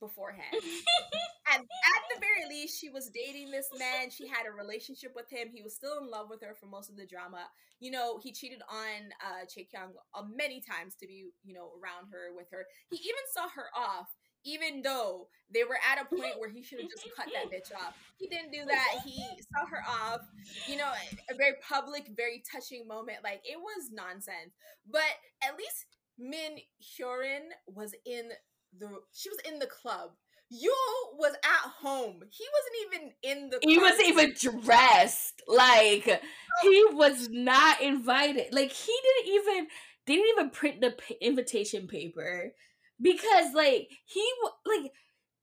beforehand. 0.00 0.46
and 1.52 1.60
at 1.62 2.02
the 2.14 2.20
very 2.20 2.48
least, 2.48 2.80
she 2.80 2.88
was 2.88 3.10
dating 3.10 3.50
this 3.50 3.68
man. 3.78 4.10
She 4.10 4.26
had 4.26 4.46
a 4.46 4.52
relationship 4.52 5.12
with 5.14 5.28
him. 5.30 5.48
He 5.52 5.62
was 5.62 5.74
still 5.74 5.98
in 5.98 6.10
love 6.10 6.26
with 6.30 6.42
her 6.42 6.54
for 6.58 6.66
most 6.66 6.90
of 6.90 6.96
the 6.96 7.06
drama. 7.06 7.48
You 7.80 7.90
know, 7.90 8.18
he 8.22 8.32
cheated 8.32 8.60
on 8.70 9.12
uh, 9.24 9.44
Chaekyeong 9.44 9.92
uh, 10.14 10.22
many 10.34 10.60
times 10.60 10.94
to 11.00 11.06
be, 11.06 11.26
you 11.44 11.54
know, 11.54 11.70
around 11.82 12.12
her 12.12 12.34
with 12.34 12.48
her. 12.52 12.66
He 12.90 12.96
even 12.96 13.26
saw 13.32 13.48
her 13.54 13.66
off 13.76 14.08
even 14.48 14.82
though 14.82 15.28
they 15.52 15.64
were 15.64 15.78
at 15.90 16.00
a 16.00 16.04
point 16.04 16.38
where 16.38 16.50
he 16.50 16.62
should 16.62 16.80
have 16.80 16.90
just 16.90 17.08
cut 17.16 17.26
that 17.32 17.50
bitch 17.50 17.74
off. 17.74 17.94
He 18.18 18.26
didn't 18.26 18.52
do 18.52 18.64
that. 18.66 19.00
He 19.04 19.16
saw 19.16 19.66
her 19.66 19.82
off, 19.88 20.20
you 20.66 20.76
know, 20.76 20.90
a 21.30 21.34
very 21.34 21.54
public, 21.66 22.10
very 22.16 22.42
touching 22.50 22.86
moment. 22.86 23.18
Like 23.24 23.40
it 23.44 23.58
was 23.58 23.90
nonsense. 23.92 24.52
But 24.90 25.08
at 25.42 25.56
least 25.56 25.86
Min 26.18 26.58
Hyorin 26.82 27.48
was 27.66 27.94
in 28.04 28.30
the 28.78 28.88
she 29.12 29.30
was 29.30 29.38
in 29.50 29.58
the 29.58 29.66
club. 29.66 30.10
Yule 30.50 31.18
was 31.18 31.34
at 31.44 31.70
home. 31.82 32.20
He 32.30 32.44
wasn't 32.54 32.76
even 32.86 33.12
in 33.22 33.50
the. 33.50 33.58
He 33.62 33.78
wasn't 33.78 34.08
even 34.08 34.34
dressed. 34.62 35.42
Like 35.46 36.08
oh. 36.08 36.18
he 36.62 36.94
was 36.94 37.28
not 37.30 37.80
invited. 37.82 38.52
Like 38.52 38.72
he 38.72 38.92
didn't 39.02 39.34
even. 39.34 39.66
They 40.06 40.14
didn't 40.14 40.30
even 40.38 40.50
print 40.50 40.80
the 40.80 40.92
p- 40.92 41.18
invitation 41.20 41.86
paper 41.86 42.54
because 43.00 43.54
like 43.54 43.90
he 44.06 44.24
like 44.66 44.92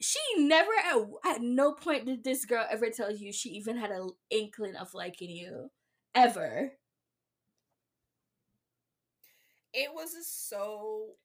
she 0.01 0.19
never 0.37 0.71
at, 0.85 1.35
at 1.35 1.41
no 1.41 1.71
point 1.71 2.05
did 2.05 2.23
this 2.23 2.45
girl 2.45 2.65
ever 2.69 2.89
tell 2.89 3.11
you 3.11 3.31
she 3.31 3.49
even 3.49 3.77
had 3.77 3.91
an 3.91 4.09
inkling 4.29 4.75
of 4.75 4.93
liking 4.93 5.29
you 5.29 5.69
ever 6.13 6.73
it 9.73 9.89
was 9.93 10.11
so 10.25 11.15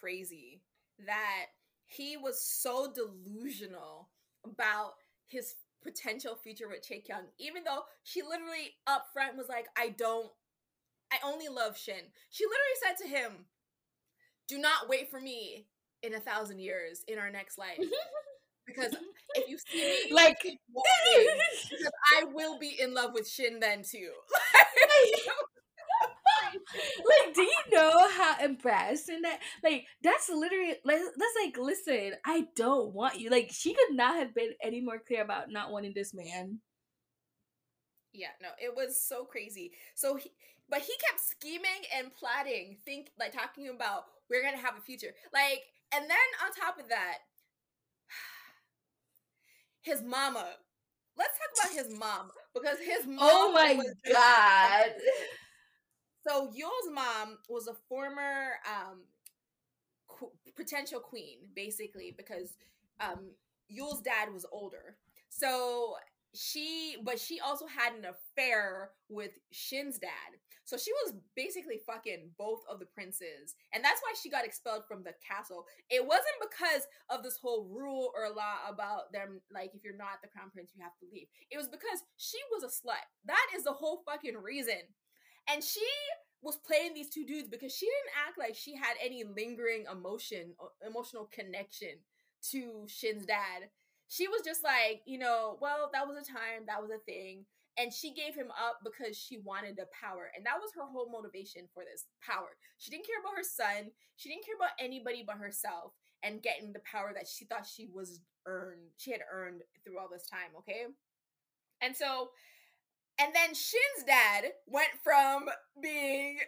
crazy 0.00 0.62
that 1.06 1.46
he 1.86 2.16
was 2.16 2.40
so 2.40 2.92
delusional 2.92 4.08
about 4.44 4.92
his 5.26 5.56
potential 5.82 6.36
future 6.36 6.68
with 6.68 6.86
Chaekyung, 6.86 7.26
even 7.38 7.64
though 7.64 7.82
she 8.04 8.22
literally 8.22 8.74
up 8.86 9.06
front 9.12 9.36
was 9.36 9.48
like, 9.48 9.66
I 9.76 9.90
don't, 9.90 10.30
I 11.12 11.16
only 11.24 11.48
love 11.48 11.76
Shin. 11.76 12.12
She 12.30 12.44
literally 12.44 12.80
said 12.80 13.02
to 13.02 13.08
him, 13.08 13.46
Do 14.50 14.58
not 14.58 14.88
wait 14.88 15.08
for 15.08 15.20
me 15.20 15.68
in 16.02 16.12
a 16.14 16.18
thousand 16.18 16.58
years 16.58 17.04
in 17.06 17.20
our 17.20 17.30
next 17.30 17.56
life. 17.56 17.78
because 18.66 18.96
if 19.36 19.48
you 19.48 19.56
see 19.58 19.78
me, 20.08 20.12
like, 20.12 20.38
because 20.42 20.58
I 22.18 22.24
will 22.24 22.58
be 22.58 22.76
in 22.80 22.92
love 22.92 23.12
with 23.14 23.28
Shin 23.28 23.60
then 23.60 23.84
too. 23.88 24.10
like, 27.06 27.32
do 27.34 27.42
you 27.42 27.58
know 27.70 28.08
how 28.08 28.42
embarrassing 28.42 29.22
that? 29.22 29.38
Like, 29.62 29.86
that's 30.02 30.28
literally 30.28 30.74
like 30.84 30.98
that's 30.98 31.36
like, 31.44 31.56
listen, 31.56 32.14
I 32.26 32.46
don't 32.56 32.92
want 32.92 33.20
you. 33.20 33.30
Like, 33.30 33.50
she 33.52 33.72
could 33.72 33.94
not 33.94 34.16
have 34.16 34.34
been 34.34 34.50
any 34.60 34.80
more 34.80 34.98
clear 34.98 35.22
about 35.22 35.50
not 35.50 35.70
wanting 35.70 35.92
this 35.94 36.12
man. 36.12 36.58
Yeah, 38.12 38.34
no, 38.42 38.48
it 38.60 38.74
was 38.74 39.00
so 39.00 39.24
crazy. 39.24 39.72
So 39.94 40.16
he, 40.16 40.32
but 40.68 40.80
he 40.80 40.92
kept 41.08 41.20
scheming 41.20 41.86
and 41.96 42.12
plotting, 42.14 42.76
think 42.84 43.10
like 43.18 43.32
talking 43.32 43.68
about 43.68 44.04
we're 44.28 44.42
gonna 44.42 44.56
have 44.62 44.76
a 44.76 44.80
future, 44.80 45.14
like, 45.32 45.62
and 45.94 46.08
then 46.08 46.28
on 46.44 46.52
top 46.52 46.78
of 46.78 46.88
that, 46.88 47.18
his 49.82 50.02
mama. 50.02 50.46
Let's 51.16 51.38
talk 51.38 51.70
about 51.72 51.84
his 51.84 51.98
mom 51.98 52.30
because 52.54 52.78
his 52.78 53.06
mom. 53.06 53.18
Oh 53.20 53.52
my 53.52 53.78
god. 54.10 54.92
So 56.26 56.50
Yule's 56.54 56.90
mom 56.92 57.38
was 57.48 57.66
a 57.66 57.74
former 57.88 58.52
um, 58.66 59.00
qu- 60.06 60.32
potential 60.56 61.00
queen, 61.00 61.38
basically, 61.54 62.14
because 62.16 62.56
um, 63.00 63.30
Yule's 63.68 64.00
dad 64.00 64.32
was 64.32 64.46
older. 64.52 64.96
So 65.28 65.94
she, 66.34 66.96
but 67.04 67.18
she 67.18 67.40
also 67.40 67.66
had 67.66 67.94
an 67.94 68.04
affair 68.04 68.90
with 69.08 69.32
Shin's 69.50 69.98
dad. 69.98 70.38
So 70.64 70.76
she 70.76 70.92
was 71.04 71.14
basically 71.34 71.80
fucking 71.84 72.30
both 72.38 72.60
of 72.70 72.78
the 72.78 72.86
princes. 72.86 73.56
And 73.74 73.82
that's 73.82 74.00
why 74.02 74.14
she 74.14 74.30
got 74.30 74.44
expelled 74.44 74.84
from 74.86 75.02
the 75.02 75.14
castle. 75.18 75.66
It 75.90 76.06
wasn't 76.06 76.38
because 76.40 76.86
of 77.08 77.24
this 77.24 77.38
whole 77.42 77.66
rule 77.68 78.12
or 78.14 78.30
law 78.30 78.62
about 78.68 79.12
them, 79.12 79.40
like, 79.52 79.72
if 79.74 79.82
you're 79.82 79.96
not 79.96 80.22
the 80.22 80.28
crown 80.28 80.50
prince, 80.52 80.70
you 80.72 80.82
have 80.84 80.96
to 81.00 81.06
leave. 81.12 81.26
It 81.50 81.58
was 81.58 81.66
because 81.66 82.04
she 82.16 82.38
was 82.52 82.62
a 82.62 82.68
slut. 82.68 83.02
That 83.24 83.46
is 83.56 83.64
the 83.64 83.72
whole 83.72 84.02
fucking 84.06 84.36
reason. 84.36 84.78
And 85.52 85.64
she 85.64 85.86
was 86.40 86.56
playing 86.56 86.94
these 86.94 87.10
two 87.10 87.26
dudes 87.26 87.48
because 87.48 87.74
she 87.74 87.86
didn't 87.86 88.28
act 88.28 88.38
like 88.38 88.54
she 88.54 88.76
had 88.76 88.94
any 89.02 89.24
lingering 89.24 89.86
emotion, 89.90 90.54
emotional 90.86 91.28
connection 91.32 91.98
to 92.52 92.86
Shin's 92.86 93.26
dad. 93.26 93.70
She 94.10 94.26
was 94.26 94.42
just 94.44 94.64
like, 94.64 95.02
you 95.06 95.18
know, 95.18 95.56
well, 95.62 95.88
that 95.94 96.06
was 96.06 96.18
a 96.18 96.26
time, 96.26 96.66
that 96.66 96.82
was 96.82 96.90
a 96.90 96.98
thing. 97.06 97.46
And 97.78 97.94
she 97.94 98.12
gave 98.12 98.34
him 98.34 98.50
up 98.50 98.82
because 98.82 99.16
she 99.16 99.38
wanted 99.38 99.76
the 99.78 99.86
power. 99.94 100.30
And 100.36 100.44
that 100.44 100.58
was 100.60 100.74
her 100.74 100.82
whole 100.82 101.08
motivation 101.08 101.70
for 101.72 101.84
this 101.86 102.10
power. 102.20 102.58
She 102.76 102.90
didn't 102.90 103.06
care 103.06 103.22
about 103.22 103.38
her 103.38 103.46
son. 103.46 103.94
She 104.16 104.28
didn't 104.28 104.44
care 104.44 104.58
about 104.58 104.74
anybody 104.80 105.22
but 105.24 105.38
herself 105.38 105.94
and 106.24 106.42
getting 106.42 106.72
the 106.72 106.82
power 106.84 107.12
that 107.14 107.28
she 107.28 107.44
thought 107.44 107.64
she 107.64 107.86
was 107.86 108.20
earned, 108.46 108.90
she 108.98 109.12
had 109.12 109.20
earned 109.32 109.62
through 109.84 109.98
all 109.98 110.08
this 110.10 110.26
time, 110.28 110.50
okay? 110.58 110.86
And 111.80 111.96
so 111.96 112.30
and 113.20 113.34
then 113.34 113.54
Shin's 113.54 114.06
dad 114.06 114.44
went 114.66 114.88
from 115.04 115.46
being 115.82 116.38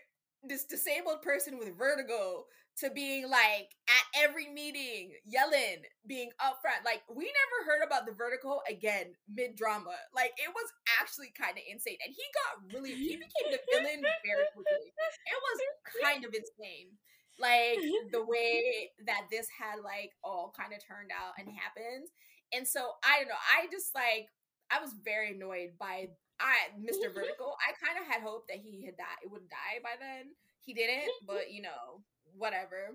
this 0.42 0.64
disabled 0.64 1.20
person 1.22 1.58
with 1.58 1.76
vertigo 1.76 2.46
to 2.78 2.90
being 2.90 3.28
like 3.28 3.68
at 3.88 4.04
every 4.24 4.48
meeting 4.48 5.12
yelling, 5.24 5.84
being 6.06 6.30
upfront. 6.40 6.84
Like 6.84 7.02
we 7.08 7.24
never 7.24 7.58
heard 7.68 7.84
about 7.86 8.06
the 8.06 8.12
vertical 8.12 8.62
again 8.68 9.14
mid 9.28 9.56
drama. 9.56 9.94
Like 10.14 10.32
it 10.38 10.48
was 10.48 10.68
actually 11.00 11.32
kind 11.36 11.56
of 11.56 11.64
insane, 11.68 11.98
and 12.04 12.14
he 12.14 12.24
got 12.32 12.74
really 12.74 12.94
he 12.94 13.16
became 13.16 13.48
the 13.52 13.60
villain 13.72 14.02
very 14.24 14.46
quickly. 14.54 14.92
It 14.92 15.38
was 15.38 15.58
kind 16.02 16.24
of 16.24 16.32
insane, 16.32 16.96
like 17.38 17.78
the 18.12 18.24
way 18.24 18.90
that 19.06 19.28
this 19.30 19.46
had 19.52 19.84
like 19.84 20.12
all 20.24 20.52
kind 20.56 20.72
of 20.72 20.80
turned 20.80 21.10
out 21.12 21.36
and 21.38 21.48
happened. 21.52 22.08
And 22.52 22.68
so 22.68 22.96
I 23.04 23.20
don't 23.20 23.28
know. 23.28 23.44
I 23.52 23.68
just 23.70 23.94
like 23.94 24.28
I 24.72 24.80
was 24.80 24.96
very 25.04 25.36
annoyed 25.36 25.76
by 25.78 26.08
I 26.40 26.72
Mr. 26.80 27.12
Vertical, 27.14 27.54
I 27.60 27.76
kind 27.78 28.00
of 28.00 28.08
had 28.08 28.22
hoped 28.22 28.48
that 28.48 28.58
he 28.58 28.84
had 28.84 28.96
died. 28.96 29.20
It 29.22 29.30
would 29.30 29.48
die 29.48 29.78
by 29.82 29.94
then. 30.00 30.32
He 30.64 30.74
didn't, 30.74 31.10
but 31.26 31.50
you 31.50 31.62
know, 31.62 32.02
whatever. 32.36 32.94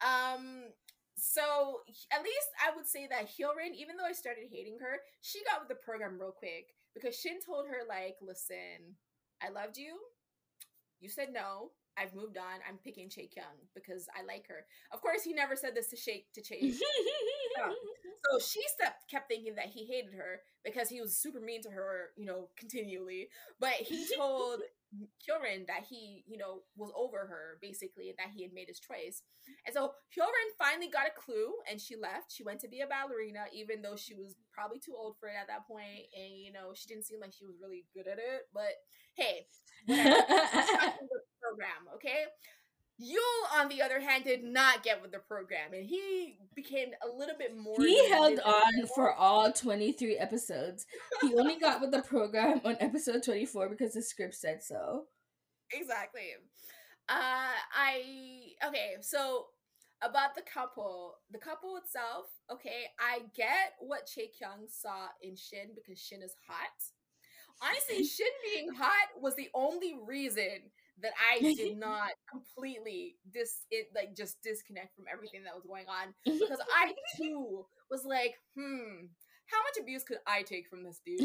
Um, 0.00 0.70
so 1.16 1.80
at 2.12 2.22
least 2.22 2.50
I 2.62 2.74
would 2.76 2.86
say 2.86 3.08
that 3.10 3.26
Hyorin, 3.26 3.74
even 3.74 3.96
though 3.96 4.06
I 4.06 4.12
started 4.12 4.44
hating 4.50 4.78
her, 4.80 5.00
she 5.20 5.42
got 5.44 5.60
with 5.60 5.68
the 5.68 5.82
program 5.82 6.18
real 6.18 6.32
quick 6.32 6.74
because 6.94 7.18
Shin 7.18 7.40
told 7.44 7.66
her 7.66 7.82
like, 7.88 8.16
"Listen, 8.22 8.96
I 9.42 9.50
loved 9.50 9.76
you. 9.76 9.98
You 11.00 11.08
said 11.08 11.32
no. 11.32 11.70
I've 11.98 12.14
moved 12.14 12.38
on. 12.38 12.62
I'm 12.68 12.78
picking 12.78 13.08
Chaekyung 13.08 13.58
because 13.74 14.06
I 14.16 14.24
like 14.24 14.46
her. 14.48 14.64
Of 14.92 15.00
course, 15.00 15.22
he 15.24 15.32
never 15.32 15.56
said 15.56 15.74
this 15.74 15.88
to 15.88 15.96
Shake 15.96 16.32
to 16.34 16.42
Chae. 16.42 16.74
So 18.30 18.38
she 18.38 18.60
kept 18.80 19.08
kept 19.10 19.28
thinking 19.28 19.54
that 19.54 19.66
he 19.66 19.86
hated 19.86 20.12
her 20.14 20.40
because 20.64 20.88
he 20.88 21.00
was 21.00 21.16
super 21.16 21.40
mean 21.40 21.62
to 21.62 21.70
her, 21.70 22.10
you 22.16 22.26
know, 22.26 22.48
continually. 22.56 23.28
But 23.60 23.72
he 23.72 24.06
told 24.16 24.60
Hyorin 25.22 25.66
that 25.66 25.84
he, 25.88 26.24
you 26.26 26.38
know, 26.38 26.62
was 26.76 26.90
over 26.96 27.26
her 27.26 27.58
basically, 27.60 28.08
and 28.08 28.18
that 28.18 28.32
he 28.34 28.42
had 28.42 28.52
made 28.52 28.68
his 28.68 28.80
choice. 28.80 29.22
And 29.66 29.74
so 29.74 29.92
Hyorin 30.16 30.50
finally 30.58 30.88
got 30.88 31.06
a 31.06 31.14
clue, 31.20 31.52
and 31.70 31.80
she 31.80 31.96
left. 31.96 32.32
She 32.32 32.42
went 32.44 32.60
to 32.60 32.68
be 32.68 32.80
a 32.80 32.86
ballerina, 32.86 33.46
even 33.52 33.82
though 33.82 33.96
she 33.96 34.14
was 34.14 34.34
probably 34.52 34.78
too 34.78 34.94
old 34.96 35.16
for 35.20 35.28
it 35.28 35.36
at 35.40 35.48
that 35.48 35.66
point, 35.66 36.08
and 36.16 36.38
you 36.38 36.52
know, 36.52 36.72
she 36.74 36.88
didn't 36.88 37.06
seem 37.06 37.20
like 37.20 37.32
she 37.36 37.44
was 37.44 37.56
really 37.60 37.84
good 37.94 38.06
at 38.08 38.18
it. 38.18 38.48
But 38.54 38.72
hey, 39.16 39.46
program, 41.42 41.88
okay? 41.94 42.24
Yule, 43.00 43.22
on 43.54 43.68
the 43.68 43.80
other 43.80 44.00
hand, 44.00 44.24
did 44.24 44.42
not 44.42 44.82
get 44.82 45.00
with 45.00 45.12
the 45.12 45.20
program, 45.20 45.72
and 45.72 45.86
he 45.86 46.36
became 46.56 46.88
a 47.02 47.16
little 47.16 47.36
bit 47.38 47.56
more. 47.56 47.76
He 47.78 48.08
held 48.08 48.40
on 48.40 48.86
for 48.94 49.14
all 49.14 49.52
twenty 49.52 49.92
three 49.92 50.16
episodes. 50.16 50.84
He 51.20 51.32
only 51.34 51.60
got 51.60 51.80
with 51.80 51.92
the 51.92 52.02
program 52.02 52.60
on 52.64 52.76
episode 52.80 53.22
twenty 53.22 53.46
four 53.46 53.68
because 53.68 53.94
the 53.94 54.02
script 54.02 54.34
said 54.34 54.64
so. 54.64 55.04
Exactly. 55.72 56.30
Uh, 57.08 57.54
I 57.72 58.52
okay. 58.66 58.96
So 59.00 59.46
about 60.02 60.34
the 60.34 60.42
couple, 60.42 61.18
the 61.30 61.38
couple 61.38 61.76
itself. 61.76 62.26
Okay, 62.52 62.86
I 62.98 63.20
get 63.36 63.74
what 63.80 64.06
Chaekyung 64.06 64.68
saw 64.68 65.06
in 65.22 65.36
Shin 65.36 65.68
because 65.74 66.00
Shin 66.00 66.22
is 66.22 66.34
hot. 66.48 66.66
Honestly, 67.62 68.04
Shin 68.04 68.26
being 68.44 68.70
hot 68.74 69.08
was 69.20 69.36
the 69.36 69.50
only 69.54 69.94
reason 70.06 70.70
that 71.02 71.12
I 71.16 71.40
did 71.54 71.78
not 71.78 72.10
completely 72.30 73.16
dis 73.32 73.64
it 73.70 73.88
like 73.94 74.16
just 74.16 74.42
disconnect 74.42 74.94
from 74.94 75.06
everything 75.12 75.44
that 75.44 75.54
was 75.54 75.64
going 75.64 75.86
on 75.86 76.14
because 76.24 76.60
I 76.74 76.92
too 77.16 77.66
was 77.90 78.04
like, 78.04 78.34
hmm, 78.54 79.08
how 79.46 79.60
much 79.64 79.80
abuse 79.80 80.04
could 80.04 80.18
I 80.26 80.42
take 80.42 80.68
from 80.68 80.84
this 80.84 81.00
dude? 81.04 81.20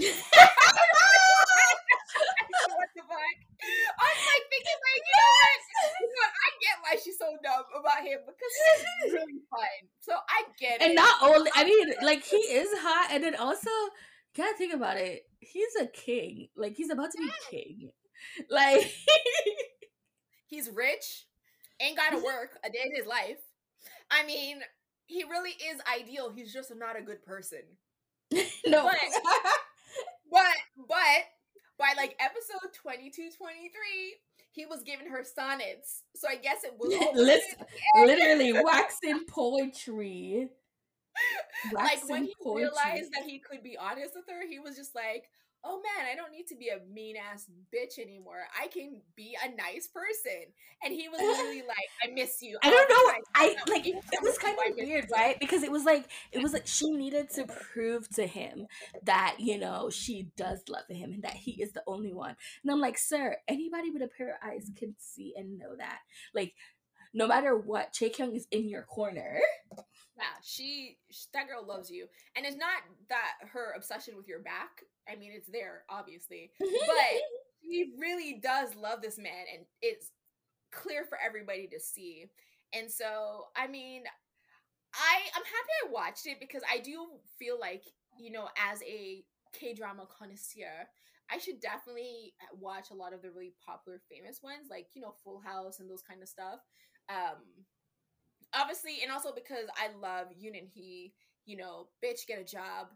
what 2.74 2.90
the 2.96 3.04
fuck? 3.04 3.20
I 3.20 4.06
was 4.08 4.24
like 4.32 4.46
thinking 4.48 4.80
like, 4.80 5.04
you 5.04 5.16
know 5.20 5.32
what? 5.36 5.60
You 6.00 6.08
know 6.08 6.24
what? 6.24 6.32
I 6.34 6.50
get 6.64 6.76
why 6.84 6.94
she's 7.04 7.20
so 7.20 7.30
dumb 7.44 7.66
about 7.76 8.02
him 8.06 8.20
because 8.24 8.54
he's 9.04 9.14
really 9.14 9.44
fun. 9.52 9.76
So 10.00 10.14
I 10.16 10.48
get 10.60 10.82
and 10.82 10.94
it. 10.94 10.96
And 10.96 10.96
not 10.96 11.16
only 11.22 11.52
I 11.54 11.64
mean, 11.66 11.94
like 12.02 12.24
he 12.24 12.38
is 12.38 12.70
hot 12.80 13.12
and 13.12 13.24
then 13.24 13.36
also 13.36 13.72
gotta 14.36 14.56
think 14.58 14.74
about 14.74 14.98
it. 14.98 15.24
He's 15.40 15.76
a 15.80 15.88
king. 15.88 16.48
Like 16.56 16.76
he's 16.76 16.90
about 16.90 17.12
to 17.12 17.18
be 17.18 17.30
king. 17.50 17.92
Like 18.50 18.92
he's 20.48 20.70
rich, 20.70 21.26
ain't 21.80 21.98
gotta 21.98 22.18
work 22.24 22.58
a 22.66 22.70
day 22.70 22.84
in 22.86 22.96
his 22.96 23.06
life. 23.08 23.40
I 24.10 24.26
mean, 24.26 24.60
he 25.06 25.24
really 25.24 25.52
is 25.52 25.82
ideal. 26.00 26.32
He's 26.34 26.54
just 26.54 26.72
not 26.76 26.98
a 26.98 27.02
good 27.02 27.24
person. 27.26 27.62
no. 28.66 28.84
But, 28.84 28.98
but 30.32 30.56
but 30.88 31.24
by 31.78 31.94
like 31.98 32.16
episode 32.20 32.74
22 32.82 33.30
23 33.38 33.70
he 34.52 34.66
was 34.66 34.84
giving 34.84 35.08
her 35.08 35.24
sonnets 35.24 36.04
so 36.16 36.28
i 36.28 36.36
guess 36.36 36.64
it 36.64 36.74
was 36.78 36.94
literally 37.96 38.54
waxing 38.64 39.22
poetry 39.28 40.50
waxing 41.72 41.74
like 41.74 42.10
when 42.10 42.24
he 42.26 42.34
poetry. 42.42 42.64
realized 42.64 43.12
that 43.14 43.24
he 43.26 43.40
could 43.40 43.64
be 43.64 43.78
honest 43.78 44.14
with 44.16 44.26
her 44.28 44.48
he 44.48 44.60
was 44.60 44.76
just 44.76 44.96
like 44.96 45.26
oh 45.66 45.82
man, 45.82 46.08
I 46.12 46.16
don't 46.16 46.32
need 46.32 46.48
to 46.48 46.56
be 46.56 46.70
a 46.70 46.80
mean 46.94 47.16
ass 47.16 47.50
bitch 47.74 47.98
anymore. 47.98 48.42
I 48.60 48.68
can 48.68 49.02
be 49.16 49.36
a 49.44 49.50
nice 49.50 49.88
person. 49.88 50.52
And 50.84 50.94
he 50.94 51.08
was 51.08 51.20
literally 51.20 51.62
like, 51.68 51.88
I 52.04 52.12
miss 52.14 52.42
you. 52.42 52.58
I 52.64 52.70
don't 52.70 52.90
know. 52.90 53.14
I 53.36 53.56
like 53.70 53.88
it 53.88 53.96
was 54.22 54.38
kind 54.38 54.58
of 54.58 54.76
weird, 54.76 55.08
right? 55.12 55.38
Because 55.40 55.64
it 55.64 55.72
was 55.72 55.86
like 55.86 56.06
it 56.32 56.42
was 56.42 56.54
like 56.54 56.68
she 56.68 56.92
needed 56.92 57.30
to 57.32 57.46
prove 57.74 58.10
to 58.16 58.28
him 58.28 58.68
that, 59.04 59.38
you 59.40 59.58
know, 59.58 59.90
she 59.90 60.28
does 60.36 60.64
love 60.68 60.88
him 60.90 61.14
and 61.14 61.24
that 61.24 61.36
he 61.36 61.62
is 61.62 61.72
the 61.72 61.84
only 61.88 62.14
one. 62.14 62.36
And 62.64 62.72
I'm 62.72 62.80
like, 62.82 62.98
sir, 62.98 63.38
anybody 63.48 63.90
with 63.90 64.02
a 64.02 64.10
pair 64.10 64.30
of 64.30 64.50
eyes 64.50 64.70
can 64.76 64.96
see 65.00 65.34
and 65.38 65.58
know 65.58 65.76
that. 65.78 66.00
Like, 66.34 66.54
no 67.14 67.28
matter 67.28 67.56
what, 67.56 67.94
Chaekyung 67.94 68.36
is 68.36 68.48
in 68.52 68.68
your 68.68 68.84
corner. 68.84 69.40
Yeah, 70.18 70.26
she 70.44 70.98
that 71.34 71.48
girl 71.48 71.66
loves 71.66 71.90
you, 71.90 72.08
and 72.36 72.46
it's 72.46 72.56
not 72.56 72.82
that 73.10 73.50
her 73.52 73.74
obsession 73.76 74.16
with 74.16 74.28
your 74.28 74.40
back. 74.40 74.84
I 75.10 75.16
mean, 75.16 75.32
it's 75.36 75.50
there 75.50 75.84
obviously, 75.90 76.52
but 76.60 77.22
she 77.64 77.94
really 78.00 78.40
does 78.42 78.76
love 78.76 79.02
this 79.02 79.18
man, 79.18 79.46
and 79.54 79.66
it's 79.82 80.12
clear 80.72 81.06
for 81.06 81.18
everybody 81.24 81.68
to 81.68 81.80
see. 81.80 82.26
And 82.74 82.90
so, 82.92 83.46
I 83.56 83.68
mean, 83.68 84.04
I 84.94 85.16
I'm 85.36 85.44
happy 85.44 85.74
I 85.88 85.92
watched 85.92 86.28
it 86.28 86.38
because 86.40 86.62
I 86.72 86.80
do 86.80 87.08
feel 87.40 87.60
like 87.60 87.84
you 88.20 88.32
know, 88.32 88.48
as 88.72 88.82
a 88.84 89.24
K 89.54 89.74
drama 89.74 90.06
connoisseur, 90.08 90.88
I 91.32 91.38
should 91.38 91.60
definitely 91.60 92.34
watch 92.60 92.92
a 92.92 92.96
lot 92.96 93.14
of 93.14 93.22
the 93.22 93.32
really 93.32 93.54
popular, 93.66 94.02
famous 94.10 94.42
ones, 94.44 94.68
like 94.70 94.88
you 94.94 95.02
know, 95.02 95.14
Full 95.24 95.40
House 95.40 95.80
and 95.80 95.90
those 95.90 96.04
kind 96.04 96.22
of 96.22 96.30
stuff. 96.30 96.60
Um, 97.10 97.66
obviously, 98.54 99.00
and 99.04 99.12
also 99.12 99.34
because 99.34 99.68
I 99.78 99.90
love 100.00 100.28
Yoon 100.30 100.56
Eun-hye. 100.56 101.12
You 101.46 101.58
know, 101.58 101.88
bitch, 102.04 102.26
get 102.28 102.40
a 102.40 102.44
job. 102.44 102.88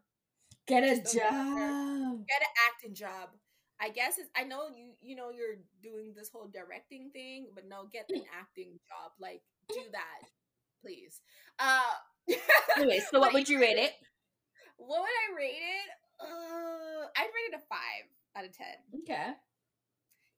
Get 0.68 0.84
a 0.84 0.96
job. 0.98 2.28
Get 2.28 2.42
an 2.42 2.54
acting 2.68 2.94
job. 2.94 3.30
I 3.80 3.90
guess 3.90 4.18
it's, 4.18 4.30
I 4.36 4.44
know 4.44 4.68
you 4.76 4.94
you 5.02 5.16
know 5.16 5.30
you're 5.30 5.62
doing 5.82 6.14
this 6.16 6.30
whole 6.30 6.50
directing 6.52 7.12
thing, 7.12 7.48
but 7.54 7.68
no, 7.68 7.88
get 7.92 8.06
an 8.10 8.24
acting 8.38 8.80
job. 8.88 9.12
Like 9.20 9.42
do 9.70 9.82
that, 9.92 10.30
please. 10.82 11.22
Uh 11.60 12.36
anyway, 12.76 13.00
so 13.12 13.20
what 13.20 13.34
would 13.34 13.48
you 13.48 13.62
rate 13.62 13.78
it? 13.78 13.94
What 14.78 15.02
would 15.02 15.08
I 15.08 15.38
rate 15.38 15.62
it? 15.62 15.90
Uh 16.20 17.08
I'd 17.16 17.30
rate 17.30 17.54
it 17.54 17.56
a 17.56 17.64
five 17.70 18.10
out 18.36 18.46
of 18.46 18.58
ten. 18.58 19.02
Okay. 19.04 19.34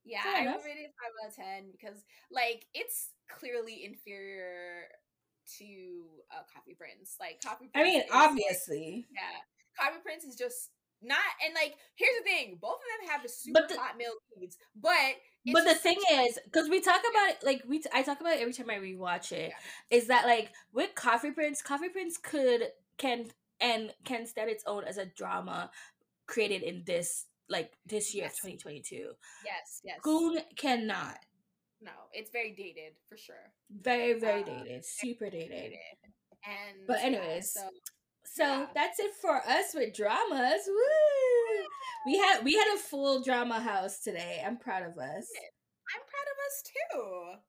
Yeah, 0.04 0.22
I 0.24 0.44
would 0.44 0.64
rate 0.64 0.78
it 0.78 0.92
five 1.00 1.12
out 1.24 1.30
of 1.30 1.36
ten 1.36 1.72
because 1.72 2.04
like 2.30 2.66
it's 2.74 3.10
clearly 3.28 3.84
inferior 3.84 4.84
to 5.58 6.04
uh, 6.30 6.42
Coffee 6.54 6.76
Prince. 6.78 7.16
Like 7.18 7.40
Coffee 7.42 7.68
Prince. 7.72 7.74
I 7.74 7.90
mean, 7.90 8.02
obviously. 8.12 9.06
Like, 9.10 9.16
yeah. 9.16 9.40
Coffee 9.80 10.02
Prince 10.02 10.24
is 10.24 10.36
just 10.36 10.70
not 11.02 11.18
and 11.44 11.54
like 11.54 11.76
here's 11.96 12.10
the 12.18 12.24
thing 12.24 12.58
both 12.60 12.74
of 12.74 13.00
them 13.00 13.10
have 13.10 13.22
the 13.22 13.28
super 13.28 13.66
the, 13.68 13.78
hot 13.78 13.96
male 13.96 14.12
leads 14.38 14.58
but 14.76 14.92
but 15.52 15.64
the 15.64 15.74
thing 15.74 15.96
is 16.12 16.38
because 16.44 16.68
we 16.68 16.80
talk 16.80 17.00
about 17.10 17.30
it 17.30 17.38
like 17.42 17.62
we 17.66 17.78
t- 17.78 17.88
i 17.94 18.02
talk 18.02 18.20
about 18.20 18.34
it 18.34 18.40
every 18.40 18.52
time 18.52 18.68
i 18.68 18.76
rewatch 18.76 19.32
it 19.32 19.50
yeah. 19.50 19.96
is 19.96 20.08
that 20.08 20.26
like 20.26 20.50
with 20.72 20.94
coffee 20.94 21.30
prince 21.30 21.62
coffee 21.62 21.88
prince 21.88 22.18
could 22.18 22.68
can 22.98 23.26
and 23.60 23.92
can 24.04 24.26
stand 24.26 24.50
its 24.50 24.64
own 24.66 24.84
as 24.84 24.98
a 24.98 25.06
drama 25.06 25.70
created 26.26 26.62
in 26.62 26.82
this 26.86 27.26
like 27.48 27.72
this 27.86 28.14
year 28.14 28.24
yes. 28.24 28.36
2022 28.36 29.12
yes 29.44 29.80
yes 29.82 29.98
Goong 30.02 30.38
cannot 30.56 31.18
no 31.80 31.90
it's 32.12 32.30
very 32.30 32.52
dated 32.52 32.92
for 33.08 33.16
sure 33.16 33.52
very 33.70 34.20
very 34.20 34.42
uh, 34.42 34.46
dated 34.46 34.84
super 34.84 35.30
dated. 35.30 35.50
dated. 35.50 35.78
and 36.44 36.86
but 36.86 37.00
anyways 37.00 37.54
yeah, 37.56 37.62
so 37.62 37.68
so 38.24 38.44
yeah. 38.44 38.66
that's 38.74 38.98
it 38.98 39.12
for 39.20 39.36
us 39.36 39.74
with 39.74 39.94
dramas. 39.94 40.62
Woo! 40.66 41.64
We 42.06 42.18
had 42.18 42.44
we 42.44 42.54
had 42.54 42.74
a 42.74 42.78
full 42.78 43.22
drama 43.22 43.60
house 43.60 44.00
today. 44.00 44.42
I'm 44.44 44.56
proud 44.56 44.82
of 44.82 44.96
us. 44.98 45.26
I'm 45.94 46.02
proud 46.06 46.28
of 46.30 46.38
us 46.46 46.62
too. 46.64 47.40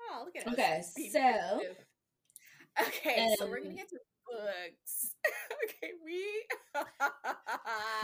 Oh, 0.00 0.24
look 0.24 0.36
at 0.36 0.52
okay, 0.52 0.78
us. 0.78 0.94
Okay, 0.98 1.10
so 1.10 1.60
Okay, 2.86 3.24
um, 3.24 3.34
so 3.38 3.46
we're 3.46 3.60
gonna 3.60 3.74
get 3.74 3.88
to 3.88 3.98
books. 4.26 5.14
okay, 5.64 5.92
we 6.04 6.24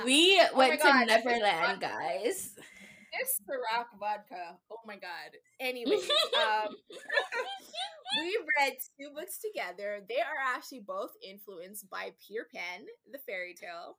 we 0.05 0.41
oh 0.53 0.57
went 0.57 0.81
to 0.81 1.05
Neverland, 1.07 1.81
guys 1.81 2.57
this 3.19 3.41
Ciroc 3.47 3.87
vodka. 3.99 4.59
Oh 4.71 4.83
my 4.87 4.97
god. 4.97 5.39
Anyway, 5.61 5.97
um, 6.37 6.75
we 8.21 8.39
read 8.59 8.75
two 8.99 9.11
books 9.15 9.39
together. 9.39 10.01
They 10.09 10.21
are 10.21 10.55
actually 10.57 10.81
both 10.81 11.11
influenced 11.27 11.89
by 11.91 12.13
Peter 12.27 12.47
Pan, 12.55 12.87
the 13.11 13.19
fairy 13.19 13.55
tale, 13.55 13.99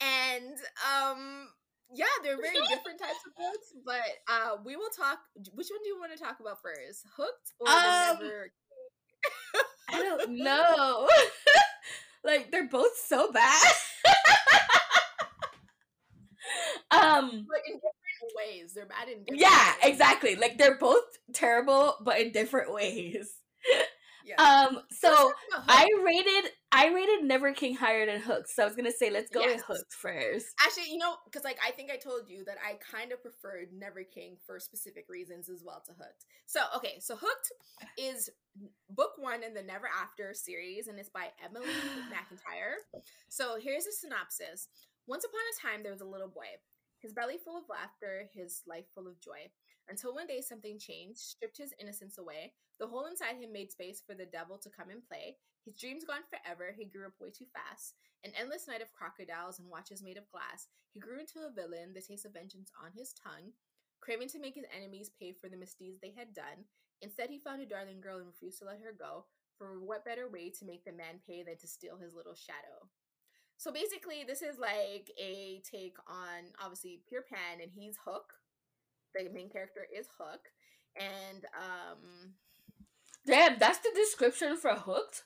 and 0.00 0.56
um, 0.84 1.48
yeah, 1.94 2.06
they're 2.22 2.36
very 2.40 2.60
different 2.68 2.98
types 3.00 3.22
of 3.26 3.34
books. 3.36 3.68
But 3.84 4.08
uh, 4.28 4.56
we 4.64 4.76
will 4.76 4.90
talk. 4.90 5.18
Which 5.54 5.68
one 5.70 5.80
do 5.82 5.88
you 5.88 5.98
want 5.98 6.12
to 6.16 6.18
talk 6.22 6.38
about 6.40 6.58
first? 6.62 7.06
Hooked 7.16 7.52
or 7.60 7.68
um, 7.68 8.18
Never? 8.20 8.50
I 9.90 10.02
don't 10.02 10.30
know. 10.44 11.08
like 12.24 12.50
they're 12.50 12.68
both 12.68 12.96
so 12.96 13.32
bad. 13.32 13.72
um, 16.90 17.46
but 17.48 17.60
in 17.66 17.80
ways. 18.36 18.72
They're 18.74 18.86
bad 18.86 19.08
in 19.08 19.24
different 19.24 19.40
Yeah, 19.40 19.72
ways. 19.82 19.92
exactly. 19.92 20.36
Like 20.36 20.58
they're 20.58 20.78
both 20.78 21.04
terrible, 21.32 21.96
but 22.04 22.20
in 22.20 22.32
different 22.32 22.72
ways. 22.72 23.28
Yeah. 23.64 23.84
Um, 24.38 24.82
so 24.90 25.32
I 25.50 25.88
rated 26.04 26.52
I 26.70 26.88
rated 26.88 27.24
Never 27.24 27.54
King 27.54 27.74
higher 27.74 28.04
than 28.04 28.20
Hooked. 28.20 28.50
So 28.50 28.62
I 28.62 28.66
was 28.66 28.76
gonna 28.76 28.92
say 28.92 29.10
let's 29.10 29.30
go 29.30 29.40
yes. 29.40 29.56
with 29.56 29.64
Hooked 29.64 29.92
first. 29.94 30.46
Actually, 30.62 30.92
you 30.92 30.98
know, 30.98 31.14
because 31.24 31.44
like 31.44 31.58
I 31.66 31.70
think 31.70 31.90
I 31.90 31.96
told 31.96 32.28
you 32.28 32.44
that 32.44 32.58
I 32.62 32.74
kind 32.94 33.10
of 33.10 33.22
preferred 33.22 33.68
Never 33.72 34.02
King 34.04 34.36
for 34.46 34.60
specific 34.60 35.06
reasons 35.08 35.48
as 35.48 35.62
well 35.64 35.82
to 35.86 35.92
Hooked. 35.92 36.26
So 36.44 36.60
okay, 36.76 36.96
so 37.00 37.16
Hooked 37.16 37.52
is 37.96 38.28
book 38.90 39.12
one 39.16 39.42
in 39.42 39.54
the 39.54 39.62
Never 39.62 39.88
After 39.98 40.34
series, 40.34 40.88
and 40.88 40.98
it's 40.98 41.08
by 41.08 41.28
Emily 41.42 41.72
McIntyre. 42.12 43.00
So 43.30 43.56
here's 43.58 43.86
a 43.86 43.92
synopsis. 43.92 44.68
Once 45.06 45.24
upon 45.24 45.40
a 45.40 45.72
time, 45.72 45.82
there 45.82 45.92
was 45.92 46.02
a 46.02 46.06
little 46.06 46.28
boy. 46.28 46.44
His 47.00 47.12
belly 47.12 47.38
full 47.38 47.56
of 47.56 47.68
laughter, 47.68 48.28
his 48.34 48.62
life 48.66 48.86
full 48.92 49.06
of 49.06 49.20
joy. 49.20 49.50
Until 49.88 50.14
one 50.14 50.26
day 50.26 50.40
something 50.40 50.78
changed, 50.78 51.20
stripped 51.20 51.56
his 51.56 51.74
innocence 51.80 52.18
away. 52.18 52.54
The 52.80 52.86
hole 52.86 53.06
inside 53.06 53.36
him 53.36 53.52
made 53.52 53.70
space 53.70 54.02
for 54.04 54.14
the 54.14 54.26
devil 54.26 54.58
to 54.58 54.70
come 54.70 54.90
and 54.90 55.06
play. 55.06 55.36
His 55.64 55.76
dreams 55.76 56.04
gone 56.04 56.26
forever, 56.28 56.74
he 56.76 56.84
grew 56.84 57.06
up 57.06 57.20
way 57.20 57.30
too 57.30 57.46
fast. 57.52 57.94
An 58.24 58.32
endless 58.34 58.66
night 58.66 58.82
of 58.82 58.92
crocodiles 58.92 59.58
and 59.58 59.68
watches 59.70 60.02
made 60.02 60.16
of 60.16 60.30
glass. 60.30 60.66
He 60.92 61.00
grew 61.00 61.20
into 61.20 61.46
a 61.46 61.52
villain, 61.54 61.94
the 61.94 62.02
taste 62.02 62.26
of 62.26 62.32
vengeance 62.32 62.72
on 62.82 62.90
his 62.92 63.14
tongue, 63.14 63.52
craving 64.00 64.28
to 64.30 64.40
make 64.40 64.54
his 64.54 64.66
enemies 64.74 65.10
pay 65.18 65.32
for 65.32 65.48
the 65.48 65.56
misdeeds 65.56 65.98
they 66.00 66.12
had 66.16 66.34
done. 66.34 66.66
Instead, 67.00 67.30
he 67.30 67.38
found 67.38 67.62
a 67.62 67.66
darling 67.66 68.00
girl 68.00 68.18
and 68.18 68.26
refused 68.26 68.58
to 68.58 68.64
let 68.64 68.80
her 68.80 68.92
go. 68.92 69.26
For 69.56 69.80
what 69.80 70.04
better 70.04 70.28
way 70.28 70.50
to 70.50 70.64
make 70.64 70.84
the 70.84 70.92
man 70.92 71.20
pay 71.26 71.42
than 71.42 71.58
to 71.58 71.66
steal 71.66 71.96
his 71.96 72.14
little 72.14 72.34
shadow? 72.34 72.88
So 73.58 73.72
basically, 73.72 74.22
this 74.22 74.40
is 74.40 74.56
like 74.56 75.10
a 75.18 75.60
take 75.66 75.98
on 76.06 76.54
obviously 76.62 77.02
Peter 77.10 77.24
Pan, 77.28 77.58
and 77.60 77.72
he's 77.74 77.98
Hook. 78.06 78.32
The 79.14 79.28
main 79.34 79.50
character 79.50 79.82
is 79.90 80.06
Hook, 80.16 80.46
and 80.94 81.42
um, 81.58 82.38
damn, 83.26 83.58
that's 83.58 83.78
the 83.78 83.90
description 83.96 84.56
for 84.56 84.70
Hooked. 84.70 85.24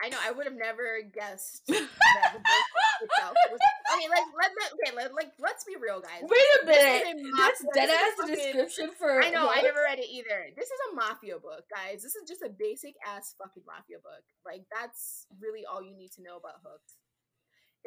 I 0.00 0.08
know. 0.08 0.16
I 0.16 0.30
would 0.30 0.46
have 0.46 0.56
never 0.56 1.04
guessed 1.12 1.60
that 1.68 1.76
the 1.76 2.40
book 2.40 2.98
itself 3.04 3.36
was. 3.52 3.60
Okay, 3.60 4.08
like 4.08 4.24
let, 4.32 4.50
let 4.56 4.72
okay, 4.72 4.96
let, 4.96 5.12
like 5.12 5.32
let's 5.36 5.64
be 5.64 5.76
real, 5.76 6.00
guys. 6.00 6.24
Wait 6.24 6.48
a 6.62 6.64
minute. 6.64 7.20
That's 7.36 7.60
dead 7.74 7.90
ass 7.90 8.32
description 8.32 8.96
for. 8.96 9.20
I 9.20 9.28
know. 9.28 9.44
Hooked? 9.44 9.58
I 9.58 9.60
never 9.60 9.84
read 9.84 9.98
it 9.98 10.08
either. 10.08 10.48
This 10.56 10.72
is 10.72 10.80
a 10.88 10.94
mafia 10.96 11.36
book, 11.36 11.68
guys. 11.68 12.00
This 12.00 12.16
is 12.16 12.24
just 12.24 12.40
a 12.40 12.48
basic 12.48 12.94
ass 13.04 13.34
fucking 13.36 13.64
mafia 13.68 14.00
book. 14.00 14.24
Like 14.46 14.64
that's 14.72 15.26
really 15.36 15.68
all 15.68 15.82
you 15.82 15.92
need 15.92 16.16
to 16.16 16.22
know 16.22 16.40
about 16.40 16.64
Hooked 16.64 16.96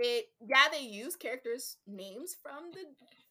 it 0.02 0.26
yeah 0.48 0.65
they 0.72 0.82
use 0.82 1.15
characters 1.15 1.78
names 1.88 2.36
from 2.41 2.72
the 2.73 2.80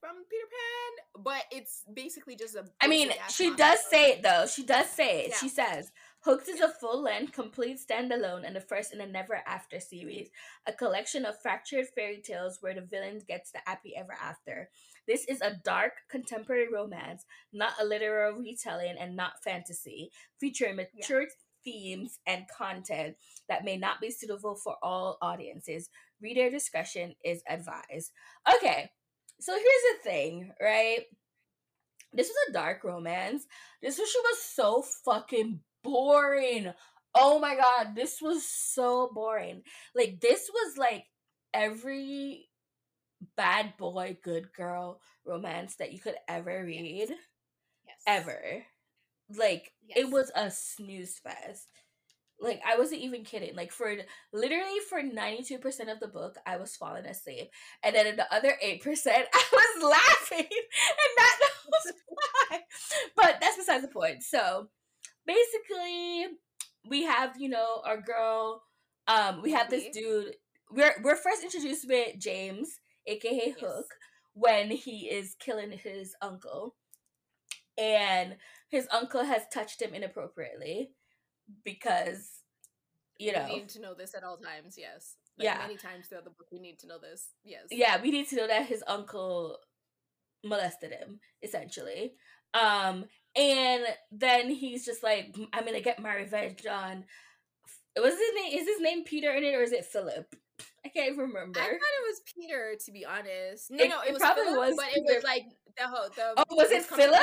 from 0.01 0.17
peter 0.31 0.47
pan 0.51 1.25
but 1.25 1.43
it's 1.51 1.85
basically 1.93 2.37
just 2.37 2.55
a 2.55 2.65
i 2.81 2.87
mean 2.87 3.11
she 3.29 3.55
does 3.55 3.79
say 3.91 4.13
it 4.13 4.23
though. 4.23 4.47
She 4.47 4.65
does 4.65 4.89
say 4.89 5.25
it. 5.25 5.29
Yeah. 5.31 5.37
she 5.37 5.49
says 5.49 5.93
hooked 6.23 6.49
is 6.49 6.61
a 6.61 6.69
full-length 6.69 7.33
complete 7.33 7.79
standalone 7.79 8.47
and 8.47 8.55
the 8.55 8.61
first 8.61 8.93
in 8.93 9.01
a 9.01 9.07
never 9.07 9.41
after 9.47 9.81
series. 9.81 10.29
A 10.67 10.73
collection 10.73 11.25
of 11.25 11.41
fractured 11.41 11.87
fairy 11.95 12.21
tales 12.23 12.59
where 12.61 12.75
the 12.75 12.83
villain 12.83 13.21
gets 13.27 13.51
the 13.53 13.61
happy 13.65 13.95
ever 13.97 14.15
after. 14.23 14.69
This 15.09 15.25
is 15.25 15.41
a 15.41 15.57
dark 15.65 15.93
contemporary 16.11 16.69
romance 16.73 17.25
not 17.53 17.73
a 17.81 17.85
literal 17.85 18.39
retelling 18.39 18.97
and 18.99 19.17
not 19.17 19.43
fantasy 19.43 20.11
featuring 20.39 20.77
mature 20.77 21.23
yeah 21.23 21.29
themes 21.65 22.19
and 22.27 22.47
content 22.49 23.17
that 23.49 23.65
may 23.65 23.77
not 23.77 24.01
be 24.01 24.11
suitable 24.11 24.55
for 24.55 24.77
all 24.83 25.19
audiences. 25.21 25.91
Reader 26.21 26.51
discretion 26.51 27.15
is 27.25 27.43
advised. 27.49 28.13
Okay, 28.57 28.91
so 29.41 29.53
here's 29.53 29.65
the 29.65 30.11
thing, 30.11 30.53
right? 30.61 31.01
This 32.13 32.29
was 32.29 32.37
a 32.49 32.53
dark 32.53 32.85
romance. 32.85 33.47
This 33.83 33.99
was, 33.99 34.15
was 34.25 34.43
so 34.43 34.83
fucking 35.05 35.61
boring. 35.83 36.73
Oh 37.15 37.39
my 37.39 37.57
god, 37.57 37.95
this 37.95 38.21
was 38.21 38.47
so 38.47 39.11
boring. 39.13 39.63
Like 39.95 40.21
this 40.21 40.51
was 40.53 40.77
like 40.77 41.05
every 41.55 42.49
bad 43.37 43.77
boy, 43.79 44.19
good 44.23 44.53
girl 44.53 45.01
romance 45.25 45.77
that 45.77 45.93
you 45.93 46.01
could 46.01 46.17
ever 46.29 46.65
read. 46.65 47.09
Yes. 47.09 47.19
yes. 47.87 47.97
Ever. 48.07 48.65
Like 49.37 49.73
yes. 49.87 49.99
it 49.99 50.11
was 50.11 50.31
a 50.35 50.51
snooze 50.51 51.19
fest. 51.19 51.69
Like 52.41 52.61
I 52.67 52.79
wasn't 52.79 53.03
even 53.03 53.25
kidding. 53.25 53.55
Like 53.55 53.73
for 53.73 53.95
literally 54.33 54.79
for 54.89 55.01
92% 55.03 55.61
of 55.93 56.01
the 56.01 56.09
book, 56.09 56.37
I 56.47 56.57
was 56.57 56.77
falling 56.77 57.07
asleep. 57.07 57.51
And 57.83 57.95
then 57.95 58.07
in 58.07 58.17
the 58.17 58.33
other 58.35 58.55
8%, 58.65 58.81
I 59.35 59.45
was 59.53 59.83
laughing. 59.83 60.47
And 60.91 61.12
that 61.19 61.39
was 61.67 61.93
why. 62.09 62.61
But 63.17 63.37
that's 63.41 63.57
besides 63.57 63.83
the 63.83 63.89
point. 63.93 64.23
So 64.23 64.69
basically, 65.27 66.27
we 66.89 67.05
have, 67.05 67.37
you 67.39 67.49
know, 67.49 67.83
our 67.85 68.01
girl 68.01 68.62
Um, 69.07 69.43
we 69.43 69.53
have 69.53 69.71
this 69.71 69.89
dude. 69.93 70.37
We're 70.71 70.95
we're 71.03 71.17
first 71.17 71.43
introduced 71.43 71.87
with 71.89 72.19
James, 72.19 72.81
aka 73.07 73.33
yes. 73.49 73.57
Hook, 73.61 73.87
when 74.35 74.71
he 74.71 75.09
is 75.11 75.35
killing 75.41 75.73
his 75.73 76.15
uncle, 76.23 76.77
and 77.79 78.37
his 78.69 78.87
uncle 78.93 79.25
has 79.25 79.43
touched 79.53 79.83
him 79.83 79.95
inappropriately 79.95 80.91
because 81.64 82.31
you 83.18 83.32
know 83.32 83.47
we 83.48 83.60
need 83.60 83.68
to 83.70 83.81
know 83.81 83.94
this 83.94 84.14
at 84.14 84.24
all 84.24 84.36
times. 84.36 84.77
Yes, 84.78 85.16
like 85.39 85.47
yeah, 85.47 85.59
many 85.59 85.77
times 85.77 86.06
throughout 86.06 86.24
the 86.24 86.31
book 86.31 86.48
we 86.52 86.60
need 86.60 86.78
to 86.81 86.86
know 86.86 86.98
this. 86.98 87.28
Yes, 87.44 87.64
yeah, 87.70 88.01
we 88.01 88.10
need 88.10 88.28
to 88.28 88.36
know 88.36 88.47
that 88.47 88.66
his 88.66 88.82
uncle 88.86 89.59
molested 90.44 90.93
him 90.93 91.20
essentially. 91.43 92.14
Um, 92.55 93.05
and 93.36 93.85
then 94.10 94.51
he's 94.51 94.85
just 94.85 95.02
like, 95.02 95.36
I'm 95.52 95.64
gonna 95.64 95.81
get 95.81 96.01
my 96.01 96.14
revenge 96.14 96.66
on. 96.66 97.05
Was 97.97 98.14
his 98.14 98.35
name? 98.36 98.59
Is 98.59 98.68
his 98.68 98.81
name 98.81 99.05
Peter 99.05 99.32
in 99.32 99.44
it, 99.44 99.55
or 99.55 99.62
is 99.62 99.72
it 99.72 99.85
Philip? 99.85 100.35
I 100.85 100.89
can't 100.89 101.12
even 101.12 101.27
remember. 101.27 101.60
I 101.60 101.64
thought 101.64 101.74
it 101.74 102.09
was 102.09 102.20
Peter, 102.35 102.74
to 102.85 102.93
be 102.93 103.05
honest. 103.05 103.70
No, 103.70 103.85
it, 103.85 103.89
no, 103.89 104.01
it, 104.01 104.09
it 104.09 104.12
was 104.12 104.22
probably 104.22 104.44
Philip, 104.44 104.59
was, 104.59 104.77
but 104.77 104.86
Peter. 104.86 105.12
it 105.12 105.14
was 105.16 105.24
like 105.24 105.44
the 105.77 105.86
whole. 105.86 106.09
the. 106.16 106.35
Oh, 106.36 106.56
was 106.56 106.70
it 106.70 106.85
Philip? 106.85 107.20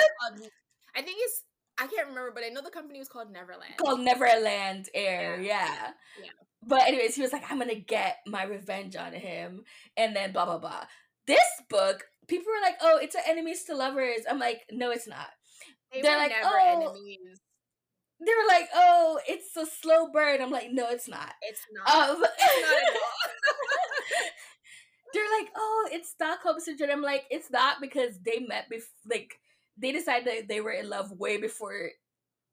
I 0.95 1.01
think 1.01 1.17
it's. 1.19 1.43
I 1.79 1.87
can't 1.87 2.07
remember, 2.07 2.31
but 2.33 2.43
I 2.43 2.49
know 2.49 2.61
the 2.61 2.69
company 2.69 2.99
was 2.99 3.07
called 3.07 3.31
Neverland. 3.31 3.77
Called 3.77 4.01
Neverland 4.01 4.89
Air, 4.93 5.39
yeah. 5.39 5.65
yeah. 5.65 5.91
yeah. 6.23 6.29
But 6.63 6.87
anyways, 6.87 7.15
he 7.15 7.21
was 7.21 7.31
like, 7.31 7.49
"I'm 7.49 7.59
gonna 7.59 7.75
get 7.75 8.17
my 8.25 8.43
revenge 8.43 8.95
on 8.95 9.13
him," 9.13 9.63
and 9.95 10.15
then 10.15 10.31
blah 10.31 10.45
blah 10.45 10.57
blah. 10.57 10.85
This 11.27 11.45
book, 11.69 12.03
people 12.27 12.51
were 12.51 12.61
like, 12.61 12.77
"Oh, 12.81 12.97
it's 13.01 13.15
an 13.15 13.21
enemies 13.27 13.63
to 13.65 13.75
lovers." 13.75 14.21
I'm 14.29 14.39
like, 14.39 14.63
"No, 14.71 14.91
it's 14.91 15.07
not." 15.07 15.27
They 15.93 16.01
They're 16.01 16.17
like, 16.17 16.33
"Oh." 16.43 16.93
Enemies 16.95 17.41
they 18.19 18.31
were 18.31 18.47
like, 18.47 18.67
"Oh, 18.73 19.19
it's 19.27 19.55
a 19.55 19.65
slow 19.65 20.07
burn." 20.11 20.41
I'm 20.41 20.49
like, 20.49 20.71
"No, 20.71 20.89
it's 20.89 21.07
not. 21.07 21.33
It's 21.41 21.61
not. 21.71 22.09
Um, 22.09 22.23
it's 22.23 22.61
not 22.61 22.73
at 22.73 22.95
all." 22.95 23.29
They're 25.13 25.39
like, 25.39 25.49
"Oh, 25.55 25.89
it's 25.91 26.09
Stockholm 26.09 26.59
syndrome." 26.59 26.89
I'm 26.89 27.01
like, 27.01 27.25
"It's 27.29 27.51
not 27.51 27.77
because 27.79 28.19
they 28.25 28.39
met 28.39 28.69
before. 28.69 28.89
Like, 29.09 29.39
they 29.77 29.91
decided 29.91 30.27
that 30.27 30.47
they 30.47 30.61
were 30.61 30.71
in 30.71 30.89
love 30.89 31.11
way 31.11 31.37
before 31.37 31.91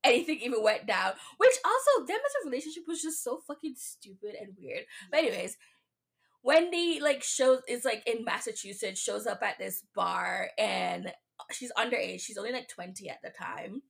anything 0.03 0.41
even 0.41 0.63
went 0.63 0.87
down." 0.87 1.13
Which 1.39 1.55
also, 1.65 2.07
them 2.07 2.19
as 2.19 2.45
a 2.45 2.49
relationship 2.49 2.85
was 2.87 3.03
just 3.03 3.23
so 3.23 3.41
fucking 3.47 3.75
stupid 3.77 4.35
and 4.41 4.55
weird. 4.59 4.85
But 5.11 5.21
anyways. 5.21 5.57
Wendy 6.47 7.01
like 7.01 7.23
shows 7.23 7.63
is 7.67 7.87
like 7.87 8.07
in 8.07 8.23
Massachusetts, 8.23 9.01
shows 9.01 9.27
up 9.27 9.43
at 9.43 9.59
this 9.59 9.83
bar 9.95 10.51
and 10.59 11.11
she's 11.51 11.73
underage. 11.73 12.21
She's 12.21 12.37
only 12.37 12.53
like 12.53 12.69
20 12.69 13.09
at 13.09 13.23
the 13.23 13.31
time 13.31 13.81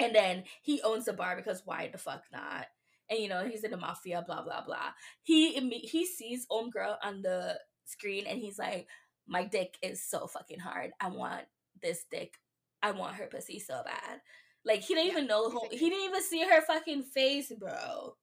and 0.00 0.14
then 0.14 0.44
he 0.62 0.80
owns 0.82 1.06
the 1.06 1.12
bar 1.12 1.36
because 1.36 1.62
why 1.64 1.88
the 1.90 1.98
fuck 1.98 2.24
not? 2.32 2.66
And 3.10 3.18
you 3.18 3.28
know 3.28 3.46
he's 3.46 3.64
in 3.64 3.70
the 3.70 3.76
mafia, 3.76 4.22
blah 4.26 4.42
blah 4.42 4.64
blah. 4.64 4.90
He 5.22 5.52
he 5.52 6.06
sees 6.06 6.46
Om 6.50 6.70
Girl 6.70 6.98
on 7.02 7.22
the 7.22 7.58
screen 7.84 8.26
and 8.26 8.38
he's 8.38 8.58
like, 8.58 8.86
"My 9.26 9.44
dick 9.44 9.78
is 9.82 10.02
so 10.04 10.26
fucking 10.26 10.60
hard. 10.60 10.90
I 11.00 11.08
want 11.08 11.44
this 11.82 12.04
dick. 12.10 12.34
I 12.82 12.92
want 12.92 13.16
her 13.16 13.26
pussy 13.26 13.58
so 13.58 13.82
bad." 13.84 14.20
Like 14.64 14.80
he 14.80 14.94
didn't 14.94 15.06
yeah, 15.06 15.12
even 15.12 15.26
know 15.26 15.50
who, 15.50 15.62
he 15.70 15.88
didn't 15.90 16.04
even 16.04 16.22
see 16.22 16.42
her 16.44 16.60
fucking 16.62 17.04
face, 17.04 17.52
bro. 17.58 18.16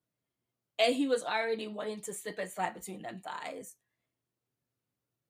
And 0.77 0.94
he 0.94 1.07
was 1.07 1.23
already 1.23 1.68
wanting 1.68 2.02
to 2.02 2.14
slip 2.14 2.38
and 2.38 2.52
slide 2.52 2.73
between 2.73 3.02
them 3.02 3.22
thighs. 3.23 3.76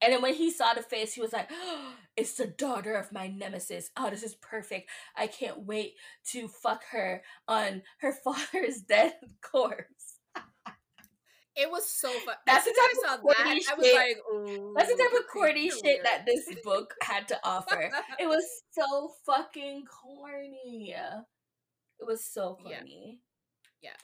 And 0.01 0.13
then 0.13 0.21
when 0.21 0.33
he 0.33 0.51
saw 0.51 0.73
the 0.73 0.81
face, 0.81 1.13
he 1.13 1.21
was 1.21 1.33
like, 1.33 1.49
oh, 1.51 1.93
It's 2.17 2.35
the 2.35 2.47
daughter 2.47 2.95
of 2.95 3.11
my 3.11 3.27
nemesis. 3.27 3.89
Oh, 3.97 4.09
this 4.09 4.23
is 4.23 4.35
perfect. 4.35 4.89
I 5.17 5.27
can't 5.27 5.65
wait 5.65 5.95
to 6.31 6.47
fuck 6.47 6.81
her 6.91 7.23
on 7.47 7.81
her 7.99 8.13
father's 8.23 8.77
dead 8.87 9.15
corpse. 9.41 10.14
It 11.55 11.71
was 11.71 11.89
so 11.89 12.09
fun. 12.09 12.35
That's 12.45 12.65
the 12.65 12.73
type 12.73 13.13
of 13.13 13.21
corny 13.21 13.61
shit. 13.61 13.71
I 13.71 13.75
was 13.75 13.93
like, 13.93 14.17
That's 14.75 14.91
the 14.91 15.01
type 15.01 15.19
of 15.19 15.27
corny 15.31 15.69
shit 15.69 16.03
that 16.03 16.25
this 16.25 16.53
book 16.63 16.93
had 17.01 17.27
to 17.29 17.39
offer. 17.43 17.89
it 18.19 18.27
was 18.27 18.43
so 18.71 19.11
fucking 19.25 19.85
corny. 19.85 20.93
It 21.99 22.05
was 22.05 22.25
so 22.25 22.57
corny. 22.61 23.21
Yeah. 23.81 23.89
yeah. 23.89 23.95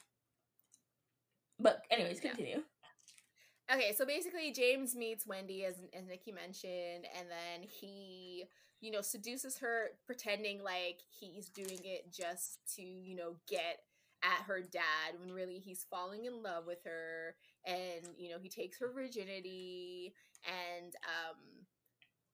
But 1.58 1.82
anyways, 1.90 2.20
continue. 2.20 2.56
Yeah. 2.56 3.76
Okay, 3.76 3.94
so 3.96 4.04
basically, 4.04 4.52
James 4.52 4.94
meets 4.94 5.26
Wendy, 5.26 5.64
as 5.64 5.76
as 5.98 6.06
Nikki 6.06 6.32
mentioned, 6.32 7.06
and 7.16 7.28
then 7.30 7.62
he, 7.62 8.44
you 8.80 8.90
know, 8.90 9.00
seduces 9.00 9.58
her, 9.58 9.90
pretending 10.04 10.62
like 10.62 11.00
he's 11.08 11.48
doing 11.48 11.80
it 11.84 12.12
just 12.12 12.58
to, 12.76 12.82
you 12.82 13.14
know, 13.14 13.36
get 13.48 13.78
at 14.22 14.44
her 14.46 14.60
dad 14.60 15.18
when 15.18 15.32
really 15.32 15.58
he's 15.58 15.86
falling 15.90 16.24
in 16.24 16.42
love 16.42 16.66
with 16.66 16.78
her, 16.84 17.34
and 17.66 18.06
you 18.16 18.30
know, 18.30 18.38
he 18.40 18.48
takes 18.48 18.78
her 18.78 18.92
virginity, 18.92 20.14
and 20.46 20.94
um, 21.06 21.36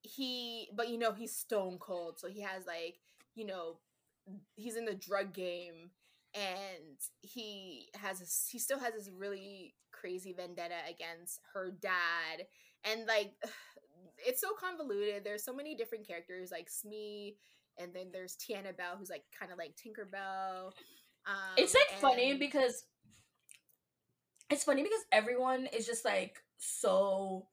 he, 0.01 0.69
but 0.75 0.89
you 0.89 0.97
know, 0.97 1.11
he's 1.13 1.35
stone 1.35 1.77
cold, 1.79 2.19
so 2.19 2.27
he 2.27 2.41
has 2.41 2.65
like, 2.65 2.95
you 3.35 3.45
know, 3.45 3.77
he's 4.55 4.75
in 4.75 4.85
the 4.85 4.93
drug 4.93 5.33
game 5.33 5.91
and 6.35 6.97
he 7.21 7.87
has 7.95 8.21
a, 8.21 8.25
he 8.51 8.59
still 8.59 8.79
has 8.79 8.93
this 8.93 9.09
really 9.09 9.73
crazy 9.91 10.33
vendetta 10.33 10.75
against 10.89 11.39
her 11.53 11.71
dad 11.81 12.45
and 12.83 13.07
like 13.07 13.33
it's 14.25 14.41
so 14.41 14.49
convoluted 14.59 15.23
there's 15.23 15.43
so 15.43 15.53
many 15.53 15.75
different 15.75 16.07
characters 16.07 16.51
like 16.51 16.69
smee 16.69 17.35
and 17.79 17.93
then 17.93 18.07
there's 18.11 18.35
tiana 18.35 18.75
bell 18.75 18.95
who's 18.97 19.09
like 19.09 19.23
kind 19.37 19.51
of 19.51 19.57
like 19.57 19.73
tinkerbell 19.75 20.71
um, 21.27 21.55
it's 21.57 21.73
like 21.73 21.91
and... 21.91 22.01
funny 22.01 22.37
because 22.37 22.85
it's 24.49 24.63
funny 24.63 24.83
because 24.83 25.01
everyone 25.11 25.67
is 25.67 25.85
just 25.85 26.05
like 26.05 26.37
so 26.57 27.47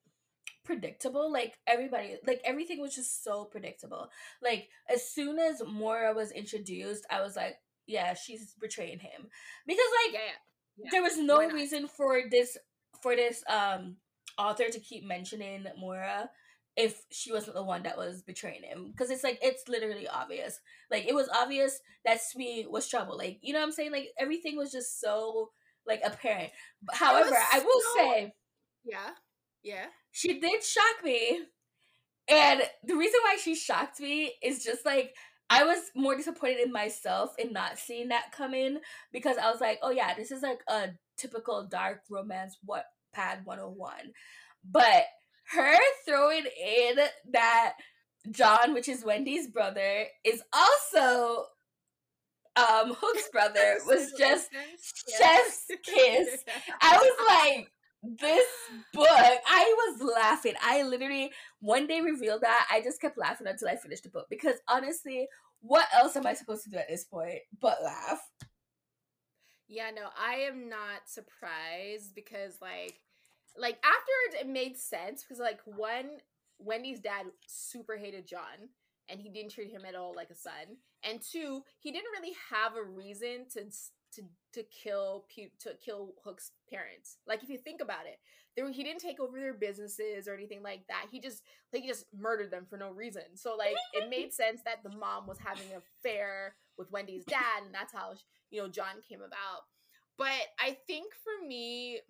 predictable 0.64 1.30
like 1.30 1.58
everybody 1.66 2.16
like 2.26 2.40
everything 2.44 2.80
was 2.80 2.94
just 2.94 3.22
so 3.22 3.44
predictable 3.44 4.08
like 4.42 4.68
as 4.92 5.08
soon 5.08 5.38
as 5.38 5.62
Moira 5.64 6.12
was 6.12 6.32
introduced 6.32 7.06
i 7.08 7.20
was 7.20 7.36
like 7.36 7.56
yeah, 7.86 8.14
she's 8.14 8.54
betraying 8.60 8.98
him 8.98 9.28
because 9.66 9.86
like 10.04 10.14
yeah, 10.14 10.20
yeah. 10.26 10.84
Yeah. 10.84 10.88
there 10.92 11.02
was 11.02 11.18
no 11.18 11.48
reason 11.48 11.86
for 11.88 12.22
this 12.30 12.56
for 13.00 13.14
this 13.16 13.42
um 13.48 13.96
author 14.38 14.68
to 14.68 14.80
keep 14.80 15.04
mentioning 15.04 15.64
Moira 15.78 16.28
if 16.76 17.00
she 17.10 17.32
wasn't 17.32 17.54
the 17.54 17.62
one 17.62 17.82
that 17.84 17.96
was 17.96 18.22
betraying 18.22 18.62
him 18.62 18.90
because 18.90 19.10
it's 19.10 19.24
like 19.24 19.38
it's 19.42 19.68
literally 19.68 20.06
obvious. 20.06 20.60
Like 20.90 21.06
it 21.06 21.14
was 21.14 21.28
obvious 21.34 21.80
that 22.04 22.20
Smee 22.20 22.66
was 22.68 22.88
trouble 22.88 23.16
like 23.16 23.38
you 23.42 23.52
know 23.52 23.60
what 23.60 23.66
I'm 23.66 23.72
saying? 23.72 23.92
Like 23.92 24.08
everything 24.18 24.56
was 24.56 24.72
just 24.72 25.00
so 25.00 25.50
like 25.86 26.00
apparent. 26.04 26.50
But, 26.82 26.96
however 26.96 27.34
I 27.34 27.58
will 27.60 27.80
so... 27.80 27.96
say 27.96 28.34
yeah. 28.84 29.10
Yeah. 29.62 29.86
she 30.12 30.38
did 30.38 30.62
shock 30.62 31.04
me. 31.04 31.40
And 32.28 32.62
the 32.84 32.96
reason 32.96 33.20
why 33.24 33.36
she 33.36 33.54
shocked 33.54 34.00
me 34.00 34.32
is 34.42 34.62
just 34.62 34.84
like 34.84 35.14
I 35.48 35.64
was 35.64 35.78
more 35.94 36.16
disappointed 36.16 36.60
in 36.60 36.72
myself 36.72 37.30
in 37.38 37.52
not 37.52 37.78
seeing 37.78 38.08
that 38.08 38.32
come 38.32 38.52
in 38.52 38.80
because 39.12 39.38
I 39.38 39.50
was 39.50 39.60
like, 39.60 39.78
oh 39.82 39.90
yeah, 39.90 40.14
this 40.14 40.30
is 40.30 40.42
like 40.42 40.60
a 40.68 40.88
typical 41.16 41.66
dark 41.70 42.02
romance 42.10 42.58
what 42.64 42.84
pad 43.14 43.40
101. 43.44 43.92
But 44.68 45.04
her 45.52 45.76
throwing 46.06 46.44
in 46.62 46.96
that 47.32 47.74
John, 48.30 48.74
which 48.74 48.88
is 48.88 49.04
Wendy's 49.04 49.48
brother, 49.48 50.06
is 50.24 50.42
also 50.52 51.46
um 52.56 52.96
Hook's 52.98 53.28
brother 53.30 53.78
was 53.86 54.12
just 54.18 54.48
chef's 55.18 55.66
kiss. 55.84 56.44
I 56.80 56.96
was 56.96 57.26
like, 57.28 57.72
this 58.20 58.46
book, 58.92 59.08
I 59.08 59.74
was 59.76 60.12
laughing. 60.16 60.54
I 60.62 60.82
literally 60.82 61.32
one 61.60 61.86
day 61.86 62.00
revealed 62.00 62.42
that. 62.42 62.66
I 62.70 62.80
just 62.80 63.00
kept 63.00 63.18
laughing 63.18 63.46
until 63.46 63.68
I 63.68 63.76
finished 63.76 64.04
the 64.04 64.10
book 64.10 64.26
because 64.30 64.56
honestly, 64.68 65.26
what 65.60 65.86
else 65.94 66.16
am 66.16 66.26
I 66.26 66.34
supposed 66.34 66.64
to 66.64 66.70
do 66.70 66.76
at 66.76 66.88
this 66.88 67.04
point 67.04 67.40
but 67.60 67.82
laugh? 67.82 68.20
Yeah, 69.68 69.90
no, 69.94 70.08
I 70.16 70.36
am 70.48 70.68
not 70.68 71.08
surprised 71.08 72.14
because 72.14 72.58
like 72.60 73.00
like 73.58 73.78
afterwards, 73.84 74.40
it 74.40 74.48
made 74.48 74.76
sense 74.76 75.24
because 75.24 75.40
like 75.40 75.60
one 75.64 76.18
Wendy's 76.58 77.00
dad 77.00 77.26
super 77.46 77.96
hated 77.96 78.26
John 78.26 78.70
and 79.08 79.20
he 79.20 79.28
didn't 79.28 79.52
treat 79.52 79.70
him 79.70 79.84
at 79.86 79.94
all 79.94 80.14
like 80.14 80.30
a 80.30 80.34
son. 80.34 80.78
And 81.02 81.20
two, 81.20 81.62
he 81.78 81.92
didn't 81.92 82.10
really 82.18 82.34
have 82.50 82.76
a 82.76 82.82
reason 82.82 83.46
to 83.52 83.64
to 84.14 84.22
to 84.54 84.62
kill 84.64 85.26
to 85.60 85.70
kill 85.84 86.14
Hook's 86.24 86.52
parents. 86.70 87.18
Like 87.26 87.42
if 87.42 87.48
you 87.48 87.58
think 87.58 87.80
about 87.80 88.06
it, 88.06 88.18
there 88.56 88.70
he 88.70 88.82
didn't 88.82 89.00
take 89.00 89.20
over 89.20 89.38
their 89.38 89.54
businesses 89.54 90.26
or 90.26 90.34
anything 90.34 90.62
like 90.62 90.86
that. 90.88 91.06
He 91.10 91.20
just 91.20 91.42
like 91.72 91.82
he 91.82 91.88
just 91.88 92.06
murdered 92.16 92.50
them 92.50 92.66
for 92.68 92.76
no 92.78 92.90
reason. 92.90 93.22
So 93.34 93.54
like 93.56 93.76
it 93.92 94.08
made 94.08 94.32
sense 94.32 94.62
that 94.64 94.82
the 94.82 94.96
mom 94.96 95.26
was 95.26 95.38
having 95.38 95.70
an 95.72 95.82
affair 96.00 96.54
with 96.78 96.90
Wendy's 96.90 97.24
dad, 97.24 97.64
and 97.64 97.74
that's 97.74 97.92
how 97.92 98.14
you 98.50 98.62
know 98.62 98.68
John 98.68 99.02
came 99.08 99.20
about. 99.20 99.62
But 100.18 100.32
I 100.58 100.78
think 100.86 101.12
for 101.22 101.46
me, 101.46 102.00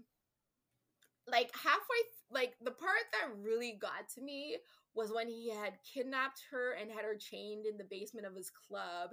like 1.30 1.50
halfway, 1.54 2.02
like 2.30 2.54
the 2.62 2.70
part 2.70 3.06
that 3.12 3.42
really 3.42 3.78
got 3.80 4.08
to 4.14 4.20
me 4.20 4.56
was 4.94 5.12
when 5.12 5.28
he 5.28 5.50
had 5.50 5.74
kidnapped 5.92 6.40
her 6.50 6.72
and 6.72 6.90
had 6.90 7.04
her 7.04 7.16
chained 7.16 7.66
in 7.66 7.76
the 7.76 7.84
basement 7.84 8.26
of 8.26 8.34
his 8.34 8.50
club, 8.50 9.10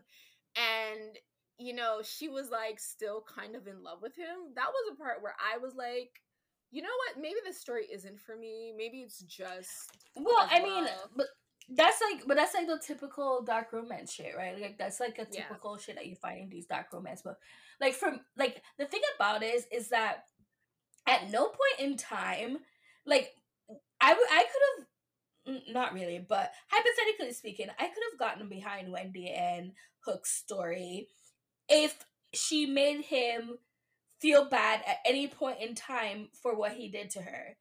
and 0.56 1.18
you 1.58 1.74
know, 1.74 2.02
she 2.04 2.30
was 2.30 2.50
like 2.50 2.80
still 2.80 3.24
kind 3.34 3.56
of 3.56 3.68
in 3.68 3.84
love 3.84 4.00
with 4.02 4.16
him. 4.16 4.54
That 4.56 4.68
was 4.68 4.94
a 4.94 5.02
part 5.02 5.22
where 5.22 5.36
I 5.40 5.58
was 5.58 5.76
like, 5.76 6.22
you 6.72 6.82
know 6.82 6.90
what? 7.08 7.22
Maybe 7.22 7.36
the 7.46 7.54
story 7.54 7.86
isn't 7.92 8.20
for 8.20 8.36
me. 8.36 8.74
Maybe 8.76 9.00
it's 9.00 9.20
just. 9.20 9.92
Well, 10.16 10.48
I 10.50 10.62
well. 10.62 10.82
mean, 10.82 10.90
but 11.16 11.28
that's 11.70 12.02
like, 12.02 12.24
but 12.28 12.36
that's 12.36 12.56
like 12.56 12.68
the 12.68 12.80
typical 12.86 13.44
dark 13.44 13.72
romance 13.72 14.12
shit, 14.12 14.34
right? 14.36 14.60
Like 14.60 14.78
that's 14.78 15.00
like 15.00 15.20
a 15.20 15.26
typical 15.26 15.78
yeah. 15.78 15.84
shit 15.84 15.96
that 15.96 16.08
you 16.08 16.16
find 16.16 16.40
in 16.42 16.50
these 16.50 16.66
dark 16.66 16.88
romance 16.92 17.22
books. 17.22 17.40
Like 17.80 17.94
from 17.94 18.22
like 18.36 18.62
the 18.80 18.86
thing 18.86 19.02
about 19.16 19.44
it 19.44 19.54
is, 19.54 19.68
is 19.72 19.90
that 19.90 20.24
at 21.08 21.32
no 21.32 21.46
point 21.46 21.80
in 21.80 21.98
time, 21.98 22.58
like 23.06 23.32
I 24.02 24.14
would, 24.14 24.28
I 24.32 24.44
could 24.44 25.56
have, 25.56 25.62
not 25.74 25.94
really, 25.94 26.26
but 26.28 26.52
hypothetically 26.70 27.34
speaking, 27.34 27.68
I 27.78 27.88
could 27.88 28.04
have 28.12 28.20
gotten 28.20 28.50
behind 28.50 28.92
Wendy 28.92 29.30
and 29.30 29.72
Hook's 30.06 30.32
story 30.32 31.08
if 31.68 32.06
she 32.34 32.66
made 32.66 33.02
him 33.02 33.58
feel 34.20 34.46
bad 34.46 34.82
at 34.88 34.98
any 35.06 35.28
point 35.28 35.60
in 35.60 35.76
time 35.76 36.30
for 36.42 36.56
what 36.56 36.74
he 36.74 36.88
did 36.90 37.10
to 37.12 37.22
her. 37.22 37.58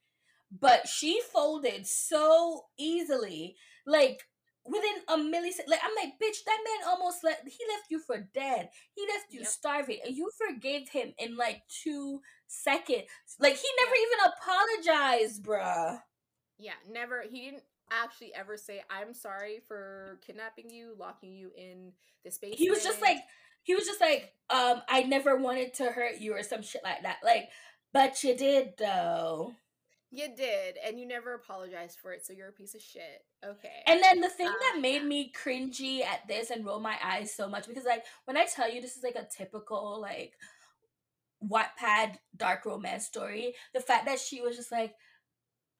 But 0.61 0.87
she 0.87 1.21
folded 1.33 1.87
so 1.87 2.67
easily, 2.79 3.57
like 3.87 4.23
within 4.65 5.03
a 5.09 5.17
millisecond. 5.17 5.69
Like 5.69 5.81
I'm 5.83 5.95
like, 5.97 6.15
bitch, 6.23 6.45
that 6.47 6.59
man 6.65 6.89
almost 6.89 7.25
let 7.25 7.41
he 7.45 7.65
left 7.69 7.91
you 7.91 7.99
for 7.99 8.19
dead. 8.35 8.69
He 8.95 9.03
left 9.03 9.33
you 9.33 9.41
yep. 9.41 9.49
starving, 9.49 9.99
and 10.05 10.17
you 10.17 10.31
forgave 10.37 10.89
him 10.89 11.13
in 11.19 11.37
like 11.37 11.63
two 11.69 12.21
seconds. 12.47 13.05
Like 13.39 13.57
he 13.57 13.69
never 13.81 13.95
even 13.97 14.33
apologized, 14.33 15.45
bruh. 15.45 16.01
Yeah, 16.59 16.73
never. 16.91 17.25
He 17.29 17.47
didn't 17.47 17.65
actually 17.91 18.35
ever 18.35 18.57
say, 18.57 18.83
"I'm 18.91 19.15
sorry 19.15 19.61
for 19.67 20.21
kidnapping 20.27 20.71
you, 20.71 20.95
locking 20.99 21.33
you 21.33 21.51
in 21.57 21.93
the 22.25 22.31
space." 22.31 22.55
He 22.57 22.71
was 22.71 22.83
just 22.83 23.01
like, 23.01 23.19
he 23.63 23.75
was 23.75 23.85
just 23.85 24.01
like, 24.01 24.33
um, 24.51 24.83
I 24.89 25.03
never 25.03 25.37
wanted 25.37 25.75
to 25.75 25.85
hurt 25.85 26.21
you 26.21 26.35
or 26.35 26.43
some 26.43 26.63
shit 26.63 26.83
like 26.85 27.03
that. 27.03 27.19
Like, 27.25 27.49
but 27.93 28.23
you 28.23 28.37
did 28.37 28.75
though. 28.79 29.55
You 30.15 30.29
did, 30.37 30.77
and 30.87 31.01
you 31.01 31.09
never 31.09 31.33
apologized 31.33 31.99
for 31.99 32.13
it, 32.13 32.25
so 32.25 32.35
you're 32.35 32.51
a 32.51 32.53
piece 32.53 32.75
of 32.75 32.83
shit. 32.83 33.25
Okay. 33.43 33.83
And 33.87 34.03
then 34.03 34.21
the 34.21 34.29
thing 34.29 34.47
um, 34.47 34.55
that 34.61 34.81
made 34.83 35.03
me 35.03 35.33
cringy 35.33 36.03
at 36.03 36.29
this 36.29 36.51
and 36.51 36.67
roll 36.67 36.81
my 36.81 36.97
eyes 37.03 37.35
so 37.35 37.49
much 37.49 37.67
because 37.67 37.87
like 37.87 38.05
when 38.27 38.37
I 38.37 38.45
tell 38.45 38.71
you 38.71 38.83
this 38.83 38.95
is 38.99 39.03
like 39.03 39.17
a 39.17 39.27
typical 39.35 39.99
like 40.03 40.35
Wattpad 41.43 42.17
dark 42.37 42.67
romance 42.67 43.07
story, 43.07 43.55
the 43.73 43.81
fact 43.81 44.05
that 44.05 44.21
she 44.21 44.43
was 44.43 44.55
just 44.55 44.71
like 44.71 44.95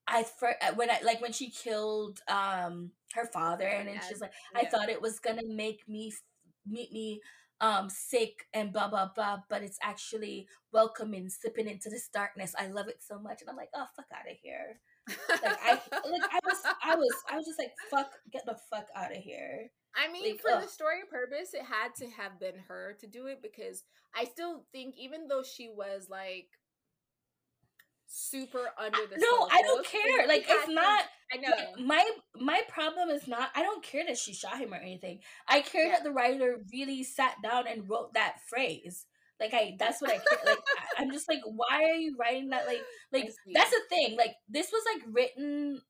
I 0.09 0.23
for 0.23 0.55
when 0.77 0.91
I 0.91 1.01
like 1.05 1.21
when 1.21 1.33
she 1.33 1.51
killed 1.51 2.21
um 2.27 2.91
her 3.15 3.27
father 3.27 3.67
and 3.67 3.87
then 3.87 4.01
she's 4.09 4.23
like 4.23 4.33
yeah. 4.55 4.63
I 4.63 4.65
thought 4.65 4.89
it 4.89 5.03
was 5.03 5.21
gonna 5.21 5.47
make 5.47 5.87
me 5.87 6.11
meet 6.67 6.91
me 6.91 7.21
um 7.63 7.89
sick 7.89 8.47
and 8.53 8.73
blah 8.73 8.89
blah 8.89 9.09
blah 9.15 9.39
but 9.49 9.63
it's 9.63 9.79
actually 9.83 10.47
welcoming 10.73 11.29
slipping 11.29 11.69
into 11.69 11.89
this 11.89 12.09
darkness. 12.13 12.55
I 12.59 12.67
love 12.67 12.89
it 12.89 12.99
so 13.01 13.19
much 13.19 13.41
and 13.41 13.49
i'm 13.49 13.57
like 13.57 13.71
oh 13.75 13.87
fuck 13.97 14.07
out 14.13 14.31
of 14.31 14.37
here. 14.43 14.81
Like 15.29 15.59
i 15.65 15.73
like 15.73 16.31
i 16.31 16.41
was 16.45 16.59
i 16.85 16.95
was 16.95 17.15
i 17.31 17.37
was 17.37 17.47
just 17.47 17.59
like 17.59 17.73
fuck 17.91 18.11
get 18.33 18.45
the 18.45 18.57
fuck 18.71 18.87
out 18.95 19.13
of 19.13 19.23
here. 19.23 19.71
I 19.95 20.11
mean 20.11 20.33
like, 20.33 20.41
for 20.41 20.51
ugh. 20.53 20.63
the 20.63 20.69
story 20.69 21.01
purpose 21.11 21.55
it 21.55 21.63
had 21.63 21.95
to 21.97 22.09
have 22.11 22.41
been 22.41 22.59
her 22.69 22.97
to 23.01 23.07
do 23.07 23.27
it 23.27 23.41
because 23.43 23.85
i 24.15 24.25
still 24.25 24.65
think 24.73 24.95
even 24.99 25.29
though 25.29 25.43
she 25.43 25.69
was 25.69 26.09
like 26.09 26.49
super 28.15 28.61
under 28.79 29.07
the 29.09 29.17
no 29.17 29.49
i 29.51 29.63
don't 29.63 29.87
care. 29.87 30.27
Like 30.29 30.45
it's 30.47 30.69
not 30.69 31.05
i 31.33 31.39
know. 31.39 31.51
my 31.83 32.11
my 32.39 32.61
problem 32.69 33.09
is 33.09 33.27
not 33.27 33.49
i 33.57 33.63
don't 33.63 33.83
care 33.83 34.05
that 34.07 34.19
she 34.19 34.35
shot 34.35 34.59
him 34.59 34.75
or 34.75 34.77
anything. 34.77 35.21
I 35.49 35.63
care 35.63 35.87
yeah. 35.87 35.93
that 35.93 36.05
the 36.05 36.11
writer 36.11 36.59
really 36.73 37.05
sat 37.05 37.37
down 37.43 37.67
and 37.67 37.89
wrote 37.89 38.13
that 38.13 38.37
phrase. 38.49 39.07
Like 39.41 39.55
i 39.55 39.77
that's 39.79 40.03
what 40.03 40.11
i 40.11 40.19
care 40.19 40.39
like 40.45 40.59
I, 40.99 41.03
i'm 41.03 41.11
just 41.11 41.29
like 41.29 41.41
why 41.45 41.85
are 41.85 41.97
you 41.97 42.15
writing 42.21 42.51
that? 42.51 42.67
Like 42.67 42.83
like 43.13 43.31
that's 43.55 43.71
the 43.71 43.81
thing 43.89 44.17
like 44.19 44.35
this 44.47 44.71
was 44.71 44.83
like 44.95 45.03
written 45.11 45.81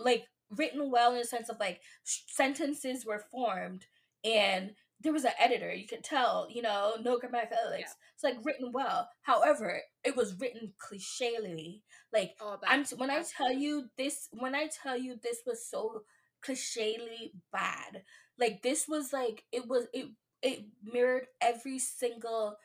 like 0.00 0.24
written 0.50 0.90
well 0.90 1.12
in 1.12 1.18
the 1.18 1.24
sense 1.24 1.48
of 1.48 1.60
like 1.60 1.80
sentences 2.02 3.06
were 3.06 3.22
formed 3.30 3.86
and 4.24 4.72
there 5.00 5.12
was 5.12 5.24
an 5.24 5.32
editor 5.38 5.72
you 5.72 5.86
could 5.86 6.02
tell 6.02 6.46
you 6.50 6.62
know 6.62 6.94
no 7.02 7.18
grammatical 7.18 7.56
errors 7.66 7.80
yeah. 7.80 7.92
it's 8.14 8.24
like 8.24 8.36
written 8.44 8.72
well 8.72 9.08
however 9.22 9.80
it 10.04 10.16
was 10.16 10.34
written 10.40 10.72
clichely 10.78 11.82
like 12.12 12.32
oh, 12.40 12.58
i'm 12.66 12.84
when 12.96 13.10
i 13.10 13.22
tell 13.22 13.52
you 13.52 13.84
this 13.96 14.28
when 14.32 14.54
i 14.54 14.68
tell 14.82 14.96
you 14.96 15.16
this 15.22 15.38
was 15.46 15.64
so 15.64 16.02
clichely 16.42 17.32
bad 17.52 18.02
like 18.38 18.62
this 18.62 18.86
was 18.88 19.12
like 19.12 19.44
it 19.52 19.66
was 19.68 19.86
it 19.92 20.06
it 20.42 20.64
mirrored 20.84 21.26
every 21.40 21.78
single 21.78 22.56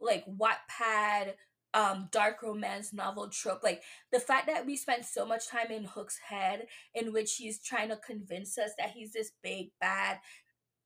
like 0.00 0.24
Wattpad 0.26 1.34
um 1.74 2.08
dark 2.12 2.42
romance 2.42 2.92
novel 2.92 3.28
trope 3.28 3.62
like 3.62 3.82
the 4.12 4.20
fact 4.20 4.46
that 4.46 4.66
we 4.66 4.76
spent 4.76 5.06
so 5.06 5.24
much 5.24 5.48
time 5.48 5.70
in 5.70 5.84
hook's 5.84 6.18
head 6.28 6.66
in 6.94 7.12
which 7.12 7.36
he's 7.36 7.62
trying 7.62 7.88
to 7.88 7.96
convince 7.96 8.58
us 8.58 8.72
that 8.76 8.90
he's 8.90 9.12
this 9.12 9.32
big 9.42 9.68
bad 9.80 10.18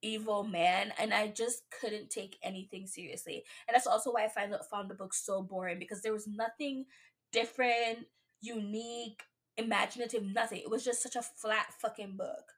evil 0.07 0.45
man 0.45 0.93
and 0.99 1.13
i 1.13 1.27
just 1.27 1.63
couldn't 1.81 2.11
take 2.11 2.37
anything 2.43 2.87
seriously. 2.87 3.43
And 3.67 3.75
that's 3.75 3.87
also 3.87 4.13
why 4.13 4.25
i 4.25 4.29
find 4.29 4.55
found 4.71 4.89
the 4.89 4.95
book 4.95 5.13
so 5.13 5.43
boring 5.43 5.79
because 5.79 6.03
there 6.03 6.13
was 6.13 6.27
nothing 6.27 6.87
different 7.33 8.07
unique 8.41 9.23
imaginative 9.59 10.23
nothing. 10.23 10.59
It 10.59 10.71
was 10.71 10.85
just 10.85 11.03
such 11.03 11.17
a 11.17 11.23
flat 11.23 11.67
fucking 11.81 12.17
book. 12.17 12.53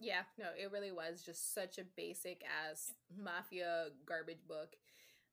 Yeah 0.00 0.22
no 0.38 0.46
it 0.60 0.70
really 0.72 0.92
was 0.92 1.22
just 1.24 1.54
such 1.54 1.78
a 1.78 1.84
basic 1.96 2.42
ass 2.68 2.92
mafia 3.16 3.86
garbage 4.06 4.46
book. 4.46 4.70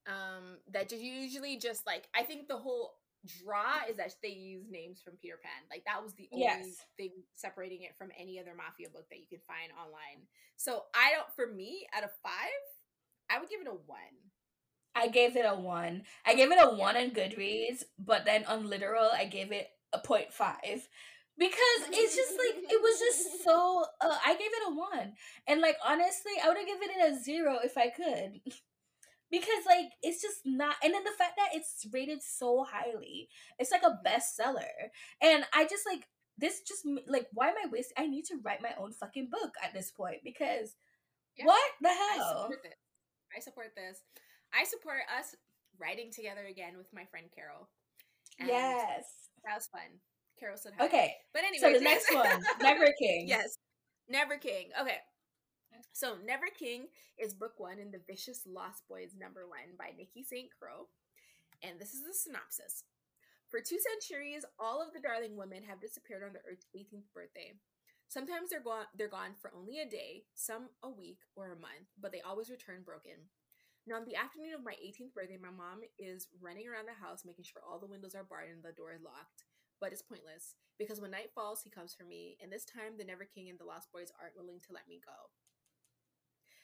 Um 0.07 0.59
that 0.71 0.89
just 0.89 1.03
usually 1.03 1.57
just 1.57 1.85
like 1.85 2.07
i 2.15 2.23
think 2.23 2.47
the 2.47 2.57
whole 2.57 2.93
draw 3.25 3.85
is 3.89 3.97
that 3.97 4.13
they 4.21 4.29
use 4.29 4.65
names 4.69 5.01
from 5.01 5.17
Peter 5.21 5.39
Pan. 5.41 5.67
Like 5.69 5.83
that 5.85 6.01
was 6.03 6.13
the 6.13 6.29
only 6.33 6.45
yes. 6.45 6.85
thing 6.97 7.11
separating 7.35 7.83
it 7.83 7.95
from 7.97 8.09
any 8.19 8.39
other 8.39 8.53
mafia 8.55 8.89
book 8.89 9.05
that 9.09 9.19
you 9.19 9.27
can 9.29 9.39
find 9.47 9.71
online. 9.77 10.25
So 10.57 10.83
I 10.95 11.11
don't 11.11 11.31
for 11.35 11.53
me 11.53 11.87
out 11.95 12.03
of 12.03 12.11
five, 12.23 12.63
I 13.29 13.39
would 13.39 13.49
give 13.49 13.61
it 13.61 13.67
a 13.67 13.71
one. 13.71 14.17
I 14.95 15.07
gave 15.07 15.35
it 15.37 15.45
a 15.45 15.55
one. 15.55 16.03
I 16.25 16.35
gave 16.35 16.51
it 16.51 16.59
a 16.61 16.75
one 16.75 16.97
on 16.97 17.11
Goodreads, 17.11 17.83
but 17.97 18.25
then 18.25 18.43
on 18.45 18.69
literal 18.69 19.09
I 19.13 19.25
gave 19.25 19.51
it 19.51 19.69
a 19.93 19.99
0.5 19.99 20.87
because 21.37 21.81
it's 21.91 22.15
just 22.15 22.31
like 22.31 22.63
it 22.63 22.81
was 22.81 22.99
just 22.99 23.43
so 23.43 23.83
uh, 24.01 24.17
i 24.25 24.33
gave 24.33 24.51
it 24.51 24.71
a 24.71 24.75
one 24.75 25.13
and 25.47 25.61
like 25.61 25.77
honestly 25.85 26.31
i 26.43 26.47
would 26.47 26.57
have 26.57 26.65
given 26.65 26.89
it 26.89 27.11
a 27.11 27.19
zero 27.19 27.57
if 27.63 27.77
i 27.77 27.89
could 27.89 28.39
because 29.31 29.65
like 29.65 29.91
it's 30.03 30.21
just 30.21 30.41
not 30.45 30.75
and 30.83 30.93
then 30.93 31.03
the 31.03 31.17
fact 31.17 31.33
that 31.37 31.49
it's 31.53 31.87
rated 31.91 32.21
so 32.21 32.65
highly 32.69 33.29
it's 33.57 33.71
like 33.71 33.83
a 33.83 33.97
bestseller. 34.05 34.91
And 35.21 35.45
i 35.53 35.63
just 35.63 35.85
like 35.89 36.07
this 36.37 36.61
just 36.67 36.85
like 37.07 37.27
why 37.33 37.47
am 37.47 37.55
i 37.63 37.69
wasting 37.71 37.95
i 37.97 38.07
need 38.07 38.25
to 38.25 38.39
write 38.43 38.61
my 38.61 38.71
own 38.79 38.91
fucking 38.91 39.29
book 39.31 39.53
at 39.63 39.73
this 39.73 39.91
point 39.91 40.17
because 40.23 40.75
yeah, 41.37 41.45
what 41.45 41.71
the 41.81 41.89
hell? 41.89 41.97
I 41.97 42.41
support, 42.41 42.59
this. 42.63 42.73
I 43.35 43.39
support 43.39 43.67
this. 43.75 44.03
I 44.53 44.63
support 44.65 44.99
us 45.17 45.35
writing 45.79 46.11
together 46.13 46.45
again 46.49 46.73
with 46.77 46.87
my 46.93 47.05
friend 47.05 47.27
carol. 47.33 47.69
And 48.39 48.49
yes. 48.49 49.05
that 49.45 49.55
was 49.55 49.67
fun. 49.67 50.01
Carol 50.39 50.57
said 50.57 50.73
hi. 50.77 50.85
okay. 50.85 51.13
But 51.33 51.43
anyway 51.43 51.73
so 51.73 51.79
the 51.79 51.83
next 51.83 52.13
one 52.13 52.43
never 52.61 52.91
king. 52.99 53.27
Yes. 53.27 53.57
Never 54.09 54.37
king. 54.37 54.69
Okay 54.81 54.97
so, 55.91 56.15
Never 56.25 56.47
King 56.47 56.87
is 57.17 57.33
book 57.33 57.53
one 57.57 57.79
in 57.79 57.91
The 57.91 58.01
Vicious 58.07 58.43
Lost 58.45 58.83
Boys 58.87 59.15
number 59.17 59.47
one 59.47 59.77
by 59.77 59.93
Nikki 59.97 60.23
St. 60.23 60.49
Crowe. 60.57 60.87
And 61.63 61.79
this 61.79 61.93
is 61.93 62.03
the 62.03 62.13
synopsis. 62.13 62.83
For 63.49 63.59
two 63.59 63.77
centuries, 63.77 64.45
all 64.57 64.81
of 64.81 64.93
the 64.93 65.03
darling 65.03 65.35
women 65.35 65.63
have 65.67 65.83
disappeared 65.83 66.23
on 66.23 66.33
the 66.33 66.43
Earth's 66.47 66.71
18th 66.71 67.11
birthday. 67.13 67.53
Sometimes 68.07 68.49
they're 68.49 68.63
gone 68.63 68.91
they're 68.95 69.11
gone 69.11 69.39
for 69.39 69.51
only 69.55 69.79
a 69.79 69.87
day, 69.87 70.23
some 70.35 70.67
a 70.83 70.89
week 70.89 71.19
or 71.35 71.51
a 71.51 71.59
month, 71.59 71.91
but 71.99 72.11
they 72.11 72.19
always 72.23 72.49
return 72.49 72.83
broken. 72.83 73.31
Now, 73.87 73.97
on 73.97 74.05
the 74.05 74.15
afternoon 74.15 74.53
of 74.53 74.63
my 74.63 74.75
18th 74.77 75.15
birthday, 75.15 75.39
my 75.41 75.51
mom 75.51 75.81
is 75.97 76.27
running 76.39 76.67
around 76.67 76.87
the 76.87 76.99
house 76.99 77.25
making 77.25 77.45
sure 77.45 77.63
all 77.65 77.79
the 77.79 77.89
windows 77.89 78.13
are 78.15 78.27
barred 78.27 78.51
and 78.51 78.61
the 78.61 78.75
door 78.75 78.93
is 78.93 79.01
locked. 79.01 79.47
But 79.79 79.91
it's 79.91 80.05
pointless 80.05 80.53
because 80.77 81.01
when 81.01 81.11
night 81.11 81.33
falls, 81.33 81.63
he 81.63 81.73
comes 81.73 81.93
for 81.93 82.03
me, 82.05 82.37
and 82.39 82.51
this 82.51 82.65
time 82.65 82.95
the 82.97 83.03
Never 83.03 83.25
King 83.25 83.49
and 83.49 83.57
the 83.57 83.65
Lost 83.65 83.91
Boys 83.91 84.13
aren't 84.21 84.37
willing 84.37 84.61
to 84.63 84.73
let 84.73 84.87
me 84.87 85.01
go. 85.01 85.33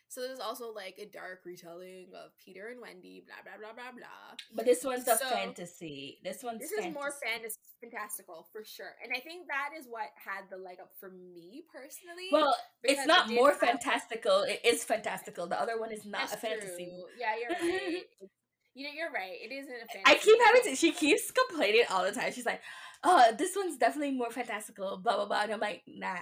So 0.10 0.22
there's 0.22 0.40
also 0.40 0.72
like 0.74 0.98
a 1.00 1.06
dark 1.06 1.42
retelling 1.46 2.08
of 2.16 2.32
Peter 2.44 2.70
and 2.72 2.80
Wendy, 2.80 3.26
blah 3.28 3.44
blah 3.44 3.60
blah 3.60 3.74
blah 3.74 3.92
blah. 3.92 4.38
But 4.56 4.66
this 4.66 4.84
one's 4.84 5.08
a 5.08 5.18
fantasy. 5.18 6.20
This 6.24 6.44
one's 6.44 6.62
this 6.62 6.72
fantasy. 6.72 6.90
is 6.90 6.96
more 6.96 7.12
fantasy, 7.12 7.58
fantastical 7.82 8.48
for 8.54 8.64
sure, 8.64 8.96
and 9.04 9.12
I 9.16 9.20
think 9.20 9.48
that 9.48 9.72
is 9.78 9.86
what 9.90 10.08
had 10.16 10.50
the 10.50 10.58
leg 10.58 10.78
up 10.82 10.92
for 11.00 11.10
me 11.10 11.64
personally. 11.72 12.30
Well, 12.32 12.56
it's 12.84 13.06
not 13.06 13.30
it 13.30 13.36
more 13.36 13.54
fantastical. 13.54 14.44
It 14.44 14.62
is 14.64 14.86
fantastical. 14.86 15.46
The 15.46 15.60
other 15.60 15.78
one 15.78 15.92
is 15.92 16.06
not 16.06 16.34
a 16.34 16.38
fantasy. 16.38 16.86
True. 16.86 17.04
Yeah, 17.20 17.36
you're 17.36 17.70
right. 17.70 18.04
you 18.76 18.86
know, 18.86 18.94
you're 18.96 19.12
right. 19.12 19.36
It 19.42 19.52
isn't 19.52 19.74
a 19.74 19.88
fantasy. 19.92 20.04
I 20.06 20.16
keep 20.16 20.40
having 20.46 20.62
to. 20.64 20.76
She 20.76 20.94
keeps 20.94 21.32
complaining 21.32 21.84
all 21.90 22.04
the 22.04 22.14
time. 22.14 22.32
She's 22.32 22.46
like, 22.46 22.62
"Oh, 23.04 23.34
this 23.38 23.58
one's 23.58 23.78
definitely 23.78 24.16
more 24.16 24.32
fantastical." 24.32 24.98
Blah 25.04 25.18
blah 25.18 25.26
blah. 25.26 25.42
And 25.42 25.54
I'm 25.54 25.60
like, 25.60 25.84
"Nah." 25.86 26.16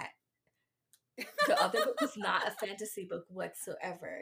The 1.46 1.62
other 1.62 1.84
book 1.84 2.00
was 2.00 2.16
not 2.16 2.46
a 2.46 2.50
fantasy 2.52 3.06
book 3.08 3.24
whatsoever. 3.28 4.20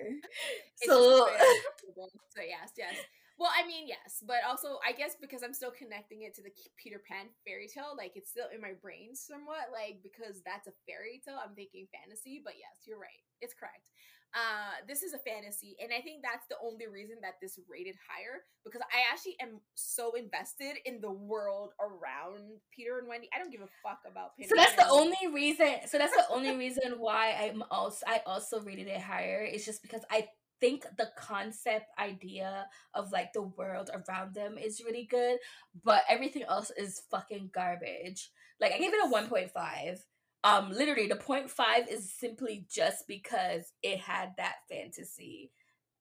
It's 0.81 0.87
so, 0.87 1.27
so 2.35 2.41
yes, 2.43 2.71
yes. 2.77 2.95
Well, 3.37 3.51
I 3.51 3.67
mean, 3.67 3.89
yes, 3.91 4.23
but 4.23 4.47
also 4.47 4.79
I 4.87 4.93
guess 4.93 5.17
because 5.21 5.43
I'm 5.43 5.55
still 5.55 5.75
connecting 5.75 6.23
it 6.23 6.35
to 6.39 6.43
the 6.43 6.55
Peter 6.79 7.03
Pan 7.03 7.27
fairy 7.43 7.67
tale, 7.67 7.99
like 7.99 8.13
it's 8.15 8.31
still 8.31 8.47
in 8.55 8.61
my 8.61 8.79
brain 8.79 9.15
somewhat, 9.19 9.75
like 9.75 9.99
because 10.07 10.39
that's 10.47 10.71
a 10.71 10.77
fairy 10.87 11.19
tale, 11.25 11.43
I'm 11.43 11.55
thinking 11.59 11.91
fantasy. 11.91 12.41
But 12.45 12.55
yes, 12.55 12.87
you're 12.87 13.01
right, 13.03 13.23
it's 13.43 13.55
correct. 13.55 13.91
Uh, 14.35 14.83
this 14.89 15.03
is 15.03 15.15
a 15.15 15.19
fantasy, 15.19 15.77
and 15.81 15.93
I 15.97 16.03
think 16.03 16.23
that's 16.23 16.47
the 16.49 16.57
only 16.63 16.89
reason 16.89 17.17
that 17.23 17.35
this 17.41 17.59
rated 17.71 17.95
higher 18.03 18.43
because 18.65 18.83
I 18.93 19.13
actually 19.13 19.37
am 19.41 19.61
so 19.75 20.13
invested 20.15 20.79
in 20.85 21.01
the 21.01 21.13
world 21.13 21.71
around 21.79 22.59
Peter 22.75 22.99
and 22.99 23.07
Wendy. 23.07 23.29
I 23.33 23.39
don't 23.39 23.53
give 23.53 23.61
a 23.61 23.71
fuck 23.83 24.01
about 24.11 24.37
Peter. 24.37 24.49
So 24.49 24.57
that's 24.57 24.75
the 24.75 24.89
only 24.91 25.33
reason. 25.33 25.87
So 25.87 25.99
that's 25.99 26.17
the 26.17 26.27
only 26.31 26.57
reason 26.65 26.99
why 26.99 27.35
I'm 27.39 27.63
also 27.71 28.05
I 28.09 28.23
also 28.27 28.61
rated 28.61 28.89
it 28.89 29.01
higher. 29.01 29.47
It's 29.49 29.65
just 29.65 29.83
because 29.83 30.03
I 30.11 30.27
think 30.61 30.85
the 30.97 31.11
concept 31.17 31.87
idea 31.99 32.67
of 32.95 33.13
like 33.13 33.33
the 33.35 33.43
world 33.43 33.91
around 33.93 34.35
them 34.35 34.59
is 34.59 34.83
really 34.85 35.07
good, 35.09 35.39
but 35.85 36.03
everything 36.09 36.43
else 36.43 36.73
is 36.77 37.03
fucking 37.11 37.51
garbage. 37.55 38.31
Like 38.61 38.73
I 38.73 38.79
gave 38.79 38.93
it 38.95 39.05
a 39.05 39.15
1.5. 39.15 39.99
Um 40.45 40.71
literally 40.73 41.09
the 41.09 41.17
0.5 41.17 41.89
is 41.91 42.13
simply 42.13 42.67
just 42.71 43.09
because 43.09 43.73
it 43.83 43.99
had 44.01 44.31
that 44.39 44.57
fantasy 44.71 45.51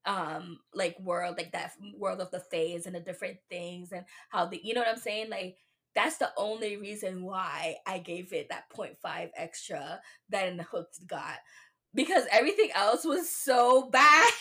um 0.06 0.58
like 0.74 0.98
world 1.00 1.36
like 1.38 1.52
that 1.52 1.72
world 1.98 2.20
of 2.20 2.30
the 2.30 2.40
phase 2.40 2.86
and 2.86 2.94
the 2.94 3.00
different 3.00 3.38
things 3.50 3.90
and 3.92 4.04
how 4.28 4.46
the 4.46 4.60
you 4.62 4.74
know 4.74 4.82
what 4.82 4.88
I'm 4.90 4.98
saying 4.98 5.30
like 5.30 5.56
that's 5.94 6.18
the 6.18 6.30
only 6.36 6.76
reason 6.76 7.22
why 7.24 7.76
I 7.86 7.98
gave 7.98 8.32
it 8.32 8.48
that 8.50 8.64
0.5 8.76 9.30
extra 9.36 10.00
than 10.28 10.58
Hooked 10.58 11.06
got 11.06 11.38
because 11.94 12.24
everything 12.32 12.70
else 12.74 13.04
was 13.04 13.30
so 13.30 13.88
bad. 13.92 14.32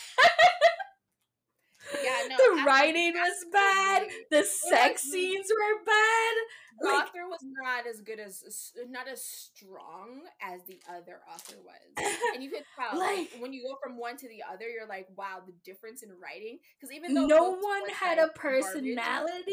Yeah, 2.03 2.27
no, 2.29 2.35
the 2.37 2.63
writing 2.63 3.13
was 3.13 3.45
bad. 3.51 4.07
The 4.31 4.43
sex 4.43 5.03
scenes 5.03 5.47
were 5.49 5.83
bad. 5.85 6.33
The 6.79 6.87
like, 6.87 7.07
author 7.07 7.27
was 7.29 7.39
not 7.43 7.85
as 7.87 8.01
good 8.01 8.19
as 8.19 8.43
not 8.89 9.07
as 9.07 9.23
strong 9.23 10.21
as 10.41 10.61
the 10.67 10.79
other 10.89 11.19
author 11.31 11.55
was, 11.63 12.07
and 12.33 12.43
you 12.43 12.49
could 12.49 12.63
tell 12.75 12.99
like, 12.99 13.29
when 13.39 13.53
you 13.53 13.63
go 13.63 13.77
from 13.81 13.97
one 13.97 14.17
to 14.17 14.27
the 14.27 14.41
other, 14.51 14.67
you're 14.67 14.87
like, 14.87 15.07
wow, 15.15 15.41
the 15.45 15.53
difference 15.63 16.01
in 16.03 16.09
writing. 16.21 16.59
Because 16.79 16.93
even 16.93 17.13
though 17.13 17.27
no 17.27 17.51
one 17.51 17.89
had 17.89 18.17
like, 18.17 18.29
a 18.29 18.33
personality, 18.33 18.95
garbage, 18.95 19.45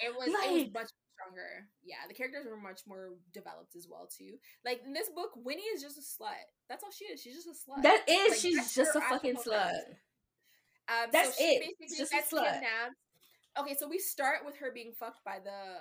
it 0.00 0.14
was 0.16 0.28
like, 0.28 0.50
it 0.50 0.52
was 0.52 0.72
much 0.72 0.90
stronger. 1.14 1.68
Yeah, 1.84 2.06
the 2.08 2.14
characters 2.14 2.46
were 2.48 2.56
much 2.56 2.82
more 2.86 3.14
developed 3.32 3.76
as 3.76 3.86
well 3.90 4.08
too. 4.10 4.38
Like 4.64 4.82
in 4.84 4.92
this 4.92 5.10
book, 5.14 5.30
Winnie 5.36 5.62
is 5.74 5.82
just 5.82 5.98
a 5.98 6.02
slut. 6.02 6.46
That's 6.68 6.82
all 6.84 6.90
she 6.90 7.06
is. 7.06 7.20
She's 7.20 7.34
just 7.34 7.48
a 7.48 7.56
slut. 7.56 7.82
That 7.82 8.08
is, 8.08 8.30
like, 8.30 8.40
she's 8.40 8.74
just 8.74 8.96
a 8.96 9.00
fucking 9.00 9.36
slut. 9.36 9.72
Um, 10.88 11.10
that's 11.12 11.38
so 11.38 11.44
it. 11.44 11.62
Basically 11.80 11.98
just 11.98 12.12
slut. 12.12 12.44
Kidnapped. 12.44 12.98
Okay, 13.58 13.76
so 13.78 13.88
we 13.88 13.98
start 13.98 14.40
with 14.44 14.56
her 14.56 14.70
being 14.72 14.92
fucked 14.98 15.24
by 15.24 15.38
the 15.42 15.78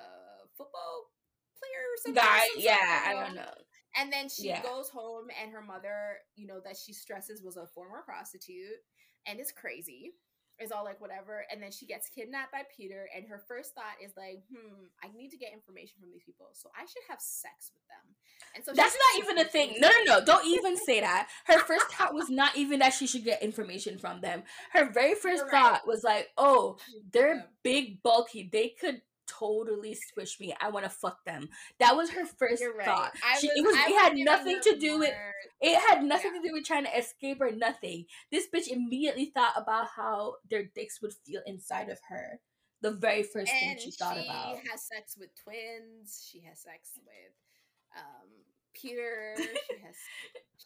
football 0.55 1.09
player 1.57 1.81
or 1.81 1.97
something. 2.05 2.23
Guy, 2.23 2.45
yeah, 2.57 3.03
I 3.07 3.13
don't 3.13 3.35
know. 3.35 3.53
And 3.95 4.11
then 4.11 4.30
she 4.30 4.47
yeah. 4.47 4.61
goes 4.61 4.89
home, 4.89 5.27
and 5.41 5.51
her 5.51 5.61
mother, 5.61 6.17
you 6.35 6.47
know, 6.47 6.59
that 6.65 6.75
she 6.77 6.93
stresses 6.93 7.43
was 7.43 7.57
a 7.57 7.67
former 7.67 8.01
prostitute, 8.05 8.81
and 9.27 9.39
it's 9.39 9.51
crazy 9.51 10.13
is 10.61 10.71
all 10.71 10.84
like 10.84 11.01
whatever 11.01 11.45
and 11.51 11.61
then 11.61 11.71
she 11.71 11.85
gets 11.85 12.09
kidnapped 12.09 12.51
by 12.51 12.61
peter 12.75 13.09
and 13.15 13.27
her 13.27 13.41
first 13.47 13.73
thought 13.73 13.97
is 14.03 14.13
like 14.17 14.43
hmm 14.49 14.85
i 15.03 15.07
need 15.17 15.30
to 15.30 15.38
get 15.38 15.51
information 15.53 15.95
from 15.99 16.09
these 16.11 16.23
people 16.23 16.47
so 16.53 16.69
i 16.77 16.85
should 16.85 17.03
have 17.09 17.19
sex 17.19 17.71
with 17.73 17.84
them. 17.88 18.15
And 18.55 18.63
so 18.63 18.71
that's 18.73 18.95
not 18.95 19.23
even 19.23 19.39
a 19.39 19.49
thing. 19.49 19.77
No 19.80 19.89
no 19.89 20.19
no 20.19 20.25
don't 20.25 20.45
even 20.45 20.77
say 20.77 21.01
that. 21.01 21.27
Her 21.45 21.59
first 21.59 21.88
thought 21.88 22.13
was 22.13 22.30
not 22.30 22.55
even 22.55 22.80
that 22.80 22.93
she 22.93 23.07
should 23.07 23.23
get 23.23 23.41
information 23.41 23.97
from 23.97 24.21
them. 24.21 24.43
Her 24.71 24.91
very 24.91 25.15
1st 25.15 25.49
thought 25.49 25.88
was 25.88 26.03
like 26.03 26.30
oh 26.38 26.77
they're 27.11 27.45
big 27.63 28.03
bulky 28.03 28.49
they 28.51 28.69
could 28.69 29.01
totally 29.39 29.95
squish 29.95 30.39
me. 30.39 30.53
I 30.60 30.69
want 30.69 30.85
to 30.85 30.89
fuck 30.89 31.23
them. 31.26 31.49
That 31.80 31.95
was 31.95 32.10
her 32.11 32.23
1st 32.23 32.61
right. 32.77 32.85
thought. 32.85 33.14
She, 33.39 33.47
was, 33.47 33.57
it 33.57 33.64
was. 33.64 33.76
it 33.76 33.99
had 33.99 34.18
nothing 34.18 34.60
to 34.64 34.77
do 34.77 34.91
more. 34.91 34.99
with. 34.99 35.14
It 35.61 35.80
had 35.89 36.03
nothing 36.03 36.31
yeah. 36.35 36.41
to 36.41 36.47
do 36.47 36.53
with 36.53 36.65
trying 36.65 36.85
to 36.85 36.97
escape 36.97 37.41
or 37.41 37.51
nothing. 37.51 38.05
This 38.31 38.47
bitch 38.53 38.68
immediately 38.68 39.26
thought 39.26 39.53
about 39.55 39.88
how 39.95 40.35
their 40.49 40.64
dicks 40.64 41.01
would 41.01 41.14
feel 41.26 41.41
inside 41.45 41.89
of 41.89 41.99
her. 42.10 42.39
The 42.81 42.91
very 42.91 43.23
first 43.23 43.51
and 43.51 43.77
thing 43.77 43.77
she 43.80 43.91
thought 43.91 44.18
she 44.18 44.26
about. 44.26 44.57
She 44.61 44.69
has 44.69 44.84
sex 44.84 45.15
with 45.18 45.30
twins. 45.41 46.27
She 46.30 46.41
has 46.41 46.60
sex 46.60 46.89
with 46.97 47.34
um, 47.97 48.30
Peter. 48.73 49.35
She 49.37 49.43
has. 49.83 49.95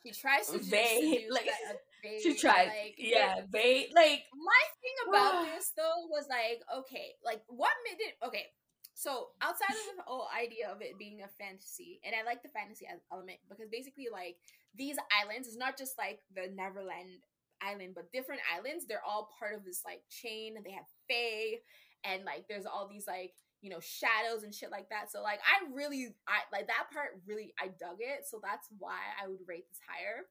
She 0.06 0.12
tries 0.14 0.48
to 0.48 0.60
they 0.60 1.26
like. 1.30 1.50
She 2.22 2.36
tried, 2.36 2.68
like, 2.68 2.96
yeah, 2.98 3.42
bait. 3.52 3.92
like. 3.94 4.24
My 4.32 4.64
thing 4.80 4.96
about 5.10 5.46
this 5.56 5.74
though 5.76 6.08
was 6.08 6.28
like, 6.30 6.62
okay, 6.80 7.16
like 7.26 7.42
what 7.48 7.74
made 7.84 8.00
it? 8.00 8.16
Okay, 8.26 8.46
so 8.94 9.30
outside 9.42 9.74
of 9.74 9.98
the 9.98 10.04
whole 10.06 10.28
idea 10.34 10.70
of 10.70 10.82
it 10.82 10.98
being 10.98 11.22
a 11.22 11.28
fantasy, 11.28 12.00
and 12.06 12.16
I 12.16 12.24
like 12.24 12.42
the 12.42 12.50
fantasy 12.50 12.88
element 13.12 13.40
because 13.50 13.70
basically, 13.70 14.08
like 14.12 14.38
these 14.78 14.98
islands 15.12 15.48
is 15.48 15.58
not 15.58 15.78
just 15.78 15.98
like 15.98 16.20
the 16.34 16.50
Neverland 16.56 17.22
island, 17.62 17.94
but 17.94 18.12
different 18.12 18.42
islands. 18.50 18.86
They're 18.86 19.06
all 19.06 19.30
part 19.38 19.56
of 19.56 19.66
this 19.66 19.82
like 19.86 20.02
chain, 20.10 20.56
and 20.56 20.66
they 20.66 20.72
have 20.72 20.90
fae, 21.10 21.62
and 22.06 22.26
like 22.26 22.48
there's 22.48 22.66
all 22.66 22.88
these 22.88 23.06
like 23.06 23.34
you 23.62 23.70
know 23.70 23.80
shadows 23.80 24.44
and 24.44 24.54
shit 24.54 24.72
like 24.72 24.90
that. 24.90 25.12
So 25.12 25.22
like 25.22 25.40
i 25.44 25.74
really 25.74 26.16
i 26.28 26.40
like 26.52 26.68
that 26.68 26.92
part 26.94 27.22
really 27.26 27.54
i 27.60 27.68
dug 27.68 27.98
it. 28.00 28.26
So 28.30 28.40
that's 28.42 28.68
why 28.78 29.00
i 29.22 29.28
would 29.28 29.40
rate 29.48 29.66
this 29.70 29.80
higher. 29.88 30.26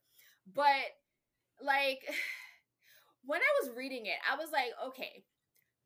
But 0.55 0.95
like 1.61 2.01
when 3.25 3.41
i 3.41 3.53
was 3.63 3.77
reading 3.77 4.07
it 4.07 4.21
i 4.31 4.37
was 4.37 4.53
like 4.53 4.71
okay 4.87 5.25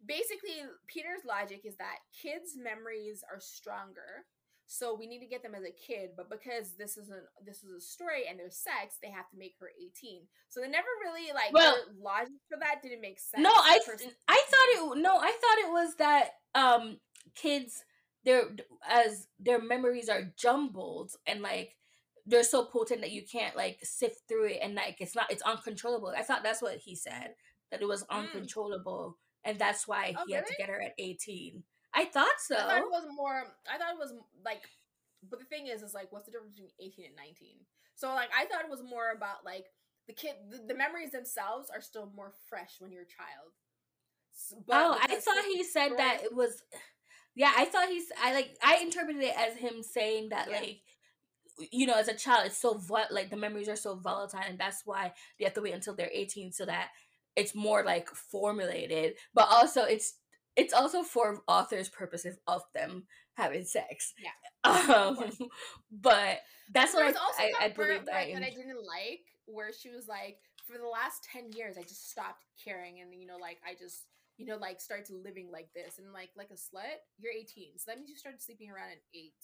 basically 0.05 0.61
peter's 0.89 1.25
logic 1.27 1.63
is 1.65 1.77
that 1.77 2.05
kids 2.13 2.57
memories 2.57 3.23
are 3.31 3.41
stronger. 3.41 4.27
So 4.73 4.95
we 4.95 5.09
need 5.09 5.19
to 5.19 5.27
get 5.27 5.43
them 5.43 5.57
as 5.57 5.65
a 5.65 5.75
kid 5.75 6.11
but 6.17 6.31
because 6.31 6.77
this 6.79 6.97
isn't 6.97 7.27
this 7.45 7.65
is 7.65 7.71
a 7.77 7.81
story 7.81 8.29
and 8.31 8.39
there's 8.39 8.57
sex 8.57 8.99
they 9.03 9.11
have 9.11 9.29
to 9.31 9.37
make 9.37 9.55
her 9.59 9.67
18 9.75 10.23
so 10.49 10.61
they 10.61 10.69
never 10.69 10.87
really 11.03 11.33
like 11.35 11.53
well 11.53 11.75
logic 12.01 12.39
for 12.49 12.57
that 12.61 12.81
didn't 12.81 13.01
make 13.01 13.19
sense 13.19 13.43
no 13.43 13.51
i 13.51 13.81
i 14.29 14.43
thought 14.47 14.95
it 14.95 15.03
no 15.03 15.17
i 15.19 15.27
thought 15.27 15.59
it 15.59 15.73
was 15.73 15.97
that 15.97 16.31
um 16.55 16.99
kids 17.35 17.85
their 18.25 18.51
as 18.89 19.29
their 19.39 19.61
memories 19.61 20.09
are 20.09 20.33
jumbled 20.37 21.13
and 21.27 21.41
like 21.41 21.77
they're 22.27 22.43
so 22.43 22.65
potent 22.65 23.01
that 23.01 23.13
you 23.13 23.23
can't 23.31 23.57
like 23.57 23.79
sift 23.83 24.23
through 24.29 24.47
it 24.47 24.59
and 24.63 24.75
like 24.75 24.97
it's 25.01 25.15
not 25.15 25.31
it's 25.31 25.43
uncontrollable. 25.43 26.13
I 26.17 26.23
thought 26.23 26.43
that's 26.43 26.63
what 26.63 26.77
he 26.79 26.95
said 26.95 27.35
that 27.71 27.81
it 27.81 27.89
was 27.89 28.03
mm. 28.05 28.11
uncontrollable 28.11 29.17
mm. 29.17 29.51
and 29.51 29.59
that's 29.59 29.89
why 29.89 30.15
oh, 30.17 30.25
he 30.27 30.35
really? 30.35 30.37
had 30.37 30.47
to 30.47 30.55
get 30.59 30.69
her 30.69 30.81
at 30.81 30.95
18. 30.99 31.63
I 31.95 32.05
thought 32.05 32.29
so. 32.39 32.57
I 32.57 32.59
thought 32.59 32.79
it 32.79 32.91
was 32.91 33.07
more 33.17 33.43
I 33.73 33.79
thought 33.79 33.95
it 33.95 33.99
was 33.99 34.13
like 34.45 34.63
but 35.29 35.39
the 35.39 35.47
thing 35.47 35.67
is 35.67 35.83
is 35.83 35.95
like 35.95 36.13
what's 36.13 36.27
the 36.27 36.33
difference 36.33 36.55
between 36.55 36.71
18 36.79 37.07
and 37.07 37.17
19? 37.17 37.49
So 37.95 38.09
like 38.09 38.31
I 38.39 38.45
thought 38.45 38.65
it 38.65 38.71
was 38.71 38.83
more 38.83 39.13
about 39.17 39.45
like 39.45 39.65
the 40.07 40.13
kid 40.13 40.35
the, 40.51 40.59
the 40.69 40.79
memories 40.79 41.13
themselves 41.13 41.71
are 41.75 41.81
still 41.81 42.13
more 42.15 42.33
fresh 42.49 42.77
when 42.81 42.93
you're 42.93 43.03
a 43.03 43.07
child. 43.07 43.53
But 44.67 44.77
oh, 44.77 44.99
I 45.01 45.17
thought 45.17 45.45
he 45.45 45.65
said 45.65 45.87
story, 45.87 45.99
that 45.99 46.23
it 46.23 46.35
was 46.35 46.63
yeah, 47.41 47.53
I 47.57 47.65
thought 47.65 47.89
he's. 47.89 48.05
I 48.23 48.35
like. 48.35 48.55
I 48.63 48.81
interpreted 48.83 49.23
it 49.23 49.35
as 49.35 49.57
him 49.57 49.83
saying 49.83 50.29
that, 50.29 50.49
yeah. 50.51 50.59
like, 50.59 50.81
you 51.73 51.87
know, 51.87 51.95
as 51.95 52.09
a 52.09 52.13
child, 52.13 52.45
it's 52.45 52.59
so 52.59 52.79
like 53.11 53.31
the 53.31 53.37
memories 53.39 53.71
are 53.71 53.77
so 53.77 53.95
volatile, 53.95 54.41
and 54.47 54.59
that's 54.59 54.83
why 54.85 55.15
they 55.39 55.47
have 55.47 55.55
to 55.55 55.63
wait 55.63 55.73
until 55.73 55.95
they're 55.95 56.11
eighteen 56.13 56.53
so 56.53 56.67
that 56.67 56.89
it's 57.37 57.55
more 57.55 57.83
like 57.83 58.11
formulated. 58.11 59.15
But 59.33 59.49
also, 59.51 59.85
it's 59.85 60.17
it's 60.55 60.75
also 60.75 61.03
for 61.03 61.41
authors' 61.49 61.89
purposes 61.89 62.37
of 62.47 62.61
them 62.75 63.05
having 63.35 63.65
sex. 63.65 64.13
Yeah. 64.23 64.31
Um, 64.95 65.17
but 65.91 66.41
that's 66.75 66.93
what 66.93 67.17
I, 67.17 67.53
I, 67.59 67.65
I 67.65 67.69
believe 67.69 68.05
that, 68.05 68.15
I, 68.15 68.35
that 68.35 68.43
I 68.43 68.51
didn't 68.51 68.85
like, 68.87 69.23
where 69.47 69.71
she 69.73 69.89
was 69.89 70.07
like, 70.07 70.37
for 70.67 70.77
the 70.77 70.87
last 70.87 71.27
ten 71.33 71.51
years, 71.53 71.79
I 71.79 71.83
just 71.85 72.11
stopped 72.11 72.45
caring, 72.63 73.01
and 73.01 73.15
you 73.19 73.27
know, 73.27 73.39
like 73.41 73.57
I 73.67 73.73
just 73.73 74.03
you 74.41 74.47
know, 74.47 74.57
like 74.57 74.81
starts 74.81 75.13
living 75.13 75.53
like 75.53 75.69
this 75.77 76.01
and 76.01 76.17
like 76.17 76.31
like 76.33 76.49
a 76.49 76.57
slut, 76.57 77.05
you're 77.21 77.37
18. 77.37 77.77
So 77.77 77.93
that 77.93 77.99
means 77.99 78.09
you 78.09 78.17
started 78.17 78.41
sleeping 78.41 78.73
around 78.73 78.97
at 78.97 79.05
eight. 79.13 79.37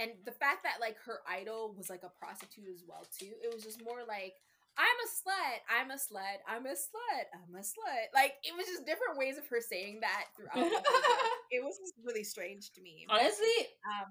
And 0.00 0.16
the 0.24 0.32
fact 0.32 0.64
that 0.64 0.80
like 0.80 0.96
her 1.04 1.20
idol 1.28 1.76
was 1.76 1.92
like 1.92 2.02
a 2.02 2.16
prostitute 2.18 2.72
as 2.72 2.82
well 2.88 3.04
too, 3.12 3.36
it 3.44 3.52
was 3.52 3.62
just 3.62 3.84
more 3.84 4.00
like 4.08 4.40
I'm 4.80 4.98
a 5.04 5.08
slut, 5.12 5.60
I'm 5.68 5.90
a 5.92 6.00
slut, 6.00 6.40
I'm 6.48 6.64
a 6.64 6.72
slut, 6.72 7.28
I'm 7.36 7.54
a 7.54 7.60
slut. 7.60 8.08
Like 8.16 8.40
it 8.42 8.56
was 8.56 8.64
just 8.64 8.88
different 8.88 9.20
ways 9.20 9.36
of 9.36 9.46
her 9.52 9.60
saying 9.60 10.00
that 10.00 10.32
throughout. 10.32 10.72
it 11.52 11.62
was 11.62 11.76
just 11.76 11.94
really 12.02 12.24
strange 12.24 12.72
to 12.72 12.80
me. 12.80 13.04
Honestly, 13.12 13.68
um, 13.84 14.08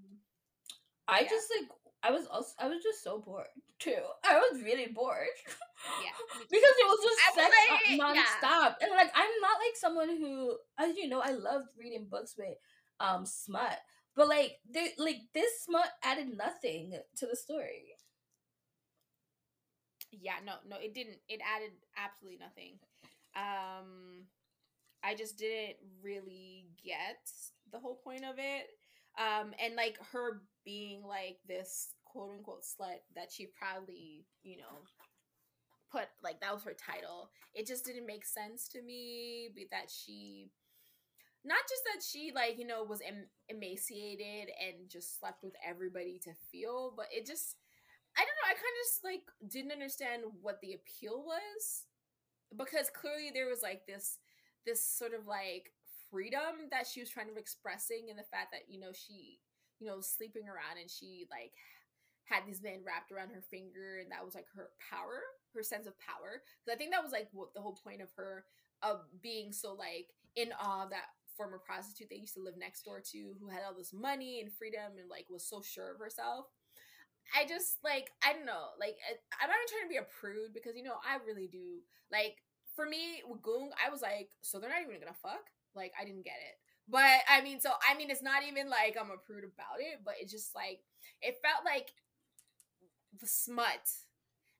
I 1.09 1.25
yeah. 1.25 1.29
just 1.33 1.49
like 1.57 1.67
I 2.03 2.11
was 2.11 2.27
also 2.27 2.51
I 2.59 2.67
was 2.67 2.83
just 2.83 3.03
so 3.03 3.19
bored 3.19 3.47
too. 3.79 4.03
I 4.23 4.37
was 4.37 4.61
really 4.61 4.87
bored. 4.87 5.27
Yeah. 6.03 6.11
because 6.51 6.75
it 6.79 6.87
was 6.87 6.99
just 7.01 7.35
sex 7.35 7.55
like, 7.71 7.99
nonstop. 7.99 8.75
Yeah. 8.79 8.87
And 8.87 8.91
like 8.91 9.11
I'm 9.15 9.31
not 9.41 9.57
like 9.59 9.75
someone 9.75 10.09
who 10.09 10.57
as 10.77 10.97
you 10.97 11.07
know, 11.07 11.21
I 11.21 11.31
love 11.31 11.63
reading 11.77 12.07
books 12.09 12.35
with 12.37 12.57
um 12.99 13.25
smut. 13.25 13.77
But 14.15 14.27
like 14.27 14.57
they 14.69 14.89
like 14.97 15.21
this 15.33 15.61
smut 15.63 15.87
added 16.03 16.37
nothing 16.37 16.93
to 17.17 17.25
the 17.25 17.35
story. 17.35 17.95
Yeah, 20.11 20.35
no, 20.45 20.53
no, 20.67 20.75
it 20.77 20.93
didn't. 20.93 21.17
It 21.27 21.39
added 21.41 21.71
absolutely 21.97 22.39
nothing. 22.39 22.77
Um, 23.35 24.27
I 25.03 25.15
just 25.15 25.37
didn't 25.37 25.77
really 26.03 26.67
get 26.83 27.17
the 27.71 27.79
whole 27.79 27.95
point 27.95 28.23
of 28.23 28.35
it. 28.37 28.67
Um, 29.17 29.53
and 29.59 29.75
like 29.75 29.97
her 30.11 30.41
being 30.65 31.03
like 31.03 31.37
this 31.47 31.93
quote 32.05 32.31
unquote 32.37 32.63
slut 32.63 33.01
that 33.15 33.31
she 33.31 33.47
proudly, 33.47 34.25
you 34.43 34.57
know, 34.57 34.83
put 35.91 36.07
like 36.23 36.41
that 36.41 36.53
was 36.53 36.63
her 36.63 36.73
title. 36.73 37.29
It 37.53 37.67
just 37.67 37.85
didn't 37.85 38.07
make 38.07 38.25
sense 38.25 38.67
to 38.69 38.81
me 38.81 39.49
that 39.71 39.89
she 39.89 40.49
not 41.45 41.59
just 41.67 41.83
that 41.83 42.01
she 42.03 42.31
like 42.33 42.57
you 42.57 42.65
know 42.65 42.83
was 42.83 43.01
em- 43.05 43.27
emaciated 43.49 44.49
and 44.59 44.89
just 44.89 45.19
slept 45.19 45.43
with 45.43 45.53
everybody 45.67 46.19
to 46.23 46.31
feel 46.51 46.93
but 46.95 47.07
it 47.11 47.25
just 47.25 47.57
i 48.17 48.21
don't 48.21 48.37
know 48.39 48.47
i 48.47 48.53
kind 48.53 48.57
of 48.57 48.83
just 48.87 49.03
like 49.03 49.51
didn't 49.51 49.71
understand 49.71 50.23
what 50.41 50.59
the 50.61 50.73
appeal 50.73 51.23
was 51.25 51.85
because 52.57 52.89
clearly 52.89 53.31
there 53.33 53.49
was 53.49 53.61
like 53.61 53.85
this 53.85 54.19
this 54.65 54.81
sort 54.81 55.13
of 55.13 55.27
like 55.27 55.71
freedom 56.09 56.69
that 56.71 56.87
she 56.87 57.01
was 57.01 57.09
trying 57.09 57.27
to 57.27 57.39
expressing 57.39 58.07
in 58.09 58.15
the 58.15 58.23
fact 58.31 58.51
that 58.51 58.69
you 58.69 58.79
know 58.79 58.91
she 58.93 59.39
you 59.79 59.87
know 59.87 60.01
sleeping 60.01 60.47
around 60.47 60.79
and 60.79 60.89
she 60.89 61.25
like 61.31 61.51
had 62.25 62.45
these 62.47 62.63
men 62.63 62.79
wrapped 62.85 63.11
around 63.11 63.29
her 63.29 63.43
finger 63.51 63.99
and 64.01 64.11
that 64.11 64.23
was 64.23 64.35
like 64.35 64.47
her 64.55 64.69
power 64.79 65.21
her 65.53 65.63
sense 65.63 65.87
of 65.87 65.97
power 65.99 66.41
because 66.63 66.73
i 66.73 66.77
think 66.77 66.91
that 66.91 67.03
was 67.03 67.11
like 67.11 67.27
what 67.33 67.53
the 67.53 67.61
whole 67.61 67.77
point 67.83 68.01
of 68.01 68.09
her 68.15 68.45
of 68.81 69.01
being 69.21 69.51
so 69.51 69.73
like 69.73 70.07
in 70.35 70.49
awe 70.59 70.83
of 70.83 70.89
that 70.89 71.11
former 71.35 71.59
prostitute 71.59 72.07
they 72.09 72.15
used 72.21 72.33
to 72.35 72.43
live 72.43 72.55
next 72.57 72.83
door 72.83 73.01
to 73.01 73.33
who 73.39 73.49
had 73.49 73.61
all 73.65 73.73
this 73.75 73.93
money 73.93 74.39
and 74.41 74.53
freedom 74.53 74.97
and 74.99 75.09
like 75.09 75.25
was 75.29 75.45
so 75.45 75.61
sure 75.61 75.91
of 75.93 75.99
herself 75.99 76.45
i 77.35 77.45
just 77.45 77.77
like 77.83 78.11
i 78.23 78.33
don't 78.33 78.45
know 78.45 78.73
like 78.79 78.95
i'm 79.41 79.49
not 79.49 79.57
trying 79.69 79.83
to 79.87 79.89
be 79.93 79.97
a 80.01 80.07
prude 80.19 80.53
because 80.53 80.75
you 80.75 80.83
know 80.83 80.99
i 81.07 81.17
really 81.25 81.47
do 81.47 81.79
like 82.11 82.37
for 82.75 82.87
me 82.89 83.21
with 83.29 83.43
Goong, 83.43 83.69
I 83.77 83.91
was 83.91 84.01
like, 84.01 84.31
so 84.41 84.57
they're 84.57 84.67
not 84.71 84.81
even 84.81 84.97
gonna 84.99 85.13
fuck? 85.21 85.45
Like, 85.75 85.93
I 85.93 86.05
didn't 86.05 86.25
get 86.25 86.41
it. 86.41 86.57
But 86.87 87.21
I 87.29 87.41
mean, 87.41 87.59
so 87.61 87.71
I 87.89 87.97
mean, 87.97 88.09
it's 88.09 88.23
not 88.23 88.43
even 88.47 88.69
like 88.69 88.97
I'm 88.99 89.11
a 89.11 89.17
prude 89.17 89.45
about 89.45 89.79
it, 89.79 90.01
but 90.03 90.15
it's 90.19 90.31
just 90.31 90.53
like 90.55 90.79
it 91.21 91.37
felt 91.41 91.65
like 91.65 91.89
the 93.19 93.27
smut 93.27 93.89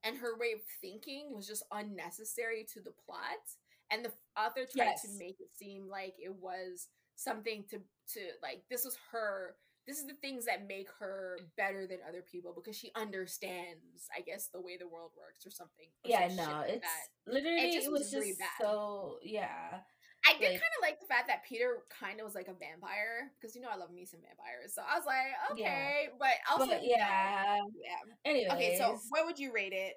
and 0.04 0.18
her 0.18 0.38
way 0.38 0.54
of 0.54 0.62
thinking 0.82 1.32
was 1.36 1.48
just 1.48 1.64
unnecessary 1.72 2.66
to 2.74 2.80
the 2.80 2.94
plot, 3.06 3.44
and 3.92 4.06
the 4.06 4.12
author 4.40 4.62
tried 4.66 4.96
yes. 4.96 5.02
to 5.04 5.10
make 5.18 5.40
it 5.40 5.50
seem 5.54 5.90
like 5.90 6.16
it 6.18 6.34
was 6.34 6.88
something 7.16 7.64
to 7.70 7.78
to 7.78 8.20
like 8.42 8.64
this 8.70 8.86
was 8.86 8.98
her 9.12 9.56
this 9.86 9.98
is 9.98 10.08
the 10.08 10.14
things 10.14 10.46
that 10.46 10.68
make 10.68 10.88
her 11.00 11.38
better 11.58 11.86
than 11.86 11.98
other 12.08 12.22
people 12.22 12.54
because 12.56 12.78
she 12.78 12.92
understands, 12.96 14.08
I 14.18 14.22
guess, 14.22 14.48
the 14.48 14.62
way 14.62 14.78
the 14.78 14.88
world 14.88 15.12
works 15.18 15.46
or 15.46 15.52
something. 15.52 15.88
Or 16.06 16.10
yeah, 16.10 16.28
no, 16.34 16.62
it's 16.62 16.80
that. 16.82 17.32
literally 17.32 17.70
it, 17.70 17.74
just 17.74 17.88
it 17.88 17.92
was, 17.92 18.02
was 18.04 18.12
just 18.12 18.40
so 18.62 19.18
yeah. 19.22 19.80
I 20.26 20.34
did 20.34 20.42
like, 20.42 20.62
kind 20.62 20.76
of 20.78 20.82
like 20.82 21.00
the 21.00 21.06
fact 21.08 21.28
that 21.28 21.44
Peter 21.44 21.84
kind 21.90 22.20
of 22.20 22.26
was 22.26 22.36
like 22.36 22.48
a 22.48 22.54
vampire 22.54 23.32
because 23.40 23.56
you 23.56 23.62
know 23.62 23.70
I 23.72 23.76
love 23.76 23.92
me 23.92 24.06
some 24.06 24.22
vampires, 24.22 24.74
so 24.74 24.82
I 24.82 24.98
was 24.98 25.06
like, 25.06 25.36
okay, 25.52 26.08
yeah. 26.08 26.16
but 26.18 26.36
also 26.50 26.72
but 26.72 26.84
yeah, 26.84 27.60
yeah. 27.82 28.14
Anyway, 28.26 28.48
okay, 28.54 28.78
so 28.78 28.98
what 29.10 29.26
would 29.26 29.38
you 29.38 29.52
rate 29.54 29.74
it? 29.74 29.96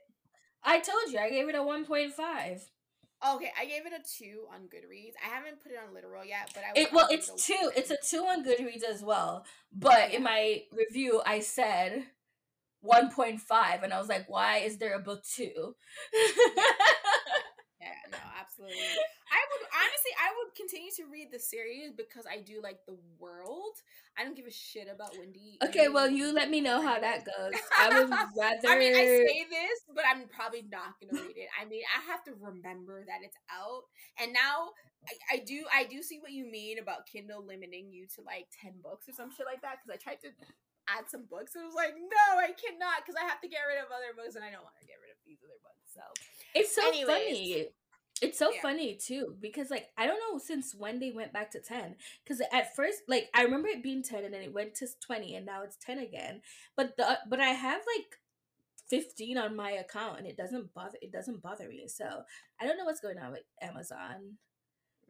I 0.65 0.81
told 0.81 1.13
you 1.13 1.19
I 1.19 1.31
gave 1.31 1.49
it 1.49 1.55
a 1.55 1.63
one 1.63 1.85
point 1.85 2.13
five. 2.13 2.63
Okay, 3.25 3.51
I 3.59 3.65
gave 3.65 3.87
it 3.87 3.93
a 3.93 4.03
two 4.19 4.45
on 4.53 4.63
Goodreads. 4.63 5.15
I 5.25 5.35
haven't 5.35 5.63
put 5.63 5.73
it 5.73 5.79
on 5.79 5.95
Literal 5.95 6.25
yet, 6.25 6.51
but 6.55 6.65
I 6.65 6.81
it, 6.81 6.93
well, 6.93 7.09
it's 7.11 7.47
two. 7.47 7.71
It's 7.75 7.91
a 7.91 7.97
two 7.97 8.25
on 8.25 8.45
Goodreads 8.45 8.83
as 8.83 9.03
well. 9.03 9.47
But 9.73 10.11
yeah. 10.11 10.17
in 10.19 10.23
my 10.23 10.63
review, 10.73 11.23
I 11.25 11.41
said 11.41 12.05
one 12.81 13.11
point 13.11 13.41
five, 13.41 13.83
and 13.83 13.93
I 13.93 13.99
was 13.99 14.09
like, 14.09 14.29
"Why 14.29 14.59
is 14.59 14.79
there 14.79 14.95
a 14.95 15.01
book 15.01 15.23
two? 15.25 15.77
yeah, 17.81 17.89
no, 18.11 18.19
absolutely. 18.41 18.77
I 20.19 20.33
would 20.33 20.37
honestly, 20.37 20.37
I 20.37 20.45
would 20.45 20.55
continue 20.55 20.91
to 20.97 21.05
read 21.11 21.29
the 21.33 21.39
series 21.39 21.93
because 21.93 22.25
I 22.31 22.41
do 22.41 22.61
like 22.63 22.85
the 22.87 22.97
world. 23.19 23.83
I 24.19 24.25
don't 24.25 24.37
give 24.37 24.47
a 24.47 24.53
shit 24.53 24.89
about 24.93 25.17
Wendy. 25.19 25.59
Okay, 25.63 25.89
well, 25.89 26.09
you 26.09 26.33
let 26.33 26.51
me 26.51 26.61
know 26.61 26.81
how 26.81 26.99
that 26.99 27.25
goes. 27.25 27.53
I 27.79 27.89
would 27.89 28.11
rather. 28.11 28.69
I 28.69 28.79
mean, 28.79 28.95
I 28.95 29.05
say 29.05 29.47
this, 29.51 29.79
but 29.95 30.05
I'm 30.09 30.29
probably 30.29 30.65
not 30.71 30.97
gonna 31.01 31.23
read 31.23 31.37
it. 31.37 31.49
I 31.61 31.65
mean, 31.65 31.83
I 31.97 32.11
have 32.11 32.25
to 32.25 32.33
remember 32.41 33.05
that 33.07 33.21
it's 33.23 33.37
out, 33.51 33.85
and 34.21 34.33
now 34.33 34.73
I, 35.07 35.37
I 35.37 35.39
do, 35.45 35.65
I 35.73 35.85
do 35.85 36.03
see 36.03 36.19
what 36.19 36.33
you 36.33 36.51
mean 36.51 36.79
about 36.79 37.07
Kindle 37.07 37.45
limiting 37.45 37.93
you 37.93 38.07
to 38.17 38.23
like 38.23 38.49
ten 38.51 38.75
books 38.83 39.09
or 39.09 39.13
some 39.13 39.31
shit 39.31 39.47
like 39.47 39.63
that. 39.63 39.79
Because 39.81 39.93
I 39.93 39.99
tried 40.03 40.21
to 40.25 40.31
add 40.89 41.11
some 41.11 41.27
books, 41.29 41.55
and 41.55 41.65
I 41.65 41.67
was 41.67 41.77
like, 41.77 41.95
no, 41.95 42.27
I 42.39 42.55
cannot, 42.57 43.05
because 43.05 43.19
I 43.21 43.27
have 43.29 43.41
to 43.43 43.49
get 43.49 43.67
rid 43.69 43.79
of 43.79 43.93
other 43.93 44.17
books, 44.17 44.37
and 44.37 44.45
I 44.45 44.51
don't 44.51 44.65
want 44.65 44.79
to 44.81 44.89
get 44.89 45.03
rid 45.03 45.13
of 45.13 45.21
these 45.27 45.43
other 45.45 45.61
books. 45.61 45.85
So 45.93 46.05
it's 46.55 46.73
so 46.73 46.89
Anyways. 46.89 47.07
funny 47.07 47.69
it's 48.23 48.39
so 48.39 48.51
yeah. 48.51 48.63
funny 48.63 48.95
too 48.95 49.35
because 49.41 49.71
like 49.71 49.89
I 49.99 50.07
don't 50.07 50.21
know 50.21 50.39
since 50.39 50.75
when 50.75 50.99
they 50.99 51.11
went 51.11 51.33
back 51.33 51.51
to 51.51 51.61
10 51.61 51.97
cuz 52.27 52.41
at 52.53 52.75
first 52.75 53.03
like 53.09 53.29
I 53.35 53.43
remember 53.43 53.69
it 53.69 53.83
being 53.83 54.03
10 54.03 54.25
and 54.25 54.33
then 54.33 54.43
it 54.43 54.53
went 54.53 54.75
to 54.77 54.87
20 55.01 55.35
and 55.35 55.45
now 55.45 55.63
it's 55.63 55.77
10 55.77 55.99
again 55.99 56.41
but 56.77 56.97
the 56.97 57.19
but 57.29 57.41
I 57.41 57.51
have 57.51 57.83
like 57.97 58.19
15 58.89 59.37
on 59.37 59.57
my 59.57 59.73
account 59.73 60.19
and 60.19 60.27
it 60.27 60.37
doesn't 60.37 60.73
bother 60.73 60.99
it 61.03 61.13
doesn't 61.13 61.43
bother 61.43 61.69
me 61.69 61.89
so 61.89 62.23
I 62.61 62.67
don't 62.67 62.79
know 62.79 62.85
what's 62.85 63.01
going 63.01 63.19
on 63.19 63.33
with 63.33 63.45
Amazon 63.61 64.39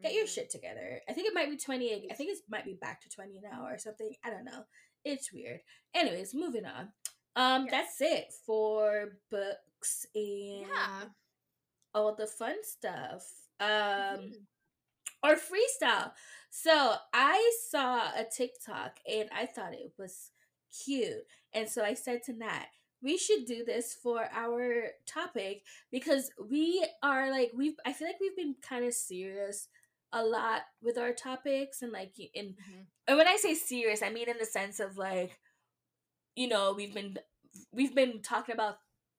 get 0.01 0.13
your 0.13 0.25
mm-hmm. 0.25 0.31
shit 0.31 0.49
together 0.49 1.01
I 1.07 1.13
think 1.13 1.27
it 1.27 1.33
might 1.33 1.49
be 1.49 1.57
20 1.57 2.09
I 2.11 2.13
think 2.13 2.31
it 2.31 2.39
might 2.49 2.65
be 2.65 2.73
back 2.73 3.01
to 3.01 3.09
20 3.09 3.39
now 3.41 3.65
or 3.65 3.77
something 3.77 4.13
I 4.23 4.29
don't 4.29 4.45
know 4.45 4.65
it's 5.05 5.31
weird 5.31 5.61
anyways 5.95 6.33
moving 6.33 6.65
on 6.65 6.89
um 7.37 7.67
yes. 7.67 7.71
that's 7.71 8.01
it 8.01 8.33
for 8.45 9.19
books 9.29 10.07
and 10.13 10.67
yeah 10.67 11.03
all 11.97 12.15
the 12.15 12.27
fun 12.27 12.55
stuff. 12.63 13.25
Um 13.59 13.67
mm-hmm. 13.67 14.43
or 15.23 15.35
freestyle. 15.35 16.11
So 16.49 16.95
I 17.13 17.51
saw 17.69 18.11
a 18.15 18.23
TikTok 18.23 18.97
and 19.11 19.29
I 19.35 19.45
thought 19.45 19.73
it 19.73 19.93
was 19.97 20.31
cute. 20.85 21.25
And 21.53 21.67
so 21.67 21.83
I 21.83 21.93
said 21.93 22.21
to 22.25 22.33
Nat, 22.33 22.67
we 23.01 23.17
should 23.17 23.45
do 23.45 23.63
this 23.63 23.93
for 23.93 24.27
our 24.33 24.89
topic 25.05 25.63
because 25.91 26.29
we 26.49 26.85
are 27.03 27.31
like 27.31 27.51
we've 27.55 27.75
I 27.85 27.93
feel 27.93 28.07
like 28.07 28.19
we've 28.19 28.35
been 28.35 28.55
kind 28.61 28.85
of 28.85 28.93
serious 28.93 29.67
a 30.13 30.23
lot 30.23 30.61
with 30.81 30.97
our 30.97 31.11
topics 31.11 31.81
and 31.81 31.91
like 31.91 32.13
in 32.33 32.45
mm-hmm. 32.45 32.81
and 33.07 33.17
when 33.17 33.27
I 33.27 33.37
say 33.37 33.55
serious, 33.55 34.01
I 34.01 34.09
mean 34.09 34.29
in 34.29 34.37
the 34.39 34.45
sense 34.45 34.79
of 34.79 34.97
like 34.97 35.39
you 36.35 36.47
know, 36.47 36.73
we've 36.77 36.93
been 36.93 37.17
we've 37.73 37.95
been 37.95 38.21
talking 38.21 38.53
about 38.53 38.77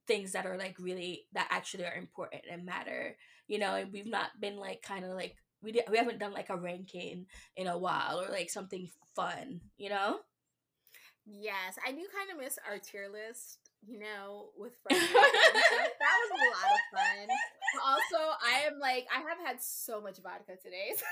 things 0.08 0.32
that 0.32 0.46
are 0.46 0.56
like 0.56 0.76
really 0.80 1.26
that 1.34 1.46
actually 1.50 1.84
are 1.84 1.94
important 1.94 2.42
and 2.50 2.64
matter 2.64 3.16
you 3.46 3.58
know 3.58 3.74
and 3.74 3.92
we've 3.92 4.06
not 4.06 4.30
been 4.40 4.56
like 4.56 4.82
kind 4.82 5.04
of 5.04 5.12
like 5.12 5.36
we, 5.62 5.72
di- 5.72 5.86
we 5.90 5.98
haven't 5.98 6.18
done 6.18 6.32
like 6.32 6.50
a 6.50 6.56
ranking 6.56 7.26
in 7.56 7.66
a 7.66 7.78
while 7.78 8.20
or 8.20 8.28
like 8.30 8.50
something 8.50 8.88
fun 9.14 9.60
you 9.76 9.88
know 9.88 10.18
yes 11.26 11.78
i 11.86 11.90
do 11.90 11.98
kind 11.98 12.30
of 12.32 12.42
miss 12.42 12.58
our 12.68 12.78
tier 12.78 13.08
list 13.12 13.58
you 13.86 13.98
know 13.98 14.46
with 14.56 14.72
friends 14.82 15.02
that 15.12 16.14
was 16.18 16.30
a 16.30 16.40
lot 16.50 16.70
of 16.72 16.80
fun 16.92 17.28
also 17.86 18.34
i 18.42 18.66
am 18.66 18.78
like 18.80 19.06
i 19.14 19.18
have 19.20 19.38
had 19.44 19.60
so 19.60 20.00
much 20.00 20.18
vodka 20.22 20.56
today 20.62 20.92
so. 20.96 21.04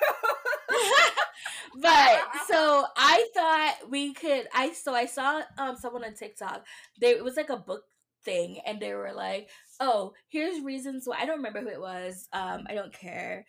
but 1.80 2.22
so 2.48 2.86
i 2.96 3.26
thought 3.34 3.90
we 3.90 4.12
could 4.14 4.46
i 4.54 4.72
so 4.72 4.94
i 4.94 5.06
saw 5.06 5.42
um 5.58 5.76
someone 5.76 6.04
on 6.04 6.14
tiktok 6.14 6.64
there 6.98 7.16
it 7.16 7.22
was 7.22 7.36
like 7.36 7.50
a 7.50 7.56
book 7.56 7.84
thing 8.26 8.58
and 8.66 8.80
they 8.80 8.92
were 8.92 9.12
like 9.14 9.48
oh 9.80 10.12
here's 10.28 10.62
reasons 10.62 11.04
why 11.06 11.16
i 11.18 11.24
don't 11.24 11.38
remember 11.38 11.60
who 11.60 11.68
it 11.68 11.80
was 11.80 12.28
um 12.34 12.66
i 12.68 12.74
don't 12.74 12.92
care 12.92 13.46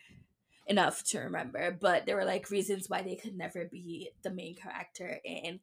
enough 0.68 1.02
to 1.02 1.18
remember 1.18 1.76
but 1.78 2.06
there 2.06 2.16
were 2.16 2.24
like 2.24 2.50
reasons 2.50 2.88
why 2.88 3.02
they 3.02 3.16
could 3.16 3.36
never 3.36 3.68
be 3.70 4.10
the 4.22 4.30
main 4.30 4.54
character 4.54 5.18
in 5.24 5.60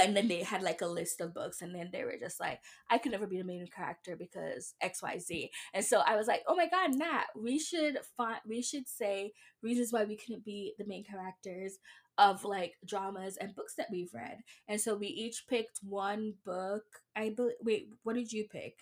and 0.00 0.16
then 0.16 0.28
they 0.28 0.42
had 0.42 0.62
like 0.62 0.80
a 0.80 0.86
list 0.86 1.20
of 1.20 1.34
books 1.34 1.60
and 1.60 1.74
then 1.74 1.90
they 1.92 2.04
were 2.04 2.16
just 2.18 2.40
like 2.40 2.60
i 2.90 2.98
could 2.98 3.12
never 3.12 3.26
be 3.26 3.38
the 3.38 3.44
main 3.44 3.66
character 3.74 4.16
because 4.16 4.74
xyz 4.82 5.48
and 5.74 5.84
so 5.84 6.02
i 6.06 6.16
was 6.16 6.26
like 6.26 6.42
oh 6.48 6.56
my 6.56 6.68
god 6.68 6.94
nat 6.94 7.24
we 7.36 7.58
should 7.58 7.98
find 8.16 8.38
we 8.46 8.62
should 8.62 8.88
say 8.88 9.32
reasons 9.62 9.92
why 9.92 10.04
we 10.04 10.16
couldn't 10.16 10.44
be 10.44 10.74
the 10.78 10.86
main 10.86 11.04
characters 11.04 11.78
of 12.18 12.44
like 12.44 12.74
dramas 12.86 13.36
and 13.36 13.54
books 13.54 13.74
that 13.76 13.88
we've 13.90 14.12
read. 14.14 14.38
And 14.68 14.80
so 14.80 14.94
we 14.94 15.06
each 15.06 15.44
picked 15.48 15.80
one 15.82 16.34
book. 16.44 16.84
I 17.16 17.30
believe. 17.30 17.56
Wait, 17.62 17.88
what 18.02 18.14
did 18.14 18.32
you 18.32 18.46
pick? 18.50 18.78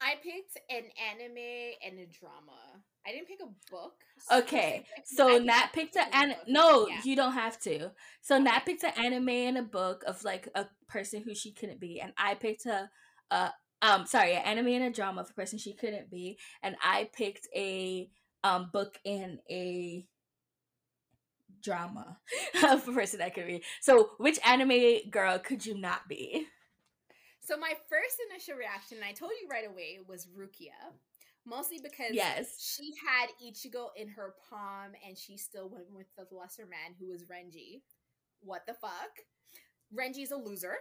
I 0.00 0.14
picked 0.22 0.56
an 0.70 0.84
anime 1.10 1.74
and 1.86 1.98
a 1.98 2.06
drama. 2.06 2.82
I 3.06 3.12
didn't 3.12 3.28
pick 3.28 3.40
a 3.42 3.70
book. 3.70 3.94
Okay, 4.32 4.84
so 5.04 5.38
Nat 5.38 5.68
picked 5.72 5.96
an 5.96 6.06
an- 6.12 6.36
no, 6.46 6.86
yeah. 6.88 7.00
you 7.04 7.16
don't 7.16 7.32
have 7.32 7.58
to. 7.60 7.90
So 8.22 8.36
okay. 8.36 8.44
Nat 8.44 8.60
picked 8.64 8.84
an 8.84 8.92
anime 8.96 9.28
and 9.28 9.58
a 9.58 9.62
book 9.62 10.02
of 10.06 10.22
like 10.24 10.48
a 10.54 10.66
person 10.88 11.22
who 11.22 11.34
she 11.34 11.52
couldn't 11.52 11.80
be, 11.80 12.00
and 12.00 12.12
I 12.16 12.34
picked 12.34 12.66
a, 12.66 12.90
a 13.30 13.50
um 13.82 14.06
sorry, 14.06 14.34
an 14.34 14.42
anime 14.42 14.68
and 14.68 14.84
a 14.84 14.90
drama 14.90 15.22
of 15.22 15.30
a 15.30 15.34
person 15.34 15.58
she 15.58 15.74
couldn't 15.74 16.10
be, 16.10 16.38
and 16.62 16.76
I 16.82 17.10
picked 17.12 17.48
a 17.54 18.08
um 18.42 18.70
book 18.72 18.98
and 19.04 19.38
a 19.50 20.06
drama 21.62 22.18
of 22.70 22.86
a 22.86 22.92
person 22.92 23.18
that 23.20 23.34
could 23.34 23.46
be. 23.46 23.62
So, 23.80 24.10
which 24.18 24.38
anime 24.46 25.10
girl 25.10 25.38
could 25.38 25.64
you 25.64 25.76
not 25.78 26.08
be? 26.08 26.46
So 27.50 27.56
my 27.56 27.72
first 27.88 28.16
initial 28.30 28.54
reaction, 28.56 28.98
I 29.04 29.12
told 29.12 29.32
you 29.42 29.48
right 29.48 29.68
away, 29.68 29.98
was 30.06 30.26
Rukia. 30.26 30.94
Mostly 31.46 31.78
because 31.82 32.12
yes. 32.12 32.76
she 32.76 32.92
had 33.04 33.28
Ichigo 33.44 33.88
in 33.96 34.08
her 34.08 34.34
palm 34.48 34.92
and 35.06 35.16
she 35.16 35.36
still 35.36 35.68
went 35.68 35.86
with 35.90 36.06
the 36.16 36.26
lesser 36.36 36.66
man 36.66 36.94
who 37.00 37.08
was 37.08 37.24
Renji. 37.24 37.80
What 38.42 38.66
the 38.66 38.74
fuck? 38.74 39.10
Renji's 39.92 40.30
a 40.30 40.36
loser. 40.36 40.74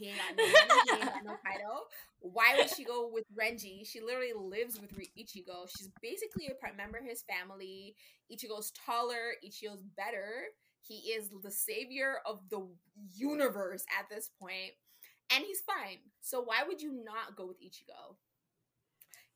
No 0.00 1.36
title. 1.44 1.86
Why 2.20 2.54
would 2.56 2.70
she 2.70 2.84
go 2.84 3.10
with 3.12 3.24
Renji? 3.38 3.86
She 3.86 4.00
literally 4.00 4.32
lives 4.36 4.80
with 4.80 4.90
Ichigo. 4.92 5.68
She's 5.68 5.90
basically 6.02 6.48
a 6.48 6.54
part 6.54 6.76
member 6.76 6.98
of 6.98 7.04
his 7.04 7.22
family. 7.22 7.94
Ichigo's 8.32 8.72
taller, 8.86 9.34
Ichigo's 9.44 9.82
better. 9.96 10.44
He 10.82 11.12
is 11.12 11.28
the 11.42 11.50
savior 11.50 12.16
of 12.26 12.40
the 12.48 12.66
universe 13.14 13.84
at 13.98 14.08
this 14.08 14.30
point, 14.40 14.72
and 15.32 15.44
he's 15.44 15.60
fine. 15.60 15.98
So 16.22 16.40
why 16.40 16.62
would 16.66 16.80
you 16.80 16.92
not 17.04 17.36
go 17.36 17.46
with 17.46 17.60
Ichigo? 17.60 18.16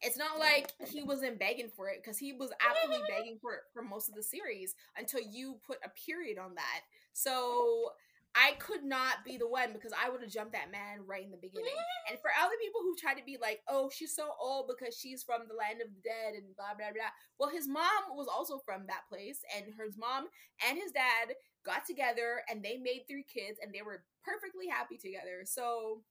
It's 0.01 0.19
not 0.19 0.39
like 0.39 0.73
he 0.91 1.03
wasn't 1.03 1.39
begging 1.39 1.71
for 1.75 1.89
it 1.89 2.03
because 2.03 2.19
he 2.19 2.33
was 2.33 2.51
absolutely 2.61 3.07
begging 3.09 3.39
for 3.41 3.55
it 3.55 3.61
for 3.73 3.83
most 3.83 4.09
of 4.09 4.15
the 4.15 4.23
series 4.23 4.75
until 4.99 5.21
you 5.21 5.61
put 5.67 5.79
a 5.85 5.89
period 6.07 6.37
on 6.39 6.55
that. 6.57 6.81
So 7.13 7.93
I 8.35 8.59
could 8.59 8.83
not 8.83 9.25
be 9.25 9.39
the 9.39 9.47
one 9.47 9.73
because 9.73 9.93
I 9.95 10.11
would 10.11 10.21
have 10.21 10.31
jumped 10.31 10.53
that 10.53 10.73
man 10.75 11.07
right 11.07 11.23
in 11.23 11.31
the 11.31 11.39
beginning. 11.39 11.71
Mm-hmm. 11.71 12.11
And 12.11 12.19
for 12.19 12.35
other 12.35 12.59
people 12.59 12.83
who 12.83 12.99
try 12.99 13.15
to 13.15 13.25
be 13.25 13.39
like, 13.41 13.61
oh, 13.71 13.91
she's 13.95 14.15
so 14.15 14.35
old 14.43 14.67
because 14.67 14.99
she's 14.99 15.23
from 15.23 15.47
the 15.47 15.55
land 15.55 15.79
of 15.79 15.95
the 15.95 16.03
dead 16.03 16.35
and 16.35 16.51
blah, 16.59 16.75
blah, 16.75 16.91
blah. 16.91 17.15
Well, 17.39 17.55
his 17.55 17.71
mom 17.71 18.11
was 18.19 18.27
also 18.27 18.59
from 18.67 18.91
that 18.91 19.07
place, 19.09 19.39
and 19.55 19.71
his 19.71 19.95
mom 19.97 20.27
and 20.67 20.75
his 20.79 20.91
dad 20.91 21.39
got 21.65 21.87
together 21.87 22.43
and 22.51 22.63
they 22.63 22.77
made 22.77 23.07
three 23.09 23.25
kids 23.25 23.59
and 23.63 23.73
they 23.73 23.83
were 23.83 24.05
perfectly 24.27 24.67
happy 24.69 24.99
together. 24.99 25.47
So, 25.47 26.03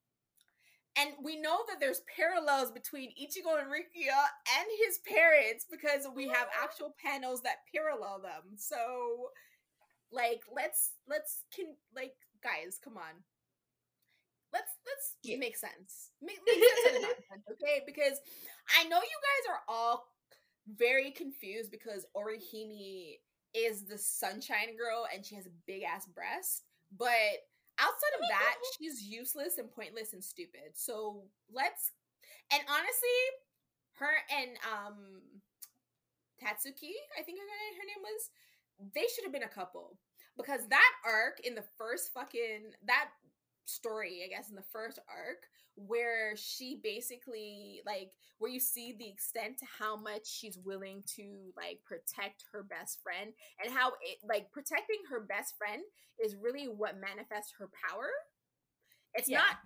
and 0.98 1.12
we 1.24 1.40
know 1.42 1.60
that 1.68 1.80
there's 1.80 2.02
parallels 2.16 2.72
between 2.72 3.12
Ichigo 3.20 3.60
and 3.60 3.68
Rukia 3.68 4.20
and 4.58 4.68
his 4.86 5.00
parents 5.06 5.66
because 5.70 6.08
we 6.16 6.28
have 6.28 6.48
actual 6.62 6.96
panels 7.04 7.42
that 7.42 7.68
parallel 7.74 8.22
them. 8.22 8.56
So, 8.58 9.30
like, 10.14 10.42
let's 10.54 10.92
let's 11.08 11.44
can 11.54 11.76
like 11.96 12.14
guys, 12.44 12.80
come 12.84 12.98
on. 12.98 13.24
Let's 14.52 14.70
let's 14.86 15.16
yeah. 15.24 15.38
make 15.38 15.58
sense. 15.58 16.12
Make, 16.22 16.40
make 16.46 16.64
sense 16.86 17.06
of 17.06 17.54
okay? 17.54 17.82
Because 17.86 18.20
I 18.80 18.84
know 18.88 18.98
you 18.98 19.20
guys 19.26 19.46
are 19.50 19.62
all 19.68 20.06
very 20.78 21.12
confused 21.12 21.72
because 21.72 22.06
Orihime 22.16 23.18
is 23.54 23.84
the 23.84 23.98
sunshine 23.98 24.78
girl 24.78 25.06
and 25.14 25.26
she 25.26 25.36
has 25.36 25.46
a 25.46 25.58
big 25.68 25.84
ass 25.84 26.06
breast, 26.08 26.64
but 26.98 27.42
outside 27.80 28.16
of 28.16 28.30
that, 28.30 28.56
she's 28.78 29.04
useless 29.04 29.58
and 29.58 29.72
pointless 29.72 30.14
and 30.14 30.24
stupid. 30.24 30.76
So 30.76 31.24
let's 31.52 31.92
and 32.52 32.62
honestly, 32.70 33.20
her 33.98 34.14
and 34.30 34.58
um 34.70 35.42
Tatsuki, 36.42 36.92
I 37.18 37.24
think 37.24 37.40
her 37.40 37.86
name 37.88 38.04
was, 38.04 38.30
they 38.94 39.06
should 39.14 39.24
have 39.24 39.34
been 39.34 39.44
a 39.44 39.48
couple 39.48 39.98
because 40.38 40.68
that 40.70 40.92
arc 41.06 41.40
in 41.44 41.56
the 41.56 41.64
first 41.78 42.12
fucking 42.14 42.72
that 42.86 43.10
story, 43.66 44.22
I 44.26 44.30
guess, 44.30 44.50
in 44.50 44.56
the 44.56 44.64
first 44.72 45.00
arc 45.08 45.48
where 45.76 46.36
she 46.36 46.80
basically 46.84 47.82
like 47.86 48.12
where 48.38 48.52
you 48.52 48.60
see 48.60 48.96
the 48.98 49.10
extent 49.10 49.58
to 49.58 49.66
how 49.80 49.96
much 49.96 50.22
she's 50.26 50.58
willing 50.58 51.04
to 51.16 51.52
like 51.58 51.80
protect 51.84 52.46
her 52.52 52.64
best 52.64 53.02
friend 53.02 53.34
and 53.64 53.74
how 53.74 53.90
it 54.02 54.18
like 54.24 54.52
protecting 54.52 55.00
her 55.10 55.22
best 55.22 55.56
friend 55.58 55.82
is 56.24 56.36
really 56.36 56.66
what 56.66 57.00
manifests 57.00 57.54
her 57.58 57.70
power. 57.90 58.10
It's 59.16 59.30
yeah. 59.30 59.40
not 59.40 59.58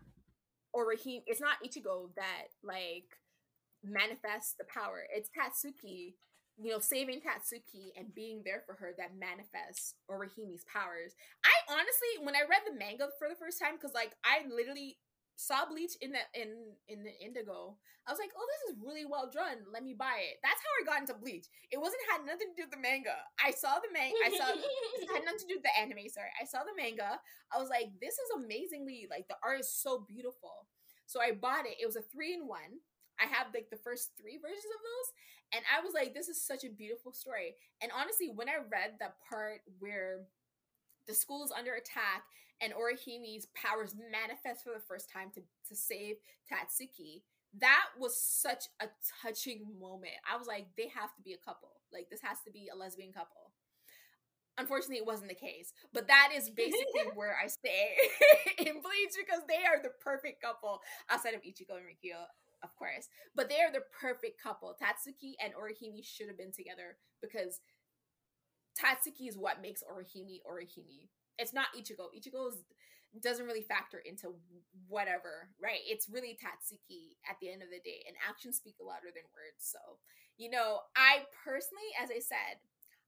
Orihime 0.75 1.23
it's 1.27 1.41
not 1.41 1.57
Ichigo 1.65 2.13
that 2.15 2.47
like 2.63 3.17
manifests 3.83 4.55
the 4.57 4.65
power. 4.65 5.03
It's 5.13 5.29
Tatsuki 5.29 6.13
you 6.57 6.71
know, 6.71 6.79
saving 6.79 7.21
Tatsuki 7.21 7.93
and 7.95 8.13
being 8.13 8.41
there 8.43 8.63
for 8.65 8.73
her 8.73 8.93
that 8.97 9.17
manifests 9.17 9.93
Orihime's 10.09 10.65
powers. 10.65 11.13
I 11.45 11.53
honestly, 11.69 12.25
when 12.25 12.35
I 12.35 12.49
read 12.49 12.65
the 12.65 12.77
manga 12.77 13.09
for 13.19 13.29
the 13.29 13.37
first 13.37 13.61
time, 13.61 13.77
because 13.77 13.93
like 13.93 14.17
I 14.25 14.41
literally 14.49 14.97
saw 15.37 15.69
Bleach 15.69 15.93
in 16.01 16.11
the 16.17 16.23
in 16.33 16.73
in 16.89 17.05
the 17.05 17.13
Indigo, 17.21 17.77
I 18.07 18.11
was 18.11 18.17
like, 18.17 18.33
oh, 18.33 18.47
this 18.49 18.73
is 18.73 18.81
really 18.81 19.05
well 19.05 19.29
drawn. 19.29 19.69
Let 19.69 19.85
me 19.85 19.93
buy 19.93 20.17
it. 20.25 20.41
That's 20.41 20.57
how 20.57 20.73
I 20.81 20.89
got 20.89 21.05
into 21.05 21.13
Bleach. 21.13 21.45
It 21.69 21.77
wasn't 21.77 22.01
had 22.09 22.25
nothing 22.25 22.49
to 22.49 22.57
do 22.57 22.65
with 22.65 22.73
the 22.73 22.81
manga. 22.81 23.21
I 23.37 23.53
saw 23.53 23.77
the 23.77 23.93
manga. 23.93 24.17
I 24.25 24.33
saw 24.33 24.49
it 24.49 25.13
had 25.13 25.29
nothing 25.29 25.45
to 25.45 25.51
do 25.53 25.61
with 25.61 25.67
the 25.69 25.77
anime. 25.77 26.09
Sorry, 26.09 26.33
I 26.41 26.49
saw 26.49 26.65
the 26.65 26.73
manga. 26.73 27.21
I 27.53 27.61
was 27.61 27.69
like, 27.69 27.93
this 28.01 28.17
is 28.17 28.33
amazingly 28.33 29.05
like 29.13 29.29
the 29.29 29.37
art 29.45 29.61
is 29.61 29.69
so 29.69 30.01
beautiful. 30.09 30.65
So 31.05 31.21
I 31.21 31.37
bought 31.37 31.69
it. 31.69 31.77
It 31.77 31.85
was 31.85 31.95
a 31.95 32.07
three 32.09 32.33
in 32.33 32.49
one. 32.49 32.81
I 33.19 33.25
have 33.25 33.53
like 33.53 33.69
the 33.69 33.81
first 33.81 34.11
three 34.19 34.37
versions 34.37 34.71
of 34.73 34.81
those, 34.81 35.09
and 35.53 35.63
I 35.71 35.83
was 35.83 35.93
like, 35.93 36.13
this 36.13 36.27
is 36.27 36.41
such 36.41 36.63
a 36.63 36.69
beautiful 36.69 37.13
story. 37.13 37.55
And 37.81 37.91
honestly, 37.95 38.31
when 38.33 38.49
I 38.49 38.57
read 38.69 38.99
that 38.99 39.15
part 39.29 39.61
where 39.79 40.27
the 41.07 41.13
school 41.13 41.43
is 41.43 41.51
under 41.51 41.73
attack 41.73 42.23
and 42.61 42.73
Orihime's 42.73 43.47
powers 43.55 43.95
manifest 43.95 44.63
for 44.63 44.73
the 44.73 44.83
first 44.87 45.09
time 45.11 45.31
to, 45.35 45.41
to 45.69 45.75
save 45.75 46.17
Tatsuki, 46.51 47.21
that 47.59 47.85
was 47.97 48.19
such 48.19 48.65
a 48.81 48.87
touching 49.21 49.65
moment. 49.79 50.19
I 50.29 50.37
was 50.37 50.47
like, 50.47 50.67
they 50.75 50.91
have 50.93 51.15
to 51.15 51.21
be 51.23 51.33
a 51.33 51.37
couple. 51.37 51.69
Like, 51.93 52.09
this 52.09 52.21
has 52.21 52.37
to 52.45 52.51
be 52.51 52.67
a 52.67 52.75
lesbian 52.75 53.13
couple. 53.13 53.53
Unfortunately, 54.57 54.97
it 54.97 55.05
wasn't 55.05 55.29
the 55.29 55.35
case, 55.35 55.71
but 55.93 56.07
that 56.07 56.33
is 56.35 56.49
basically 56.49 57.07
where 57.15 57.37
I 57.41 57.47
stay 57.47 57.93
in 58.57 58.81
Bleach 58.81 59.13
because 59.15 59.45
they 59.47 59.63
are 59.63 59.81
the 59.81 59.93
perfect 60.03 60.41
couple 60.41 60.81
outside 61.09 61.35
of 61.35 61.41
Ichigo 61.41 61.77
and 61.77 61.85
Rukia 61.85 62.25
of 62.63 62.75
course. 62.75 63.09
But 63.35 63.49
they 63.49 63.61
are 63.61 63.71
the 63.71 63.85
perfect 63.99 64.41
couple. 64.41 64.75
Tatsuki 64.75 65.33
and 65.43 65.53
Orihime 65.53 66.03
should 66.03 66.27
have 66.27 66.37
been 66.37 66.51
together 66.51 66.97
because 67.21 67.61
Tatsuki 68.77 69.27
is 69.27 69.37
what 69.37 69.61
makes 69.61 69.83
Orihime 69.83 70.41
Orihime. 70.45 71.09
It's 71.37 71.53
not 71.53 71.73
Ichigo. 71.77 72.09
Ichigo 72.13 72.51
doesn't 73.21 73.45
really 73.45 73.61
factor 73.61 74.01
into 74.05 74.35
whatever, 74.87 75.49
right? 75.61 75.81
It's 75.85 76.09
really 76.09 76.37
Tatsuki 76.37 77.17
at 77.29 77.37
the 77.41 77.49
end 77.51 77.61
of 77.61 77.69
the 77.69 77.81
day, 77.81 78.03
and 78.07 78.15
actions 78.27 78.57
speak 78.57 78.75
louder 78.81 79.09
than 79.13 79.25
words. 79.33 79.61
So, 79.61 79.97
you 80.37 80.49
know, 80.49 80.81
I 80.95 81.25
personally, 81.45 81.89
as 82.01 82.09
I 82.09 82.19
said, 82.19 82.61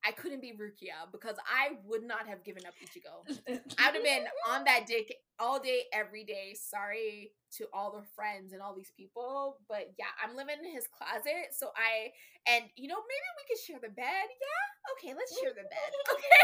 I 0.05 0.11
couldn't 0.11 0.41
be 0.41 0.53
Rukia 0.53 1.11
because 1.11 1.35
I 1.45 1.77
would 1.85 2.03
not 2.03 2.27
have 2.27 2.43
given 2.43 2.63
up 2.65 2.73
Ichigo. 2.79 3.27
I'd 3.79 3.93
have 3.95 4.03
been 4.03 4.25
on 4.49 4.63
that 4.63 4.85
dick 4.87 5.13
all 5.39 5.59
day, 5.59 5.83
every 5.93 6.23
day. 6.23 6.55
Sorry 6.55 7.31
to 7.57 7.65
all 7.73 7.91
the 7.91 8.03
friends 8.15 8.53
and 8.53 8.61
all 8.61 8.75
these 8.75 8.91
people, 8.95 9.57
but 9.67 9.91
yeah, 9.97 10.11
I'm 10.23 10.35
living 10.35 10.55
in 10.63 10.73
his 10.73 10.87
closet. 10.87 11.51
So 11.51 11.71
I, 11.75 12.11
and 12.47 12.65
you 12.75 12.87
know, 12.87 12.95
maybe 12.95 13.27
we 13.37 13.43
could 13.49 13.61
share 13.61 13.79
the 13.81 13.93
bed. 13.93 14.27
Yeah, 14.29 14.93
okay, 14.95 15.13
let's 15.17 15.37
share 15.39 15.51
the 15.51 15.67
bed. 15.67 15.91
Okay. 16.13 16.39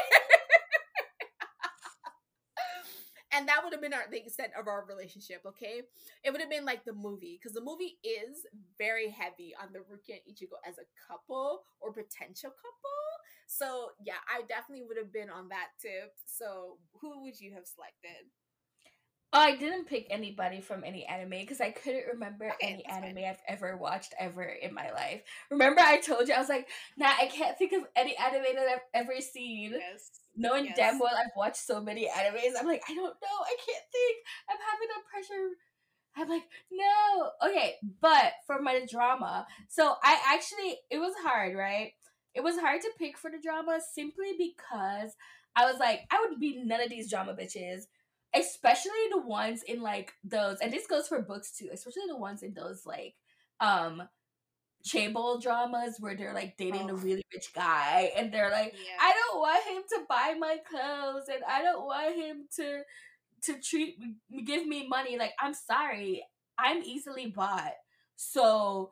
and 3.34 3.48
that 3.48 3.62
would 3.64 3.74
have 3.74 3.82
been 3.82 3.94
our, 3.94 4.06
the 4.10 4.18
extent 4.18 4.52
of 4.60 4.68
our 4.68 4.86
relationship. 4.86 5.42
Okay, 5.46 5.82
it 6.24 6.32
would 6.32 6.42
have 6.42 6.50
been 6.50 6.66
like 6.66 6.84
the 6.86 6.94
movie 6.94 7.40
because 7.40 7.54
the 7.54 7.64
movie 7.64 7.98
is 8.04 8.46
very 8.78 9.10
heavy 9.10 9.54
on 9.62 9.72
the 9.74 9.80
Rukia 9.80 10.20
and 10.20 10.26
Ichigo 10.28 10.60
as 10.68 10.76
a 10.78 10.88
couple 11.08 11.64
or 11.80 11.94
potential 11.94 12.52
couple 12.52 13.05
so 13.48 13.92
yeah, 14.04 14.22
I 14.28 14.42
definitely 14.48 14.86
would 14.88 14.98
have 14.98 15.14
been 15.14 15.30
on 15.30 15.50
that 15.50 15.70
tip. 15.82 16.14
So 16.26 16.78
who 17.02 17.24
would 17.24 17.40
you 17.40 17.54
have 17.54 17.66
selected? 17.66 18.30
Oh, 19.34 19.40
I 19.40 19.58
didn't 19.58 19.88
pick 19.88 20.08
anybody 20.10 20.62
from 20.62 20.86
any 20.86 21.06
anime 21.06 21.32
because 21.32 21.60
I 21.60 21.72
couldn't 21.72 22.06
remember 22.14 22.46
okay, 22.46 22.56
any 22.74 22.86
anime 22.86 23.16
fine. 23.16 23.26
I've 23.26 23.42
ever 23.50 23.76
watched 23.76 24.14
ever 24.18 24.44
in 24.44 24.74
my 24.74 24.92
life. 24.92 25.24
Remember, 25.52 25.82
I 25.82 26.00
told 26.00 26.30
you 26.30 26.34
I 26.34 26.40
was 26.40 26.48
like, 26.48 26.70
nah, 26.98 27.12
I 27.20 27.26
can't 27.26 27.58
think 27.58 27.74
of 27.74 27.84
any 27.98 28.16
anime 28.16 28.56
that 28.56 28.68
I've 28.70 29.04
ever 29.04 29.20
seen. 29.20 29.74
Yes. 29.74 30.10
Knowing 30.38 30.66
yes. 30.66 30.78
damn 30.78 31.00
well 31.00 31.14
I've 31.14 31.36
watched 31.36 31.58
so 31.58 31.82
many 31.82 32.08
animes, 32.08 32.54
I'm 32.58 32.66
like, 32.66 32.84
I 32.90 32.94
don't 32.94 33.04
know, 33.04 33.38
I 33.46 33.56
can't 33.66 33.84
think. 33.92 34.18
I'm 34.50 34.58
having 34.72 34.90
a 34.96 35.10
pressure. 35.12 35.50
I'm 36.18 36.30
like, 36.30 36.44
no. 36.72 37.50
Okay, 37.50 37.76
but 38.00 38.32
for 38.48 38.62
my 38.62 38.86
drama, 38.90 39.46
so 39.68 39.96
I 40.02 40.18
actually 40.34 40.78
it 40.90 41.00
was 41.00 41.14
hard, 41.24 41.58
right? 41.58 41.92
It 42.36 42.44
was 42.44 42.60
hard 42.60 42.82
to 42.82 42.92
pick 43.00 43.18
for 43.18 43.32
the 43.32 43.40
drama 43.42 43.80
simply 43.94 44.34
because 44.38 45.16
I 45.56 45.66
was 45.66 45.80
like, 45.80 46.02
I 46.12 46.26
would 46.28 46.40
be 46.40 46.62
none 46.64 46.82
of 46.82 46.90
these 46.90 47.10
drama 47.10 47.34
bitches, 47.34 47.84
especially 48.36 48.92
the 49.12 49.22
ones 49.22 49.64
in 49.64 49.82
like 49.82 50.14
those, 50.24 50.60
and 50.62 50.72
this 50.72 50.86
goes 50.88 51.08
for 51.08 51.22
books 51.22 51.58
too, 51.58 51.70
especially 51.72 52.04
the 52.08 52.18
ones 52.18 52.44
in 52.44 52.54
those 52.54 52.86
like 52.86 53.16
um 53.62 54.04
chaebol 54.86 55.42
dramas 55.42 55.96
where 56.00 56.16
they're 56.16 56.34
like 56.34 56.58
dating 56.58 56.92
oh. 56.92 56.94
a 56.94 56.96
really 56.96 57.24
rich 57.34 57.52
guy 57.56 58.12
and 58.16 58.32
they're 58.32 58.52
like, 58.52 58.74
yeah. 58.74 58.98
I 59.00 59.14
don't 59.14 59.40
want 59.40 59.66
him 59.66 59.84
to 59.90 60.06
buy 60.08 60.36
my 60.38 60.58
clothes 60.70 61.28
and 61.28 61.44
I 61.48 61.62
don't 61.62 61.86
want 61.86 62.16
him 62.16 62.48
to 62.58 62.82
to 63.44 63.62
treat 63.62 63.98
give 64.46 64.68
me 64.68 64.88
money. 64.88 65.18
Like, 65.18 65.34
I'm 65.40 65.54
sorry, 65.54 66.24
I'm 66.58 66.84
easily 66.84 67.28
bought. 67.28 67.74
So 68.16 68.92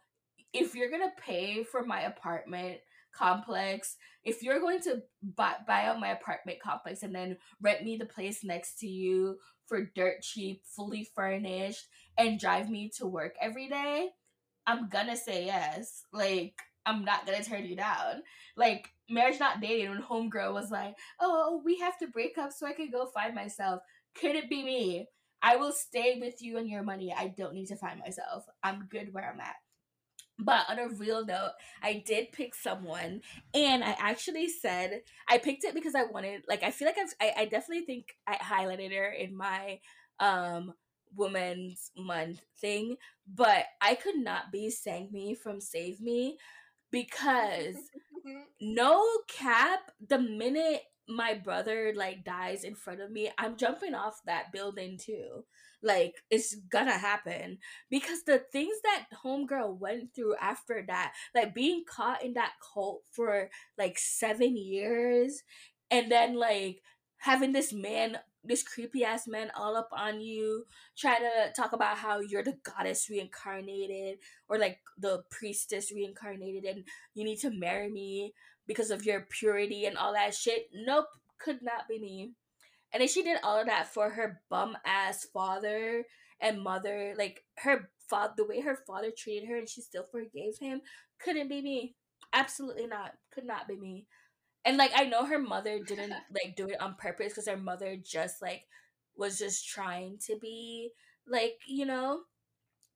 if 0.54 0.76
you're 0.76 0.90
gonna 0.90 1.14
pay 1.20 1.64
for 1.64 1.86
my 1.86 2.02
apartment 2.02 2.80
complex. 3.14 3.96
If 4.24 4.42
you're 4.42 4.60
going 4.60 4.82
to 4.82 5.02
buy, 5.22 5.56
buy 5.68 5.86
out 5.86 6.00
my 6.00 6.10
apartment 6.10 6.60
complex 6.62 7.04
and 7.04 7.14
then 7.14 7.38
rent 7.62 7.84
me 7.84 7.98
the 7.98 8.06
place 8.06 8.44
next 8.44 8.80
to 8.80 8.88
you 8.88 9.38
for 9.68 9.90
dirt 9.96 10.22
cheap, 10.22 10.62
fully 10.66 11.10
furnished, 11.16 11.88
and 12.18 12.40
drive 12.40 12.70
me 12.70 12.92
to 12.98 13.08
work 13.08 13.36
every 13.42 13.68
day, 13.68 14.10
I'm 14.68 14.90
gonna 14.90 15.18
say 15.18 15.46
yes. 15.46 16.04
Like, 16.12 16.56
I'm 16.86 17.06
not 17.06 17.26
gonna 17.26 17.44
turn 17.44 17.66
you 17.66 17.76
down. 17.76 18.24
Like, 18.56 18.90
marriage 19.10 19.40
not 19.40 19.62
dating 19.62 19.90
when 19.90 20.02
homegirl 20.02 20.54
was 20.54 20.72
like, 20.72 20.96
oh, 21.20 21.46
oh 21.48 21.62
we 21.64 21.80
have 21.80 21.98
to 22.00 22.08
break 22.08 22.38
up 22.38 22.52
so 22.52 22.68
I 22.68 22.74
can 22.74 22.92
go 22.92 23.08
find 23.08 23.36
myself. 23.36 23.82
Could 24.16 24.36
it 24.36 24.50
be 24.50 24.64
me? 24.64 25.08
I 25.42 25.58
will 25.58 25.74
stay 25.74 26.20
with 26.22 26.42
you 26.42 26.58
and 26.58 26.70
your 26.70 26.84
money. 26.84 27.14
I 27.16 27.28
don't 27.28 27.54
need 27.54 27.68
to 27.68 27.76
find 27.76 28.00
myself. 28.00 28.46
I'm 28.64 28.88
good 28.90 29.14
where 29.14 29.30
I'm 29.30 29.42
at. 29.42 29.56
But 30.44 30.70
on 30.70 30.80
a 30.80 30.90
real 30.90 31.26
note, 31.26 31.52
I 31.82 32.04
did 32.06 32.32
pick 32.32 32.56
someone, 32.56 33.22
and 33.54 33.84
I 33.84 33.96
actually 34.00 34.50
said 34.50 35.02
I 35.28 35.38
picked 35.38 35.64
it 35.64 35.74
because 35.74 35.96
I 35.96 36.04
wanted, 36.04 36.44
like, 36.48 36.64
I 36.64 36.72
feel 36.72 36.88
like 36.88 36.98
I've, 36.98 37.14
I, 37.22 37.42
I 37.42 37.46
definitely 37.46 37.86
think 37.86 38.16
I 38.28 38.36
highlighted 38.36 38.96
her 38.96 39.10
in 39.12 39.36
my 39.36 39.80
um 40.20 40.74
Women's 41.16 41.92
Month 41.96 42.42
thing, 42.60 42.98
but 43.28 43.66
I 43.82 43.96
could 43.96 44.18
not 44.18 44.52
be 44.52 44.70
Sang-mi 44.70 45.36
from 45.36 45.62
Save 45.62 46.02
Me 46.02 46.38
because 46.92 47.76
no 48.62 49.06
cap, 49.28 49.92
the 50.08 50.20
minute 50.20 50.82
my 51.08 51.34
brother 51.34 51.94
like 51.96 52.24
dies 52.24 52.64
in 52.64 52.76
front 52.76 53.02
of 53.02 53.12
me, 53.12 53.32
I'm 53.38 53.58
jumping 53.58 53.94
off 53.94 54.22
that 54.26 54.52
building 54.52 54.98
too. 54.98 55.46
Like 55.82 56.16
it's 56.30 56.56
gonna 56.72 56.98
happen 56.98 57.58
because 57.90 58.24
the 58.24 58.40
things 58.52 58.78
that 58.84 59.06
homegirl 59.24 59.80
went 59.80 60.16
through 60.16 60.36
after 60.40 60.84
that, 60.88 61.14
like 61.36 61.54
being 61.54 61.84
caught 61.90 62.24
in 62.24 62.34
that 62.36 62.54
cult 62.74 63.02
for 63.12 63.50
like 63.78 63.98
seven 64.00 64.56
years, 64.56 65.44
and 65.92 66.10
then 66.12 66.36
like 66.38 66.82
having 67.18 67.52
this 67.52 67.74
man 67.74 68.18
this 68.46 68.64
creepy 68.64 69.06
ass 69.06 69.26
man 69.26 69.50
all 69.56 69.78
up 69.78 69.88
on 69.94 70.20
you, 70.20 70.66
trying 70.98 71.22
to 71.22 71.54
talk 71.56 71.72
about 71.72 71.98
how 71.98 72.20
you're 72.20 72.44
the 72.44 72.58
goddess 72.64 73.10
reincarnated 73.10 74.18
or 74.50 74.58
like 74.58 74.80
the 74.98 75.24
priestess 75.32 75.94
reincarnated 75.94 76.66
and 76.66 76.84
you 77.14 77.24
need 77.24 77.40
to 77.40 77.50
marry 77.52 77.90
me 77.90 78.34
because 78.68 78.92
of 78.92 79.06
your 79.06 79.28
purity 79.30 79.86
and 79.86 79.98
all 79.98 80.14
that 80.14 80.34
shit. 80.34 80.70
Nope, 80.74 81.08
could 81.40 81.62
not 81.62 81.88
be 81.90 82.00
me. 82.00 82.32
And 82.92 83.02
then 83.02 83.08
she 83.08 83.24
did 83.24 83.40
all 83.44 83.60
of 83.60 83.68
that 83.68 83.94
for 83.94 84.12
her 84.12 84.42
bum 84.50 84.78
ass 84.86 85.28
father 85.34 86.06
and 86.40 86.62
mother. 86.62 87.14
Like 87.18 87.44
her 87.60 87.90
father, 88.10 88.34
the 88.38 88.46
way 88.46 88.62
her 88.62 88.78
father 88.88 89.12
treated 89.16 89.50
her 89.50 89.58
and 89.58 89.68
she 89.68 89.82
still 89.82 90.06
forgave 90.12 90.58
him, 90.60 90.82
couldn't 91.20 91.50
be 91.50 91.62
me. 91.62 91.96
Absolutely 92.32 92.88
not. 92.88 93.14
Could 93.34 93.46
not 93.46 93.68
be 93.68 93.76
me 93.76 94.08
and 94.66 94.78
like 94.78 94.92
I 94.96 95.06
know 95.06 95.26
her 95.26 95.40
mother 95.40 95.80
didn't 95.80 96.14
like 96.34 96.56
do 96.56 96.68
it 96.68 96.82
on 96.82 96.96
purpose 96.96 97.30
because 97.30 97.48
her 97.48 97.58
mother 97.58 97.98
just 98.02 98.42
like 98.42 98.64
was 99.16 99.38
just 99.38 99.68
trying 99.68 100.18
to 100.28 100.38
be 100.40 100.90
like 101.28 101.60
you 101.68 101.86
know 101.86 102.22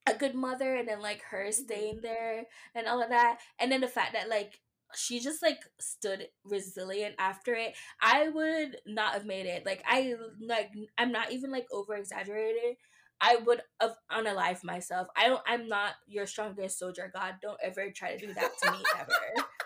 a 0.10 0.14
good 0.14 0.36
mother 0.36 0.76
and 0.76 0.88
then 0.88 1.02
like 1.02 1.22
her 1.30 1.46
mm-hmm. 1.46 1.64
staying 1.64 2.00
there 2.02 2.46
and 2.76 2.88
all 2.88 3.02
of 3.02 3.10
that 3.10 3.40
and 3.60 3.72
then 3.72 3.82
the 3.82 3.88
fact 3.88 4.14
that 4.14 4.30
like 4.30 4.60
she 4.96 5.20
just 5.20 5.42
like 5.42 5.60
stood 5.80 6.28
resilient 6.44 7.16
after 7.20 7.54
it. 7.54 7.76
I 8.02 8.30
would 8.30 8.78
not 8.86 9.14
have 9.14 9.26
made 9.26 9.46
it. 9.46 9.66
Like 9.66 9.84
i 9.88 10.14
like 10.42 10.72
i'm 10.98 11.12
not 11.12 11.32
even 11.32 11.52
like 11.52 11.68
over 11.72 11.96
exaggerated 11.96 12.78
i 13.20 13.38
would 13.38 13.62
have 13.82 13.96
unalive 14.12 14.64
myself. 14.64 15.08
I 15.16 15.28
don't 15.28 15.42
i'm 15.48 15.68
not 15.68 15.94
your 16.08 16.26
strongest 16.26 16.80
soldier. 16.80 17.12
God 17.14 17.36
don't 17.42 17.60
ever 17.64 17.92
try 17.92 18.16
to 18.16 18.28
do 18.28 18.34
that 18.34 18.52
to 18.64 18.72
me 18.72 18.78
ever. 19.00 19.48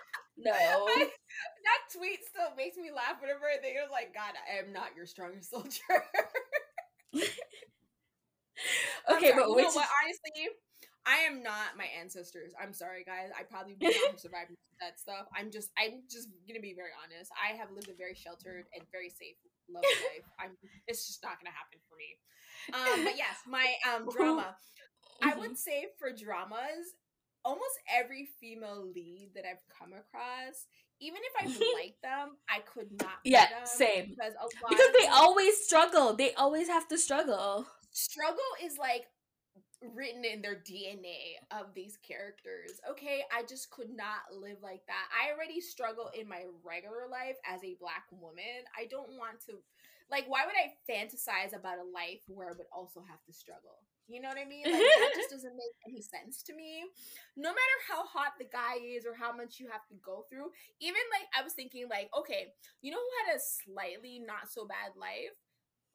No. 0.44 0.50
I, 0.50 1.08
that 1.64 1.96
tweet 1.96 2.18
still 2.28 2.56
makes 2.56 2.76
me 2.76 2.90
laugh 2.90 3.20
whenever 3.20 3.44
I 3.46 3.60
think 3.60 3.76
of 3.84 3.90
like, 3.90 4.14
God, 4.14 4.32
I 4.34 4.58
am 4.64 4.72
not 4.72 4.96
your 4.96 5.06
strongest 5.06 5.50
soldier. 5.50 5.80
okay, 9.12 9.32
but 9.36 9.54
which... 9.54 9.66
what, 9.66 9.88
honestly, 10.02 10.48
I 11.06 11.26
am 11.26 11.42
not 11.42 11.76
my 11.76 11.86
ancestors. 11.98 12.52
I'm 12.60 12.72
sorry, 12.72 13.04
guys. 13.04 13.30
I 13.34 13.42
probably 13.42 13.74
would 13.74 13.82
not 13.82 14.10
have 14.12 14.20
survived 14.26 14.54
that 14.80 14.98
stuff. 14.98 15.26
I'm 15.34 15.50
just, 15.50 15.70
I'm 15.78 16.02
just 16.10 16.28
gonna 16.46 16.62
be 16.62 16.74
very 16.74 16.94
honest. 16.94 17.30
I 17.34 17.56
have 17.56 17.70
lived 17.74 17.88
a 17.88 17.94
very 17.94 18.14
sheltered 18.14 18.66
and 18.74 18.84
very 18.92 19.10
safe, 19.10 19.38
loving 19.68 19.90
life. 20.14 20.26
I'm. 20.40 20.54
It's 20.86 21.06
just 21.06 21.22
not 21.22 21.38
gonna 21.42 21.54
happen 21.54 21.78
for 21.90 21.96
me. 21.98 22.18
Um, 22.70 23.04
but 23.04 23.16
yes, 23.16 23.42
my 23.46 23.66
um 23.90 24.08
drama. 24.16 24.54
Mm-hmm. 24.54 25.28
I 25.28 25.38
would 25.38 25.58
say 25.58 25.86
for 25.98 26.10
dramas, 26.10 26.94
almost 27.44 27.78
every 27.90 28.28
female 28.40 28.86
lead 28.94 29.30
that 29.34 29.44
I've 29.44 29.62
come 29.78 29.92
across, 29.92 30.66
even 31.00 31.18
if 31.22 31.34
I 31.42 31.82
like 31.82 31.96
them, 32.02 32.36
I 32.48 32.60
could 32.60 32.90
not. 33.00 33.18
Yeah, 33.24 33.46
same. 33.64 34.10
Because, 34.10 34.34
because 34.68 34.88
they 34.98 35.06
always 35.08 35.64
struggle. 35.64 36.14
They 36.14 36.32
always 36.34 36.68
have 36.68 36.86
to 36.88 36.98
struggle. 36.98 37.66
Struggle 37.90 38.38
is 38.64 38.78
like 38.78 39.04
written 39.94 40.24
in 40.24 40.42
their 40.42 40.56
DNA 40.56 41.38
of 41.50 41.74
these 41.74 41.98
characters. 42.06 42.80
Okay, 42.90 43.22
I 43.32 43.42
just 43.42 43.70
could 43.70 43.90
not 43.90 44.30
live 44.32 44.58
like 44.62 44.86
that. 44.86 45.06
I 45.10 45.32
already 45.32 45.60
struggle 45.60 46.10
in 46.18 46.28
my 46.28 46.44
regular 46.64 47.08
life 47.10 47.36
as 47.46 47.62
a 47.64 47.76
black 47.80 48.04
woman. 48.10 48.66
I 48.78 48.86
don't 48.90 49.10
want 49.18 49.40
to 49.48 49.58
like 50.10 50.24
why 50.28 50.44
would 50.44 50.54
I 50.58 50.76
fantasize 50.84 51.56
about 51.56 51.78
a 51.80 51.88
life 51.88 52.20
where 52.28 52.48
I 52.50 52.52
would 52.56 52.68
also 52.72 53.00
have 53.08 53.22
to 53.24 53.32
struggle? 53.32 53.80
You 54.08 54.20
know 54.20 54.28
what 54.28 54.38
I 54.38 54.44
mean? 54.44 54.64
Like 54.68 54.92
that 54.98 55.14
just 55.14 55.30
doesn't 55.34 55.56
make 55.56 55.76
any 55.88 56.02
sense 56.02 56.42
to 56.44 56.54
me. 56.54 56.84
No 57.36 57.48
matter 57.48 57.78
how 57.88 58.04
hot 58.04 58.36
the 58.38 58.44
guy 58.44 58.76
is 58.82 59.06
or 59.06 59.14
how 59.14 59.32
much 59.34 59.58
you 59.58 59.68
have 59.70 59.86
to 59.88 59.96
go 60.04 60.26
through, 60.28 60.50
even 60.80 61.00
like 61.16 61.28
I 61.32 61.42
was 61.42 61.54
thinking 61.54 61.86
like, 61.88 62.10
okay, 62.18 62.52
you 62.82 62.90
know 62.90 62.98
who 63.00 63.14
had 63.24 63.36
a 63.36 63.40
slightly 63.40 64.20
not 64.20 64.50
so 64.50 64.66
bad 64.66 64.92
life? 64.98 65.32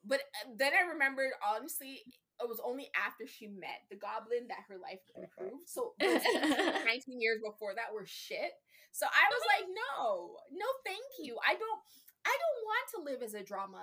But 0.06 0.22
uh, 0.46 0.56
then 0.58 0.74
I 0.74 0.92
remembered 0.94 1.32
honestly 1.44 2.04
it 2.40 2.48
was 2.48 2.62
only 2.64 2.90
after 2.94 3.26
she 3.26 3.48
met 3.48 3.86
the 3.90 3.98
goblin 3.98 4.48
that 4.50 4.66
her 4.70 4.78
life 4.78 5.02
oh 5.16 5.22
improved. 5.24 5.68
So 5.68 5.94
19 6.02 7.22
years 7.22 7.42
before 7.44 7.74
that 7.76 7.94
were 7.94 8.06
shit. 8.06 8.54
So 8.92 9.06
I 9.06 9.26
was 9.30 9.42
uh-huh. 9.42 9.54
like, 9.58 9.68
no, 9.74 10.38
no, 10.54 10.68
thank 10.86 11.06
you. 11.20 11.38
I 11.42 11.54
don't 11.54 11.82
I 12.26 12.34
don't 12.36 12.62
want 12.66 12.86
to 12.92 12.98
live 13.12 13.22
as 13.24 13.34
a 13.34 13.44
drama 13.44 13.82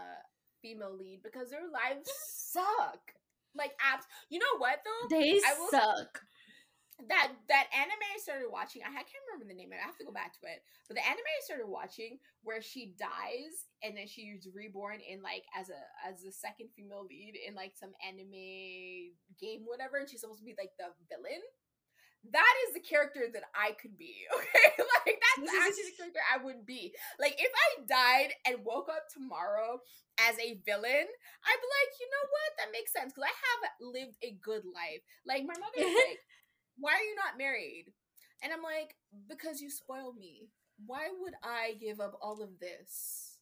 female 0.61 0.95
lead 0.97 1.21
because 1.23 1.51
their 1.51 1.69
lives 1.69 2.11
suck. 2.27 3.15
Like 3.57 3.73
apps. 3.79 4.07
You 4.31 4.41
know 4.41 4.59
what 4.59 4.81
though? 4.85 5.17
They 5.17 5.39
I 5.39 5.55
will, 5.59 5.71
suck. 5.71 6.23
That 7.11 7.35
that 7.51 7.67
anime 7.75 8.07
I 8.15 8.23
started 8.23 8.55
watching, 8.55 8.87
I 8.87 8.95
can't 8.95 9.27
remember 9.27 9.51
the 9.51 9.59
name. 9.59 9.75
Of 9.75 9.79
it. 9.79 9.83
I 9.83 9.91
have 9.91 9.99
to 9.99 10.07
go 10.07 10.15
back 10.15 10.31
to 10.39 10.47
it. 10.47 10.63
But 10.87 10.95
the 10.95 11.03
anime 11.03 11.27
I 11.27 11.43
started 11.43 11.67
watching 11.67 12.23
where 12.47 12.63
she 12.63 12.95
dies 12.95 13.67
and 13.83 13.99
then 13.99 14.07
she's 14.07 14.47
reborn 14.55 15.03
in 15.03 15.19
like 15.19 15.43
as 15.59 15.75
a 15.75 15.81
as 16.07 16.23
the 16.23 16.31
second 16.31 16.71
female 16.71 17.03
lead 17.03 17.35
in 17.35 17.59
like 17.59 17.75
some 17.75 17.99
anime 17.99 19.11
game, 19.43 19.67
whatever, 19.67 19.99
and 19.99 20.07
she's 20.07 20.23
supposed 20.23 20.39
to 20.39 20.47
be 20.47 20.55
like 20.55 20.71
the 20.79 20.95
villain 21.11 21.43
that 22.33 22.55
is 22.69 22.75
the 22.75 22.81
character 22.81 23.29
that 23.33 23.45
I 23.53 23.73
could 23.77 23.99
be. 23.99 24.15
Okay, 24.35 24.71
like 25.07 25.19
that's 25.21 25.51
actually 25.51 25.91
the 25.93 25.99
character 25.99 26.23
I 26.25 26.43
would 26.43 26.65
be. 26.65 26.95
Like 27.19 27.37
if 27.39 27.53
I 27.53 27.85
died 27.85 28.33
and 28.47 28.65
woke 28.65 28.89
up 28.89 29.07
tomorrow 29.13 29.81
as 30.19 30.39
a 30.39 30.61
villain, 30.65 31.07
I'd 31.45 31.63
be 31.63 31.69
like, 31.75 31.93
you 32.01 32.09
know 32.09 32.25
what? 32.31 32.51
That 32.59 32.73
makes 32.73 32.93
sense 32.93 33.13
because 33.13 33.29
I 33.29 33.35
have 33.35 33.63
lived 33.83 34.17
a 34.23 34.37
good 34.41 34.63
life. 34.65 35.03
Like 35.27 35.43
my 35.43 35.55
mother's 35.59 35.91
like, 36.09 36.23
why 36.79 36.93
are 36.93 37.03
you 37.03 37.17
not 37.17 37.39
married? 37.39 37.87
And 38.43 38.53
I'm 38.53 38.63
like, 38.63 38.95
because 39.29 39.61
you 39.61 39.71
spoiled 39.71 40.17
me. 40.17 40.49
Why 40.87 41.09
would 41.21 41.35
I 41.43 41.75
give 41.81 42.01
up 42.01 42.19
all 42.21 42.43
of 42.43 42.59
this 42.61 43.39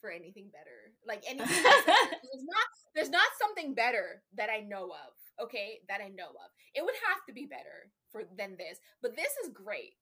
for 0.00 0.10
anything 0.10 0.50
better? 0.52 0.94
Like 1.06 1.24
anything 1.28 1.48
there's 1.62 2.44
not 2.44 2.66
there's 2.94 3.10
not 3.10 3.28
something 3.40 3.74
better 3.74 4.22
that 4.36 4.48
I 4.50 4.60
know 4.60 4.84
of 4.84 5.12
okay, 5.42 5.80
that 5.88 6.00
I 6.00 6.08
know 6.08 6.28
of. 6.28 6.50
It 6.74 6.84
would 6.84 6.94
have 7.08 7.24
to 7.28 7.32
be 7.32 7.46
better 7.46 7.90
for 8.10 8.22
than 8.36 8.56
this, 8.56 8.78
but 9.02 9.16
this 9.16 9.32
is 9.44 9.52
great. 9.52 9.94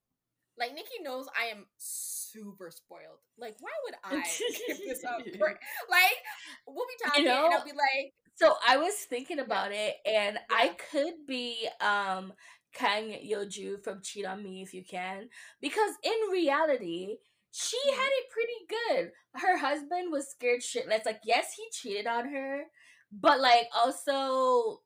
Like 0.59 0.75
Nikki 0.75 1.03
knows 1.03 1.27
I 1.39 1.47
am 1.47 1.67
super 1.79 2.71
spoiled. 2.71 3.19
Like, 3.39 3.57
why 3.61 3.71
would 3.85 3.95
I 4.05 4.23
give 4.69 4.79
this 4.79 5.05
up? 5.05 5.21
For, 5.39 5.49
like, 5.91 6.19
we'll 6.67 6.87
be 6.87 7.05
talking, 7.05 7.25
you 7.25 7.29
know, 7.29 7.47
and 7.47 7.55
I'll 7.55 7.65
be 7.65 7.73
like. 7.73 8.13
So 8.37 8.55
I 8.67 8.79
was 8.79 8.95
thinking 8.95 9.39
about 9.39 9.73
it, 9.73 9.95
and 10.05 10.39
yeah. 10.51 10.57
I 10.57 10.77
could 10.91 11.27
be 11.27 11.69
um 11.81 12.33
Kang 12.75 13.11
Yeoju 13.11 13.83
from 13.83 14.03
Cheat 14.03 14.27
on 14.27 14.43
Me 14.43 14.63
if 14.63 14.75
you 14.75 14.85
can, 14.85 15.29
because 15.61 15.95
in 16.03 16.33
reality, 16.33 17.17
she 17.51 17.77
mm-hmm. 17.77 17.99
had 17.99 18.09
it 18.11 18.31
pretty 18.31 18.53
good. 18.69 19.13
Her 19.35 19.59
husband 19.59 20.11
was 20.11 20.29
scared 20.29 20.61
shitless. 20.61 21.07
Like, 21.07 21.21
yes, 21.25 21.55
he 21.57 21.69
cheated 21.73 22.07
on 22.07 22.29
her, 22.33 22.65
but 23.13 23.41
like 23.41 23.69
also 23.75 24.81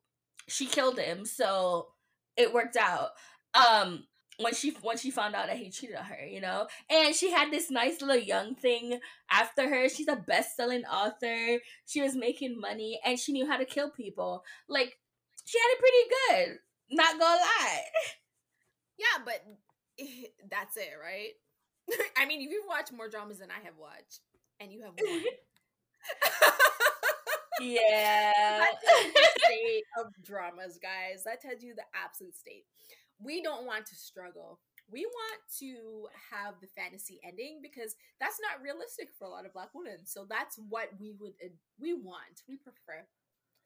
she 0.48 0.66
killed 0.66 0.98
him, 0.98 1.24
so 1.24 1.88
it 2.36 2.52
worked 2.52 2.76
out. 2.76 3.10
Um, 3.54 4.04
when 4.40 4.54
she 4.54 4.70
when 4.82 4.96
she 4.96 5.10
found 5.10 5.34
out 5.34 5.46
that 5.46 5.56
he 5.56 5.70
cheated 5.70 5.96
on 5.96 6.04
her, 6.04 6.24
you 6.24 6.40
know, 6.40 6.68
and 6.88 7.14
she 7.14 7.30
had 7.30 7.50
this 7.50 7.70
nice 7.70 8.00
little 8.00 8.16
young 8.16 8.54
thing 8.54 9.00
after 9.30 9.68
her. 9.68 9.88
She's 9.88 10.08
a 10.08 10.16
best 10.16 10.56
selling 10.56 10.84
author. 10.84 11.58
She 11.86 12.00
was 12.00 12.14
making 12.14 12.60
money, 12.60 13.00
and 13.04 13.18
she 13.18 13.32
knew 13.32 13.46
how 13.46 13.56
to 13.56 13.64
kill 13.64 13.90
people. 13.90 14.44
Like 14.68 14.98
she 15.44 15.58
had 15.58 15.72
it 15.72 15.80
pretty 15.80 16.48
good. 16.48 16.58
Not 16.90 17.18
gonna 17.18 17.40
lie. 17.40 17.82
Yeah, 18.98 19.22
but 19.24 19.44
that's 20.50 20.76
it, 20.76 20.92
right? 21.00 21.32
I 22.16 22.26
mean, 22.26 22.40
you've 22.40 22.66
watched 22.68 22.92
more 22.92 23.08
dramas 23.08 23.38
than 23.38 23.50
I 23.50 23.64
have 23.64 23.76
watched, 23.78 24.20
and 24.60 24.72
you 24.72 24.82
have 24.82 24.92
won. 25.02 25.22
yeah. 27.60 28.64
state 29.44 29.84
of 29.98 30.12
dramas, 30.24 30.78
guys. 30.82 31.24
That 31.24 31.40
tells 31.40 31.62
you 31.62 31.74
the 31.74 31.86
absolute 31.94 32.36
state. 32.36 32.64
We 33.20 33.42
don't 33.42 33.66
want 33.66 33.86
to 33.86 33.94
struggle. 33.94 34.60
We 34.90 35.04
want 35.04 35.40
to 35.60 36.06
have 36.32 36.54
the 36.60 36.68
fantasy 36.68 37.20
ending 37.26 37.60
because 37.62 37.94
that's 38.20 38.38
not 38.40 38.62
realistic 38.62 39.08
for 39.18 39.26
a 39.26 39.30
lot 39.30 39.44
of 39.44 39.52
black 39.52 39.70
women. 39.74 40.06
So 40.06 40.24
that's 40.28 40.58
what 40.68 40.88
we 40.98 41.12
would 41.20 41.34
we 41.78 41.92
want. 41.92 42.42
We 42.48 42.56
prefer. 42.56 43.04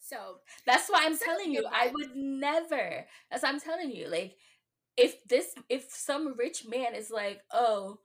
So 0.03 0.39
that's 0.67 0.89
why 0.91 1.05
I'm 1.05 1.19
telling 1.19 1.53
you, 1.53 1.67
I 1.73 1.89
would 1.95 2.17
never. 2.17 3.07
That's 3.31 3.45
I'm 3.45 3.61
telling 3.61 3.93
you. 3.93 4.09
Like, 4.11 4.37
if 4.97 5.23
this, 5.29 5.55
if 5.69 5.87
some 5.91 6.37
rich 6.39 6.65
man 6.69 6.95
is 6.95 7.11
like, 7.11 7.41
oh, 7.53 7.99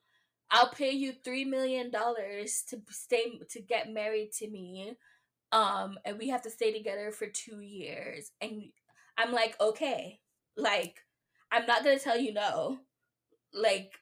I'll 0.52 0.70
pay 0.72 0.92
you 0.92 1.14
three 1.14 1.46
million 1.46 1.92
dollars 1.92 2.64
to 2.70 2.82
stay 2.90 3.40
to 3.50 3.62
get 3.62 3.92
married 3.94 4.32
to 4.40 4.50
me, 4.50 4.94
um, 5.52 5.98
and 6.06 6.18
we 6.20 6.30
have 6.30 6.44
to 6.44 6.52
stay 6.52 6.74
together 6.74 7.12
for 7.12 7.28
two 7.28 7.62
years, 7.62 8.32
and 8.42 8.64
I'm 9.18 9.34
like, 9.34 9.56
okay, 9.62 10.20
like, 10.58 10.98
I'm 11.52 11.66
not 11.68 11.84
gonna 11.84 12.00
tell 12.00 12.20
you 12.20 12.34
no, 12.34 12.80
like 13.54 13.94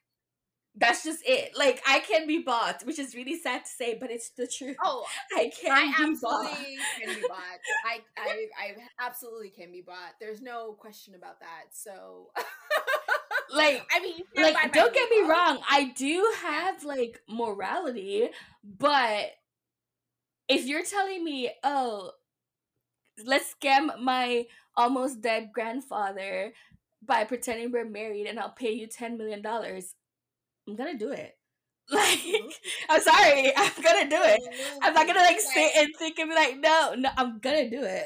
that's 0.77 1.03
just 1.03 1.22
it. 1.26 1.52
Like 1.57 1.81
I 1.88 1.99
can 1.99 2.27
be 2.27 2.39
bought, 2.39 2.84
which 2.85 2.99
is 2.99 3.15
really 3.15 3.38
sad 3.38 3.65
to 3.65 3.72
say, 3.72 3.97
but 3.99 4.11
it's 4.11 4.30
the 4.31 4.47
truth. 4.47 4.76
Oh, 4.84 5.06
I 5.35 5.49
can 5.49 5.72
I 5.72 5.85
be 5.85 5.93
absolutely 6.03 6.18
bought. 6.22 6.57
can 7.02 7.15
be 7.15 7.22
bought. 7.27 7.60
I, 7.85 7.99
I 8.18 8.47
I 8.60 8.76
absolutely 9.06 9.49
can 9.49 9.72
be 9.72 9.81
bought. 9.81 10.14
There's 10.19 10.41
no 10.41 10.73
question 10.73 11.15
about 11.15 11.39
that. 11.39 11.65
So 11.72 12.31
like 13.53 13.85
I 13.95 13.99
mean, 14.02 14.22
like 14.35 14.73
don't 14.73 14.93
get 14.93 15.10
me 15.10 15.22
wrong, 15.22 15.60
I 15.69 15.93
do 15.95 16.34
have 16.41 16.84
like 16.84 17.22
morality, 17.30 18.30
but 18.64 19.31
if 20.47 20.65
you're 20.65 20.84
telling 20.84 21.23
me, 21.23 21.52
"Oh, 21.64 22.11
let's 23.23 23.53
scam 23.56 23.99
my 24.02 24.45
almost 24.76 25.22
dead 25.22 25.52
grandfather 25.53 26.53
by 27.06 27.23
pretending 27.23 27.72
we're 27.72 27.85
married 27.89 28.27
and 28.27 28.39
I'll 28.39 28.49
pay 28.52 28.72
you 28.72 28.88
10 28.88 29.18
million 29.18 29.41
dollars." 29.41 29.95
I'm 30.67 30.75
gonna 30.75 30.97
do 30.97 31.11
it. 31.11 31.33
Like, 31.87 32.19
I'm 32.89 32.99
sorry, 32.99 33.53
I'm 33.57 33.71
gonna 33.83 34.09
do 34.09 34.17
it. 34.19 34.41
I'm 34.81 34.91
not 34.95 35.05
gonna 35.05 35.19
like 35.19 35.39
sit 35.39 35.71
and 35.77 35.93
think 35.99 36.17
and 36.17 36.31
be 36.31 36.35
like, 36.35 36.57
no, 36.57 36.95
no, 36.97 37.11
I'm 37.15 37.37
gonna 37.37 37.69
do 37.69 37.83
it. 37.83 38.05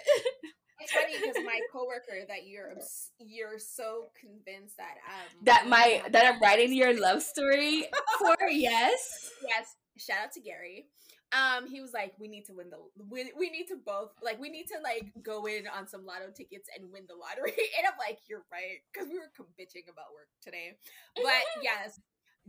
It's 0.81 0.91
funny 0.91 1.13
because 1.13 1.37
my 1.45 1.61
coworker 1.71 2.25
that 2.27 2.45
you're 2.45 2.73
you're 3.19 3.57
so 3.57 4.07
convinced 4.19 4.75
that 4.75 4.95
um 5.07 5.45
that 5.45 5.67
my 5.69 6.03
that 6.11 6.25
I'm 6.25 6.41
writing 6.41 6.73
your 6.73 6.99
love 6.99 7.21
story 7.21 7.85
for 8.17 8.35
yes 8.49 9.31
yes 9.47 9.75
shout 9.97 10.25
out 10.25 10.31
to 10.33 10.41
Gary 10.41 10.87
um 11.31 11.67
he 11.67 11.81
was 11.81 11.93
like 11.93 12.13
we 12.19 12.27
need 12.27 12.45
to 12.45 12.53
win 12.53 12.69
the 12.69 12.77
we, 13.09 13.31
we 13.37 13.49
need 13.49 13.67
to 13.67 13.77
both 13.85 14.11
like 14.23 14.39
we 14.39 14.49
need 14.49 14.65
to 14.67 14.79
like 14.83 15.11
go 15.21 15.45
in 15.45 15.67
on 15.67 15.87
some 15.87 16.05
lotto 16.05 16.31
tickets 16.35 16.69
and 16.75 16.91
win 16.91 17.03
the 17.07 17.13
lottery 17.13 17.53
and 17.77 17.85
i'm 17.85 17.97
like 17.99 18.17
you're 18.27 18.45
right 18.51 18.81
because 18.91 19.07
we 19.07 19.15
were 19.15 19.29
bitching 19.59 19.85
about 19.91 20.09
work 20.13 20.27
today 20.41 20.73
but 21.15 21.43
yes 21.61 21.99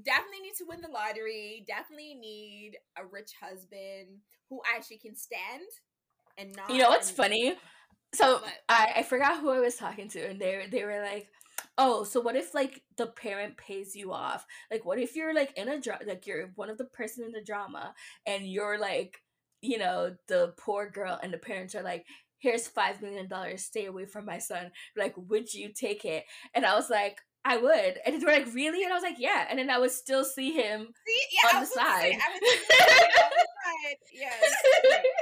definitely 0.02 0.40
need 0.42 0.54
to 0.58 0.64
win 0.68 0.80
the 0.80 0.88
lottery. 0.88 1.64
Definitely 1.66 2.14
need 2.14 2.78
a 2.96 3.04
rich 3.04 3.32
husband 3.40 4.20
who 4.48 4.60
actually 4.74 4.98
can 4.98 5.14
stand 5.16 5.62
and 6.38 6.54
not. 6.56 6.70
You 6.70 6.78
know 6.78 6.90
what's 6.90 7.10
funny? 7.10 7.54
So 8.14 8.40
I, 8.68 8.92
I 8.96 9.02
forgot 9.02 9.40
who 9.40 9.50
I 9.50 9.60
was 9.60 9.76
talking 9.76 10.08
to, 10.08 10.20
and 10.20 10.40
they 10.40 10.66
they 10.70 10.84
were 10.84 11.00
like, 11.02 11.28
"Oh, 11.78 12.04
so 12.04 12.20
what 12.20 12.36
if 12.36 12.54
like 12.54 12.82
the 12.96 13.06
parent 13.06 13.56
pays 13.56 13.94
you 13.94 14.12
off? 14.12 14.46
Like, 14.70 14.84
what 14.84 14.98
if 14.98 15.14
you're 15.16 15.34
like 15.34 15.56
in 15.56 15.68
a 15.68 15.80
drama, 15.80 16.04
like 16.06 16.26
you're 16.26 16.50
one 16.56 16.70
of 16.70 16.78
the 16.78 16.86
person 16.86 17.24
in 17.24 17.32
the 17.32 17.42
drama, 17.44 17.94
and 18.26 18.46
you're 18.46 18.78
like, 18.78 19.22
you 19.62 19.78
know, 19.78 20.16
the 20.28 20.54
poor 20.58 20.90
girl, 20.90 21.18
and 21.22 21.32
the 21.32 21.38
parents 21.38 21.74
are 21.74 21.82
like." 21.82 22.06
Here's 22.42 22.66
five 22.66 23.02
million 23.02 23.28
dollars. 23.28 23.64
Stay 23.66 23.84
away 23.84 24.06
from 24.06 24.24
my 24.24 24.38
son. 24.38 24.70
Like, 24.96 25.12
would 25.14 25.52
you 25.52 25.74
take 25.74 26.06
it? 26.06 26.24
And 26.54 26.64
I 26.64 26.74
was 26.74 26.88
like, 26.88 27.18
I 27.44 27.56
would. 27.56 27.98
And 28.04 28.20
they 28.20 28.24
were 28.24 28.32
like, 28.32 28.54
really? 28.54 28.84
And 28.84 28.92
I 28.92 28.96
was 28.96 29.02
like, 29.02 29.18
yeah. 29.18 29.46
And 29.48 29.58
then 29.58 29.70
I 29.70 29.78
would 29.78 29.90
still 29.90 30.24
see 30.24 30.52
him 30.52 30.88
see? 31.06 31.20
Yeah, 31.32 31.56
on, 31.56 31.60
the 31.62 31.66
say, 31.66 32.12
on 32.12 32.20
the 32.40 32.56
side. 33.64 33.96
Yes. 34.12 34.42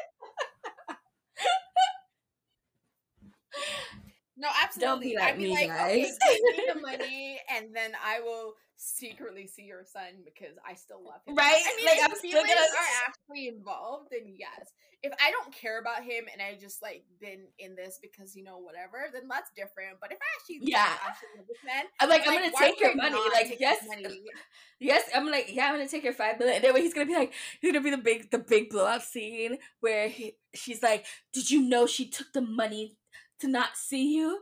no, 4.38 4.48
absolutely. 4.62 4.88
Don't 4.88 5.00
be 5.02 5.16
like 5.16 5.34
I'd 5.34 5.38
be 5.38 5.44
me, 5.44 5.54
like, 5.54 5.68
guys. 5.68 6.18
okay, 6.22 6.38
give 6.48 6.56
me 6.56 6.72
the 6.74 6.80
money, 6.80 7.40
and 7.54 7.74
then 7.74 7.92
I 8.04 8.20
will 8.20 8.54
secretly 8.78 9.48
see 9.48 9.64
your 9.64 9.84
son 9.84 10.22
because 10.24 10.56
I 10.66 10.74
still 10.74 11.04
love 11.04 11.20
him. 11.26 11.34
Right? 11.34 11.60
I 11.66 11.76
mean, 11.76 11.86
like, 11.86 11.98
I'm 12.02 12.16
feelings 12.16 12.48
gonna... 12.48 12.60
are 12.60 13.08
actually 13.08 13.48
involved, 13.48 14.08
then 14.12 14.34
yes. 14.38 14.72
If 15.02 15.12
I 15.20 15.30
don't 15.30 15.52
care 15.52 15.80
about 15.80 16.02
him 16.02 16.24
and 16.32 16.42
I 16.42 16.58
just 16.58 16.82
like 16.82 17.04
been 17.20 17.46
in 17.58 17.76
this 17.76 18.00
because 18.02 18.34
you 18.34 18.42
know 18.42 18.58
whatever, 18.58 19.06
then 19.12 19.28
that's 19.28 19.50
different. 19.54 19.98
But 20.00 20.10
if 20.10 20.18
I 20.18 20.26
actually 20.40 20.70
yeah, 20.70 20.88
actually 21.06 21.28
love 21.36 21.46
this 21.46 21.58
man, 21.64 21.84
I'm 22.00 22.08
like, 22.08 22.22
I'm, 22.26 22.34
like, 22.34 22.52
gonna 22.52 22.66
take 22.66 22.80
your 22.80 22.96
money. 22.96 23.20
Like 23.32 23.56
yes, 23.60 23.84
money? 23.86 24.22
yes, 24.80 25.04
I'm 25.14 25.30
like 25.30 25.54
yeah, 25.54 25.66
I'm 25.66 25.74
gonna 25.74 25.88
take 25.88 26.02
your 26.02 26.14
five 26.14 26.38
million. 26.38 26.56
And 26.56 26.64
then 26.64 26.82
he's 26.82 26.94
gonna 26.94 27.06
be 27.06 27.14
like, 27.14 27.32
he's 27.60 27.72
gonna 27.72 27.84
be 27.84 27.90
the 27.90 27.98
big 27.98 28.30
the 28.30 28.38
big 28.38 28.70
blow 28.70 28.86
up 28.86 29.02
scene 29.02 29.58
where 29.80 30.08
he, 30.08 30.34
she's 30.54 30.82
like, 30.82 31.04
did 31.32 31.48
you 31.48 31.62
know 31.62 31.86
she 31.86 32.08
took 32.08 32.32
the 32.32 32.40
money 32.40 32.96
to 33.40 33.48
not 33.48 33.76
see 33.76 34.14
you? 34.14 34.40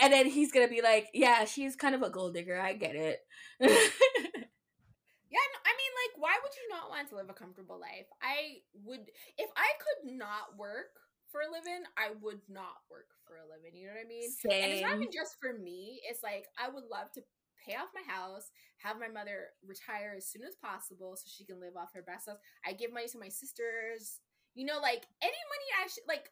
And 0.00 0.12
then 0.12 0.26
he's 0.26 0.52
gonna 0.52 0.68
be 0.68 0.82
like, 0.82 1.08
yeah, 1.12 1.44
she's 1.44 1.76
kind 1.76 1.94
of 1.94 2.02
a 2.02 2.10
gold 2.10 2.34
digger. 2.34 2.60
I 2.60 2.72
get 2.72 2.96
it. 2.96 3.20
yeah, 3.60 3.68
no, 3.68 5.58
I 5.64 5.72
mean, 5.76 5.92
like, 6.02 6.14
why 6.16 6.34
would 6.42 6.52
you 6.56 6.68
not 6.70 6.88
want 6.88 7.08
to 7.10 7.16
live 7.16 7.30
a 7.30 7.34
comfortable 7.34 7.78
life? 7.78 8.06
I 8.22 8.62
would, 8.84 9.00
if 9.38 9.50
I 9.56 9.68
could 9.78 10.16
not 10.16 10.56
work 10.56 10.96
for 11.32 11.40
a 11.40 11.50
living, 11.50 11.84
I 11.96 12.12
would 12.20 12.40
not 12.48 12.84
work 12.92 13.08
for 13.26 13.40
a 13.40 13.48
living. 13.48 13.72
You 13.72 13.88
know 13.88 13.96
what 13.96 14.04
I 14.04 14.08
mean? 14.08 14.28
Same. 14.28 14.62
And 14.62 14.72
it's 14.72 14.82
not 14.84 14.96
even 14.96 15.12
just 15.12 15.40
for 15.40 15.56
me. 15.56 16.00
It's 16.08 16.22
like 16.22 16.46
I 16.60 16.68
would 16.68 16.84
love 16.92 17.12
to 17.16 17.24
pay 17.56 17.74
off 17.74 17.96
my 17.96 18.04
house, 18.04 18.52
have 18.84 19.00
my 19.00 19.08
mother 19.08 19.56
retire 19.64 20.14
as 20.16 20.28
soon 20.28 20.42
as 20.44 20.60
possible 20.60 21.16
so 21.16 21.24
she 21.26 21.48
can 21.48 21.60
live 21.60 21.76
off 21.76 21.96
her 21.96 22.04
best 22.04 22.28
stuff. 22.28 22.38
I 22.66 22.76
give 22.76 22.92
money 22.92 23.08
to 23.08 23.18
my 23.18 23.32
sisters. 23.32 24.20
You 24.54 24.66
know, 24.68 24.78
like 24.84 25.08
any 25.24 25.42
money 25.48 25.68
I 25.80 25.88
should 25.88 26.04
like 26.06 26.28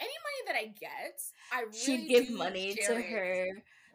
any 0.00 0.16
money 0.26 0.40
that 0.46 0.56
I 0.56 0.66
get, 0.78 1.20
I 1.52 1.60
really 1.62 1.78
she'd 1.78 2.08
give 2.08 2.30
money 2.30 2.76
to 2.86 2.94
her. 3.00 3.46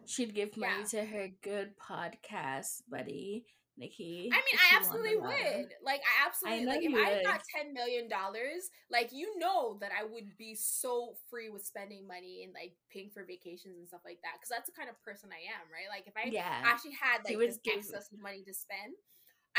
She'd 0.05 0.35
give 0.35 0.55
money 0.55 0.73
yeah. 0.81 1.01
to 1.01 1.05
her 1.05 1.27
good 1.41 1.71
podcast 1.77 2.81
buddy. 2.89 3.45
Nikki. 3.77 4.29
I 4.31 4.37
mean, 4.37 4.55
I 4.55 4.77
absolutely 4.77 5.17
would. 5.17 5.67
Like, 5.83 5.99
I 5.99 6.25
absolutely 6.25 6.63
I 6.63 6.71
like 6.71 6.81
if 6.81 6.95
I 6.95 7.23
got 7.23 7.41
ten 7.43 7.73
million 7.73 8.07
dollars, 8.07 8.71
like 8.89 9.09
you 9.11 9.37
know 9.37 9.77
that 9.81 9.91
I 9.91 10.05
would 10.05 10.37
be 10.37 10.55
so 10.55 11.15
free 11.29 11.49
with 11.49 11.65
spending 11.65 12.07
money 12.07 12.43
and 12.45 12.53
like 12.53 12.71
paying 12.89 13.11
for 13.13 13.25
vacations 13.25 13.75
and 13.77 13.87
stuff 13.87 13.99
like 14.05 14.19
that. 14.23 14.39
Because 14.39 14.47
that's 14.47 14.71
the 14.71 14.77
kind 14.79 14.89
of 14.89 14.95
person 15.03 15.27
I 15.27 15.43
am, 15.51 15.67
right? 15.67 15.91
Like, 15.91 16.07
if 16.07 16.15
I 16.15 16.31
yeah. 16.31 16.63
actually 16.63 16.95
had 16.95 17.27
like 17.27 17.37
this 17.37 17.59
give, 17.63 17.83
excess 17.83 18.07
of 18.13 18.19
money 18.21 18.43
to 18.47 18.53
spend, 18.53 18.95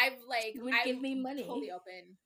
I've 0.01 0.17
like 0.27 0.57
would 0.65 0.73
I 0.73 0.89
give 0.89 1.01
me 1.01 1.15
money 1.15 1.45
totally 1.45 1.71
open. 1.71 2.17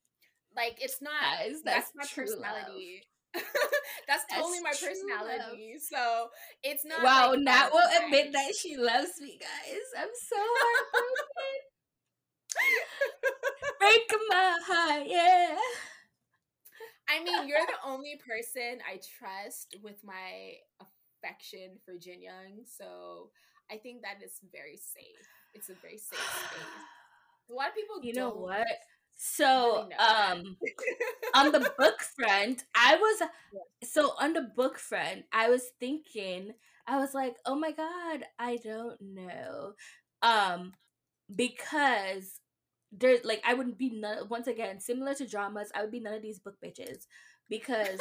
Like, 0.54 0.78
it's 0.78 1.02
not 1.02 1.42
that's, 1.42 1.62
that's 1.62 1.90
my 1.98 2.06
personality. 2.06 3.02
That's 4.08 4.24
totally 4.32 4.58
That's 4.64 4.82
my 4.82 4.88
personality. 4.88 5.74
Love. 5.74 5.82
So 5.82 6.28
it's 6.62 6.84
not. 6.84 7.02
Wow, 7.02 7.30
like, 7.30 7.40
Nat 7.40 7.70
will 7.72 7.88
admit 8.02 8.32
that 8.32 8.54
she 8.54 8.76
loves 8.76 9.20
me, 9.20 9.38
guys. 9.38 9.86
I'm 9.96 10.08
so 10.14 10.36
heartbroken. 10.60 11.60
Break 13.78 14.12
my 14.28 14.58
heart, 14.66 15.02
yeah. 15.06 15.56
I 17.08 17.24
mean, 17.24 17.48
you're 17.48 17.66
the 17.66 17.88
only 17.88 18.20
person 18.24 18.78
I 18.86 19.00
trust 19.18 19.76
with 19.82 19.96
my 20.04 20.58
affection 20.78 21.78
for 21.84 21.94
Jin 21.98 22.22
Young, 22.22 22.62
so 22.66 23.30
I 23.70 23.76
think 23.76 24.02
that 24.02 24.24
is 24.24 24.40
very 24.52 24.76
safe. 24.76 25.26
It's 25.54 25.70
a 25.70 25.74
very 25.82 25.98
safe 25.98 26.18
space. 26.18 26.62
A 27.50 27.52
lot 27.52 27.68
of 27.68 27.74
people, 27.74 27.98
you 28.02 28.14
know 28.14 28.30
what? 28.30 28.66
So, 29.22 29.86
um, 29.98 30.56
on 31.34 31.52
the 31.52 31.70
book 31.76 32.00
front, 32.00 32.64
I 32.74 32.96
was 32.96 33.28
so 33.84 34.14
on 34.18 34.32
the 34.32 34.50
book 34.56 34.78
front, 34.78 35.24
I 35.30 35.50
was 35.50 35.62
thinking, 35.78 36.52
I 36.86 36.96
was 36.96 37.12
like, 37.12 37.36
oh 37.44 37.54
my 37.54 37.72
god, 37.72 38.24
I 38.38 38.56
don't 38.64 38.98
know, 38.98 39.72
um, 40.22 40.72
because 41.36 42.40
there's 42.92 43.22
like 43.22 43.42
I 43.46 43.52
wouldn't 43.52 43.76
be 43.76 43.90
none 43.90 44.26
once 44.30 44.46
again 44.46 44.80
similar 44.80 45.12
to 45.16 45.28
dramas. 45.28 45.70
I 45.74 45.82
would 45.82 45.92
be 45.92 46.00
none 46.00 46.14
of 46.14 46.22
these 46.22 46.38
book 46.38 46.56
bitches 46.64 47.06
because 47.50 48.00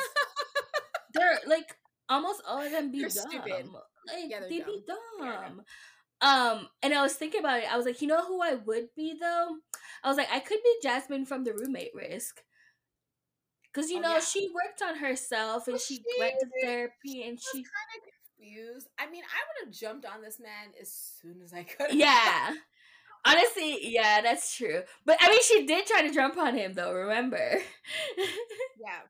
they're 1.13 1.39
like 1.47 1.75
almost 2.07 2.43
all 2.47 2.61
of 2.61 2.71
them 2.71 2.93
be 2.93 3.01
they're 3.01 3.09
dumb. 3.09 3.25
Stupid. 3.29 3.67
Like 4.07 4.29
yeah, 4.29 4.39
they 4.49 4.59
dumb. 4.59 4.67
be 4.67 4.83
dumb. 4.87 5.63
Um, 6.21 6.67
and 6.83 6.93
I 6.93 7.01
was 7.01 7.13
thinking 7.13 7.39
about 7.39 7.59
it. 7.59 7.71
I 7.71 7.77
was 7.77 7.85
like, 7.85 8.01
you 8.01 8.07
know 8.07 8.25
who 8.25 8.41
I 8.41 8.55
would 8.55 8.89
be 8.95 9.15
though? 9.19 9.57
I 10.03 10.07
was 10.07 10.17
like, 10.17 10.31
I 10.31 10.39
could 10.39 10.59
be 10.63 10.75
Jasmine 10.83 11.25
from 11.25 11.43
the 11.43 11.53
roommate 11.53 11.95
risk. 11.95 12.41
Cause 13.73 13.89
you 13.89 13.99
oh, 13.99 14.01
know 14.01 14.13
yeah. 14.13 14.19
she 14.19 14.49
worked 14.53 14.81
on 14.81 14.97
herself 14.97 15.67
and 15.67 15.75
well, 15.75 15.79
she, 15.79 15.95
she, 15.95 16.19
went 16.19 16.33
to 16.39 16.47
therapy 16.61 17.23
and 17.23 17.39
she 17.39 17.59
was 17.59 17.67
kind 17.69 17.89
of 17.95 18.09
confused. 18.39 18.87
I 18.97 19.09
mean, 19.11 19.23
I 19.23 19.39
would 19.45 19.67
have 19.67 19.73
jumped 19.73 20.05
on 20.05 20.21
this 20.23 20.39
man 20.39 20.73
as 20.81 20.91
soon 21.21 21.41
as 21.43 21.53
I 21.53 21.63
could. 21.63 21.93
Yeah, 21.93 22.55
honestly, 23.25 23.77
yeah, 23.83 24.21
that's 24.21 24.55
true. 24.55 24.81
But 25.05 25.17
I 25.21 25.29
mean, 25.29 25.41
she 25.43 25.65
did 25.67 25.85
try 25.85 26.01
to 26.01 26.13
jump 26.13 26.37
on 26.37 26.55
him 26.57 26.73
though. 26.73 26.93
Remember? 26.93 27.37
yeah, 28.17 29.01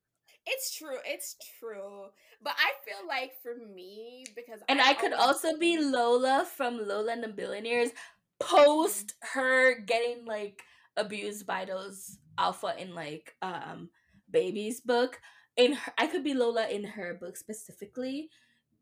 It's 0.46 0.76
true. 0.76 0.98
It's 1.06 1.36
true. 1.60 2.06
But 2.42 2.54
I 2.58 2.72
feel 2.86 3.08
like 3.08 3.32
for 3.42 3.56
me, 3.74 4.26
because 4.36 4.62
and 4.68 4.82
I, 4.82 4.92
I 4.92 4.94
could 4.94 5.14
also 5.14 5.58
be 5.58 5.78
Lola 5.78 6.46
from 6.56 6.88
Lola 6.88 7.14
and 7.14 7.24
the 7.24 7.28
Billionaires 7.28 7.90
post 8.40 9.08
mm-hmm. 9.08 9.40
her 9.40 9.80
getting 9.80 10.26
like 10.26 10.64
abused 10.98 11.46
by 11.46 11.66
those 11.66 12.18
alpha 12.38 12.74
in 12.78 12.96
like 12.96 13.36
um 13.42 13.90
baby's 14.32 14.82
book. 14.82 15.20
In 15.58 15.74
her, 15.74 15.94
I 15.98 16.08
could 16.08 16.24
be 16.24 16.34
Lola 16.34 16.68
in 16.68 16.84
her 16.84 17.18
book 17.20 17.36
specifically, 17.36 18.30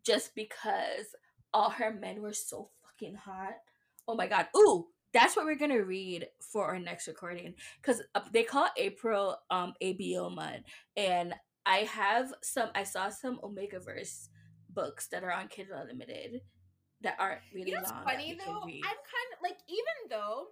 just 0.04 0.36
because 0.36 1.16
all 1.54 1.72
her 1.72 1.92
men 1.92 2.22
were 2.22 2.34
so 2.34 2.70
fucking 2.84 3.16
hot. 3.16 3.56
Oh 4.08 4.16
my 4.16 4.28
god. 4.28 4.48
Ooh, 4.56 4.88
that's 5.14 5.36
what 5.36 5.46
we're 5.46 5.56
gonna 5.56 5.84
read 5.84 6.28
for 6.40 6.66
our 6.66 6.80
next 6.80 7.08
recording 7.08 7.56
because 7.82 8.02
uh, 8.14 8.22
they 8.32 8.44
call 8.44 8.68
April 8.78 9.38
um 9.50 9.74
ABO 9.82 10.34
month, 10.34 10.66
and 10.96 11.34
I 11.68 11.80
have 11.80 12.34
some. 12.42 12.70
I 12.74 12.84
saw 12.84 13.10
some 13.10 13.40
Omega 13.44 13.80
Verse 13.80 14.30
books 14.70 15.08
that 15.08 15.24
are 15.24 15.32
on 15.32 15.48
Kindle 15.50 15.78
Unlimited 15.78 16.42
that 17.02 17.16
aren't 17.20 17.42
really 17.54 17.72
you 17.72 17.76
know 17.76 17.84
long. 17.84 18.04
Funny 18.04 18.38
though, 18.40 18.62
I'm 18.62 18.72
kind 18.82 19.30
of 19.34 19.40
like 19.44 19.58
even 19.68 20.10
though 20.10 20.48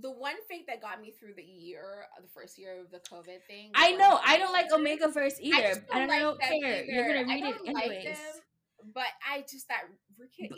the 0.00 0.10
one 0.10 0.36
fake 0.48 0.66
that 0.68 0.80
got 0.80 1.00
me 1.00 1.12
through 1.18 1.34
the 1.36 1.42
year, 1.42 2.06
uh, 2.16 2.22
the 2.22 2.28
first 2.28 2.58
year 2.58 2.80
of 2.80 2.90
the 2.90 2.98
COVID 2.98 3.44
thing. 3.48 3.70
I 3.74 3.92
know. 3.92 4.20
I 4.24 4.38
don't 4.38 4.52
like 4.52 4.72
Omega 4.72 5.08
Verse 5.08 5.38
either. 5.40 5.84
I, 5.92 5.98
don't, 5.98 6.10
I 6.10 6.18
don't 6.20 6.40
care. 6.40 6.82
Either. 6.82 6.84
You're 6.84 7.08
gonna 7.08 7.26
read 7.26 7.44
it 7.44 7.56
anyways. 7.66 8.04
Like 8.06 8.18
but 8.92 9.06
I 9.26 9.40
just 9.42 9.68
that 9.68 9.84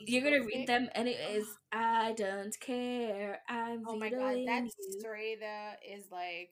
you're 0.06 0.23
gonna 0.23 0.44
read 0.44 0.66
them, 0.66 0.89
and 0.94 1.06
it 1.09 1.18
is 1.31 1.47
I 1.73 2.12
don't 2.16 2.59
care. 2.60 3.40
I'm 3.48 3.85
oh 3.86 3.97
my 3.97 4.10
god, 4.10 4.36
that 4.47 4.64
story 4.98 5.36
though 5.40 5.73
is 5.94 6.05
like 6.10 6.51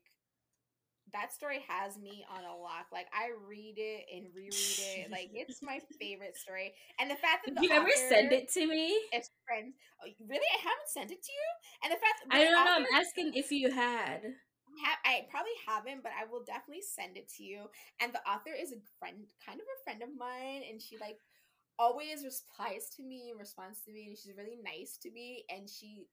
that 1.14 1.32
story 1.32 1.64
has 1.70 1.96
me 1.96 2.26
on 2.28 2.42
a 2.44 2.54
lock. 2.58 2.90
Like 2.92 3.06
I 3.14 3.30
read 3.46 3.78
it 3.78 4.04
and 4.12 4.26
reread 4.34 4.78
it. 4.98 5.10
Like 5.10 5.30
it's 5.32 5.62
my 5.62 5.78
favorite 5.98 6.36
story. 6.36 6.74
And 7.00 7.10
the 7.10 7.16
fact 7.16 7.46
that 7.46 7.54
the 7.54 7.62
you 7.62 7.70
ever 7.70 7.88
send 8.10 8.32
it 8.34 8.50
to 8.52 8.66
me? 8.66 8.92
It's 9.14 9.30
friends. 9.46 9.78
Oh, 10.02 10.10
really, 10.28 10.50
I 10.52 10.60
haven't 10.60 10.90
sent 10.90 11.10
it 11.14 11.22
to 11.22 11.32
you. 11.32 11.48
And 11.82 11.88
the 11.94 12.02
fact 12.02 12.26
that 12.26 12.34
I 12.34 12.44
don't 12.44 12.52
know. 12.52 12.84
I'm 12.84 13.00
asking 13.00 13.32
if 13.34 13.50
you 13.50 13.70
had. 13.70 14.20
I 15.06 15.22
probably 15.30 15.54
haven't, 15.64 16.02
but 16.02 16.10
I 16.18 16.26
will 16.26 16.42
definitely 16.42 16.82
send 16.82 17.16
it 17.16 17.30
to 17.38 17.44
you. 17.44 17.70
And 18.02 18.12
the 18.12 18.20
author 18.26 18.50
is 18.50 18.74
a 18.74 18.82
friend, 18.98 19.22
kind 19.38 19.62
of 19.62 19.66
a 19.70 19.78
friend 19.86 20.02
of 20.02 20.10
mine, 20.18 20.66
and 20.68 20.82
she 20.82 20.98
like 20.98 21.22
always 21.78 22.26
replies 22.26 22.90
to 22.96 23.02
me 23.02 23.30
and 23.30 23.38
responds 23.38 23.80
to 23.82 23.92
me 23.92 24.06
and 24.06 24.16
she's 24.16 24.36
really 24.36 24.58
nice 24.62 24.96
to 25.02 25.10
me 25.10 25.44
and 25.50 25.68
she 25.68 26.06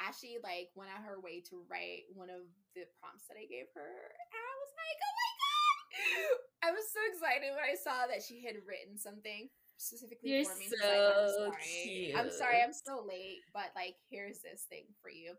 actually 0.00 0.38
like 0.42 0.70
went 0.74 0.90
out 0.90 1.02
her 1.04 1.20
way 1.20 1.40
to 1.40 1.62
write 1.70 2.06
one 2.14 2.30
of 2.30 2.46
the 2.74 2.88
prompts 3.00 3.28
that 3.28 3.36
I 3.36 3.46
gave 3.46 3.68
her 3.76 3.92
and 4.12 4.40
I 4.40 4.52
was 4.60 4.72
like, 4.76 4.98
oh 5.00 5.14
my 5.16 5.32
god! 5.40 5.80
I 6.62 6.68
was 6.72 6.86
so 6.88 7.00
excited 7.10 7.52
when 7.52 7.66
I 7.66 7.76
saw 7.76 8.06
that 8.08 8.24
she 8.24 8.40
had 8.44 8.60
written 8.64 8.96
something 8.96 9.50
specifically 9.76 10.30
You're 10.30 10.46
for 10.46 10.56
me. 10.56 10.70
So 10.70 10.78
like, 10.78 11.12
I'm 11.12 11.28
sorry. 11.28 11.74
Cute. 11.82 12.14
I'm 12.16 12.30
sorry 12.30 12.58
I'm 12.62 12.76
so 12.76 13.02
late, 13.02 13.42
but 13.52 13.74
like 13.74 13.98
here's 14.08 14.40
this 14.40 14.64
thing 14.70 14.86
for 15.02 15.10
you. 15.10 15.34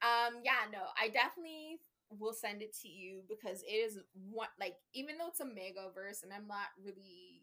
Um 0.00 0.40
yeah, 0.42 0.66
no, 0.70 0.90
I 0.96 1.10
definitely 1.10 1.82
will 2.12 2.36
send 2.36 2.60
it 2.60 2.76
to 2.84 2.88
you 2.88 3.24
because 3.28 3.64
it 3.64 3.72
is 3.72 3.98
one 4.28 4.52
like 4.60 4.76
even 4.92 5.16
though 5.16 5.32
it's 5.32 5.40
a 5.40 5.48
mega 5.48 5.88
verse 5.94 6.22
and 6.22 6.32
I'm 6.32 6.46
not 6.46 6.72
really 6.76 7.42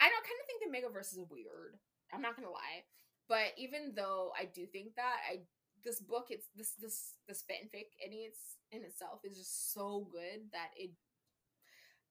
I 0.00 0.12
don't 0.12 0.24
kind 0.24 0.40
of 0.40 0.46
think 0.46 0.60
the 0.60 0.72
Megaverse 0.72 1.12
is 1.16 1.30
weird. 1.30 1.80
I'm 2.12 2.20
not 2.20 2.36
gonna 2.36 2.52
lie, 2.52 2.84
but 3.28 3.56
even 3.56 3.92
though 3.96 4.32
I 4.38 4.44
do 4.44 4.66
think 4.66 4.94
that, 4.96 5.16
I 5.24 5.40
this 5.86 6.00
book 6.00 6.26
it's 6.30 6.48
this 6.56 6.74
this 6.82 7.14
this 7.28 7.44
fanfic 7.46 7.94
in 8.04 8.12
its 8.12 8.58
in 8.72 8.82
itself 8.82 9.20
is 9.24 9.38
just 9.38 9.72
so 9.72 10.08
good 10.12 10.50
that 10.52 10.74
it 10.76 10.90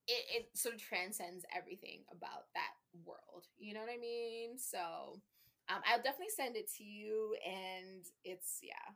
it, 0.08 0.24
it 0.30 0.58
sort 0.58 0.76
of 0.76 0.82
transcends 0.82 1.46
everything 1.56 2.06
about 2.12 2.46
that 2.54 2.78
world. 3.04 3.50
You 3.58 3.74
know 3.74 3.82
what 3.82 3.90
I 3.90 3.98
mean? 3.98 4.58
So 4.58 5.20
um, 5.70 5.82
I'll 5.86 6.02
definitely 6.02 6.34
send 6.36 6.56
it 6.56 6.70
to 6.78 6.84
you, 6.84 7.36
and 7.46 8.06
it's 8.24 8.60
yeah. 8.62 8.94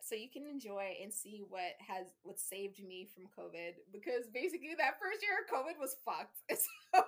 So 0.00 0.14
you 0.14 0.30
can 0.30 0.46
enjoy 0.46 0.94
and 1.02 1.12
see 1.12 1.42
what 1.48 1.74
has 1.82 2.14
what 2.22 2.38
saved 2.38 2.78
me 2.78 3.08
from 3.12 3.26
COVID 3.26 3.74
because 3.92 4.30
basically 4.32 4.78
that 4.78 5.02
first 5.02 5.18
year 5.18 5.42
of 5.42 5.50
COVID 5.50 5.80
was 5.80 5.96
fucked. 6.04 6.38
So 6.94 7.02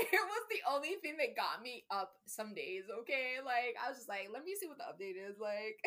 it 0.12 0.24
was 0.26 0.44
the 0.50 0.62
only 0.70 0.96
thing 1.02 1.16
that 1.18 1.36
got 1.36 1.62
me 1.62 1.84
up 1.90 2.12
some 2.26 2.54
days, 2.54 2.84
okay? 3.00 3.36
Like 3.44 3.76
I 3.82 3.88
was 3.88 3.98
just 3.98 4.08
like, 4.08 4.28
let 4.32 4.44
me 4.44 4.54
see 4.58 4.66
what 4.66 4.78
the 4.78 4.84
update 4.84 5.16
is 5.16 5.38
like. 5.38 5.78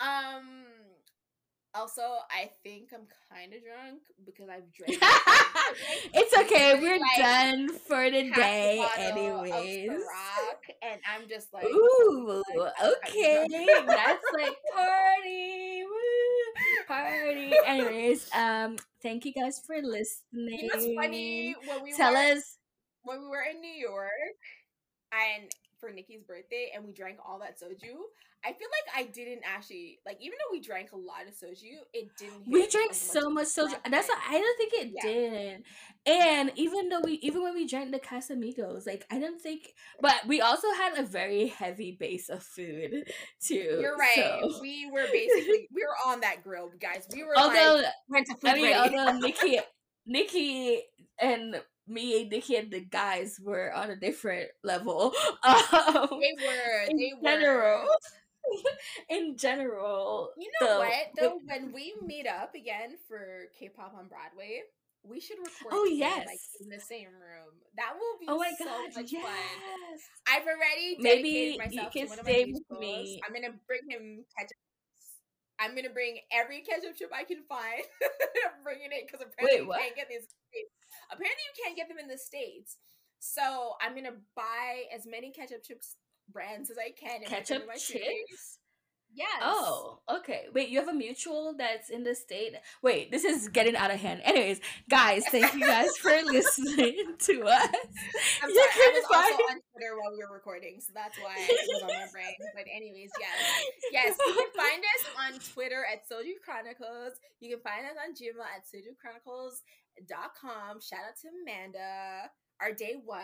um 0.00 0.64
also, 1.74 2.02
I 2.30 2.50
think 2.62 2.90
I'm 2.92 3.06
kind 3.32 3.54
of 3.54 3.60
drunk 3.64 4.02
because 4.26 4.48
I've 4.50 4.70
drank. 4.74 5.00
it's 6.12 6.36
okay. 6.40 6.78
We're 6.78 6.98
like, 6.98 7.16
done 7.16 7.68
for 7.88 8.04
today, 8.04 8.30
day, 8.34 8.86
anyways. 8.98 9.90
and 10.82 11.00
I'm 11.08 11.26
just 11.30 11.52
like, 11.54 11.64
ooh, 11.64 12.42
okay, 12.58 13.46
that's 13.86 14.24
like 14.34 14.56
party, 14.74 15.51
party. 16.92 17.52
Anyways, 17.66 18.28
um, 18.34 18.76
thank 19.02 19.24
you 19.24 19.32
guys 19.32 19.60
for 19.66 19.76
listening. 19.76 20.58
You 20.60 20.68
know 20.68 21.02
funny 21.02 21.54
when 21.66 21.82
we 21.82 21.92
tell 21.92 22.12
were, 22.12 22.18
us 22.18 22.58
when 23.02 23.22
we 23.22 23.28
were 23.28 23.44
in 23.50 23.60
New 23.60 23.72
York 23.72 24.38
and 25.12 25.50
for 25.82 25.92
Nikki's 25.92 26.22
birthday, 26.22 26.70
and 26.74 26.84
we 26.84 26.92
drank 26.92 27.18
all 27.26 27.40
that 27.40 27.58
soju. 27.58 27.96
I 28.44 28.52
feel 28.52 28.68
like 28.68 28.96
I 28.96 29.10
didn't 29.10 29.42
actually 29.44 29.98
like, 30.06 30.18
even 30.20 30.36
though 30.38 30.52
we 30.52 30.60
drank 30.60 30.92
a 30.92 30.96
lot 30.96 31.26
of 31.28 31.34
soju, 31.34 31.78
it 31.92 32.08
didn't. 32.16 32.46
We 32.46 32.68
drank 32.68 32.94
so 32.94 33.28
much 33.28 33.48
soju. 33.48 33.74
That's 33.90 34.08
what 34.08 34.18
I 34.28 34.38
don't 34.38 34.58
think 34.58 34.72
it 34.74 34.92
yeah. 34.94 35.12
did. 35.12 35.64
And 36.06 36.52
even 36.56 36.88
though 36.88 37.00
we, 37.04 37.14
even 37.22 37.42
when 37.42 37.54
we 37.54 37.66
drank 37.66 37.92
the 37.92 38.00
Casamigos, 38.00 38.86
like 38.86 39.04
I 39.10 39.18
don't 39.18 39.40
think, 39.40 39.74
but 40.00 40.14
we 40.26 40.40
also 40.40 40.68
had 40.72 40.98
a 40.98 41.04
very 41.04 41.48
heavy 41.48 41.96
base 41.98 42.28
of 42.28 42.42
food 42.42 43.04
too. 43.40 43.78
You're 43.80 43.96
right. 43.96 44.14
So. 44.14 44.60
We 44.60 44.88
were 44.90 45.06
basically 45.12 45.68
we 45.72 45.82
were 45.82 46.10
on 46.10 46.20
that 46.20 46.42
grill, 46.44 46.70
guys. 46.80 47.06
We 47.12 47.24
were 47.24 47.36
although 47.36 47.82
like, 47.82 47.86
went 48.08 48.26
to 48.26 48.34
food 48.34 48.50
I 48.50 48.54
mean, 48.54 48.76
although 48.76 49.18
Nikki, 49.18 49.58
Nikki 50.06 50.82
and 51.20 51.60
me 51.86 52.22
and 52.22 52.30
Nikki 52.30 52.56
and 52.56 52.70
the 52.70 52.80
guys 52.80 53.38
were 53.42 53.72
on 53.72 53.90
a 53.90 53.96
different 53.96 54.48
level. 54.62 55.12
Um, 55.44 56.20
they 56.20 56.34
were. 56.46 56.86
They 56.86 57.12
were. 57.20 57.28
General. 57.28 57.86
in 59.08 59.36
general. 59.36 60.30
You 60.38 60.50
know 60.60 60.74
the, 60.74 60.78
what? 60.78 61.06
Though 61.18 61.38
the, 61.40 61.46
when 61.46 61.72
we 61.72 61.94
meet 62.04 62.26
up 62.26 62.54
again 62.54 62.96
for 63.08 63.48
K-pop 63.58 63.94
on 63.98 64.08
Broadway, 64.08 64.62
we 65.04 65.20
should 65.20 65.38
record. 65.38 65.72
Oh 65.72 65.84
yes, 65.84 66.26
like 66.26 66.38
in 66.60 66.68
the 66.68 66.80
same 66.80 67.08
room. 67.08 67.58
That 67.76 67.94
will 67.94 68.18
be. 68.20 68.26
Oh 68.28 68.38
my 68.38 68.52
so 68.56 68.64
god, 68.64 68.94
much 68.94 69.12
yes. 69.12 69.24
fun. 69.24 69.34
I've 70.30 70.46
already 70.46 70.96
maybe 71.00 71.58
myself 71.58 71.94
you 71.94 72.06
can 72.06 72.10
to 72.10 72.16
one 72.16 72.24
stay 72.24 72.52
with 72.52 72.80
me. 72.80 73.20
I'm 73.26 73.34
gonna 73.34 73.54
bring 73.66 73.82
him 73.88 74.24
ketchup. 74.38 74.58
I'm 75.58 75.74
gonna 75.74 75.90
bring 75.90 76.18
every 76.30 76.62
ketchup 76.62 76.96
chip 76.96 77.10
I 77.14 77.24
can 77.24 77.42
find. 77.48 77.82
I'm 78.46 78.62
bringing 78.62 78.90
it 78.94 79.06
because 79.06 79.26
apparently 79.26 79.66
Wait, 79.66 79.78
you 79.78 79.82
can't 79.82 79.96
get 79.96 80.08
these. 80.08 80.26
Apparently 81.12 81.44
you 81.46 81.64
can't 81.64 81.76
get 81.76 81.88
them 81.88 81.98
in 81.98 82.08
the 82.08 82.18
states. 82.18 82.78
So 83.18 83.74
I'm 83.80 83.94
gonna 83.94 84.18
buy 84.34 84.84
as 84.94 85.06
many 85.06 85.30
ketchup 85.30 85.62
chips 85.62 85.96
brands 86.32 86.70
as 86.70 86.76
I 86.78 86.90
can. 86.90 87.22
Ketchup 87.24 87.68
chips. 87.78 88.58
Yes. 89.14 89.42
Oh, 89.42 89.98
okay. 90.08 90.46
Wait, 90.54 90.70
you 90.70 90.80
have 90.80 90.88
a 90.88 90.94
mutual 90.94 91.54
that's 91.58 91.90
in 91.90 92.02
the 92.02 92.14
state. 92.14 92.54
Wait, 92.80 93.10
this 93.10 93.24
is 93.24 93.48
getting 93.48 93.76
out 93.76 93.90
of 93.90 94.00
hand. 94.00 94.22
Anyways, 94.24 94.60
guys, 94.88 95.24
thank 95.28 95.52
you 95.52 95.60
guys 95.60 95.94
for 95.98 96.10
listening 96.24 96.96
to 97.18 97.42
us. 97.44 97.68
I'm 98.42 98.48
sorry, 98.48 98.72
I 98.72 98.92
was 98.96 99.04
find... 99.04 99.32
also 99.32 99.44
on 99.52 99.60
Twitter 99.68 100.00
while 100.00 100.12
we 100.16 100.24
were 100.24 100.32
recording, 100.32 100.80
so 100.80 100.92
that's 100.94 101.18
why 101.20 101.36
it 101.36 101.68
was 101.68 101.82
on 101.82 101.88
my 101.88 102.08
brain. 102.10 102.32
But 102.56 102.64
anyways, 102.74 103.10
yes, 103.20 103.36
yes, 103.92 104.16
you 104.16 104.32
can 104.32 104.52
find 104.56 104.80
us 104.80 105.02
on 105.20 105.32
Twitter 105.52 105.84
at 105.84 106.08
Soju 106.08 106.40
Chronicles. 106.42 107.20
You 107.40 107.56
can 107.56 107.60
find 107.60 107.84
us 107.84 108.00
on 108.00 108.16
Gmail 108.16 108.40
at 108.40 108.64
sojuchronicles.com. 110.00 110.80
Shout 110.80 111.00
out 111.00 111.16
to 111.22 111.28
Amanda, 111.42 112.30
our 112.60 112.72
day 112.72 112.94
one. 113.04 113.18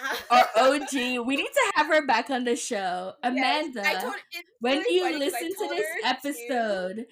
Our 0.30 0.46
OG. 0.56 0.92
We 1.26 1.34
need 1.34 1.48
to 1.48 1.72
have 1.74 1.88
her 1.88 2.06
back 2.06 2.30
on 2.30 2.44
the 2.44 2.54
show. 2.54 3.14
Amanda, 3.24 3.82
yes, 3.82 4.02
told, 4.04 4.14
when 4.60 4.84
you 4.88 5.18
listen 5.18 5.48
to 5.48 5.68
this 5.68 5.86
episode, 6.04 6.96
to. 6.98 7.06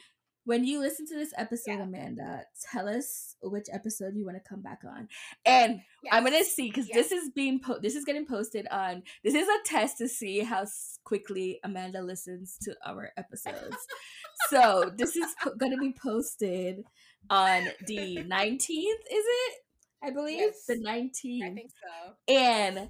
when 0.44 0.64
you 0.64 0.78
listen 0.78 1.04
to 1.06 1.16
this 1.16 1.32
episode, 1.36 1.78
yeah. 1.78 1.82
Amanda, 1.82 2.42
tell 2.70 2.88
us 2.88 3.34
which 3.42 3.66
episode 3.72 4.14
you 4.14 4.24
want 4.24 4.36
to 4.36 4.48
come 4.48 4.62
back 4.62 4.82
on. 4.86 5.08
And 5.44 5.80
yes. 6.04 6.12
I'm 6.12 6.22
gonna 6.22 6.44
see 6.44 6.68
because 6.68 6.86
yes. 6.86 7.08
this 7.08 7.10
is 7.10 7.30
being 7.34 7.58
po- 7.58 7.80
this 7.82 7.96
is 7.96 8.04
getting 8.04 8.24
posted 8.24 8.68
on. 8.70 9.02
This 9.24 9.34
is 9.34 9.48
a 9.48 9.68
test 9.68 9.98
to 9.98 10.06
see 10.06 10.38
how 10.44 10.64
quickly 11.02 11.58
Amanda 11.64 12.02
listens 12.02 12.56
to 12.62 12.76
our 12.86 13.10
episodes. 13.16 13.76
so 14.48 14.92
this 14.96 15.16
is 15.16 15.34
po- 15.42 15.56
gonna 15.56 15.76
be 15.76 15.92
posted 16.00 16.84
on 17.30 17.68
the 17.86 18.18
19th. 18.18 18.60
Is 18.60 18.96
it? 19.10 19.54
I 20.02 20.10
believe 20.10 20.38
yes, 20.38 20.66
the 20.66 20.76
19th. 20.76 21.42
I 21.42 21.54
think 21.54 21.70
so. 21.70 22.32
And 22.32 22.88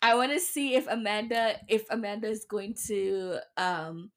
I 0.00 0.14
want 0.14 0.32
to 0.32 0.40
see 0.40 0.74
if 0.74 0.86
Amanda 0.88 1.56
if 1.68 1.84
Amanda 1.90 2.28
is 2.28 2.44
going 2.48 2.74
to 2.86 3.38
um 3.56 4.10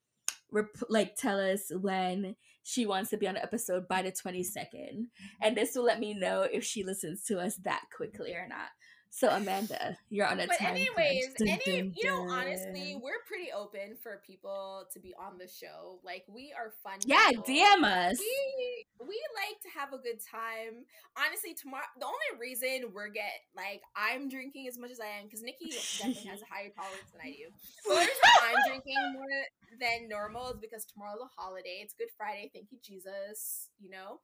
rep- 0.50 0.82
like 0.88 1.16
tell 1.16 1.40
us 1.40 1.70
when 1.70 2.36
she 2.62 2.84
wants 2.84 3.10
to 3.10 3.16
be 3.16 3.28
on 3.28 3.34
the 3.34 3.42
episode 3.42 3.86
by 3.86 4.02
the 4.02 4.10
22nd. 4.10 5.06
And 5.40 5.56
this 5.56 5.76
will 5.76 5.84
let 5.84 6.00
me 6.00 6.14
know 6.14 6.42
if 6.42 6.64
she 6.64 6.82
listens 6.82 7.22
to 7.24 7.38
us 7.38 7.54
that 7.64 7.84
quickly 7.96 8.34
or 8.34 8.48
not. 8.48 8.68
So 9.10 9.28
Amanda, 9.30 9.96
you're 10.10 10.26
on 10.26 10.40
a 10.40 10.46
but 10.46 10.58
time. 10.58 10.76
anyways, 10.76 11.32
dun, 11.38 11.48
any 11.48 11.80
dun, 11.80 11.92
you 11.96 12.04
know, 12.04 12.28
honestly, 12.28 13.00
we're 13.00 13.24
pretty 13.26 13.50
open 13.50 13.96
for 14.02 14.20
people 14.26 14.84
to 14.92 15.00
be 15.00 15.14
on 15.18 15.38
the 15.38 15.48
show. 15.48 16.00
Like 16.04 16.24
we 16.28 16.52
are 16.52 16.72
fun. 16.84 16.98
Yeah, 17.06 17.30
people. 17.30 17.44
DM 17.44 17.84
us. 17.84 18.18
We 18.18 18.86
we 19.00 19.20
like 19.32 19.60
to 19.62 19.70
have 19.78 19.94
a 19.94 19.98
good 19.98 20.20
time. 20.20 20.84
Honestly, 21.16 21.54
tomorrow 21.54 21.88
the 21.98 22.04
only 22.04 22.30
reason 22.38 22.92
we're 22.92 23.08
get 23.08 23.40
like 23.56 23.80
I'm 23.96 24.28
drinking 24.28 24.68
as 24.68 24.78
much 24.78 24.90
as 24.90 25.00
I 25.00 25.06
am 25.18 25.24
because 25.24 25.42
Nikki 25.42 25.70
definitely 25.70 26.28
has 26.28 26.42
a 26.42 26.48
higher 26.52 26.68
tolerance 26.76 27.08
than 27.12 27.24
I 27.24 27.32
do. 27.32 27.48
The 27.88 27.96
reason 27.96 28.28
I'm 28.52 28.60
drinking 28.68 29.00
more 29.14 29.40
than 29.80 30.08
normal 30.08 30.50
is 30.52 30.58
because 30.60 30.84
tomorrow's 30.84 31.24
a 31.24 31.40
holiday. 31.40 31.80
It's 31.80 31.94
Good 31.94 32.12
Friday. 32.18 32.50
Thank 32.52 32.68
you, 32.70 32.78
Jesus. 32.84 33.70
You 33.80 33.90
know, 33.90 34.20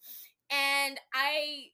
and 0.51 1.01
I 1.15 1.73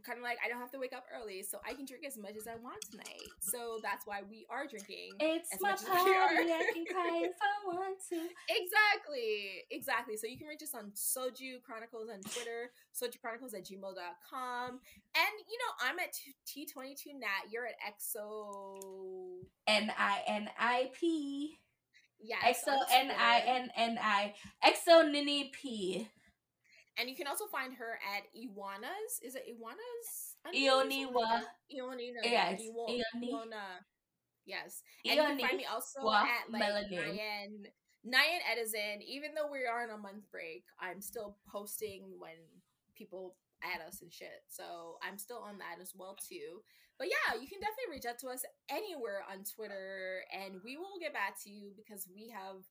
kind 0.00 0.18
of 0.18 0.24
like 0.24 0.38
I 0.44 0.48
don't 0.48 0.58
have 0.58 0.70
to 0.72 0.78
wake 0.78 0.92
up 0.92 1.04
early, 1.12 1.42
so 1.42 1.58
I 1.68 1.74
can 1.74 1.84
drink 1.84 2.04
as 2.06 2.16
much 2.16 2.36
as 2.36 2.48
I 2.48 2.56
want 2.56 2.80
tonight. 2.90 3.28
So 3.40 3.78
that's 3.82 4.06
why 4.06 4.22
we 4.28 4.46
are 4.48 4.66
drinking. 4.66 5.12
It's 5.20 5.50
my 5.60 5.70
party. 5.72 6.10
I 6.50 6.70
can 6.72 6.84
cry 6.90 7.20
if 7.28 7.36
I 7.36 7.66
want 7.66 7.98
to. 8.08 8.16
Exactly, 8.48 9.64
exactly. 9.70 10.16
So 10.16 10.26
you 10.26 10.38
can 10.38 10.46
reach 10.46 10.62
us 10.62 10.74
on 10.74 10.92
Soju 10.96 11.62
Chronicles 11.62 12.08
on 12.08 12.20
Twitter, 12.22 12.72
Soju 12.96 13.20
Chronicles 13.20 13.54
at 13.54 13.64
gmail.com. 13.64 14.70
And 14.70 15.34
you 15.50 15.58
know, 15.60 15.72
I'm 15.84 15.98
at 15.98 16.14
T22 16.48 17.18
Nat. 17.20 17.50
You're 17.50 17.66
at 17.66 17.74
EXO 17.84 19.44
N 19.66 19.92
I 19.98 20.22
N 20.26 20.48
I 20.58 20.90
P. 20.98 21.58
Yeah, 22.18 22.36
EXO 22.44 22.78
N 22.92 23.10
I 23.18 23.42
N 23.46 23.70
N 23.76 23.98
I. 24.00 24.34
EXO 24.64 25.10
Nini 25.10 25.50
P. 25.52 26.08
And 26.98 27.08
you 27.08 27.16
can 27.16 27.26
also 27.26 27.46
find 27.46 27.74
her 27.74 27.98
at 28.04 28.24
Iwana's. 28.36 29.20
Is 29.22 29.34
it 29.34 29.44
Iwana's? 29.48 30.36
Ioniwa. 30.54 31.42
Ioni. 31.72 32.12
Yes. 32.22 32.60
Iona. 32.60 33.80
Yes. 34.44 34.82
And 35.06 35.16
you 35.16 35.22
can 35.22 35.38
find 35.38 35.56
me 35.56 35.66
also 35.70 36.00
at 36.10 36.50
like 36.50 36.62
Nyan, 36.90 37.66
Nyan 38.06 38.40
Edison. 38.50 39.00
Even 39.06 39.30
though 39.34 39.50
we 39.50 39.60
are 39.64 39.82
on 39.84 39.90
a 39.90 39.96
month 39.96 40.30
break, 40.30 40.64
I'm 40.80 41.00
still 41.00 41.36
posting 41.50 42.02
when 42.18 42.36
people 42.96 43.36
add 43.62 43.80
us 43.86 44.02
and 44.02 44.12
shit. 44.12 44.42
So 44.48 44.98
I'm 45.02 45.18
still 45.18 45.38
on 45.38 45.58
that 45.58 45.80
as 45.80 45.92
well 45.96 46.16
too. 46.28 46.62
But 46.98 47.08
yeah, 47.08 47.40
you 47.40 47.48
can 47.48 47.58
definitely 47.60 47.90
reach 47.90 48.06
out 48.06 48.18
to 48.20 48.28
us 48.28 48.44
anywhere 48.68 49.24
on 49.30 49.44
Twitter 49.44 50.22
and 50.30 50.60
we 50.64 50.76
will 50.76 51.00
get 51.00 51.12
back 51.14 51.40
to 51.44 51.50
you 51.50 51.72
because 51.74 52.06
we 52.14 52.28
have 52.30 52.62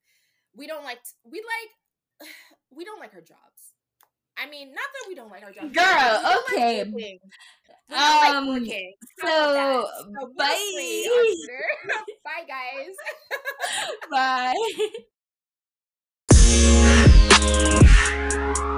we 0.56 0.68
don't 0.68 0.84
like 0.84 1.00
we 1.24 1.42
like 1.42 2.30
we 2.72 2.86
don't 2.86 3.00
like 3.00 3.14
our 3.14 3.22
jobs. 3.22 3.74
I 4.38 4.50
mean, 4.50 4.70
not 4.70 4.78
that 4.94 5.06
we 5.08 5.16
don't 5.16 5.30
like 5.30 5.44
our 5.44 5.52
job. 5.52 5.74
Girl, 5.74 6.22
okay. 6.48 6.84
Like 6.84 7.22
um, 7.92 8.48
like 8.48 8.96
so, 9.20 9.88
so 10.20 10.32
bye. 10.38 11.06
bye, 12.24 12.46
guys. 12.48 12.96
bye. 14.12 14.54